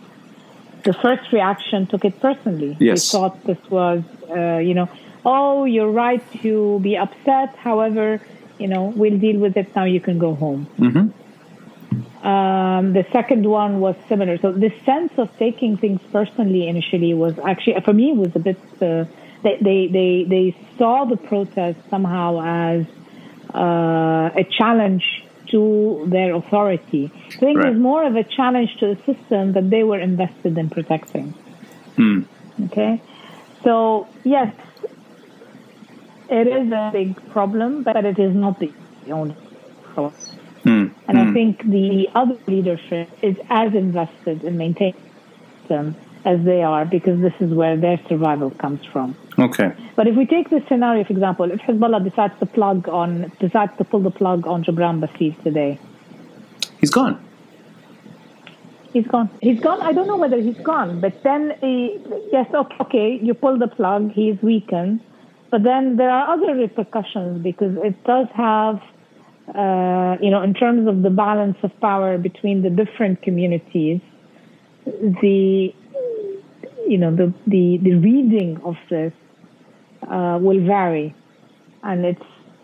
The 0.84 0.92
first 0.92 1.32
reaction 1.32 1.86
took 1.86 2.04
it 2.04 2.20
personally. 2.20 2.76
Yes. 2.78 3.10
They 3.10 3.18
thought 3.18 3.34
this 3.44 3.62
was, 3.70 4.02
uh, 4.30 4.58
you 4.68 4.74
know, 4.74 4.88
oh, 5.24 5.64
you're 5.64 5.90
right 5.90 6.22
to 6.42 6.78
be 6.80 6.96
upset. 6.96 7.50
However, 7.56 8.20
you 8.58 8.68
know, 8.68 8.84
we'll 9.00 9.18
deal 9.18 9.38
with 9.38 9.56
it 9.56 9.68
now. 9.74 9.84
You 9.84 10.00
can 10.00 10.18
go 10.18 10.34
home. 10.34 10.66
Mhm. 10.78 11.12
Um, 12.22 12.92
the 12.94 13.06
second 13.12 13.46
one 13.46 13.80
was 13.80 13.94
similar. 14.08 14.38
So 14.38 14.52
the 14.52 14.72
sense 14.84 15.12
of 15.18 15.30
taking 15.38 15.76
things 15.76 16.00
personally 16.12 16.68
initially 16.68 17.14
was 17.14 17.38
actually 17.38 17.80
for 17.80 17.92
me 17.92 18.12
was 18.12 18.34
a 18.34 18.40
bit. 18.40 18.58
Uh, 18.82 19.04
they, 19.44 19.56
they 19.60 19.86
they 19.86 20.24
they 20.28 20.56
saw 20.76 21.04
the 21.04 21.16
protest 21.16 21.78
somehow 21.88 22.40
as 22.40 22.86
uh, 23.54 24.30
a 24.36 24.44
challenge 24.50 25.24
to 25.52 26.06
their 26.08 26.34
authority. 26.34 27.10
I 27.14 27.36
think 27.38 27.58
it 27.60 27.68
was 27.68 27.78
more 27.78 28.04
of 28.04 28.16
a 28.16 28.24
challenge 28.24 28.76
to 28.80 28.94
the 28.94 29.14
system 29.14 29.52
that 29.52 29.70
they 29.70 29.84
were 29.84 30.00
invested 30.00 30.58
in 30.58 30.68
protecting. 30.70 31.34
Mm. 31.96 32.26
Okay, 32.66 33.00
so 33.62 34.08
yes, 34.24 34.52
it 36.28 36.46
is 36.48 36.72
a 36.72 36.90
big 36.92 37.30
problem, 37.30 37.84
but 37.84 38.04
it 38.04 38.18
is 38.18 38.34
not 38.34 38.58
the 38.58 38.72
only 39.10 39.36
problem. 39.94 40.37
Mm. 40.64 40.90
And 41.08 41.18
I 41.18 41.24
Mm. 41.24 41.32
think 41.32 41.62
the 41.64 42.08
other 42.14 42.36
leadership 42.46 43.08
is 43.22 43.36
as 43.48 43.74
invested 43.74 44.44
in 44.44 44.56
maintaining 44.58 44.94
them 45.68 45.94
as 46.24 46.40
they 46.44 46.62
are 46.62 46.84
because 46.84 47.20
this 47.20 47.32
is 47.40 47.52
where 47.54 47.76
their 47.76 47.98
survival 48.08 48.50
comes 48.50 48.80
from. 48.92 49.14
Okay. 49.38 49.70
But 49.96 50.06
if 50.08 50.16
we 50.16 50.26
take 50.26 50.50
this 50.50 50.62
scenario, 50.68 51.04
for 51.04 51.12
example, 51.12 51.50
if 51.50 51.60
Hezbollah 51.60 52.02
decides 52.02 52.34
to 52.40 52.46
plug 52.46 52.88
on, 52.88 53.30
decides 53.38 53.72
to 53.78 53.84
pull 53.84 54.00
the 54.00 54.10
plug 54.10 54.46
on 54.46 54.64
Gebran 54.64 55.00
Bassil 55.00 55.40
today, 55.42 55.78
He's 56.80 56.90
gone. 56.90 57.18
he's 58.92 59.06
gone. 59.06 59.28
He's 59.40 59.60
gone. 59.60 59.80
I 59.82 59.92
don't 59.92 60.06
know 60.06 60.16
whether 60.16 60.40
he's 60.40 60.58
gone, 60.58 61.00
but 61.00 61.22
then 61.22 61.52
he, 61.60 61.98
yes, 62.32 62.46
okay, 62.54 62.76
okay, 62.80 63.18
you 63.22 63.34
pull 63.34 63.58
the 63.58 63.68
plug, 63.68 64.12
he's 64.12 64.40
weakened, 64.42 65.00
but 65.50 65.62
then 65.62 65.96
there 65.96 66.10
are 66.10 66.34
other 66.34 66.54
repercussions 66.54 67.42
because 67.42 67.76
it 67.84 68.02
does 68.04 68.26
have, 68.34 68.80
uh, 69.54 70.16
you 70.20 70.30
know, 70.30 70.42
in 70.42 70.54
terms 70.54 70.88
of 70.88 71.02
the 71.02 71.10
balance 71.10 71.56
of 71.62 71.70
power 71.80 72.18
between 72.18 72.62
the 72.62 72.70
different 72.70 73.22
communities, 73.22 74.00
the, 74.84 75.72
you 76.86 76.98
know, 76.98 77.14
the 77.14 77.32
the, 77.46 77.78
the 77.82 77.94
reading 77.94 78.60
of 78.64 78.76
this 78.90 79.12
uh, 80.10 80.38
will 80.40 80.64
vary, 80.64 81.14
and 81.82 82.04
its 82.04 82.22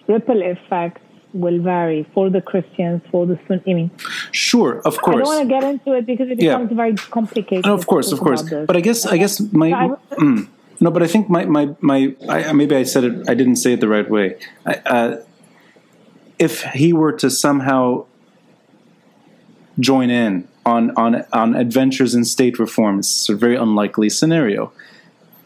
ripple 0.08 0.40
effects 0.42 1.00
will 1.32 1.60
vary 1.60 2.06
for 2.14 2.30
the 2.30 2.40
Christians, 2.40 3.02
for 3.10 3.26
the 3.26 3.38
Sunni. 3.48 3.62
I 3.66 3.74
mean, 3.74 3.90
Sure, 4.30 4.80
of 4.84 5.00
course. 5.02 5.16
I 5.16 5.18
don't 5.18 5.26
want 5.26 5.48
to 5.48 5.54
get 5.54 5.64
into 5.64 5.92
it 5.98 6.06
because 6.06 6.28
it 6.28 6.40
Yeah. 6.40 6.58
becomes 6.58 6.76
very 6.76 6.94
complicated. 7.10 7.66
No, 7.66 7.74
of 7.74 7.86
course, 7.86 8.12
of 8.12 8.20
course. 8.20 8.42
But 8.42 8.76
I 8.76 8.80
guess, 8.80 9.06
I 9.06 9.16
guess 9.16 9.40
my 9.52 9.70
mm, 10.18 10.48
no, 10.80 10.90
but 10.90 11.02
I 11.02 11.06
think 11.06 11.28
my 11.28 11.44
my 11.44 11.70
my 11.80 12.14
I, 12.28 12.52
maybe 12.52 12.76
I 12.76 12.82
said 12.84 13.04
it. 13.04 13.14
I 13.28 13.34
didn't 13.34 13.56
say 13.56 13.72
it 13.74 13.80
the 13.80 13.88
right 13.88 14.08
way. 14.08 14.36
I, 14.66 14.74
uh, 14.86 15.16
if 16.38 16.62
he 16.62 16.92
were 16.92 17.12
to 17.12 17.30
somehow 17.30 18.06
join 19.78 20.10
in 20.10 20.48
on 20.64 20.90
on 20.96 21.24
on 21.32 21.54
adventures 21.54 22.14
in 22.14 22.24
state 22.24 22.58
reform, 22.58 23.00
it's 23.00 23.28
a 23.28 23.34
very 23.34 23.56
unlikely 23.56 24.08
scenario. 24.08 24.72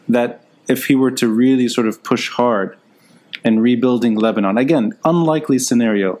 That 0.07 0.43
if 0.67 0.85
he 0.85 0.95
were 0.95 1.11
to 1.11 1.27
really 1.27 1.67
sort 1.67 1.87
of 1.87 2.03
push 2.03 2.29
hard 2.29 2.77
in 3.43 3.59
rebuilding 3.59 4.15
Lebanon, 4.15 4.57
again, 4.57 4.97
unlikely 5.03 5.59
scenario. 5.59 6.19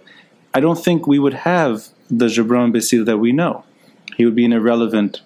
I 0.53 0.59
don't 0.59 0.83
think 0.83 1.05
we 1.05 1.19
would 1.19 1.33
have 1.33 1.89
the 2.09 2.25
Gebran 2.25 2.73
Bassil 2.73 3.05
that 3.05 3.17
we 3.17 3.31
know. 3.31 3.63
He 4.17 4.25
would 4.25 4.35
be 4.35 4.45
an 4.45 4.53
irrelevant 4.53 5.21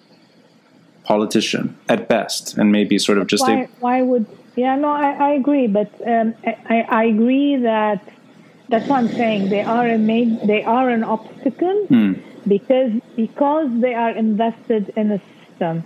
politician 1.04 1.76
at 1.88 2.08
best, 2.08 2.56
and 2.56 2.70
maybe 2.72 2.98
sort 2.98 3.18
of 3.18 3.26
just 3.26 3.42
why, 3.42 3.62
a 3.62 3.68
why 3.80 4.02
would? 4.02 4.26
Yeah, 4.56 4.76
no, 4.76 4.88
I, 4.88 5.10
I 5.12 5.30
agree, 5.30 5.66
but 5.66 5.90
um, 6.06 6.34
I, 6.44 6.86
I 6.88 7.04
agree 7.04 7.56
that 7.56 8.06
that's 8.68 8.88
what 8.88 8.98
I'm 8.98 9.08
saying. 9.08 9.50
They 9.50 9.62
are 9.62 9.86
a 9.88 9.98
main, 9.98 10.46
they 10.46 10.62
are 10.64 10.88
an 10.90 11.04
obstacle 11.04 11.86
Hmm. 11.86 12.12
because 12.46 12.92
because 13.16 13.68
they 13.80 13.94
are 13.94 14.10
invested 14.10 14.92
in 14.96 15.12
a 15.12 15.20
system 15.30 15.84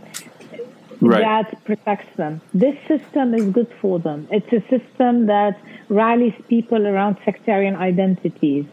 right. 1.00 1.20
that 1.20 1.64
protects 1.64 2.14
them. 2.16 2.40
This 2.54 2.76
system 2.86 3.34
is 3.34 3.44
good 3.50 3.70
for 3.80 3.98
them. 3.98 4.28
It's 4.30 4.52
a 4.52 4.60
system 4.68 5.26
that 5.26 5.58
rallies 5.88 6.34
people 6.48 6.86
around 6.86 7.16
sectarian 7.24 7.76
identities, 7.76 8.66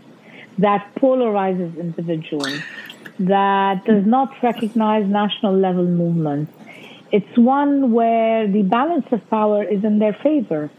that 0.58 0.88
polarizes 0.96 1.78
individuals, 1.80 2.60
that 3.20 3.86
does 3.86 4.06
not 4.06 4.30
recognize 4.44 5.08
national 5.08 5.56
level 5.58 5.86
movements. 5.86 6.52
It's 7.12 7.38
one 7.38 7.92
where 7.92 8.48
the 8.48 8.64
balance 8.64 9.06
of 9.12 9.28
power 9.30 9.64
is 9.64 9.84
in 9.84 10.00
their 10.00 10.14
favor. 10.14 10.70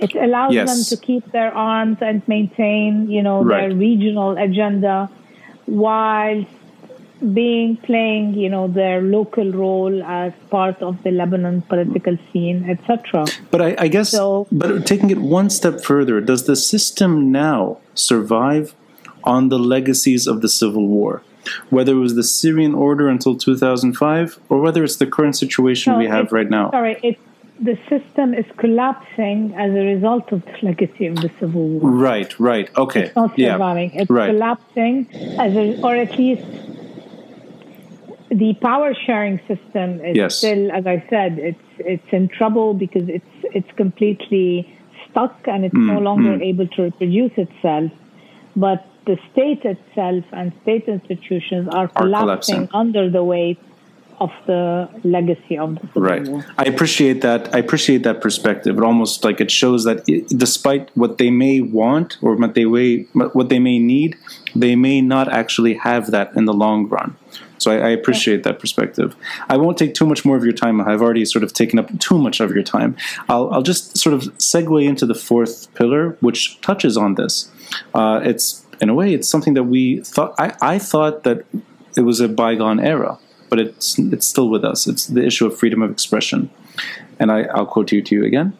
It 0.00 0.14
allows 0.14 0.54
Yes. 0.54 0.68
them 0.70 0.98
to 0.98 1.04
keep 1.06 1.30
their 1.32 1.52
arms 1.54 1.98
and 2.00 2.22
maintain, 2.28 3.10
you 3.10 3.22
know, 3.22 3.42
Right. 3.42 3.68
their 3.68 3.76
regional 3.76 4.36
agenda 4.38 5.08
while 5.66 6.44
being 7.34 7.76
playing, 7.76 8.34
you 8.34 8.48
know, 8.48 8.68
their 8.68 9.02
local 9.02 9.50
role 9.50 10.02
as 10.04 10.32
part 10.50 10.80
of 10.82 11.02
the 11.02 11.10
Lebanon 11.10 11.62
political 11.62 12.16
scene, 12.32 12.64
etc. 12.70 13.24
But 13.50 13.60
I, 13.60 13.74
I 13.78 13.88
guess, 13.88 14.10
So- 14.10 14.46
but 14.52 14.86
taking 14.86 15.10
it 15.10 15.18
one 15.18 15.50
step 15.50 15.80
further, 15.80 16.20
does 16.20 16.44
the 16.44 16.54
system 16.54 17.32
now 17.32 17.78
survive 17.94 18.74
on 19.24 19.48
the 19.48 19.58
legacies 19.58 20.28
of 20.28 20.42
the 20.42 20.48
civil 20.48 20.86
war? 20.86 21.22
Whether 21.70 21.92
it 21.92 21.98
was 21.98 22.14
the 22.14 22.22
Syrian 22.22 22.74
order 22.74 23.08
until 23.08 23.34
2005, 23.34 24.38
or 24.48 24.60
whether 24.60 24.84
it's 24.84 24.96
the 24.96 25.06
current 25.06 25.34
situation 25.34 25.98
we 25.98 26.06
have 26.06 26.30
right 26.30 26.48
now. 26.48 26.70
Sorry, 26.70 26.98
it, 27.02 27.18
the 27.60 27.76
system 27.88 28.34
is 28.34 28.44
collapsing 28.58 29.54
as 29.56 29.70
a 29.70 29.84
result 29.94 30.32
of 30.32 30.42
the 30.44 30.56
legacy 30.62 31.06
of 31.06 31.16
the 31.16 31.30
civil 31.40 31.66
war. 31.68 31.90
Right, 31.90 32.38
right, 32.38 32.70
okay. 32.76 33.00
It's 33.06 33.16
not 33.16 33.38
yeah. 33.38 33.58
It's 33.94 34.10
right. 34.10 34.30
collapsing 34.30 35.08
as 35.38 35.52
a, 35.54 35.78
or 35.82 35.96
at 35.96 36.16
least 36.18 36.42
the 38.30 38.54
power 38.62 38.94
sharing 39.06 39.38
system 39.48 40.00
is 40.04 40.16
Yes. 40.16 40.38
still, 40.38 40.70
as 40.72 40.86
I 40.86 41.02
said, 41.10 41.38
it's 41.38 41.58
it's 41.78 42.12
in 42.12 42.28
trouble 42.28 42.74
because 42.74 43.08
it's 43.08 43.34
it's 43.54 43.70
completely 43.76 44.68
stuck 45.10 45.36
and 45.46 45.64
it's 45.64 45.74
Mm, 45.74 45.94
no 45.94 45.98
longer 45.98 46.34
able 46.42 46.68
to 46.68 46.82
reproduce 46.82 47.32
itself. 47.36 47.90
But 48.56 48.84
the 49.06 49.16
state 49.32 49.64
itself 49.64 50.24
and 50.32 50.52
state 50.62 50.84
institutions 50.86 51.68
are 51.68 51.88
collapsing 51.88 52.24
collapsing. 52.26 52.68
under 52.74 53.10
the 53.10 53.24
weight 53.24 53.58
of 54.20 54.30
the 54.46 54.88
legacy 55.04 55.56
of 55.56 55.74
the 55.76 55.86
Civil 55.88 56.02
Right. 56.02 56.26
War. 56.26 56.44
I 56.56 56.64
appreciate 56.64 57.20
that. 57.22 57.54
I 57.54 57.58
appreciate 57.58 58.02
that 58.02 58.20
perspective. 58.20 58.76
It 58.78 58.84
almost 58.84 59.24
like 59.24 59.40
it 59.40 59.50
shows 59.50 59.84
that 59.84 60.08
it, 60.08 60.28
despite 60.28 60.90
what 60.96 61.18
they 61.18 61.30
may 61.30 61.60
want 61.60 62.18
or 62.22 62.34
what 62.36 62.54
they 62.54 62.64
may 62.64 63.02
what 63.12 63.48
they 63.48 63.58
may 63.58 63.78
need, 63.78 64.16
they 64.54 64.74
may 64.76 65.00
not 65.00 65.28
actually 65.28 65.74
have 65.74 66.10
that 66.10 66.34
in 66.34 66.44
the 66.46 66.54
long 66.54 66.88
run. 66.88 67.16
So 67.58 67.72
I, 67.72 67.76
I 67.76 67.88
appreciate 67.88 68.44
that 68.44 68.60
perspective. 68.60 69.16
I 69.48 69.56
won't 69.56 69.76
take 69.78 69.94
too 69.94 70.06
much 70.06 70.24
more 70.24 70.36
of 70.36 70.44
your 70.44 70.52
time. 70.52 70.80
I've 70.80 71.02
already 71.02 71.24
sort 71.24 71.42
of 71.42 71.52
taken 71.52 71.78
up 71.78 71.96
too 71.98 72.18
much 72.18 72.40
of 72.40 72.52
your 72.52 72.62
time. 72.62 72.96
I'll, 73.28 73.50
I'll 73.50 73.62
just 73.62 73.98
sort 73.98 74.14
of 74.14 74.22
segue 74.38 74.84
into 74.84 75.06
the 75.06 75.14
fourth 75.14 75.72
pillar, 75.74 76.16
which 76.20 76.60
touches 76.60 76.96
on 76.96 77.14
this. 77.16 77.50
Uh, 77.94 78.20
it's 78.22 78.64
in 78.80 78.88
a 78.88 78.94
way, 78.94 79.12
it's 79.12 79.28
something 79.28 79.54
that 79.54 79.64
we 79.64 80.02
thought. 80.02 80.34
I, 80.38 80.54
I 80.62 80.78
thought 80.78 81.24
that 81.24 81.44
it 81.96 82.02
was 82.02 82.20
a 82.20 82.28
bygone 82.28 82.78
era, 82.78 83.18
but 83.48 83.58
it's 83.58 83.98
it's 83.98 84.26
still 84.26 84.48
with 84.48 84.64
us. 84.64 84.86
It's 84.86 85.06
the 85.06 85.24
issue 85.24 85.46
of 85.46 85.58
freedom 85.58 85.82
of 85.82 85.90
expression. 85.90 86.50
And 87.20 87.32
I, 87.32 87.42
I'll 87.54 87.66
quote 87.66 87.90
you 87.90 88.00
to 88.00 88.14
you 88.14 88.24
again. 88.24 88.56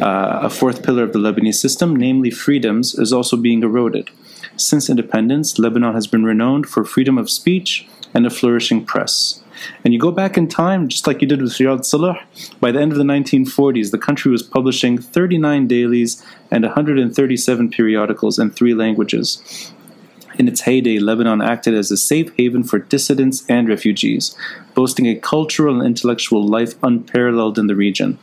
Uh, 0.00 0.40
a 0.42 0.50
fourth 0.50 0.82
pillar 0.82 1.02
of 1.02 1.12
the 1.12 1.18
Lebanese 1.18 1.56
system, 1.56 1.94
namely 1.94 2.30
freedoms, 2.30 2.94
is 2.94 3.12
also 3.12 3.36
being 3.36 3.62
eroded. 3.62 4.08
Since 4.56 4.88
independence, 4.88 5.58
Lebanon 5.58 5.94
has 5.94 6.06
been 6.06 6.24
renowned 6.24 6.66
for 6.66 6.84
freedom 6.84 7.18
of 7.18 7.30
speech 7.30 7.86
and 8.14 8.26
a 8.26 8.30
flourishing 8.30 8.84
press. 8.84 9.42
And 9.84 9.92
you 9.92 10.00
go 10.00 10.10
back 10.10 10.38
in 10.38 10.48
time, 10.48 10.88
just 10.88 11.06
like 11.06 11.20
you 11.20 11.28
did 11.28 11.42
with 11.42 11.52
Riad 11.52 11.84
Solh, 11.84 12.16
by 12.60 12.72
the 12.72 12.80
end 12.80 12.92
of 12.92 12.98
the 12.98 13.04
1940s, 13.04 13.90
the 13.90 13.98
country 13.98 14.30
was 14.30 14.42
publishing 14.42 14.98
39 14.98 15.66
dailies 15.66 16.24
and 16.50 16.64
137 16.64 17.70
periodicals 17.70 18.38
in 18.38 18.50
three 18.50 18.74
languages. 18.74 19.72
In 20.40 20.48
its 20.48 20.62
heyday, 20.62 20.98
Lebanon 20.98 21.42
acted 21.42 21.74
as 21.74 21.90
a 21.90 21.98
safe 21.98 22.32
haven 22.38 22.62
for 22.62 22.78
dissidents 22.78 23.44
and 23.46 23.68
refugees, 23.68 24.34
boasting 24.74 25.04
a 25.04 25.14
cultural 25.14 25.78
and 25.78 25.86
intellectual 25.86 26.42
life 26.42 26.82
unparalleled 26.82 27.58
in 27.58 27.66
the 27.66 27.76
region, 27.76 28.18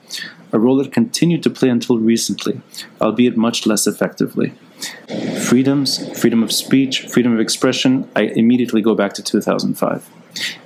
a 0.52 0.58
role 0.58 0.82
it 0.82 0.92
continued 0.92 1.44
to 1.44 1.52
play 1.52 1.70
until 1.70 2.00
recently, 2.00 2.60
albeit 3.00 3.38
much 3.38 3.68
less 3.68 3.86
effectively. 3.86 4.52
Freedoms, 5.48 6.20
freedom 6.20 6.42
of 6.42 6.52
speech, 6.52 7.02
freedom 7.02 7.34
of 7.34 7.40
expression, 7.40 8.10
I 8.16 8.22
immediately 8.24 8.82
go 8.82 8.96
back 8.96 9.14
to 9.14 9.22
2005. 9.22 10.10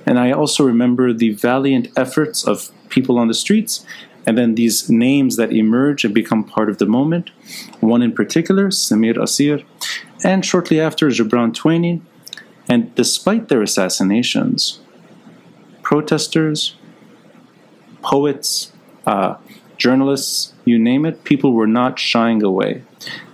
And 0.06 0.18
I 0.18 0.32
also 0.32 0.64
remember 0.64 1.12
the 1.12 1.34
valiant 1.34 1.88
efforts 1.98 2.48
of 2.48 2.70
people 2.88 3.18
on 3.18 3.28
the 3.28 3.34
streets 3.34 3.84
and 4.26 4.38
then 4.38 4.54
these 4.54 4.88
names 4.88 5.36
that 5.36 5.52
emerge 5.52 6.04
and 6.04 6.14
become 6.14 6.44
part 6.44 6.70
of 6.70 6.78
the 6.78 6.86
moment. 6.86 7.30
One 7.80 8.02
in 8.02 8.12
particular, 8.12 8.68
Samir 8.68 9.16
Kassir, 9.16 9.64
and 10.24 10.44
shortly 10.44 10.80
after, 10.80 11.08
Gebran 11.08 11.52
Tueni. 11.52 12.00
And 12.68 12.94
despite 12.94 13.48
their 13.48 13.62
assassinations, 13.62 14.80
protesters, 15.82 16.76
poets, 18.02 18.72
uh, 19.06 19.36
journalists, 19.76 20.54
you 20.64 20.78
name 20.78 21.04
it, 21.04 21.24
people 21.24 21.52
were 21.52 21.66
not 21.66 21.98
shying 21.98 22.42
away. 22.42 22.82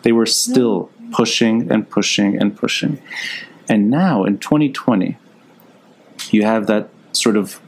They 0.02 0.12
were 0.12 0.26
still 0.26 0.90
pushing 1.12 1.70
and 1.70 1.88
pushing 1.88 2.40
and 2.40 2.56
pushing. 2.56 3.00
And 3.68 3.90
now 3.90 4.24
in 4.24 4.38
2020, 4.38 5.18
you 6.30 6.42
have 6.42 6.66
that 6.66 6.88
sort 7.12 7.36
of 7.36 7.60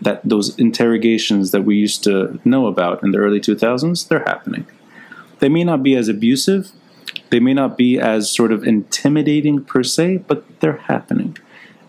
that 0.00 0.20
those 0.24 0.58
interrogations 0.58 1.50
that 1.52 1.62
we 1.62 1.76
used 1.76 2.04
to 2.04 2.38
know 2.44 2.66
about 2.66 3.02
in 3.02 3.12
the 3.12 3.18
early 3.18 3.40
2000s 3.40 4.08
they're 4.08 4.24
happening 4.24 4.66
they 5.38 5.48
may 5.48 5.64
not 5.64 5.82
be 5.82 5.96
as 5.96 6.08
abusive 6.08 6.72
they 7.34 7.40
may 7.40 7.52
not 7.52 7.76
be 7.76 7.98
as 7.98 8.30
sort 8.30 8.52
of 8.52 8.62
intimidating 8.62 9.64
per 9.64 9.82
se 9.82 10.18
but 10.28 10.44
they're 10.60 10.76
happening. 10.76 11.36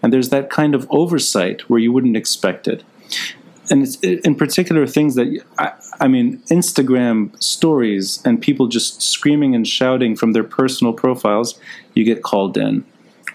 And 0.02 0.12
there's 0.12 0.30
that 0.30 0.50
kind 0.50 0.74
of 0.74 0.88
oversight 0.90 1.70
where 1.70 1.80
you 1.80 1.92
wouldn't 1.92 2.18
expect 2.18 2.68
it. 2.68 2.84
And 3.70 3.96
in 4.04 4.34
particular 4.34 4.88
things 4.88 5.14
that 5.14 5.28
I, 5.60 5.74
I 6.00 6.08
mean 6.08 6.40
instagram 6.50 7.40
stories 7.44 8.24
and 8.26 8.42
people 8.42 8.66
just 8.70 9.04
screaming 9.04 9.54
and 9.54 9.68
shouting 9.68 10.16
from 10.16 10.34
their 10.34 10.44
personal 10.44 10.94
profiles 10.94 11.60
you 11.94 12.04
get 12.04 12.24
called 12.24 12.58
in. 12.58 12.84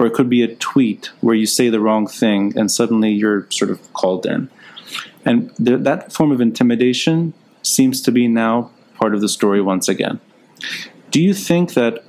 Or 0.00 0.06
it 0.06 0.12
could 0.12 0.28
be 0.28 0.42
a 0.42 0.56
tweet 0.56 1.12
where 1.20 1.36
you 1.36 1.46
say 1.46 1.68
the 1.68 1.78
wrong 1.78 2.08
thing 2.08 2.58
and 2.58 2.72
suddenly 2.72 3.12
you're 3.12 3.46
sort 3.50 3.70
of 3.70 3.92
called 3.92 4.26
in. 4.26 4.50
And 5.24 5.54
th- 5.64 5.82
that 5.82 6.12
form 6.12 6.32
of 6.32 6.40
intimidation 6.40 7.34
seems 7.62 8.02
to 8.02 8.10
be 8.10 8.26
now 8.26 8.72
part 8.96 9.14
of 9.14 9.20
the 9.20 9.28
story 9.28 9.62
once 9.62 9.88
again. 9.88 10.18
Do 11.10 11.20
you 11.20 11.34
think 11.34 11.74
that 11.74 12.04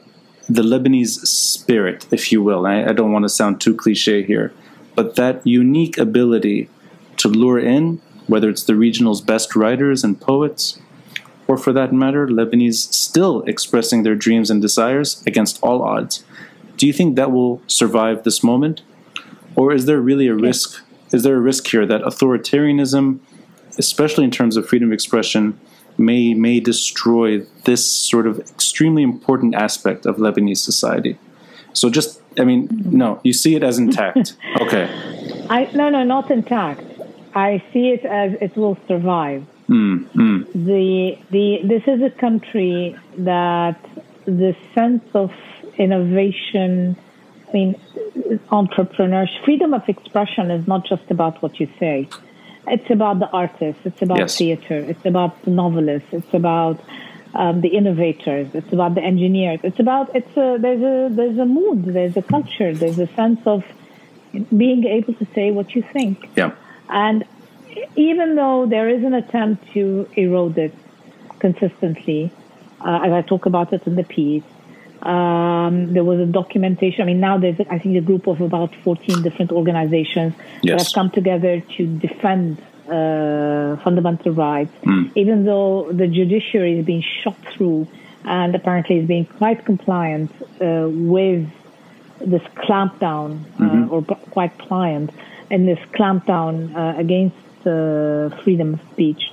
the 0.48 0.62
Lebanese 0.62 1.26
spirit, 1.26 2.06
if 2.12 2.32
you 2.32 2.44
will, 2.44 2.66
I, 2.66 2.84
I 2.84 2.94
don't 2.94 3.12
want 3.12 3.24
to 3.24 3.30
sound 3.30 3.60
too 3.60 3.76
cliche 3.76 4.24
here, 4.24 4.54
but 4.96 5.16
that 5.16 5.46
unique 5.46 5.98
ability 5.98 6.70
to 7.18 7.28
lure 7.28 7.60
in, 7.60 8.02
whether 8.28 8.50
it's 8.50 8.64
the 8.64 8.76
regional's 8.76 9.22
best 9.22 9.56
writers 9.56 10.04
and 10.04 10.20
poets, 10.20 10.80
or 11.48 11.58
for 11.58 11.74
that 11.74 11.92
matter, 11.94 12.28
Lebanese 12.28 12.94
still 12.94 13.42
expressing 13.44 14.04
their 14.04 14.16
dreams 14.16 14.50
and 14.50 14.62
desires 14.62 15.24
against 15.26 15.62
all 15.64 15.82
odds, 15.82 16.24
do 16.78 16.86
you 16.88 16.94
think 16.94 17.16
that 17.16 17.32
will 17.32 17.62
survive 17.68 18.24
this 18.24 18.44
moment? 18.44 18.82
Or 19.56 19.74
is 19.74 19.86
there 19.86 20.00
really 20.00 20.28
a 20.28 20.36
risk 20.36 20.84
is 21.14 21.24
there 21.24 21.36
a 21.36 21.42
risk 21.42 21.68
here 21.68 21.86
that 21.86 22.02
authoritarianism, 22.04 23.20
especially 23.78 24.24
in 24.24 24.32
terms 24.32 24.56
of 24.56 24.68
freedom 24.68 24.90
of 24.90 24.94
expression, 24.94 25.60
may 26.02 26.34
may 26.34 26.60
destroy 26.60 27.40
this 27.66 27.86
sort 27.86 28.28
of 28.28 28.40
extremely 28.40 29.04
important 29.04 29.56
aspect 29.56 30.06
of 30.06 30.18
Lebanese 30.18 30.58
society? 30.58 31.18
So 31.74 31.90
just 31.90 32.22
I 32.40 32.44
mean, 32.44 32.70
no, 32.86 33.20
you 33.24 33.34
see 33.34 33.56
it 33.56 33.64
as 33.64 33.78
intact. 33.78 34.36
Okay. 34.62 34.90
I 35.50 35.70
no 35.74 35.90
no 35.90 36.04
not 36.04 36.32
intact. 36.32 36.84
I 37.34 37.64
see 37.72 37.90
it 37.90 38.06
as 38.06 38.34
it 38.42 38.56
will 38.58 38.78
survive. 38.88 39.46
Mm, 39.70 40.10
mm. 40.14 40.54
The 40.54 41.18
the 41.30 41.60
this 41.64 41.84
is 41.88 42.02
a 42.02 42.10
country 42.10 42.96
that 43.18 43.80
the 44.26 44.56
sense 44.76 45.04
of 45.14 45.32
innovation 45.78 46.98
I 47.52 47.54
mean, 47.54 47.76
entrepreneurship, 48.50 49.44
freedom 49.44 49.74
of 49.74 49.88
expression 49.90 50.52
is 50.52 50.68
not 50.68 50.86
just 50.86 51.10
about 51.10 51.42
what 51.42 51.60
you 51.60 51.68
say. 51.80 52.08
It's 52.68 52.90
about 52.90 53.20
the 53.20 53.30
artists. 53.30 53.82
It's 53.86 54.02
about 54.02 54.20
Yes. 54.20 54.38
theater. 54.38 54.78
It's 54.78 55.06
about 55.06 55.42
the 55.44 55.52
novelists. 55.52 56.10
It's 56.12 56.34
about 56.34 56.80
um, 57.34 57.62
the 57.62 57.70
innovators. 57.70 58.48
It's 58.54 58.72
about 58.74 58.96
the 58.96 59.02
engineers. 59.02 59.60
It's 59.64 59.80
about 59.80 60.16
it's 60.16 60.36
a 60.38 60.58
there's 60.60 60.82
a 60.82 61.14
there's 61.14 61.38
a 61.38 61.46
mood. 61.46 61.86
There's 61.86 62.18
a 62.18 62.22
culture. 62.22 62.74
There's 62.74 63.00
a 63.00 63.08
sense 63.08 63.40
of 63.46 63.64
being 64.56 64.86
able 64.86 65.14
to 65.16 65.26
say 65.34 65.52
what 65.52 65.74
you 65.76 65.84
think. 65.94 66.30
Yeah. 66.36 66.52
And 66.90 67.26
even 67.96 68.36
though 68.36 68.66
there 68.66 68.90
is 68.90 69.04
an 69.04 69.14
attempt 69.14 69.72
to 69.74 70.08
erode 70.16 70.58
it 70.58 70.74
consistently, 71.40 72.32
uh, 72.86 73.02
as 73.06 73.12
I 73.14 73.22
talk 73.22 73.46
about 73.46 73.74
it 73.74 73.86
in 73.88 73.96
the 73.96 74.04
piece, 74.04 74.44
um, 75.04 75.94
there 75.94 76.04
was 76.04 76.20
a 76.20 76.26
documentation. 76.26 77.02
I 77.02 77.06
mean, 77.06 77.20
now 77.20 77.38
there's, 77.38 77.60
I 77.70 77.80
think, 77.80 77.98
a 77.98 78.02
group 78.02 78.28
of 78.28 78.42
about 78.42 78.76
14 78.84 79.22
different 79.24 79.52
organizations 79.52 80.34
that 80.36 80.84
have 80.86 80.94
come 80.94 81.10
together 81.12 81.62
to 81.78 81.86
defend 82.00 82.60
uh, 82.88 83.78
fundamental 83.84 84.32
rights, 84.34 84.72
even 85.16 85.46
though 85.46 85.92
the 85.92 86.08
judiciary 86.08 86.80
is 86.80 86.86
being 86.86 87.02
shot 87.24 87.38
through 87.54 87.88
and 88.26 88.54
apparently 88.54 88.98
is 89.00 89.08
being 89.08 89.26
quite 89.26 89.66
compliant 89.66 90.30
uh, 90.62 90.88
with 90.90 91.48
this 92.20 92.44
clampdown, 92.56 93.40
uh, 93.88 93.90
or 93.92 94.02
b- 94.04 94.16
quite 94.30 94.56
pliant 94.60 95.10
in 95.50 95.66
this 95.66 95.80
clampdown 95.96 96.76
uh, 96.76 97.00
against 97.00 97.36
uh, 97.66 98.30
freedom 98.44 98.76
of 98.76 98.80
speech. 98.92 99.32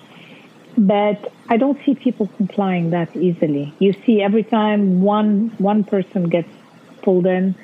But 0.78 1.32
I 1.48 1.56
don't 1.56 1.78
see 1.84 1.96
people 1.96 2.28
complying 2.36 2.90
that 2.90 3.14
easily. 3.16 3.74
You 3.80 3.94
see, 4.06 4.22
every 4.22 4.44
time 4.44 5.02
one 5.02 5.52
one 5.59 5.82
person 5.82 6.28
gets 6.28 6.48
pulled 7.02 7.26
in, 7.26 7.56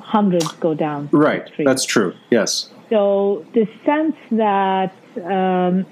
hundreds 0.00 0.52
go 0.52 0.72
down. 0.72 1.08
Right. 1.10 1.50
That's 1.58 1.84
true. 1.84 2.14
Yes. 2.30 2.70
So 2.88 3.44
the 3.52 3.68
sense 3.84 4.16
that 4.30 4.94
um, 5.24 5.86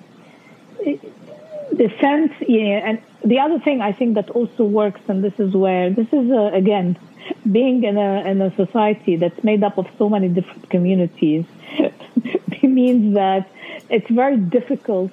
the 1.72 1.92
sense, 2.00 2.32
yeah, 2.46 2.88
and 2.88 3.02
the 3.24 3.40
other 3.40 3.58
thing 3.58 3.80
I 3.80 3.90
think 3.90 4.14
that 4.14 4.30
also 4.30 4.64
works, 4.64 5.00
and 5.08 5.24
this 5.24 5.38
is 5.40 5.54
where 5.54 5.90
this 5.90 6.06
is 6.12 6.30
uh, 6.30 6.50
again 6.52 6.96
being 7.50 7.82
in 7.82 7.96
a 7.96 8.22
in 8.30 8.40
a 8.40 8.54
society 8.54 9.16
that's 9.16 9.42
made 9.42 9.64
up 9.64 9.76
of 9.76 9.88
so 9.98 10.08
many 10.08 10.28
different 10.28 10.70
communities 10.70 11.44
means 12.62 13.14
that 13.14 13.48
it's 13.90 14.08
very 14.10 14.36
difficult 14.36 15.10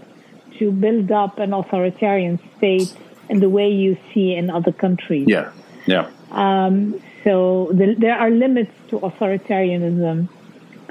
to 0.61 0.71
build 0.71 1.11
up 1.11 1.39
an 1.39 1.51
authoritarian 1.53 2.39
state 2.57 2.93
in 3.29 3.39
the 3.39 3.49
way 3.49 3.67
you 3.83 3.97
see 4.13 4.35
in 4.39 4.51
other 4.57 4.73
countries. 4.85 5.25
Yeah. 5.27 5.51
Yeah. 5.87 6.05
Um, 6.31 7.01
so 7.23 7.69
the, 7.73 7.95
there 7.97 8.17
are 8.23 8.29
limits 8.29 8.73
to 8.89 8.99
authoritarianism 8.99 10.29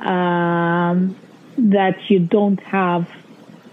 um, 0.05 1.17
that 1.77 1.97
you 2.11 2.19
don't 2.19 2.61
have, 2.79 3.09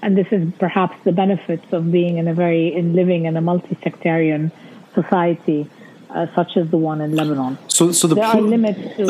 and 0.04 0.16
this 0.16 0.28
is 0.32 0.44
perhaps 0.60 0.96
the 1.04 1.12
benefits 1.24 1.66
of 1.72 1.92
being 1.92 2.18
in 2.22 2.28
a 2.28 2.36
very 2.44 2.66
in 2.80 2.94
living 2.94 3.26
in 3.26 3.36
a 3.36 3.42
multi-sectarian 3.42 4.52
society 4.94 5.68
uh, 6.12 6.28
such 6.36 6.58
as 6.58 6.70
the 6.70 6.78
one 6.78 7.02
in 7.02 7.16
Lebanon. 7.16 7.58
So 7.70 7.92
so 7.92 8.08
the 8.08 8.16
There 8.16 8.26
are 8.26 8.42
limits 8.42 8.84
to 8.98 9.06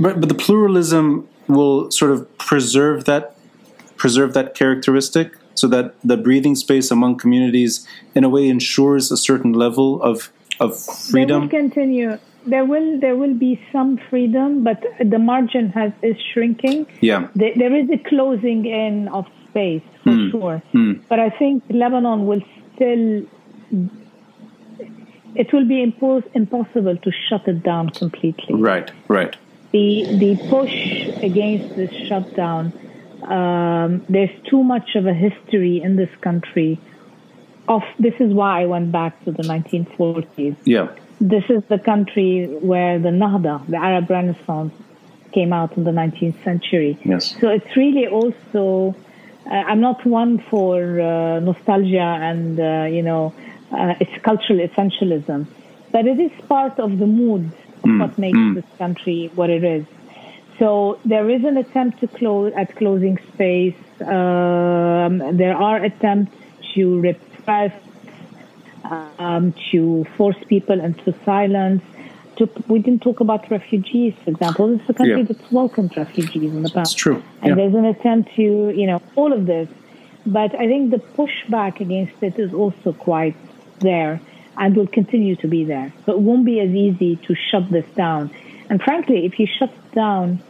But, 0.00 0.20
but 0.20 0.28
the 0.28 0.40
pluralism 0.46 1.28
will 1.48 1.90
sort 1.90 2.12
of 2.12 2.18
preserve 2.38 3.04
that 3.10 3.36
preserve 3.96 4.32
that 4.38 4.54
characteristic 4.54 5.28
so 5.54 5.68
that 5.68 5.94
the 6.02 6.16
breathing 6.16 6.54
space 6.54 6.90
among 6.90 7.18
communities, 7.18 7.86
in 8.14 8.24
a 8.24 8.28
way, 8.28 8.48
ensures 8.48 9.10
a 9.10 9.16
certain 9.16 9.52
level 9.52 10.02
of 10.02 10.30
of 10.60 10.78
freedom? 11.10 11.48
Continue. 11.48 12.18
There 12.46 12.64
will 12.64 13.00
there 13.00 13.16
will 13.16 13.34
be 13.34 13.60
some 13.72 13.98
freedom, 14.10 14.64
but 14.64 14.84
the 15.00 15.18
margin 15.18 15.70
has 15.70 15.92
is 16.02 16.16
shrinking. 16.32 16.86
Yeah, 17.00 17.28
there, 17.34 17.54
there 17.56 17.74
is 17.74 17.88
a 17.90 17.98
closing 17.98 18.66
in 18.66 19.08
of 19.08 19.26
space 19.48 19.82
for 20.02 20.10
mm. 20.10 20.30
sure. 20.30 20.62
Mm. 20.74 21.02
But 21.08 21.20
I 21.20 21.30
think 21.30 21.64
Lebanon 21.70 22.26
will 22.26 22.42
still. 22.74 23.24
It 25.36 25.52
will 25.52 25.66
be 25.66 25.84
impos- 25.84 26.30
impossible 26.34 26.96
to 26.96 27.10
shut 27.28 27.48
it 27.48 27.64
down 27.64 27.90
completely. 27.90 28.54
Right, 28.54 28.90
right. 29.08 29.34
The 29.72 30.16
the 30.18 30.36
push 30.48 30.74
against 31.22 31.74
this 31.76 31.92
shutdown. 32.08 32.72
Um, 33.24 34.04
there's 34.08 34.30
too 34.48 34.62
much 34.62 34.94
of 34.96 35.06
a 35.06 35.14
history 35.14 35.82
in 35.82 35.96
this 35.96 36.10
country 36.20 36.78
of 37.68 37.82
this 37.98 38.14
is 38.20 38.32
why 38.32 38.62
I 38.62 38.66
went 38.66 38.92
back 38.92 39.22
to 39.24 39.32
the 39.32 39.42
1940s. 39.42 40.56
Yeah. 40.64 40.88
This 41.20 41.44
is 41.48 41.62
the 41.68 41.78
country 41.78 42.46
where 42.46 42.98
the 42.98 43.08
Nahda, 43.08 43.66
the 43.68 43.76
Arab 43.76 44.10
Renaissance, 44.10 44.74
came 45.32 45.52
out 45.52 45.76
in 45.76 45.84
the 45.84 45.90
19th 45.90 46.42
century. 46.44 46.98
Yes. 47.04 47.36
So 47.40 47.48
it's 47.48 47.76
really 47.76 48.06
also, 48.06 48.94
uh, 49.46 49.50
I'm 49.50 49.80
not 49.80 50.04
one 50.06 50.38
for 50.50 51.00
uh, 51.00 51.40
nostalgia 51.40 52.18
and, 52.30 52.60
uh, 52.60 52.86
you 52.90 53.02
know, 53.02 53.34
uh, 53.72 53.94
it's 54.00 54.22
cultural 54.22 54.60
essentialism, 54.66 55.46
but 55.90 56.06
it 56.06 56.20
is 56.20 56.32
part 56.48 56.78
of 56.78 56.98
the 56.98 57.06
mood 57.06 57.50
of 57.78 57.90
mm. 57.90 58.00
what 58.00 58.16
makes 58.18 58.38
mm. 58.38 58.54
this 58.54 58.64
country 58.78 59.30
what 59.34 59.50
it 59.50 59.64
is. 59.64 59.84
So 60.58 61.00
there 61.04 61.28
is 61.28 61.44
an 61.44 61.56
attempt 61.56 62.00
to 62.00 62.06
close 62.06 62.52
at 62.54 62.76
closing 62.76 63.18
space. 63.32 63.76
Um, 64.00 65.36
there 65.36 65.56
are 65.56 65.82
attempts 65.82 66.36
to 66.74 67.00
rip 67.00 67.20
press, 67.44 67.72
um, 69.18 69.54
to 69.70 70.04
force 70.16 70.36
people 70.48 70.80
into 70.80 71.14
silence. 71.24 71.82
To, 72.36 72.48
we 72.66 72.80
didn't 72.80 73.02
talk 73.02 73.20
about 73.20 73.48
refugees, 73.50 74.14
for 74.24 74.30
example. 74.30 74.68
This 74.68 74.82
is 74.82 74.90
a 74.90 74.94
country 74.94 75.18
yeah. 75.18 75.22
that's 75.24 75.52
welcomed 75.52 75.96
refugees 75.96 76.52
in 76.52 76.62
the 76.62 76.70
past. 76.70 76.92
It's 76.92 77.00
true. 77.00 77.22
And 77.42 77.50
yeah. 77.50 77.54
there's 77.54 77.74
an 77.74 77.84
attempt 77.84 78.34
to, 78.36 78.42
you 78.42 78.86
know, 78.86 79.00
all 79.14 79.32
of 79.32 79.46
this. 79.46 79.68
But 80.26 80.54
I 80.54 80.66
think 80.66 80.90
the 80.90 80.98
pushback 80.98 81.80
against 81.80 82.22
it 82.22 82.38
is 82.38 82.52
also 82.52 82.92
quite 82.92 83.36
there 83.80 84.20
and 84.56 84.76
will 84.76 84.86
continue 84.86 85.36
to 85.36 85.48
be 85.48 85.64
there. 85.64 85.92
So 86.06 86.12
it 86.12 86.20
won't 86.20 86.44
be 86.44 86.60
as 86.60 86.70
easy 86.70 87.16
to 87.16 87.34
shut 87.34 87.70
this 87.70 87.86
down. 87.94 88.30
And 88.70 88.82
frankly, 88.82 89.26
if 89.26 89.38
you 89.38 89.46
shut 89.46 89.72
down, 89.92 90.42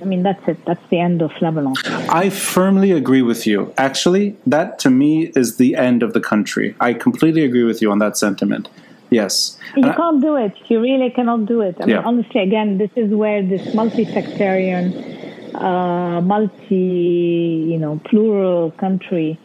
I 0.00 0.04
mean, 0.04 0.22
that's 0.22 0.46
it. 0.48 0.64
That's 0.64 0.86
the 0.88 0.98
end 0.98 1.22
of 1.22 1.30
Lebanon. 1.40 1.74
I 2.08 2.30
firmly 2.30 2.92
agree 2.92 3.22
with 3.22 3.46
you. 3.46 3.72
Actually, 3.76 4.36
that 4.46 4.78
to 4.80 4.90
me 4.90 5.32
is 5.36 5.56
the 5.56 5.76
end 5.76 6.02
of 6.02 6.12
the 6.14 6.20
country. 6.20 6.74
I 6.80 6.94
completely 6.94 7.44
agree 7.44 7.64
with 7.64 7.82
you 7.82 7.90
on 7.90 7.98
that 7.98 8.16
sentiment. 8.16 8.68
Yes. 9.10 9.58
You 9.76 9.84
and 9.84 9.96
can't 9.96 10.18
I, 10.18 10.26
do 10.26 10.36
it. 10.36 10.54
You 10.68 10.80
really 10.80 11.10
cannot 11.10 11.46
do 11.46 11.60
it. 11.60 11.76
I 11.80 11.86
mean, 11.86 11.96
honestly, 11.96 12.40
again, 12.42 12.78
this 12.78 12.90
is 12.96 13.12
where 13.12 13.42
this 13.42 13.74
multi-sectarian, 13.74 15.54
uh, 15.54 16.20
multi, 16.20 17.66
you 17.70 17.78
know, 17.78 18.00
plural 18.04 18.70
country, 18.72 19.38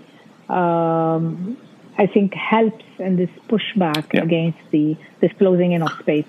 um, 0.50 1.58
I 1.98 2.08
think 2.08 2.34
helps 2.34 2.84
in 3.00 3.16
this 3.16 3.30
pushback 3.48 4.14
yeah. 4.14 4.24
against 4.24 4.60
the 4.72 4.98
this 5.22 5.32
closing 5.38 5.74
in 5.74 5.82
of 5.82 5.92
space. 6.00 6.26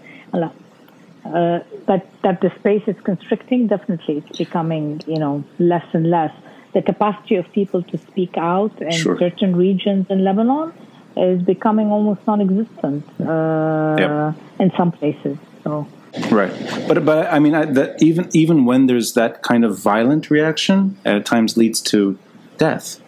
Uh, 1.24 1.60
but 1.86 2.06
that 2.22 2.40
the 2.42 2.50
space 2.58 2.82
is 2.86 2.96
constricting, 3.02 3.66
definitely 3.66 4.18
it's 4.18 4.36
becoming, 4.38 5.00
you 5.06 5.18
know, 5.18 5.42
less 5.58 5.86
and 5.92 6.10
less. 6.10 6.32
The 6.74 6.82
capacity 6.82 7.36
of 7.36 7.50
people 7.52 7.82
to 7.82 7.98
speak 7.98 8.36
out 8.36 8.80
in 8.82 8.90
sure. 8.92 9.18
certain 9.18 9.56
regions 9.56 10.06
in 10.10 10.24
Lebanon 10.24 10.72
is 11.16 11.40
becoming 11.42 11.90
almost 11.90 12.26
non-existent 12.26 13.04
uh, 13.20 13.96
yep. 13.98 14.34
in 14.58 14.72
some 14.76 14.92
places. 14.92 15.38
So. 15.62 15.86
Right, 16.30 16.52
but 16.86 17.04
but 17.04 17.32
I 17.32 17.38
mean, 17.40 17.54
I, 17.54 17.64
that 17.64 18.00
even 18.00 18.28
even 18.32 18.66
when 18.66 18.86
there's 18.86 19.14
that 19.14 19.42
kind 19.42 19.64
of 19.64 19.76
violent 19.78 20.30
reaction, 20.30 20.96
at 21.04 21.26
times 21.26 21.56
leads 21.56 21.80
to 21.92 22.18
death. 22.56 23.00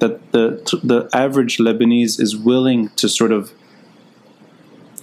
That 0.00 0.32
the 0.32 0.78
the 0.82 1.08
average 1.12 1.58
Lebanese 1.58 2.20
is 2.20 2.36
willing 2.36 2.88
to 2.90 3.08
sort 3.08 3.30
of 3.30 3.52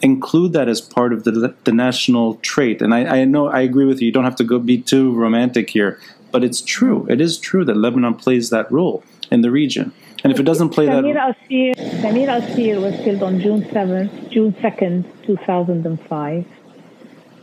include 0.06 0.53
that 0.53 0.69
as 0.69 0.80
part 0.80 1.11
of 1.11 1.23
the, 1.23 1.53
the 1.64 1.72
national 1.72 2.36
trait. 2.36 2.82
And 2.82 2.94
I, 2.94 3.22
I 3.22 3.26
know 3.26 3.48
I 3.48 3.61
agree 3.61 3.86
with 3.86 3.99
you. 3.99 4.06
You 4.06 4.11
don't 4.11 4.23
have 4.23 4.36
to 4.38 4.44
go 4.44 4.60
be 4.60 4.80
too 4.80 5.11
romantic 5.14 5.72
here, 5.72 5.99
but 6.32 6.44
it's 6.44 6.61
true. 6.61 7.07
It 7.10 7.19
is 7.19 7.38
true 7.40 7.65
that 7.65 7.76
Lebanon 7.76 8.14
plays 8.14 8.52
that 8.52 8.72
role 8.72 9.03
in 9.32 9.41
the 9.41 9.52
region. 9.52 9.91
And 10.23 10.32
if 10.32 10.40
it 10.40 10.44
doesn't 10.44 10.69
play 10.69 10.86
Samir 10.88 11.14
that, 11.14 11.38
Kassir, 11.49 11.76
Samir 12.02 12.27
Kassir 12.27 12.82
was 12.82 12.95
killed 13.03 13.23
on 13.23 13.40
June 13.40 13.68
seventh, 13.72 14.32
June 14.32 14.56
second, 14.61 15.06
two 15.26 15.38
thousand 15.38 15.86
and 15.86 15.99
five. 16.07 16.45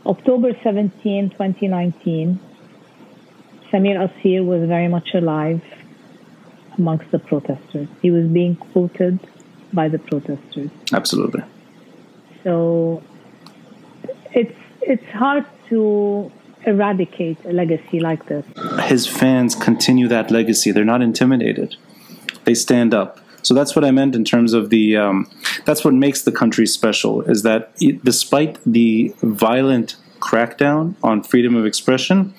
October 0.05 0.51
17, 0.63 1.29
2019, 1.29 2.39
Samir 3.71 3.95
Kassir 4.01 4.45
was 4.45 4.67
very 4.67 4.89
much 4.89 5.13
alive 5.13 5.61
amongst 6.77 7.09
the 7.11 7.19
protesters. 7.19 7.87
He 8.01 8.11
was 8.11 8.27
being 8.27 8.55
quoted 8.55 9.19
by 9.71 9.87
the 9.87 9.99
protesters. 9.99 10.69
Absolutely. 10.91 11.43
So 12.43 13.01
it's 14.31 14.57
it's 14.81 15.05
hard 15.11 15.45
to 15.69 16.31
eradicate 16.65 17.37
a 17.45 17.53
legacy 17.53 17.99
like 17.99 18.25
this. 18.27 18.45
His 18.83 19.07
fans 19.07 19.55
continue 19.55 20.07
that 20.07 20.31
legacy. 20.31 20.71
They're 20.71 20.85
not 20.85 21.01
intimidated. 21.01 21.75
They 22.45 22.53
stand 22.53 22.93
up. 22.93 23.19
So 23.41 23.53
that's 23.53 23.75
what 23.75 23.83
I 23.83 23.91
meant 23.91 24.15
in 24.15 24.23
terms 24.23 24.53
of 24.53 24.69
the. 24.69 24.97
Um, 24.97 25.29
that's 25.65 25.83
what 25.83 25.93
makes 25.93 26.21
the 26.21 26.31
country 26.31 26.65
special. 26.65 27.21
Is 27.21 27.43
that 27.43 27.71
it, 27.81 28.03
despite 28.03 28.59
the 28.65 29.13
violent 29.21 29.95
crackdown 30.19 30.95
on 31.03 31.21
freedom 31.21 31.55
of 31.55 31.65
expression, 31.65 32.33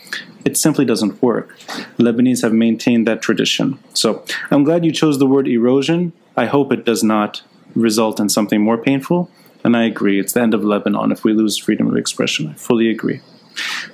it 0.45 0.57
simply 0.57 0.85
doesn't 0.85 1.23
work. 1.23 1.59
Lebanese 1.99 2.43
have 2.43 2.53
maintained 2.53 3.07
that 3.07 3.21
tradition. 3.21 3.79
So 3.93 4.25
I'm 4.51 4.65
glad 4.65 4.85
you 4.85 4.93
chose 4.93 5.19
the 5.19 5.27
word 5.27 5.47
erosion. 5.47 6.13
I 6.37 6.47
hope 6.47 6.73
it 6.73 6.85
does 6.85 7.03
not 7.03 7.43
result 7.75 8.19
in 8.21 8.29
something 8.29 8.63
more 8.63 8.79
painful. 8.79 9.31
And 9.65 9.77
I 9.77 9.85
agree, 9.85 10.21
it's 10.21 10.35
the 10.35 10.43
end 10.43 10.55
of 10.55 10.63
Lebanon 10.63 11.11
if 11.11 11.25
we 11.25 11.33
lose 11.33 11.57
freedom 11.57 11.87
of 11.87 11.97
expression. 11.97 12.49
I 12.49 12.53
fully 12.53 12.91
agree. 12.91 13.21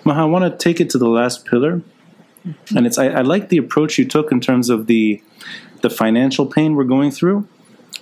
Maha, 0.05 0.23
I 0.23 0.25
want 0.25 0.45
to 0.51 0.57
take 0.65 0.81
it 0.81 0.91
to 0.91 0.99
the 0.99 1.09
last 1.09 1.45
pillar. 1.45 1.83
And 2.75 2.87
it's 2.87 2.99
I, 2.99 3.09
I 3.09 3.21
like 3.21 3.51
the 3.51 3.59
approach 3.59 3.99
you 3.99 4.07
took 4.07 4.33
in 4.33 4.41
terms 4.41 4.71
of 4.71 4.87
the 4.87 5.23
the 5.83 5.91
financial 5.91 6.47
pain 6.47 6.75
we're 6.75 6.85
going 6.85 7.11
through, 7.11 7.47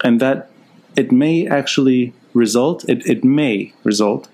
and 0.02 0.20
that 0.20 0.50
it 0.96 1.12
may 1.12 1.46
actually 1.46 2.12
result, 2.34 2.88
it, 2.88 3.06
it 3.06 3.22
may 3.24 3.72
result 3.84 4.28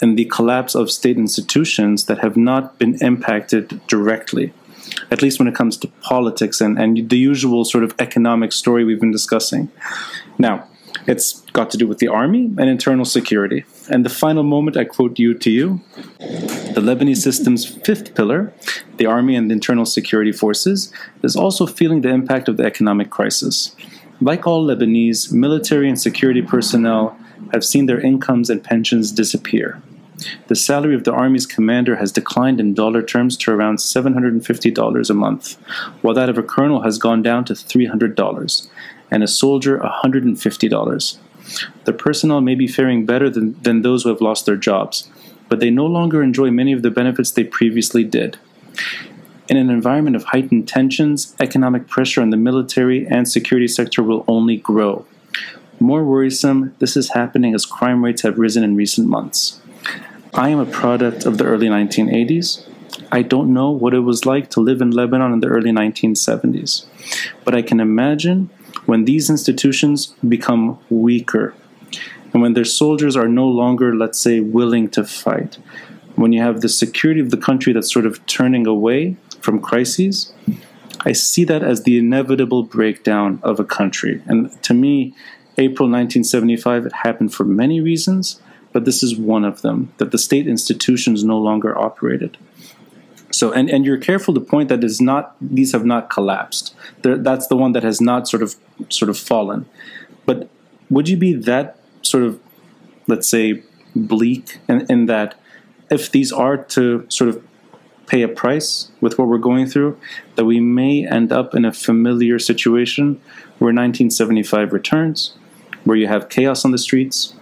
in 0.00 0.16
the 0.16 0.24
collapse 0.26 0.74
of 0.74 0.90
state 0.90 1.16
institutions 1.16 2.06
that 2.06 2.18
have 2.18 2.36
not 2.36 2.78
been 2.78 2.96
impacted 3.02 3.80
directly, 3.86 4.52
at 5.10 5.22
least 5.22 5.38
when 5.38 5.48
it 5.48 5.54
comes 5.54 5.76
to 5.78 5.88
politics 6.00 6.60
and, 6.60 6.78
and 6.78 7.08
the 7.08 7.16
usual 7.16 7.64
sort 7.64 7.84
of 7.84 7.94
economic 7.98 8.52
story 8.52 8.84
we've 8.84 9.00
been 9.00 9.12
discussing. 9.12 9.70
Now, 10.38 10.66
it's 11.06 11.41
got 11.52 11.70
to 11.70 11.76
do 11.76 11.86
with 11.86 11.98
the 11.98 12.08
army 12.08 12.44
and 12.44 12.68
internal 12.68 13.04
security. 13.04 13.64
And 13.90 14.04
the 14.04 14.10
final 14.10 14.42
moment 14.42 14.76
I 14.76 14.84
quote 14.84 15.18
you 15.18 15.34
to 15.34 15.50
you 15.50 15.80
the 16.18 16.80
Lebanese 16.80 17.18
system's 17.18 17.66
fifth 17.66 18.14
pillar, 18.14 18.52
the 18.96 19.06
army 19.06 19.36
and 19.36 19.50
the 19.50 19.52
internal 19.52 19.84
security 19.84 20.32
forces, 20.32 20.92
is 21.22 21.36
also 21.36 21.66
feeling 21.66 22.00
the 22.00 22.08
impact 22.08 22.48
of 22.48 22.56
the 22.56 22.64
economic 22.64 23.10
crisis. 23.10 23.76
Like 24.20 24.46
all 24.46 24.66
Lebanese, 24.66 25.32
military 25.32 25.88
and 25.88 26.00
security 26.00 26.40
personnel 26.40 27.18
have 27.52 27.64
seen 27.64 27.86
their 27.86 28.00
incomes 28.00 28.48
and 28.48 28.64
pensions 28.64 29.12
disappear. 29.12 29.82
The 30.46 30.56
salary 30.56 30.94
of 30.94 31.04
the 31.04 31.12
Army's 31.12 31.46
commander 31.46 31.96
has 31.96 32.12
declined 32.12 32.60
in 32.60 32.74
dollar 32.74 33.02
terms 33.02 33.36
to 33.38 33.50
around 33.50 33.78
$750 33.78 35.10
a 35.10 35.14
month, 35.14 35.54
while 36.00 36.14
that 36.14 36.28
of 36.28 36.38
a 36.38 36.42
colonel 36.42 36.82
has 36.82 36.98
gone 36.98 37.22
down 37.22 37.44
to 37.46 37.54
$300 37.54 38.68
and 39.10 39.22
a 39.22 39.28
soldier 39.28 39.78
$150. 39.78 41.18
The 41.84 41.92
personnel 41.92 42.40
may 42.40 42.54
be 42.54 42.66
faring 42.66 43.06
better 43.06 43.28
than, 43.28 43.60
than 43.62 43.82
those 43.82 44.02
who 44.02 44.08
have 44.08 44.20
lost 44.20 44.46
their 44.46 44.56
jobs, 44.56 45.10
but 45.48 45.60
they 45.60 45.70
no 45.70 45.86
longer 45.86 46.22
enjoy 46.22 46.50
many 46.50 46.72
of 46.72 46.82
the 46.82 46.90
benefits 46.90 47.30
they 47.30 47.44
previously 47.44 48.04
did. 48.04 48.38
In 49.48 49.56
an 49.56 49.70
environment 49.70 50.16
of 50.16 50.24
heightened 50.24 50.68
tensions, 50.68 51.34
economic 51.40 51.88
pressure 51.88 52.22
on 52.22 52.30
the 52.30 52.36
military 52.36 53.06
and 53.06 53.28
security 53.28 53.68
sector 53.68 54.02
will 54.02 54.24
only 54.26 54.56
grow. 54.56 55.04
More 55.78 56.04
worrisome, 56.04 56.74
this 56.78 56.96
is 56.96 57.10
happening 57.10 57.54
as 57.54 57.66
crime 57.66 58.04
rates 58.04 58.22
have 58.22 58.38
risen 58.38 58.62
in 58.62 58.76
recent 58.76 59.08
months. 59.08 59.60
I 60.32 60.48
am 60.48 60.60
a 60.60 60.64
product 60.64 61.26
of 61.26 61.38
the 61.38 61.44
early 61.44 61.66
1980s. 61.66 62.66
I 63.10 63.22
don't 63.22 63.52
know 63.52 63.70
what 63.70 63.92
it 63.92 64.00
was 64.00 64.24
like 64.24 64.48
to 64.50 64.60
live 64.60 64.80
in 64.80 64.90
Lebanon 64.90 65.32
in 65.32 65.40
the 65.40 65.48
early 65.48 65.70
1970s, 65.70 66.86
but 67.44 67.54
I 67.54 67.62
can 67.62 67.80
imagine 67.80 68.48
when 68.86 69.04
these 69.04 69.30
institutions 69.30 70.14
become 70.28 70.78
weaker, 70.90 71.54
and 72.32 72.42
when 72.42 72.54
their 72.54 72.64
soldiers 72.64 73.16
are 73.16 73.28
no 73.28 73.46
longer, 73.46 73.94
let's 73.94 74.18
say, 74.18 74.40
willing 74.40 74.88
to 74.90 75.04
fight, 75.04 75.58
when 76.16 76.32
you 76.32 76.42
have 76.42 76.60
the 76.60 76.68
security 76.68 77.20
of 77.20 77.30
the 77.30 77.36
country 77.36 77.72
that's 77.72 77.92
sort 77.92 78.06
of 78.06 78.24
turning 78.26 78.66
away 78.66 79.16
from 79.40 79.60
crises, 79.60 80.32
I 81.00 81.12
see 81.12 81.44
that 81.44 81.62
as 81.62 81.82
the 81.82 81.98
inevitable 81.98 82.62
breakdown 82.62 83.40
of 83.42 83.58
a 83.58 83.64
country. 83.64 84.22
And 84.26 84.50
to 84.62 84.74
me, 84.74 85.14
April 85.58 85.88
1975, 85.88 86.86
it 86.86 86.92
happened 86.92 87.34
for 87.34 87.44
many 87.44 87.80
reasons, 87.80 88.40
but 88.72 88.84
this 88.84 89.02
is 89.02 89.16
one 89.16 89.44
of 89.44 89.62
them 89.62 89.92
that 89.98 90.10
the 90.10 90.18
state 90.18 90.46
institutions 90.46 91.24
no 91.24 91.38
longer 91.38 91.76
operated. 91.76 92.38
So, 93.32 93.50
and, 93.50 93.68
and 93.70 93.84
you're 93.84 93.98
careful 93.98 94.34
to 94.34 94.40
point 94.40 94.68
that 94.68 94.84
is 94.84 95.00
not 95.00 95.34
these 95.40 95.72
have 95.72 95.84
not 95.84 96.10
collapsed. 96.10 96.74
They're, 97.02 97.16
that's 97.16 97.46
the 97.46 97.56
one 97.56 97.72
that 97.72 97.82
has 97.82 98.00
not 98.00 98.28
sort 98.28 98.42
of 98.42 98.56
sort 98.88 99.08
of 99.08 99.18
fallen. 99.18 99.66
But 100.26 100.48
would 100.90 101.08
you 101.08 101.16
be 101.16 101.32
that 101.32 101.78
sort 102.02 102.24
of, 102.24 102.38
let's 103.06 103.28
say, 103.28 103.62
bleak 103.96 104.58
in, 104.68 104.86
in 104.90 105.06
that 105.06 105.38
if 105.90 106.10
these 106.10 106.30
are 106.32 106.56
to 106.56 107.06
sort 107.08 107.28
of 107.28 107.42
pay 108.06 108.22
a 108.22 108.28
price 108.28 108.90
with 109.00 109.18
what 109.18 109.28
we're 109.28 109.38
going 109.38 109.66
through, 109.66 109.98
that 110.34 110.44
we 110.44 110.60
may 110.60 111.06
end 111.06 111.32
up 111.32 111.54
in 111.54 111.64
a 111.64 111.72
familiar 111.72 112.38
situation 112.38 113.14
where 113.58 113.72
1975 113.72 114.72
returns, 114.72 115.34
where 115.84 115.96
you 115.96 116.06
have 116.06 116.28
chaos 116.28 116.64
on 116.64 116.72
the 116.72 116.78
streets, 116.78 117.34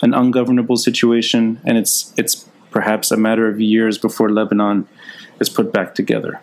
an 0.00 0.14
ungovernable 0.14 0.76
situation, 0.76 1.60
and 1.64 1.76
it's 1.76 2.12
it's 2.16 2.48
perhaps 2.70 3.10
a 3.10 3.16
matter 3.16 3.48
of 3.48 3.60
years 3.60 3.98
before 3.98 4.30
Lebanon 4.30 4.88
is 5.40 5.48
put 5.48 5.72
back 5.72 5.94
together. 5.94 6.40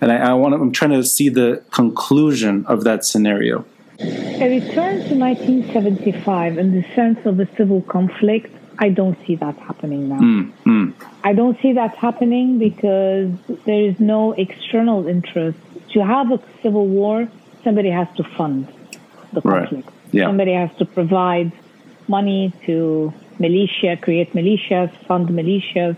And 0.00 0.12
I, 0.12 0.30
I 0.30 0.32
want 0.34 0.54
to, 0.54 0.60
I'm 0.60 0.72
trying 0.72 0.92
to 0.92 1.04
see 1.04 1.28
the 1.28 1.62
conclusion 1.70 2.66
of 2.66 2.84
that 2.84 3.04
scenario. 3.04 3.64
A 3.98 4.60
return 4.60 5.08
to 5.08 5.14
1975 5.14 6.58
in 6.58 6.72
the 6.72 6.84
sense 6.94 7.18
of 7.24 7.40
a 7.40 7.48
civil 7.56 7.80
conflict, 7.82 8.52
I 8.78 8.90
don't 8.90 9.18
see 9.26 9.36
that 9.36 9.56
happening 9.56 10.10
now. 10.10 10.20
Mm, 10.20 10.52
mm. 10.64 10.94
I 11.24 11.32
don't 11.32 11.58
see 11.62 11.72
that 11.72 11.96
happening 11.96 12.58
because 12.58 13.30
there 13.64 13.80
is 13.80 13.98
no 13.98 14.32
external 14.32 15.06
interest. 15.06 15.58
To 15.94 16.04
have 16.04 16.30
a 16.30 16.40
civil 16.62 16.86
war, 16.86 17.26
somebody 17.64 17.88
has 17.88 18.08
to 18.16 18.24
fund 18.24 18.68
the 19.32 19.40
conflict. 19.40 19.86
Right. 19.86 19.94
Yeah. 20.12 20.26
Somebody 20.26 20.52
has 20.52 20.70
to 20.76 20.84
provide 20.84 21.52
money 22.06 22.52
to 22.66 23.14
militia, 23.38 23.96
create 23.96 24.34
militias, 24.34 24.90
fund 25.06 25.28
militias. 25.28 25.96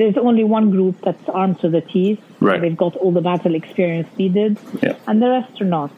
There's 0.00 0.16
only 0.16 0.44
one 0.44 0.70
group 0.70 0.96
that's 1.06 1.28
armed 1.28 1.58
to 1.60 1.68
the 1.68 1.82
teeth. 1.82 2.20
Right. 2.40 2.58
They've 2.62 2.76
got 2.84 2.96
all 2.96 3.12
the 3.12 3.20
battle 3.30 3.54
experience 3.54 4.08
needed, 4.16 4.52
Yeah. 4.82 4.94
and 5.06 5.20
the 5.24 5.28
rest 5.36 5.60
are 5.60 5.66
not. 5.78 5.90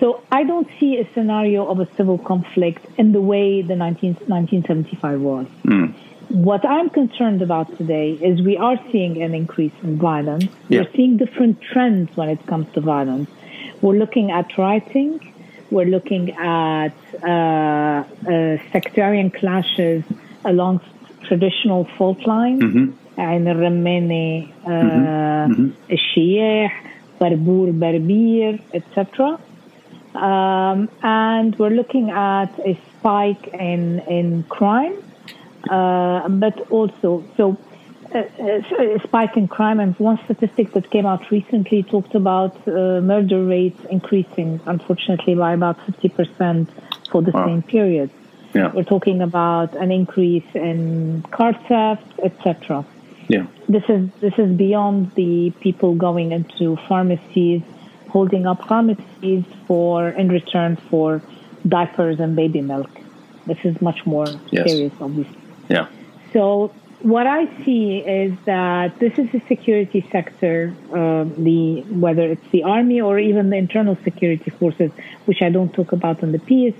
So 0.00 0.06
I 0.38 0.42
don't 0.50 0.68
see 0.78 0.90
a 0.98 1.06
scenario 1.14 1.60
of 1.72 1.76
a 1.78 1.86
civil 1.96 2.18
conflict 2.18 2.82
in 3.00 3.12
the 3.12 3.20
way 3.32 3.62
the 3.62 3.76
19, 3.76 4.16
1975 4.26 5.20
was. 5.20 5.46
Mm. 5.64 5.92
What 6.50 6.62
I'm 6.76 6.90
concerned 6.90 7.40
about 7.48 7.66
today 7.78 8.08
is 8.28 8.42
we 8.42 8.56
are 8.56 8.76
seeing 8.90 9.22
an 9.22 9.32
increase 9.42 9.76
in 9.84 9.98
violence. 9.98 10.48
Yeah. 10.68 10.80
We're 10.80 10.92
seeing 10.98 11.16
different 11.16 11.60
trends 11.72 12.08
when 12.16 12.28
it 12.28 12.44
comes 12.50 12.66
to 12.74 12.80
violence. 12.80 13.30
We're 13.82 13.98
looking 14.04 14.32
at 14.32 14.46
rioting. 14.58 15.12
We're 15.70 15.90
looking 15.96 16.24
at 16.32 16.96
uh, 17.22 18.02
uh, 18.34 18.56
sectarian 18.74 19.30
clashes 19.30 20.02
along 20.44 20.80
traditional 21.28 21.84
fault 21.96 22.20
lines. 22.26 22.62
Mhm. 22.62 22.86
يعني 23.17 23.51
الرمانة 23.51 24.45
uh, 24.65 25.51
mhm. 25.51 25.91
الشياح 25.91 26.83
بربور 27.21 27.71
بربير 27.71 28.59
etc. 28.73 29.37
Um, 30.15 30.89
and 31.01 31.57
we're 31.57 31.75
looking 31.81 32.11
at 32.11 32.51
a 32.71 32.73
spike 32.91 33.47
in 33.71 33.99
in 34.17 34.43
crime, 34.57 34.95
uh, 35.69 36.29
but 36.29 36.55
also 36.69 37.23
so 37.37 37.57
uh, 38.13 38.19
uh, 38.19 38.97
a 38.97 38.99
spike 39.07 39.35
in 39.37 39.47
crime. 39.47 39.79
And 39.79 39.91
one 39.99 40.19
statistic 40.25 40.73
that 40.73 40.85
came 40.91 41.07
out 41.11 41.23
recently 41.31 41.81
talked 41.93 42.15
about 42.23 42.55
uh, 42.67 43.01
murder 43.11 43.43
rates 43.43 43.81
increasing, 43.89 44.59
unfortunately, 44.73 45.33
by 45.35 45.51
about 45.53 45.77
fifty 45.87 46.09
percent 46.09 46.65
for 47.11 47.21
the 47.27 47.31
Wow. 47.31 47.45
same 47.47 47.61
period. 47.75 48.09
Yeah. 48.53 48.71
We're 48.75 48.91
talking 48.95 49.19
about 49.29 49.69
an 49.83 49.91
increase 49.91 50.49
in 50.69 51.23
car 51.37 51.53
theft, 51.67 52.07
etc 52.27 52.85
Yeah. 53.28 53.46
this 53.68 53.84
is 53.88 54.08
this 54.20 54.32
is 54.38 54.50
beyond 54.56 55.12
the 55.14 55.52
people 55.60 55.94
going 55.94 56.32
into 56.32 56.76
pharmacies, 56.88 57.62
holding 58.08 58.46
up 58.46 58.66
pharmacies 58.66 59.44
for 59.66 60.08
in 60.08 60.28
return 60.28 60.76
for 60.90 61.22
diapers 61.66 62.20
and 62.20 62.34
baby 62.34 62.62
milk. 62.62 62.90
This 63.46 63.58
is 63.64 63.80
much 63.82 64.06
more 64.06 64.26
Yes. 64.50 64.68
serious, 64.68 64.92
obviously. 65.00 65.36
Yeah. 65.68 65.86
So 66.32 66.72
what 67.02 67.26
I 67.26 67.46
see 67.64 67.98
is 67.98 68.32
that 68.44 68.98
this 68.98 69.18
is 69.18 69.30
the 69.30 69.40
security 69.46 70.06
sector, 70.10 70.74
uh, 70.90 71.24
the 71.36 71.82
whether 71.90 72.24
it's 72.32 72.48
the 72.50 72.64
army 72.64 73.00
or 73.00 73.18
even 73.18 73.50
the 73.50 73.56
internal 73.56 73.96
security 74.04 74.50
forces, 74.50 74.90
which 75.26 75.42
I 75.42 75.50
don't 75.50 75.72
talk 75.72 75.92
about 75.92 76.22
in 76.22 76.32
the 76.32 76.38
piece. 76.38 76.74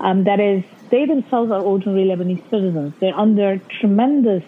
Um, 0.00 0.24
that 0.24 0.40
is, 0.40 0.64
they 0.90 1.06
themselves 1.06 1.52
are 1.52 1.60
ordinary 1.60 2.04
Lebanese 2.06 2.42
citizens. 2.50 2.94
They're 2.98 3.16
under 3.16 3.58
tremendous 3.80 4.42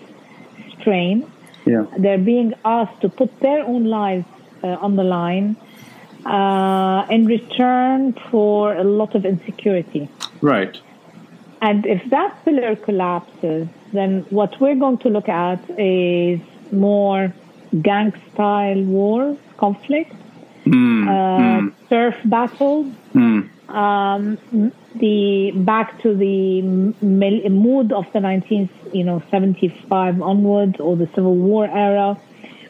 strain. 0.80 1.30
Yeah. 1.64 1.86
They're 1.98 2.18
being 2.18 2.54
asked 2.64 3.00
to 3.02 3.08
put 3.08 3.40
their 3.40 3.64
own 3.64 3.84
lives 3.84 4.26
uh, 4.62 4.68
on 4.86 4.96
the 4.96 5.04
line 5.04 5.56
uh, 6.26 7.06
in 7.10 7.26
return 7.26 8.12
for 8.30 8.74
a 8.74 8.84
lot 8.84 9.14
of 9.14 9.24
insecurity. 9.24 10.08
Right. 10.40 10.78
And 11.62 11.86
if 11.86 12.08
that 12.10 12.44
pillar 12.44 12.76
collapses, 12.76 13.68
then 13.92 14.26
what 14.30 14.60
we're 14.60 14.74
going 14.74 14.98
to 14.98 15.08
look 15.08 15.28
at 15.28 15.60
is 15.78 16.40
more 16.72 17.32
gang 17.80 18.12
style 18.32 18.82
wars, 18.82 19.38
conflict, 19.56 20.14
Mm, 20.64 21.06
uh, 21.06 21.60
mm, 21.60 21.72
turf 21.90 22.16
battles, 22.24 22.86
mm. 23.14 23.48
Um, 23.68 24.38
the 24.96 25.52
back 25.54 26.00
to 26.02 26.14
the 26.14 26.62
mood 26.62 27.92
of 27.92 28.06
the 28.12 28.18
19th, 28.18 28.70
you 28.92 29.04
know, 29.04 29.22
75 29.30 30.20
onwards 30.22 30.78
or 30.80 30.96
the 30.96 31.06
Civil 31.14 31.34
War 31.34 31.66
era, 31.66 32.18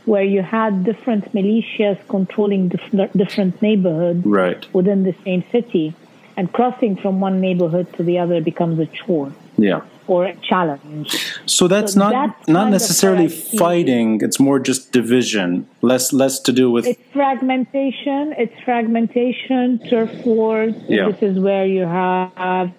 where 0.04 0.22
you 0.22 0.42
had 0.42 0.84
different 0.84 1.32
militias 1.34 1.98
controlling 2.08 2.68
dif- 2.68 3.12
different 3.16 3.60
neighborhoods 3.62 4.24
Right. 4.24 4.66
within 4.74 5.02
the 5.02 5.14
same 5.24 5.42
city, 5.50 5.94
and 6.36 6.52
crossing 6.52 6.96
from 6.96 7.20
one 7.20 7.40
neighborhood 7.40 7.86
to 7.96 8.02
the 8.02 8.18
other 8.18 8.40
becomes 8.40 8.78
a 8.80 8.86
chore 8.86 9.32
Yeah. 9.56 9.80
or 10.06 10.26
a 10.26 10.34
challenge. 10.50 11.08
So 11.46 11.68
that's 11.68 11.92
So 11.94 12.00
not 12.00 12.12
that's 12.12 12.48
not 12.48 12.70
necessarily 12.70 13.24
what 13.24 13.32
I 13.32 13.50
see. 13.50 13.56
fighting. 13.56 14.20
It's 14.26 14.38
more 14.40 14.58
just 14.58 14.92
division. 14.92 15.66
Less 15.80 16.12
less 16.12 16.34
to 16.46 16.52
do 16.52 16.70
with 16.70 16.84
It's 16.86 17.00
fragmentation. 17.12 18.34
It's 18.42 18.56
fragmentation, 18.64 19.78
turf 19.90 20.12
wars. 20.26 20.74
Yeah. 20.88 21.10
This 21.10 21.22
is 21.30 21.38
where 21.38 21.66
you 21.66 21.82
have, 21.82 22.70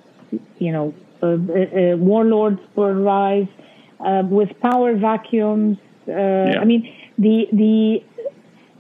you 0.60 0.72
know, 0.76 0.94
uh, 1.24 1.28
uh, 1.28 1.34
uh, 1.34 1.98
warlords 1.98 2.60
will 2.76 2.94
rise 2.94 3.48
uh, 4.00 4.24
with 4.38 4.50
power 4.60 4.94
vacuums. 4.96 5.78
Uh, 6.08 6.62
I 6.62 6.66
mean, 6.66 6.82
the 7.18 7.48
the 7.64 8.04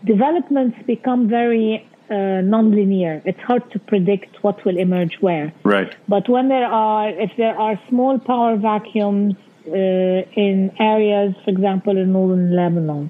developments 0.06 0.78
become 0.86 1.28
very 1.28 1.88
uh, 2.10 2.42
non-linear. 2.42 3.22
It's 3.26 3.40
hard 3.42 3.70
to 3.72 3.80
predict 3.80 4.44
what 4.44 4.64
will 4.66 4.78
emerge 4.78 5.16
where. 5.22 5.54
right. 5.64 5.94
But 6.08 6.30
when 6.30 6.50
there 6.50 6.66
are, 6.68 7.10
if 7.10 7.32
there 7.38 7.58
are 7.58 7.80
small 7.90 8.20
power 8.20 8.58
vacuums 8.58 9.36
uh, 9.68 9.72
in 9.72 10.72
areas, 10.80 11.34
for 11.44 11.50
example, 11.52 11.98
in 11.98 12.12
northern 12.14 12.56
Lebanon 12.56 13.10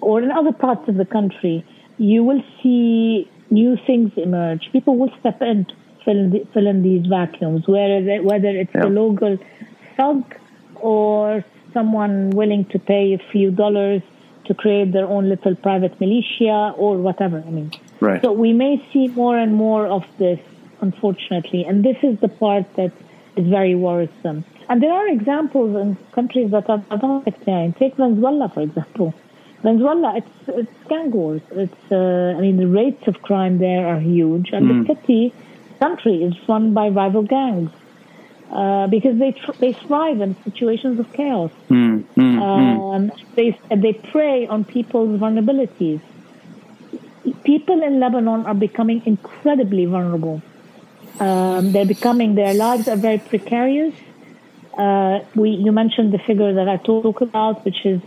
or 0.00 0.20
in 0.22 0.30
other 0.30 0.52
parts 0.52 0.86
of 0.88 0.96
the 0.96 1.06
country, 1.06 1.64
you 1.98 2.22
will 2.22 2.42
see 2.62 3.30
new 3.50 3.76
things 3.86 4.12
emerge. 4.16 4.68
People 4.72 4.96
will 4.98 5.12
step 5.20 5.40
in 5.40 5.64
to 5.64 5.74
fill 6.04 6.18
in, 6.18 6.30
the, 6.30 6.46
fill 6.52 6.66
in 6.66 6.82
these 6.82 7.06
vacuums, 7.06 7.66
whether, 7.66 8.22
whether 8.22 8.48
it's 8.48 8.70
Yeah. 8.74 8.82
the 8.82 8.88
local 8.90 9.38
thug 9.96 10.22
or 10.76 11.44
someone 11.72 12.30
willing 12.30 12.64
to 12.66 12.78
pay 12.78 13.14
a 13.14 13.18
few 13.32 13.50
dollars 13.50 14.02
to 14.46 14.52
create 14.54 14.92
their 14.92 15.06
own 15.06 15.28
little 15.30 15.54
private 15.54 15.98
militia 16.00 16.74
or 16.76 16.98
whatever. 16.98 17.42
I 17.46 17.50
mean, 17.50 17.70
Right. 18.04 18.22
so 18.22 18.32
we 18.32 18.52
may 18.52 18.84
see 18.92 19.08
more 19.08 19.38
and 19.38 19.54
more 19.54 19.86
of 19.86 20.04
this, 20.18 20.40
unfortunately, 20.80 21.64
and 21.64 21.84
this 21.84 21.96
is 22.02 22.18
the 22.20 22.28
part 22.28 22.66
that 22.76 22.92
is 23.36 23.46
very 23.46 23.74
worrisome. 23.74 24.44
And 24.68 24.82
there 24.82 24.92
are 24.92 25.08
examples 25.08 25.76
in 25.76 25.96
countries 26.12 26.50
that 26.52 26.68
are 26.70 26.82
not 26.90 27.24
sectarian. 27.24 27.72
Take 27.74 27.96
Venezuela, 27.96 28.50
for 28.52 28.62
example. 28.62 29.14
Venezuela, 29.62 30.14
it's 30.16 30.36
it's 30.48 30.88
gang 30.88 31.10
wars. 31.10 31.42
It's 31.52 31.84
uh, 31.90 32.38
I 32.38 32.40
mean 32.40 32.56
the 32.58 32.66
rates 32.66 33.06
of 33.06 33.22
crime 33.22 33.58
there 33.58 33.86
are 33.86 34.00
huge, 34.00 34.50
and 34.52 34.62
the 34.70 34.94
city 34.94 35.32
country 35.80 36.22
is 36.22 36.34
run 36.48 36.74
by 36.74 36.88
rival 36.88 37.22
gangs 37.22 37.70
uh, 38.52 38.86
because 38.86 39.18
they 39.18 39.32
tr- 39.32 39.58
they 39.58 39.72
thrive 39.72 40.20
in 40.20 40.36
situations 40.44 41.00
of 41.00 41.12
chaos. 41.12 41.50
Mm, 41.68 42.04
mm, 42.16 42.36
mm. 42.36 42.94
Um, 42.94 43.12
they 43.36 43.58
they 43.74 43.94
prey 44.12 44.46
on 44.46 44.64
people's 44.64 45.18
vulnerabilities. 45.18 46.00
People 47.44 47.82
in 47.82 48.00
Lebanon 48.00 48.44
are 48.46 48.54
becoming 48.54 49.02
incredibly 49.06 49.86
vulnerable. 49.86 50.42
Um, 51.20 51.72
they're 51.72 51.86
becoming 51.86 52.34
their 52.34 52.54
lives 52.54 52.88
are 52.88 52.96
very 52.96 53.18
precarious. 53.18 53.94
Uh, 54.76 55.20
we 55.34 55.50
you 55.50 55.72
mentioned 55.72 56.12
the 56.12 56.18
figure 56.18 56.52
that 56.52 56.68
I 56.68 56.76
talk 56.76 57.20
about, 57.20 57.64
which 57.64 57.86
is 57.86 58.00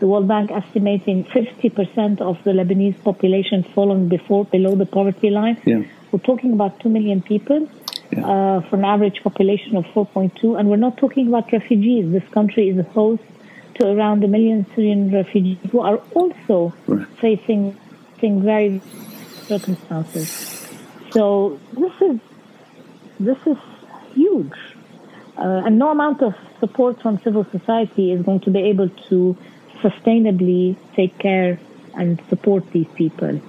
the 0.00 0.06
World 0.08 0.26
Bank 0.26 0.50
estimating 0.50 1.24
50% 1.24 2.20
of 2.20 2.42
the 2.44 2.50
Lebanese 2.50 3.00
population 3.04 3.62
falling 3.74 4.08
before 4.08 4.44
below 4.46 4.74
the 4.74 4.86
poverty 4.86 5.30
line. 5.30 5.56
Yeah. 5.64 5.82
We're 6.10 6.18
talking 6.20 6.52
about 6.52 6.80
2 6.80 6.88
million 6.88 7.22
people 7.22 7.68
Yeah. 8.10 8.26
uh, 8.26 8.60
for 8.62 8.76
an 8.76 8.84
average 8.84 9.22
population 9.22 9.76
of 9.76 9.84
4.2. 9.94 10.56
And 10.58 10.68
we're 10.68 10.76
not 10.88 10.96
talking 10.96 11.28
about 11.28 11.52
refugees. 11.52 12.10
This 12.10 12.26
country 12.32 12.68
is 12.70 12.78
a 12.78 12.82
host 12.98 13.22
to 13.76 13.86
around 13.86 14.24
a 14.24 14.28
million 14.28 14.66
Syrian 14.74 15.12
refugees 15.12 15.58
who 15.70 15.80
are 15.80 15.98
also 16.14 16.72
Right. 16.88 17.06
facing, 17.20 17.76
facing 18.14 18.42
very 18.42 18.80
circumstances. 19.46 20.68
So 21.10 21.60
this 21.72 21.92
is 22.00 22.20
this 23.20 23.38
is 23.46 23.56
huge, 24.14 24.52
uh, 25.38 25.62
and 25.64 25.78
no 25.78 25.90
amount 25.90 26.22
of 26.22 26.34
support 26.60 27.00
from 27.00 27.20
civil 27.22 27.44
society 27.44 28.12
is 28.12 28.22
going 28.22 28.40
to 28.40 28.50
be 28.50 28.60
able 28.60 28.88
to 29.08 29.36
sustainably 29.80 30.76
take 30.94 31.16
care 31.18 31.58
and 31.94 32.20
support 32.28 32.70
these 32.72 32.88
people. 32.94 33.40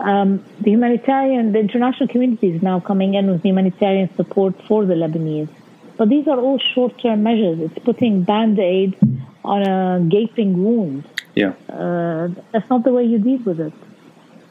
Um, 0.00 0.44
the 0.60 0.70
humanitarian, 0.70 1.52
the 1.52 1.58
international 1.58 2.08
community 2.08 2.48
is 2.48 2.62
now 2.62 2.80
coming 2.80 3.14
in 3.14 3.30
with 3.30 3.42
humanitarian 3.42 4.14
support 4.16 4.54
for 4.66 4.84
the 4.84 4.94
Lebanese. 4.94 5.48
But 5.96 6.08
these 6.08 6.28
are 6.28 6.38
all 6.38 6.58
short 6.58 7.00
term 7.00 7.24
measures. 7.24 7.58
It's 7.60 7.78
putting 7.84 8.22
band 8.22 8.58
aid 8.58 8.96
on 9.44 9.62
a 9.62 10.00
gaping 10.08 10.62
wound. 10.62 11.04
Yeah. 11.34 11.54
Uh, 11.68 12.28
that's 12.52 12.68
not 12.70 12.84
the 12.84 12.92
way 12.92 13.04
you 13.04 13.18
deal 13.18 13.38
with 13.38 13.60
it. 13.60 13.72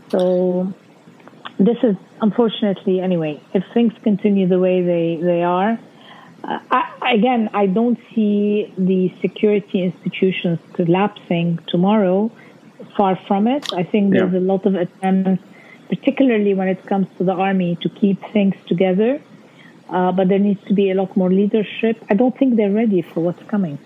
So, 0.09 0.73
this 1.59 1.77
is 1.83 1.95
unfortunately, 2.21 2.99
anyway, 3.01 3.41
if 3.53 3.63
things 3.73 3.93
continue 4.03 4.47
the 4.47 4.59
way 4.59 4.81
they, 4.81 5.19
they 5.21 5.43
are, 5.43 5.79
uh, 6.43 6.59
I, 6.71 7.13
again, 7.13 7.49
I 7.53 7.65
don't 7.67 7.99
see 8.13 8.73
the 8.77 9.11
security 9.21 9.83
institutions 9.83 10.59
collapsing 10.73 11.59
tomorrow. 11.67 12.31
Far 12.95 13.15
from 13.27 13.47
it. 13.47 13.73
I 13.73 13.83
think 13.83 14.13
there's 14.13 14.33
Yeah. 14.33 14.39
a 14.39 14.45
lot 14.51 14.65
of 14.65 14.73
attempts, 14.75 15.43
particularly 15.89 16.53
when 16.53 16.67
it 16.67 16.83
comes 16.85 17.07
to 17.17 17.23
the 17.23 17.33
army, 17.33 17.77
to 17.81 17.89
keep 17.89 18.17
things 18.33 18.55
together. 18.67 19.19
Uh, 19.89 20.11
but 20.11 20.27
there 20.29 20.39
needs 20.39 20.63
to 20.67 20.73
be 20.73 20.89
a 20.91 20.95
lot 20.95 21.15
more 21.15 21.29
leadership. 21.31 21.95
I 22.09 22.13
don't 22.13 22.35
think 22.37 22.55
they're 22.55 22.71
ready 22.71 23.01
for 23.01 23.19
what's 23.21 23.43
coming. 23.43 23.77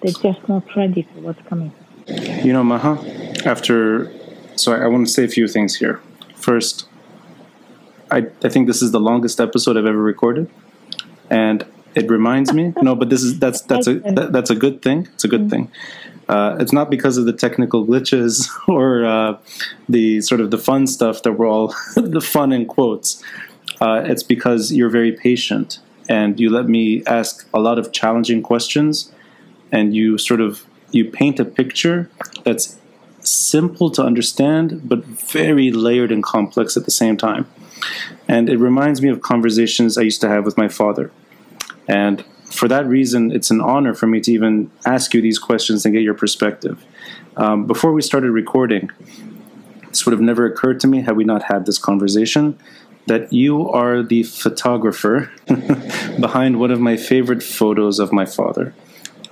They're 0.00 0.12
just 0.12 0.48
not 0.48 0.64
ready 0.76 1.02
for 1.02 1.20
what's 1.20 1.42
coming. 1.48 1.72
You 2.42 2.52
know, 2.52 2.64
Maha, 2.64 2.98
after. 3.44 4.10
So 4.56 4.72
I, 4.72 4.84
I 4.84 4.86
want 4.86 5.06
to 5.06 5.12
say 5.12 5.24
a 5.24 5.28
few 5.28 5.48
things 5.48 5.76
here. 5.76 6.00
First, 6.34 6.88
I, 8.10 8.26
I 8.42 8.48
think 8.48 8.66
this 8.66 8.82
is 8.82 8.92
the 8.92 9.00
longest 9.00 9.40
episode 9.40 9.76
I've 9.76 9.86
ever 9.86 10.02
recorded. 10.02 10.50
And 11.30 11.64
it 11.94 12.10
reminds 12.10 12.52
me. 12.52 12.72
no, 12.82 12.94
but 12.94 13.10
this 13.10 13.22
is 13.22 13.38
that's 13.38 13.62
that's 13.62 13.86
a 13.86 13.94
that, 14.00 14.32
that's 14.32 14.50
a 14.50 14.54
good 14.54 14.82
thing. 14.82 15.08
It's 15.14 15.24
a 15.24 15.28
good 15.28 15.50
thing. 15.50 15.70
Uh, 16.28 16.56
it's 16.60 16.72
not 16.72 16.90
because 16.90 17.16
of 17.16 17.24
the 17.24 17.32
technical 17.32 17.86
glitches 17.86 18.48
or 18.68 19.04
uh, 19.04 19.38
the 19.88 20.20
sort 20.20 20.40
of 20.40 20.50
the 20.50 20.58
fun 20.58 20.86
stuff 20.86 21.22
that 21.22 21.32
we're 21.32 21.48
all 21.48 21.74
the 21.96 22.20
fun 22.20 22.52
in 22.52 22.66
quotes. 22.66 23.22
Uh, 23.80 24.02
it's 24.04 24.22
because 24.22 24.72
you're 24.72 24.90
very 24.90 25.12
patient 25.12 25.78
and 26.08 26.38
you 26.38 26.50
let 26.50 26.68
me 26.68 27.04
ask 27.06 27.48
a 27.52 27.60
lot 27.60 27.78
of 27.78 27.92
challenging 27.92 28.42
questions, 28.42 29.12
and 29.72 29.94
you 29.94 30.18
sort 30.18 30.40
of 30.40 30.64
you 30.92 31.04
paint 31.10 31.40
a 31.40 31.44
picture 31.44 32.08
that's 32.44 32.78
simple 33.26 33.90
to 33.90 34.02
understand 34.02 34.88
but 34.88 35.04
very 35.04 35.70
layered 35.70 36.12
and 36.12 36.22
complex 36.22 36.76
at 36.76 36.84
the 36.84 36.90
same 36.90 37.16
time. 37.16 37.46
And 38.28 38.48
it 38.48 38.58
reminds 38.58 39.02
me 39.02 39.08
of 39.08 39.20
conversations 39.20 39.96
I 39.96 40.02
used 40.02 40.20
to 40.22 40.28
have 40.28 40.44
with 40.44 40.56
my 40.56 40.68
father. 40.68 41.10
And 41.88 42.24
for 42.50 42.68
that 42.68 42.86
reason, 42.86 43.32
it's 43.32 43.50
an 43.50 43.60
honor 43.60 43.94
for 43.94 44.06
me 44.06 44.20
to 44.20 44.32
even 44.32 44.70
ask 44.84 45.14
you 45.14 45.20
these 45.20 45.38
questions 45.38 45.84
and 45.84 45.94
get 45.94 46.02
your 46.02 46.14
perspective. 46.14 46.84
Um, 47.36 47.66
before 47.66 47.92
we 47.92 48.02
started 48.02 48.30
recording, 48.30 48.90
this 49.88 50.06
would 50.06 50.12
have 50.12 50.20
never 50.20 50.46
occurred 50.46 50.80
to 50.80 50.86
me 50.86 51.02
had 51.02 51.16
we 51.16 51.24
not 51.24 51.44
had 51.44 51.66
this 51.66 51.78
conversation 51.78 52.58
that 53.06 53.32
you 53.32 53.68
are 53.70 54.02
the 54.02 54.24
photographer 54.24 55.30
behind 56.20 56.58
one 56.58 56.70
of 56.70 56.80
my 56.80 56.96
favorite 56.96 57.42
photos 57.42 57.98
of 57.98 58.12
my 58.12 58.24
father. 58.24 58.74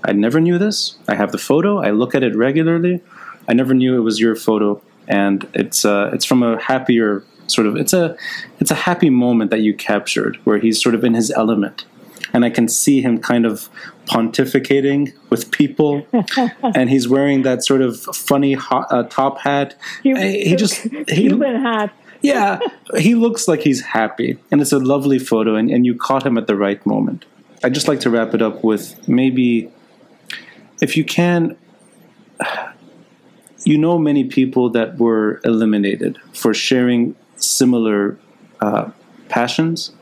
I 0.05 0.13
never 0.13 0.41
knew 0.41 0.59
this. 0.59 0.97
I 1.09 1.15
have 1.15 1.33
the 1.33 1.39
photo. 1.39 1.79
I 1.79 1.91
look 1.91 2.15
at 2.15 2.23
it 2.23 2.37
regularly. 2.37 3.03
I 3.49 3.55
never 3.55 3.75
knew 3.75 3.97
it 3.97 4.01
was 4.01 4.21
your 4.21 4.37
photo, 4.37 4.81
and 5.09 5.47
it's 5.55 5.85
uh, 5.85 6.11
it's 6.13 6.25
from 6.25 6.43
a 6.43 6.61
happier 6.61 7.25
sort 7.47 7.67
of 7.67 7.77
it's 7.77 7.93
a 7.93 8.17
it's 8.61 8.71
a 8.71 8.75
happy 8.75 9.11
moment 9.11 9.51
that 9.51 9.61
you 9.61 9.75
captured 9.75 10.37
where 10.45 10.59
he's 10.59 10.83
sort 10.83 10.95
of 10.95 11.05
in 11.05 11.15
his 11.15 11.31
element, 11.31 11.85
and 12.33 12.45
I 12.45 12.51
can 12.51 12.69
see 12.69 13.01
him 13.01 13.19
kind 13.19 13.47
of 13.47 13.69
pontificating 14.07 15.13
with 15.31 15.51
people, 15.51 16.07
and 16.63 16.91
he's 16.91 17.09
wearing 17.09 17.43
that 17.43 17.65
sort 17.65 17.83
of 17.83 18.01
funny 18.01 18.55
hot, 18.55 18.87
uh, 18.91 19.05
top 19.05 19.39
hat. 19.41 19.75
He, 20.03 20.15
he 20.45 20.57
just 20.57 20.75
he, 20.75 21.05
Cuban 21.09 21.61
hat. 21.63 21.93
yeah, 22.23 22.59
he 22.97 23.15
looks 23.15 23.49
like 23.49 23.61
he's 23.61 23.83
happy, 23.83 24.39
and 24.51 24.61
it's 24.61 24.73
a 24.73 24.79
lovely 24.79 25.19
photo, 25.19 25.55
and, 25.55 25.71
and 25.71 25.87
you 25.87 25.95
caught 25.95 26.25
him 26.27 26.39
at 26.39 26.47
the 26.47 26.57
right 26.57 26.85
moment. 26.87 27.25
I'd 27.63 27.73
just 27.73 27.89
like 27.89 28.01
to 28.01 28.11
wrap 28.11 28.35
it 28.35 28.43
up 28.43 28.63
with 28.63 29.09
maybe, 29.09 29.71
if 30.83 30.99
you 30.99 31.05
can, 31.05 31.57
you 33.65 33.79
know 33.79 33.99
many 33.99 34.25
people 34.25 34.71
that 34.71 34.99
were 34.99 35.41
eliminated 35.45 36.19
for 36.33 36.55
sharing 36.55 37.15
similar 37.37 38.19
uh, 38.61 38.91
passions, 39.29 39.93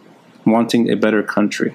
wanting 0.45 0.91
a 0.91 0.97
better 0.97 1.23
country, 1.23 1.75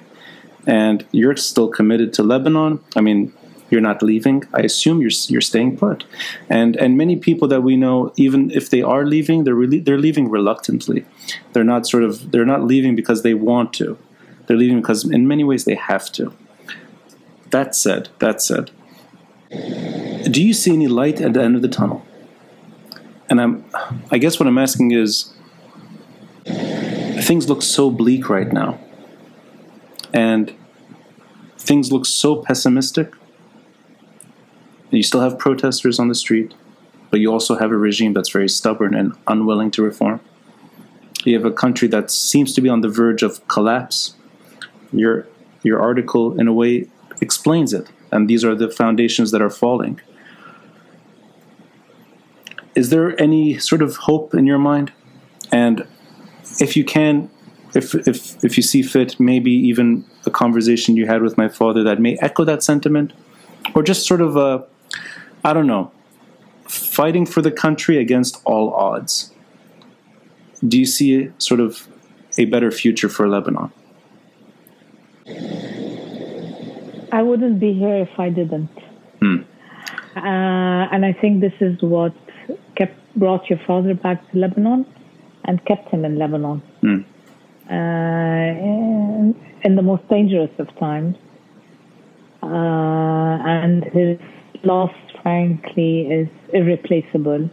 and 0.66 1.04
you're 1.12 1.36
still 1.36 1.68
committed 1.68 2.12
to 2.14 2.22
Lebanon. 2.22 2.80
I 2.94 3.00
mean, 3.00 3.32
you're 3.70 3.80
not 3.80 4.02
leaving. 4.02 4.44
I 4.54 4.60
assume 4.60 5.00
you're 5.00 5.10
you're 5.28 5.40
staying 5.40 5.76
put, 5.76 6.04
and 6.48 6.76
and 6.76 6.96
many 6.96 7.16
people 7.16 7.48
that 7.48 7.62
we 7.62 7.76
know, 7.76 8.12
even 8.16 8.50
if 8.50 8.70
they 8.70 8.82
are 8.82 9.04
leaving, 9.04 9.44
they're 9.44 9.54
really, 9.54 9.80
they're 9.80 9.98
leaving 9.98 10.30
reluctantly. 10.30 11.04
They're 11.52 11.64
not 11.64 11.86
sort 11.86 12.04
of 12.04 12.30
they're 12.30 12.46
not 12.46 12.64
leaving 12.64 12.96
because 12.96 13.22
they 13.22 13.34
want 13.34 13.72
to. 13.74 13.98
They're 14.46 14.56
leaving 14.56 14.80
because 14.80 15.04
in 15.04 15.28
many 15.28 15.44
ways 15.44 15.64
they 15.64 15.74
have 15.74 16.10
to. 16.12 16.32
That 17.50 17.74
said, 17.74 18.10
that 18.18 18.42
said, 18.42 18.70
do 20.28 20.44
you 20.44 20.52
see 20.52 20.72
any 20.72 20.88
light 20.88 21.20
at 21.20 21.32
the 21.32 21.42
end 21.42 21.56
of 21.56 21.62
the 21.62 21.68
tunnel? 21.68 22.04
And 23.30 23.40
I'm, 23.40 23.64
I 24.10 24.18
guess 24.18 24.40
what 24.40 24.46
I'm 24.46 24.58
asking 24.58 24.92
is, 24.92 25.32
things 26.44 27.48
look 27.48 27.62
so 27.62 27.90
bleak 27.90 28.30
right 28.30 28.50
now, 28.52 28.78
and 30.12 30.54
things 31.58 31.92
look 31.92 32.06
so 32.06 32.36
pessimistic. 32.36 33.12
You 34.90 35.02
still 35.02 35.20
have 35.20 35.38
protesters 35.38 35.98
on 35.98 36.08
the 36.08 36.14
street, 36.14 36.54
but 37.10 37.20
you 37.20 37.30
also 37.30 37.56
have 37.56 37.70
a 37.70 37.76
regime 37.76 38.14
that's 38.14 38.30
very 38.30 38.48
stubborn 38.48 38.94
and 38.94 39.12
unwilling 39.26 39.70
to 39.72 39.82
reform. 39.82 40.20
You 41.24 41.34
have 41.34 41.44
a 41.44 41.52
country 41.52 41.88
that 41.88 42.10
seems 42.10 42.54
to 42.54 42.62
be 42.62 42.70
on 42.70 42.80
the 42.80 42.88
verge 42.88 43.22
of 43.22 43.46
collapse. 43.48 44.14
Your 44.92 45.26
your 45.62 45.80
article, 45.80 46.40
in 46.40 46.48
a 46.48 46.52
way, 46.52 46.88
explains 47.20 47.74
it, 47.74 47.88
and 48.10 48.28
these 48.28 48.44
are 48.44 48.54
the 48.54 48.70
foundations 48.70 49.32
that 49.32 49.42
are 49.42 49.50
falling. 49.50 50.00
Is 52.78 52.90
there 52.90 53.20
any 53.20 53.58
sort 53.58 53.82
of 53.82 53.96
hope 53.96 54.34
in 54.34 54.46
your 54.46 54.58
mind? 54.58 54.92
And 55.50 55.84
if 56.60 56.76
you 56.76 56.84
can, 56.84 57.28
if 57.74 57.92
if 58.06 58.44
if 58.44 58.56
you 58.56 58.62
see 58.62 58.82
fit, 58.82 59.18
maybe 59.18 59.50
even 59.50 60.04
a 60.26 60.30
conversation 60.30 60.96
you 60.96 61.06
had 61.06 61.20
with 61.20 61.36
my 61.36 61.48
father 61.48 61.82
that 61.82 61.98
may 61.98 62.16
echo 62.18 62.44
that 62.44 62.62
sentiment, 62.62 63.12
or 63.74 63.82
just 63.82 64.06
sort 64.06 64.20
of 64.20 64.36
a, 64.36 64.64
I 65.42 65.52
don't 65.54 65.66
know, 65.66 65.90
fighting 66.68 67.26
for 67.26 67.42
the 67.42 67.50
country 67.50 67.98
against 67.98 68.40
all 68.44 68.72
odds. 68.72 69.32
Do 70.62 70.78
you 70.78 70.86
see 70.86 71.32
sort 71.38 71.58
of 71.58 71.88
a 72.36 72.44
better 72.44 72.70
future 72.70 73.08
for 73.08 73.28
Lebanon? 73.28 73.72
I 77.10 77.22
wouldn't 77.22 77.58
be 77.58 77.72
here 77.72 77.96
if 77.96 78.20
I 78.20 78.28
didn't. 78.28 78.70
Hmm. 79.20 79.38
Uh, 80.14 80.92
and 80.92 81.04
I 81.04 81.12
think 81.12 81.40
this 81.40 81.54
is 81.60 81.82
what 81.82 82.12
brought 83.18 83.48
your 83.50 83.58
father 83.66 83.94
back 83.94 84.30
to 84.30 84.38
Lebanon 84.38 84.86
and 85.44 85.64
kept 85.64 85.88
him 85.88 86.04
in 86.04 86.18
Lebanon. 86.18 86.62
Hmm. 86.80 87.00
Uh, 87.70 87.74
in, 89.64 89.76
the 89.76 89.82
most 89.82 90.08
dangerous 90.08 90.50
of 90.58 90.74
times. 90.78 91.16
Uh, 92.42 92.46
and 92.46 93.84
his 93.84 94.18
loss, 94.62 94.92
frankly, 95.22 96.06
is 96.06 96.28
irreplaceable, 96.54 97.50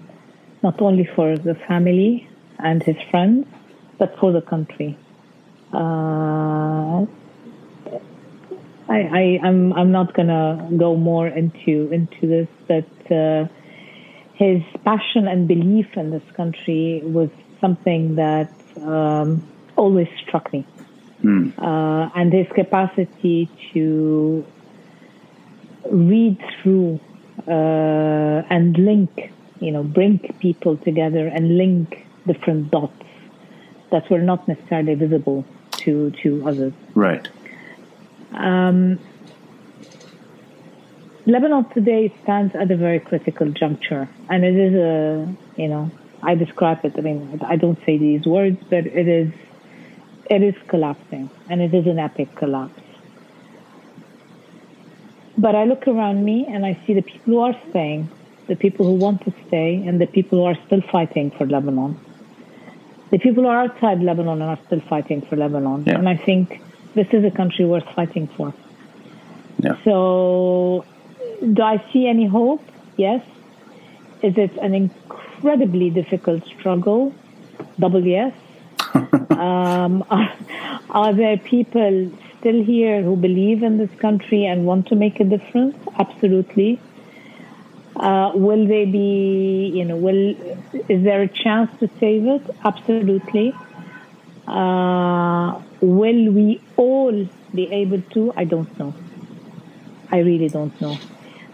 not 0.63 0.81
only 0.81 1.09
for 1.15 1.37
the 1.37 1.55
family 1.67 2.29
and 2.59 2.81
his 2.83 2.95
friends, 3.11 3.45
but 3.97 4.15
for 4.19 4.31
the 4.31 4.41
country. 4.41 4.97
Uh, 5.73 7.05
I, 8.87 8.99
I 8.99 9.39
I'm 9.43 9.73
I'm 9.73 9.91
not 9.91 10.13
gonna 10.13 10.69
go 10.77 10.95
more 10.95 11.27
into 11.27 11.91
into 11.91 12.27
this, 12.27 12.47
but 12.67 13.11
uh, 13.11 13.47
his 14.35 14.61
passion 14.83 15.27
and 15.27 15.47
belief 15.47 15.87
in 15.97 16.11
this 16.11 16.23
country 16.35 17.01
was 17.03 17.29
something 17.61 18.15
that 18.15 18.51
um, 18.81 19.41
always 19.75 20.07
struck 20.23 20.51
me, 20.53 20.65
Hmm. 21.21 21.49
uh, 21.57 22.09
and 22.15 22.31
his 22.33 22.47
capacity 22.53 23.49
to 23.71 24.45
read 25.89 26.37
through 26.61 26.99
uh, 27.47 28.43
and 28.49 28.77
link, 28.77 29.31
you 29.59 29.71
know, 29.71 29.83
bring 29.83 30.19
people 30.39 30.77
together 30.77 31.27
and 31.27 31.57
link 31.57 32.05
different 32.27 32.71
dots 32.71 32.93
that 33.91 34.09
were 34.09 34.21
not 34.21 34.47
necessarily 34.47 34.95
visible 34.95 35.45
to 35.77 36.11
to 36.23 36.45
others. 36.47 36.73
Right. 36.95 37.27
Um, 38.33 38.99
Lebanon 41.27 41.65
today 41.69 42.13
stands 42.23 42.55
at 42.55 42.69
a 42.69 42.77
very 42.77 42.99
critical 42.99 43.49
juncture, 43.49 44.07
and 44.29 44.45
it 44.45 44.55
is 44.55 44.73
a 44.75 45.61
you 45.61 45.67
know 45.67 45.89
I 46.21 46.35
describe 46.35 46.85
it. 46.85 46.93
I 46.97 47.01
mean, 47.01 47.41
I 47.45 47.55
don't 47.55 47.79
say 47.85 47.97
these 47.97 48.25
words, 48.25 48.57
but 48.69 48.85
it 48.85 49.07
is 49.07 49.31
it 50.29 50.41
is 50.41 50.55
collapsing, 50.67 51.29
and 51.49 51.61
it 51.61 51.73
is 51.73 51.87
an 51.87 51.99
epic 51.99 52.35
collapse. 52.35 52.81
But 55.37 55.55
I 55.55 55.65
look 55.65 55.87
around 55.87 56.23
me 56.23 56.45
and 56.47 56.65
I 56.65 56.79
see 56.85 56.93
the 56.93 57.01
people 57.01 57.33
who 57.33 57.39
are 57.39 57.55
staying, 57.69 58.09
the 58.47 58.55
people 58.55 58.85
who 58.85 58.93
want 58.93 59.23
to 59.25 59.33
stay, 59.47 59.83
and 59.85 59.99
the 59.99 60.07
people 60.07 60.39
who 60.39 60.45
are 60.45 60.57
still 60.65 60.81
fighting 60.81 61.31
for 61.31 61.45
Lebanon. 61.45 61.99
The 63.11 63.19
people 63.19 63.43
who 63.43 63.49
are 63.49 63.61
outside 63.63 64.01
Lebanon 64.01 64.41
and 64.41 64.49
are 64.49 64.59
still 64.65 64.79
fighting 64.81 65.21
for 65.21 65.35
Lebanon. 65.35 65.83
Yeah. 65.85 65.97
And 65.97 66.07
I 66.07 66.15
think 66.15 66.61
this 66.95 67.07
is 67.11 67.23
a 67.25 67.31
country 67.31 67.65
worth 67.65 67.87
fighting 67.93 68.27
for. 68.27 68.53
Yeah. 69.59 69.75
So, 69.83 70.85
do 71.41 71.61
I 71.61 71.83
see 71.91 72.07
any 72.07 72.25
hope? 72.25 72.61
Yes. 72.97 73.25
Is 74.21 74.37
it 74.37 74.55
an 74.57 74.73
incredibly 74.73 75.89
difficult 75.89 76.45
struggle? 76.45 77.13
Double 77.79 78.05
yes. 78.05 78.33
um, 79.31 80.03
are, 80.09 80.33
are 80.89 81.13
there 81.13 81.37
people 81.37 82.11
still 82.39 82.63
here 82.63 83.01
who 83.01 83.15
believe 83.15 83.63
in 83.63 83.77
this 83.77 83.89
country 83.99 84.45
and 84.45 84.65
want 84.65 84.87
to 84.87 84.95
make 84.95 85.19
a 85.19 85.23
difference? 85.23 85.75
Absolutely. 85.97 86.79
Uh, 87.95 88.31
will 88.35 88.67
they 88.67 88.85
be, 88.85 89.71
you 89.73 89.85
know, 89.85 89.95
will, 89.95 90.35
is 90.89 91.03
there 91.03 91.21
a 91.21 91.27
chance 91.27 91.71
to 91.79 91.89
save 91.99 92.27
it? 92.27 92.41
Absolutely. 92.63 93.53
Uh, 94.47 95.61
will 95.81 96.31
we 96.31 96.61
all 96.77 97.27
be 97.53 97.71
able 97.71 98.01
to? 98.01 98.33
I 98.35 98.43
don't 98.43 98.77
know. 98.77 98.93
I 100.11 100.19
really 100.19 100.49
don't 100.49 100.79
know. 100.79 100.97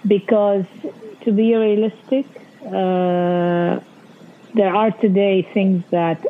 Because 0.08 0.66
to 1.22 1.32
be 1.32 1.56
realistic, 1.56 2.26
uh, 2.66 3.80
there 4.54 4.74
are 4.76 4.92
today 4.92 5.48
things 5.54 5.84
that 5.92 6.26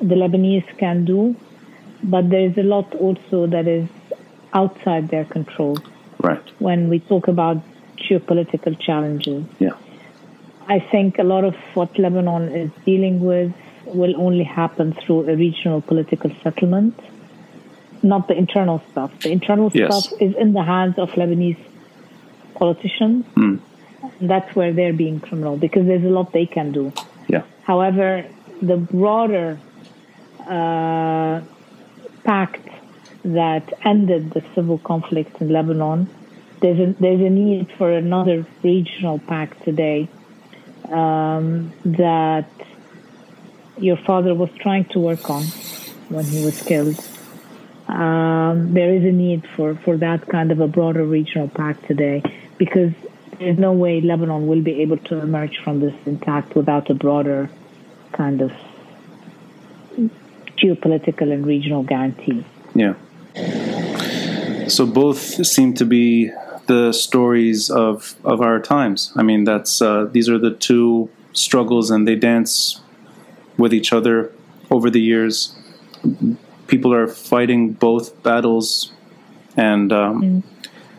the 0.00 0.14
Lebanese 0.14 0.66
can 0.78 1.04
do, 1.04 1.34
but 2.02 2.30
there 2.30 2.40
is 2.40 2.56
a 2.56 2.62
lot 2.62 2.94
also 2.94 3.46
that 3.46 3.66
is 3.66 3.88
outside 4.52 5.08
their 5.08 5.24
control. 5.24 5.78
Right. 6.22 6.42
When 6.58 6.88
we 6.88 7.00
talk 7.00 7.28
about 7.28 7.58
geopolitical 7.96 8.78
challenges, 8.78 9.44
Yeah. 9.58 9.70
I 10.66 10.78
think 10.78 11.18
a 11.18 11.24
lot 11.24 11.44
of 11.44 11.54
what 11.74 11.98
Lebanon 11.98 12.48
is 12.48 12.70
dealing 12.86 13.20
with 13.20 13.52
will 13.86 14.14
only 14.16 14.44
happen 14.44 14.92
through 14.94 15.28
a 15.28 15.36
regional 15.36 15.82
political 15.82 16.30
settlement, 16.42 16.98
not 18.02 18.28
the 18.28 18.34
internal 18.34 18.80
stuff. 18.90 19.10
The 19.20 19.30
internal 19.30 19.70
Yes. 19.74 19.86
stuff 20.06 20.20
is 20.22 20.34
in 20.36 20.54
the 20.54 20.62
hands 20.62 20.98
of 20.98 21.10
Lebanese 21.12 21.58
politicians. 22.54 23.24
Hmm. 23.34 23.56
That's 24.20 24.54
where 24.54 24.72
they're 24.72 24.92
being 24.92 25.20
criminal 25.20 25.56
because 25.56 25.86
there's 25.86 26.04
a 26.04 26.08
lot 26.08 26.32
they 26.32 26.46
can 26.46 26.72
do. 26.72 26.92
Yeah. 27.28 27.42
However, 27.62 28.26
the 28.60 28.76
broader 28.76 29.58
uh, 30.46 31.40
pact 32.24 32.68
that 33.24 33.72
ended 33.84 34.32
the 34.32 34.42
civil 34.54 34.78
conflict 34.78 35.40
in 35.40 35.48
Lebanon, 35.50 36.08
there's 36.60 36.78
a, 36.78 36.94
there's 37.00 37.20
a 37.20 37.30
need 37.30 37.70
for 37.76 37.92
another 37.92 38.46
regional 38.62 39.18
pact 39.18 39.62
today 39.64 40.08
um, 40.90 41.72
that 41.84 42.48
your 43.78 43.96
father 43.96 44.34
was 44.34 44.50
trying 44.60 44.84
to 44.86 45.00
work 45.00 45.28
on 45.30 45.44
when 46.08 46.24
he 46.24 46.44
was 46.44 46.62
killed. 46.62 47.02
Um, 47.88 48.72
there 48.72 48.94
is 48.94 49.04
a 49.04 49.12
need 49.12 49.46
for, 49.56 49.74
for 49.76 49.96
that 49.98 50.26
kind 50.28 50.52
of 50.52 50.60
a 50.60 50.68
broader 50.68 51.04
regional 51.04 51.48
pact 51.48 51.86
today 51.86 52.22
because 52.58 52.92
there's 53.38 53.58
no 53.58 53.72
way 53.72 54.00
Lebanon 54.00 54.46
will 54.46 54.62
be 54.62 54.82
able 54.82 54.98
to 54.98 55.18
emerge 55.18 55.58
from 55.58 55.80
this 55.80 55.94
intact 56.06 56.54
without 56.54 56.88
a 56.90 56.94
broader 56.94 57.50
kind 58.12 58.40
of 58.40 58.52
geopolitical 60.56 61.32
and 61.32 61.46
regional 61.46 61.82
guarantee. 61.82 62.44
Yeah. 62.74 62.94
So 64.68 64.86
both 64.86 65.18
seem 65.46 65.74
to 65.74 65.84
be 65.84 66.30
the 66.66 66.92
stories 66.92 67.70
of 67.70 68.14
of 68.24 68.40
our 68.40 68.60
times. 68.60 69.12
I 69.16 69.22
mean, 69.22 69.44
that's 69.44 69.82
uh, 69.82 70.08
these 70.10 70.28
are 70.28 70.38
the 70.38 70.52
two 70.52 71.10
struggles, 71.32 71.90
and 71.90 72.08
they 72.08 72.16
dance 72.16 72.80
with 73.58 73.74
each 73.74 73.92
other 73.92 74.32
over 74.70 74.90
the 74.90 75.00
years. 75.00 75.54
People 76.66 76.94
are 76.94 77.06
fighting 77.06 77.72
both 77.72 78.22
battles, 78.22 78.92
and 79.56 79.92
um, 79.92 80.42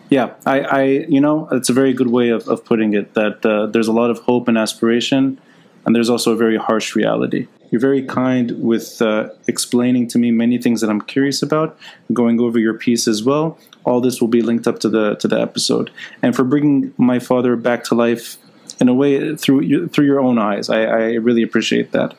yeah, 0.09 0.33
I, 0.45 0.59
I, 0.61 0.83
you 0.83 1.19
know, 1.19 1.47
it's 1.51 1.69
a 1.69 1.73
very 1.73 1.93
good 1.93 2.09
way 2.09 2.29
of, 2.29 2.47
of 2.47 2.63
putting 2.63 2.93
it. 2.93 3.13
That 3.13 3.45
uh, 3.45 3.67
there's 3.67 3.87
a 3.87 3.93
lot 3.93 4.09
of 4.09 4.19
hope 4.19 4.47
and 4.47 4.57
aspiration, 4.57 5.39
and 5.85 5.95
there's 5.95 6.09
also 6.09 6.33
a 6.33 6.35
very 6.35 6.57
harsh 6.57 6.95
reality. 6.95 7.47
You're 7.71 7.81
very 7.81 8.03
kind 8.03 8.51
with 8.63 9.01
uh, 9.01 9.29
explaining 9.47 10.07
to 10.09 10.19
me 10.19 10.31
many 10.31 10.57
things 10.59 10.81
that 10.81 10.89
I'm 10.89 11.01
curious 11.01 11.41
about, 11.41 11.77
going 12.13 12.39
over 12.39 12.59
your 12.59 12.75
piece 12.75 13.07
as 13.07 13.23
well. 13.23 13.57
All 13.83 14.01
this 14.01 14.21
will 14.21 14.27
be 14.27 14.41
linked 14.41 14.67
up 14.67 14.79
to 14.79 14.89
the 14.89 15.15
to 15.15 15.27
the 15.27 15.39
episode, 15.39 15.91
and 16.21 16.35
for 16.35 16.43
bringing 16.43 16.93
my 16.97 17.19
father 17.19 17.55
back 17.55 17.83
to 17.85 17.95
life 17.95 18.37
in 18.79 18.89
a 18.89 18.93
way 18.93 19.35
through 19.35 19.87
through 19.89 20.05
your 20.05 20.19
own 20.19 20.37
eyes. 20.37 20.69
I, 20.69 20.83
I 20.83 21.01
really 21.15 21.43
appreciate 21.43 21.91
that. 21.91 22.15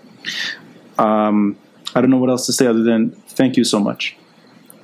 Um, 0.99 1.57
I 1.95 2.01
don't 2.01 2.11
know 2.11 2.19
what 2.19 2.31
else 2.31 2.47
to 2.47 2.53
say 2.53 2.67
other 2.67 2.83
than 2.83 3.13
thank 3.29 3.57
you 3.57 3.65
so 3.65 3.79
much. 3.79 4.17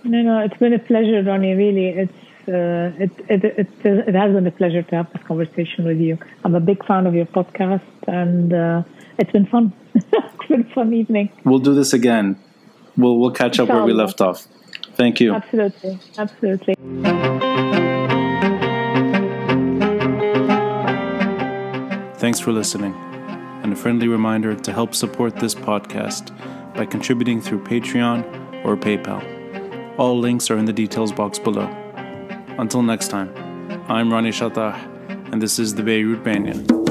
No, 0.04 0.22
no, 0.22 0.38
it's 0.38 0.56
been 0.56 0.72
a 0.72 0.78
pleasure, 0.78 1.22
Ronnie. 1.22 1.54
Really, 1.54 1.88
it's 1.88 2.12
uh, 2.48 2.90
it, 3.02 3.10
it 3.28 3.44
it 3.44 3.69
it 3.85 4.14
has 4.14 4.32
been 4.32 4.47
a 4.47 4.51
pleasure 4.51 4.82
to 4.82 4.97
have 4.97 5.12
this 5.12 5.23
conversation 5.23 5.85
with 5.85 5.98
you. 5.98 6.19
I'm 6.44 6.55
a 6.55 6.60
big 6.60 6.85
fan 6.85 7.06
of 7.06 7.14
your 7.14 7.27
podcast, 7.27 7.82
and 8.06 8.52
uh, 8.52 8.82
it's 9.19 9.32
been 9.32 9.47
fun. 9.47 9.73
it's 9.94 10.48
been 10.48 10.62
a 10.62 10.74
fun 10.74 10.93
evening. 10.93 11.31
We'll 11.44 11.59
do 11.59 11.74
this 11.74 11.93
again. 11.93 12.39
We'll 12.97 13.19
we'll 13.19 13.31
catch 13.31 13.59
up 13.59 13.69
where 13.69 13.85
we 13.85 13.93
left 13.93 14.20
off. 14.20 14.47
Thank 14.94 15.20
you. 15.20 15.35
Absolutely, 15.35 15.98
absolutely. 16.19 16.74
Thanks 22.23 22.39
for 22.39 22.52
listening. 22.52 22.94
And 23.64 23.73
a 23.73 23.77
friendly 23.77 24.06
reminder 24.06 24.55
to 24.55 24.73
help 24.73 24.94
support 24.94 25.36
this 25.36 25.55
podcast 25.55 26.31
by 26.74 26.86
contributing 26.86 27.40
through 27.40 27.64
Patreon 27.64 28.64
or 28.64 28.77
PayPal. 28.77 29.98
All 29.98 30.19
links 30.19 30.51
are 30.51 30.56
in 30.56 30.64
the 30.64 30.73
details 30.73 31.12
box 31.12 31.39
below. 31.39 31.81
Until 32.58 32.82
next 32.82 33.08
time, 33.08 33.32
I'm 33.88 34.12
Ronnie 34.12 34.30
Chatah, 34.30 34.76
and 35.32 35.40
this 35.40 35.58
is 35.58 35.74
the 35.74 35.82
Beirut 35.82 36.22
Banyan. 36.22 36.81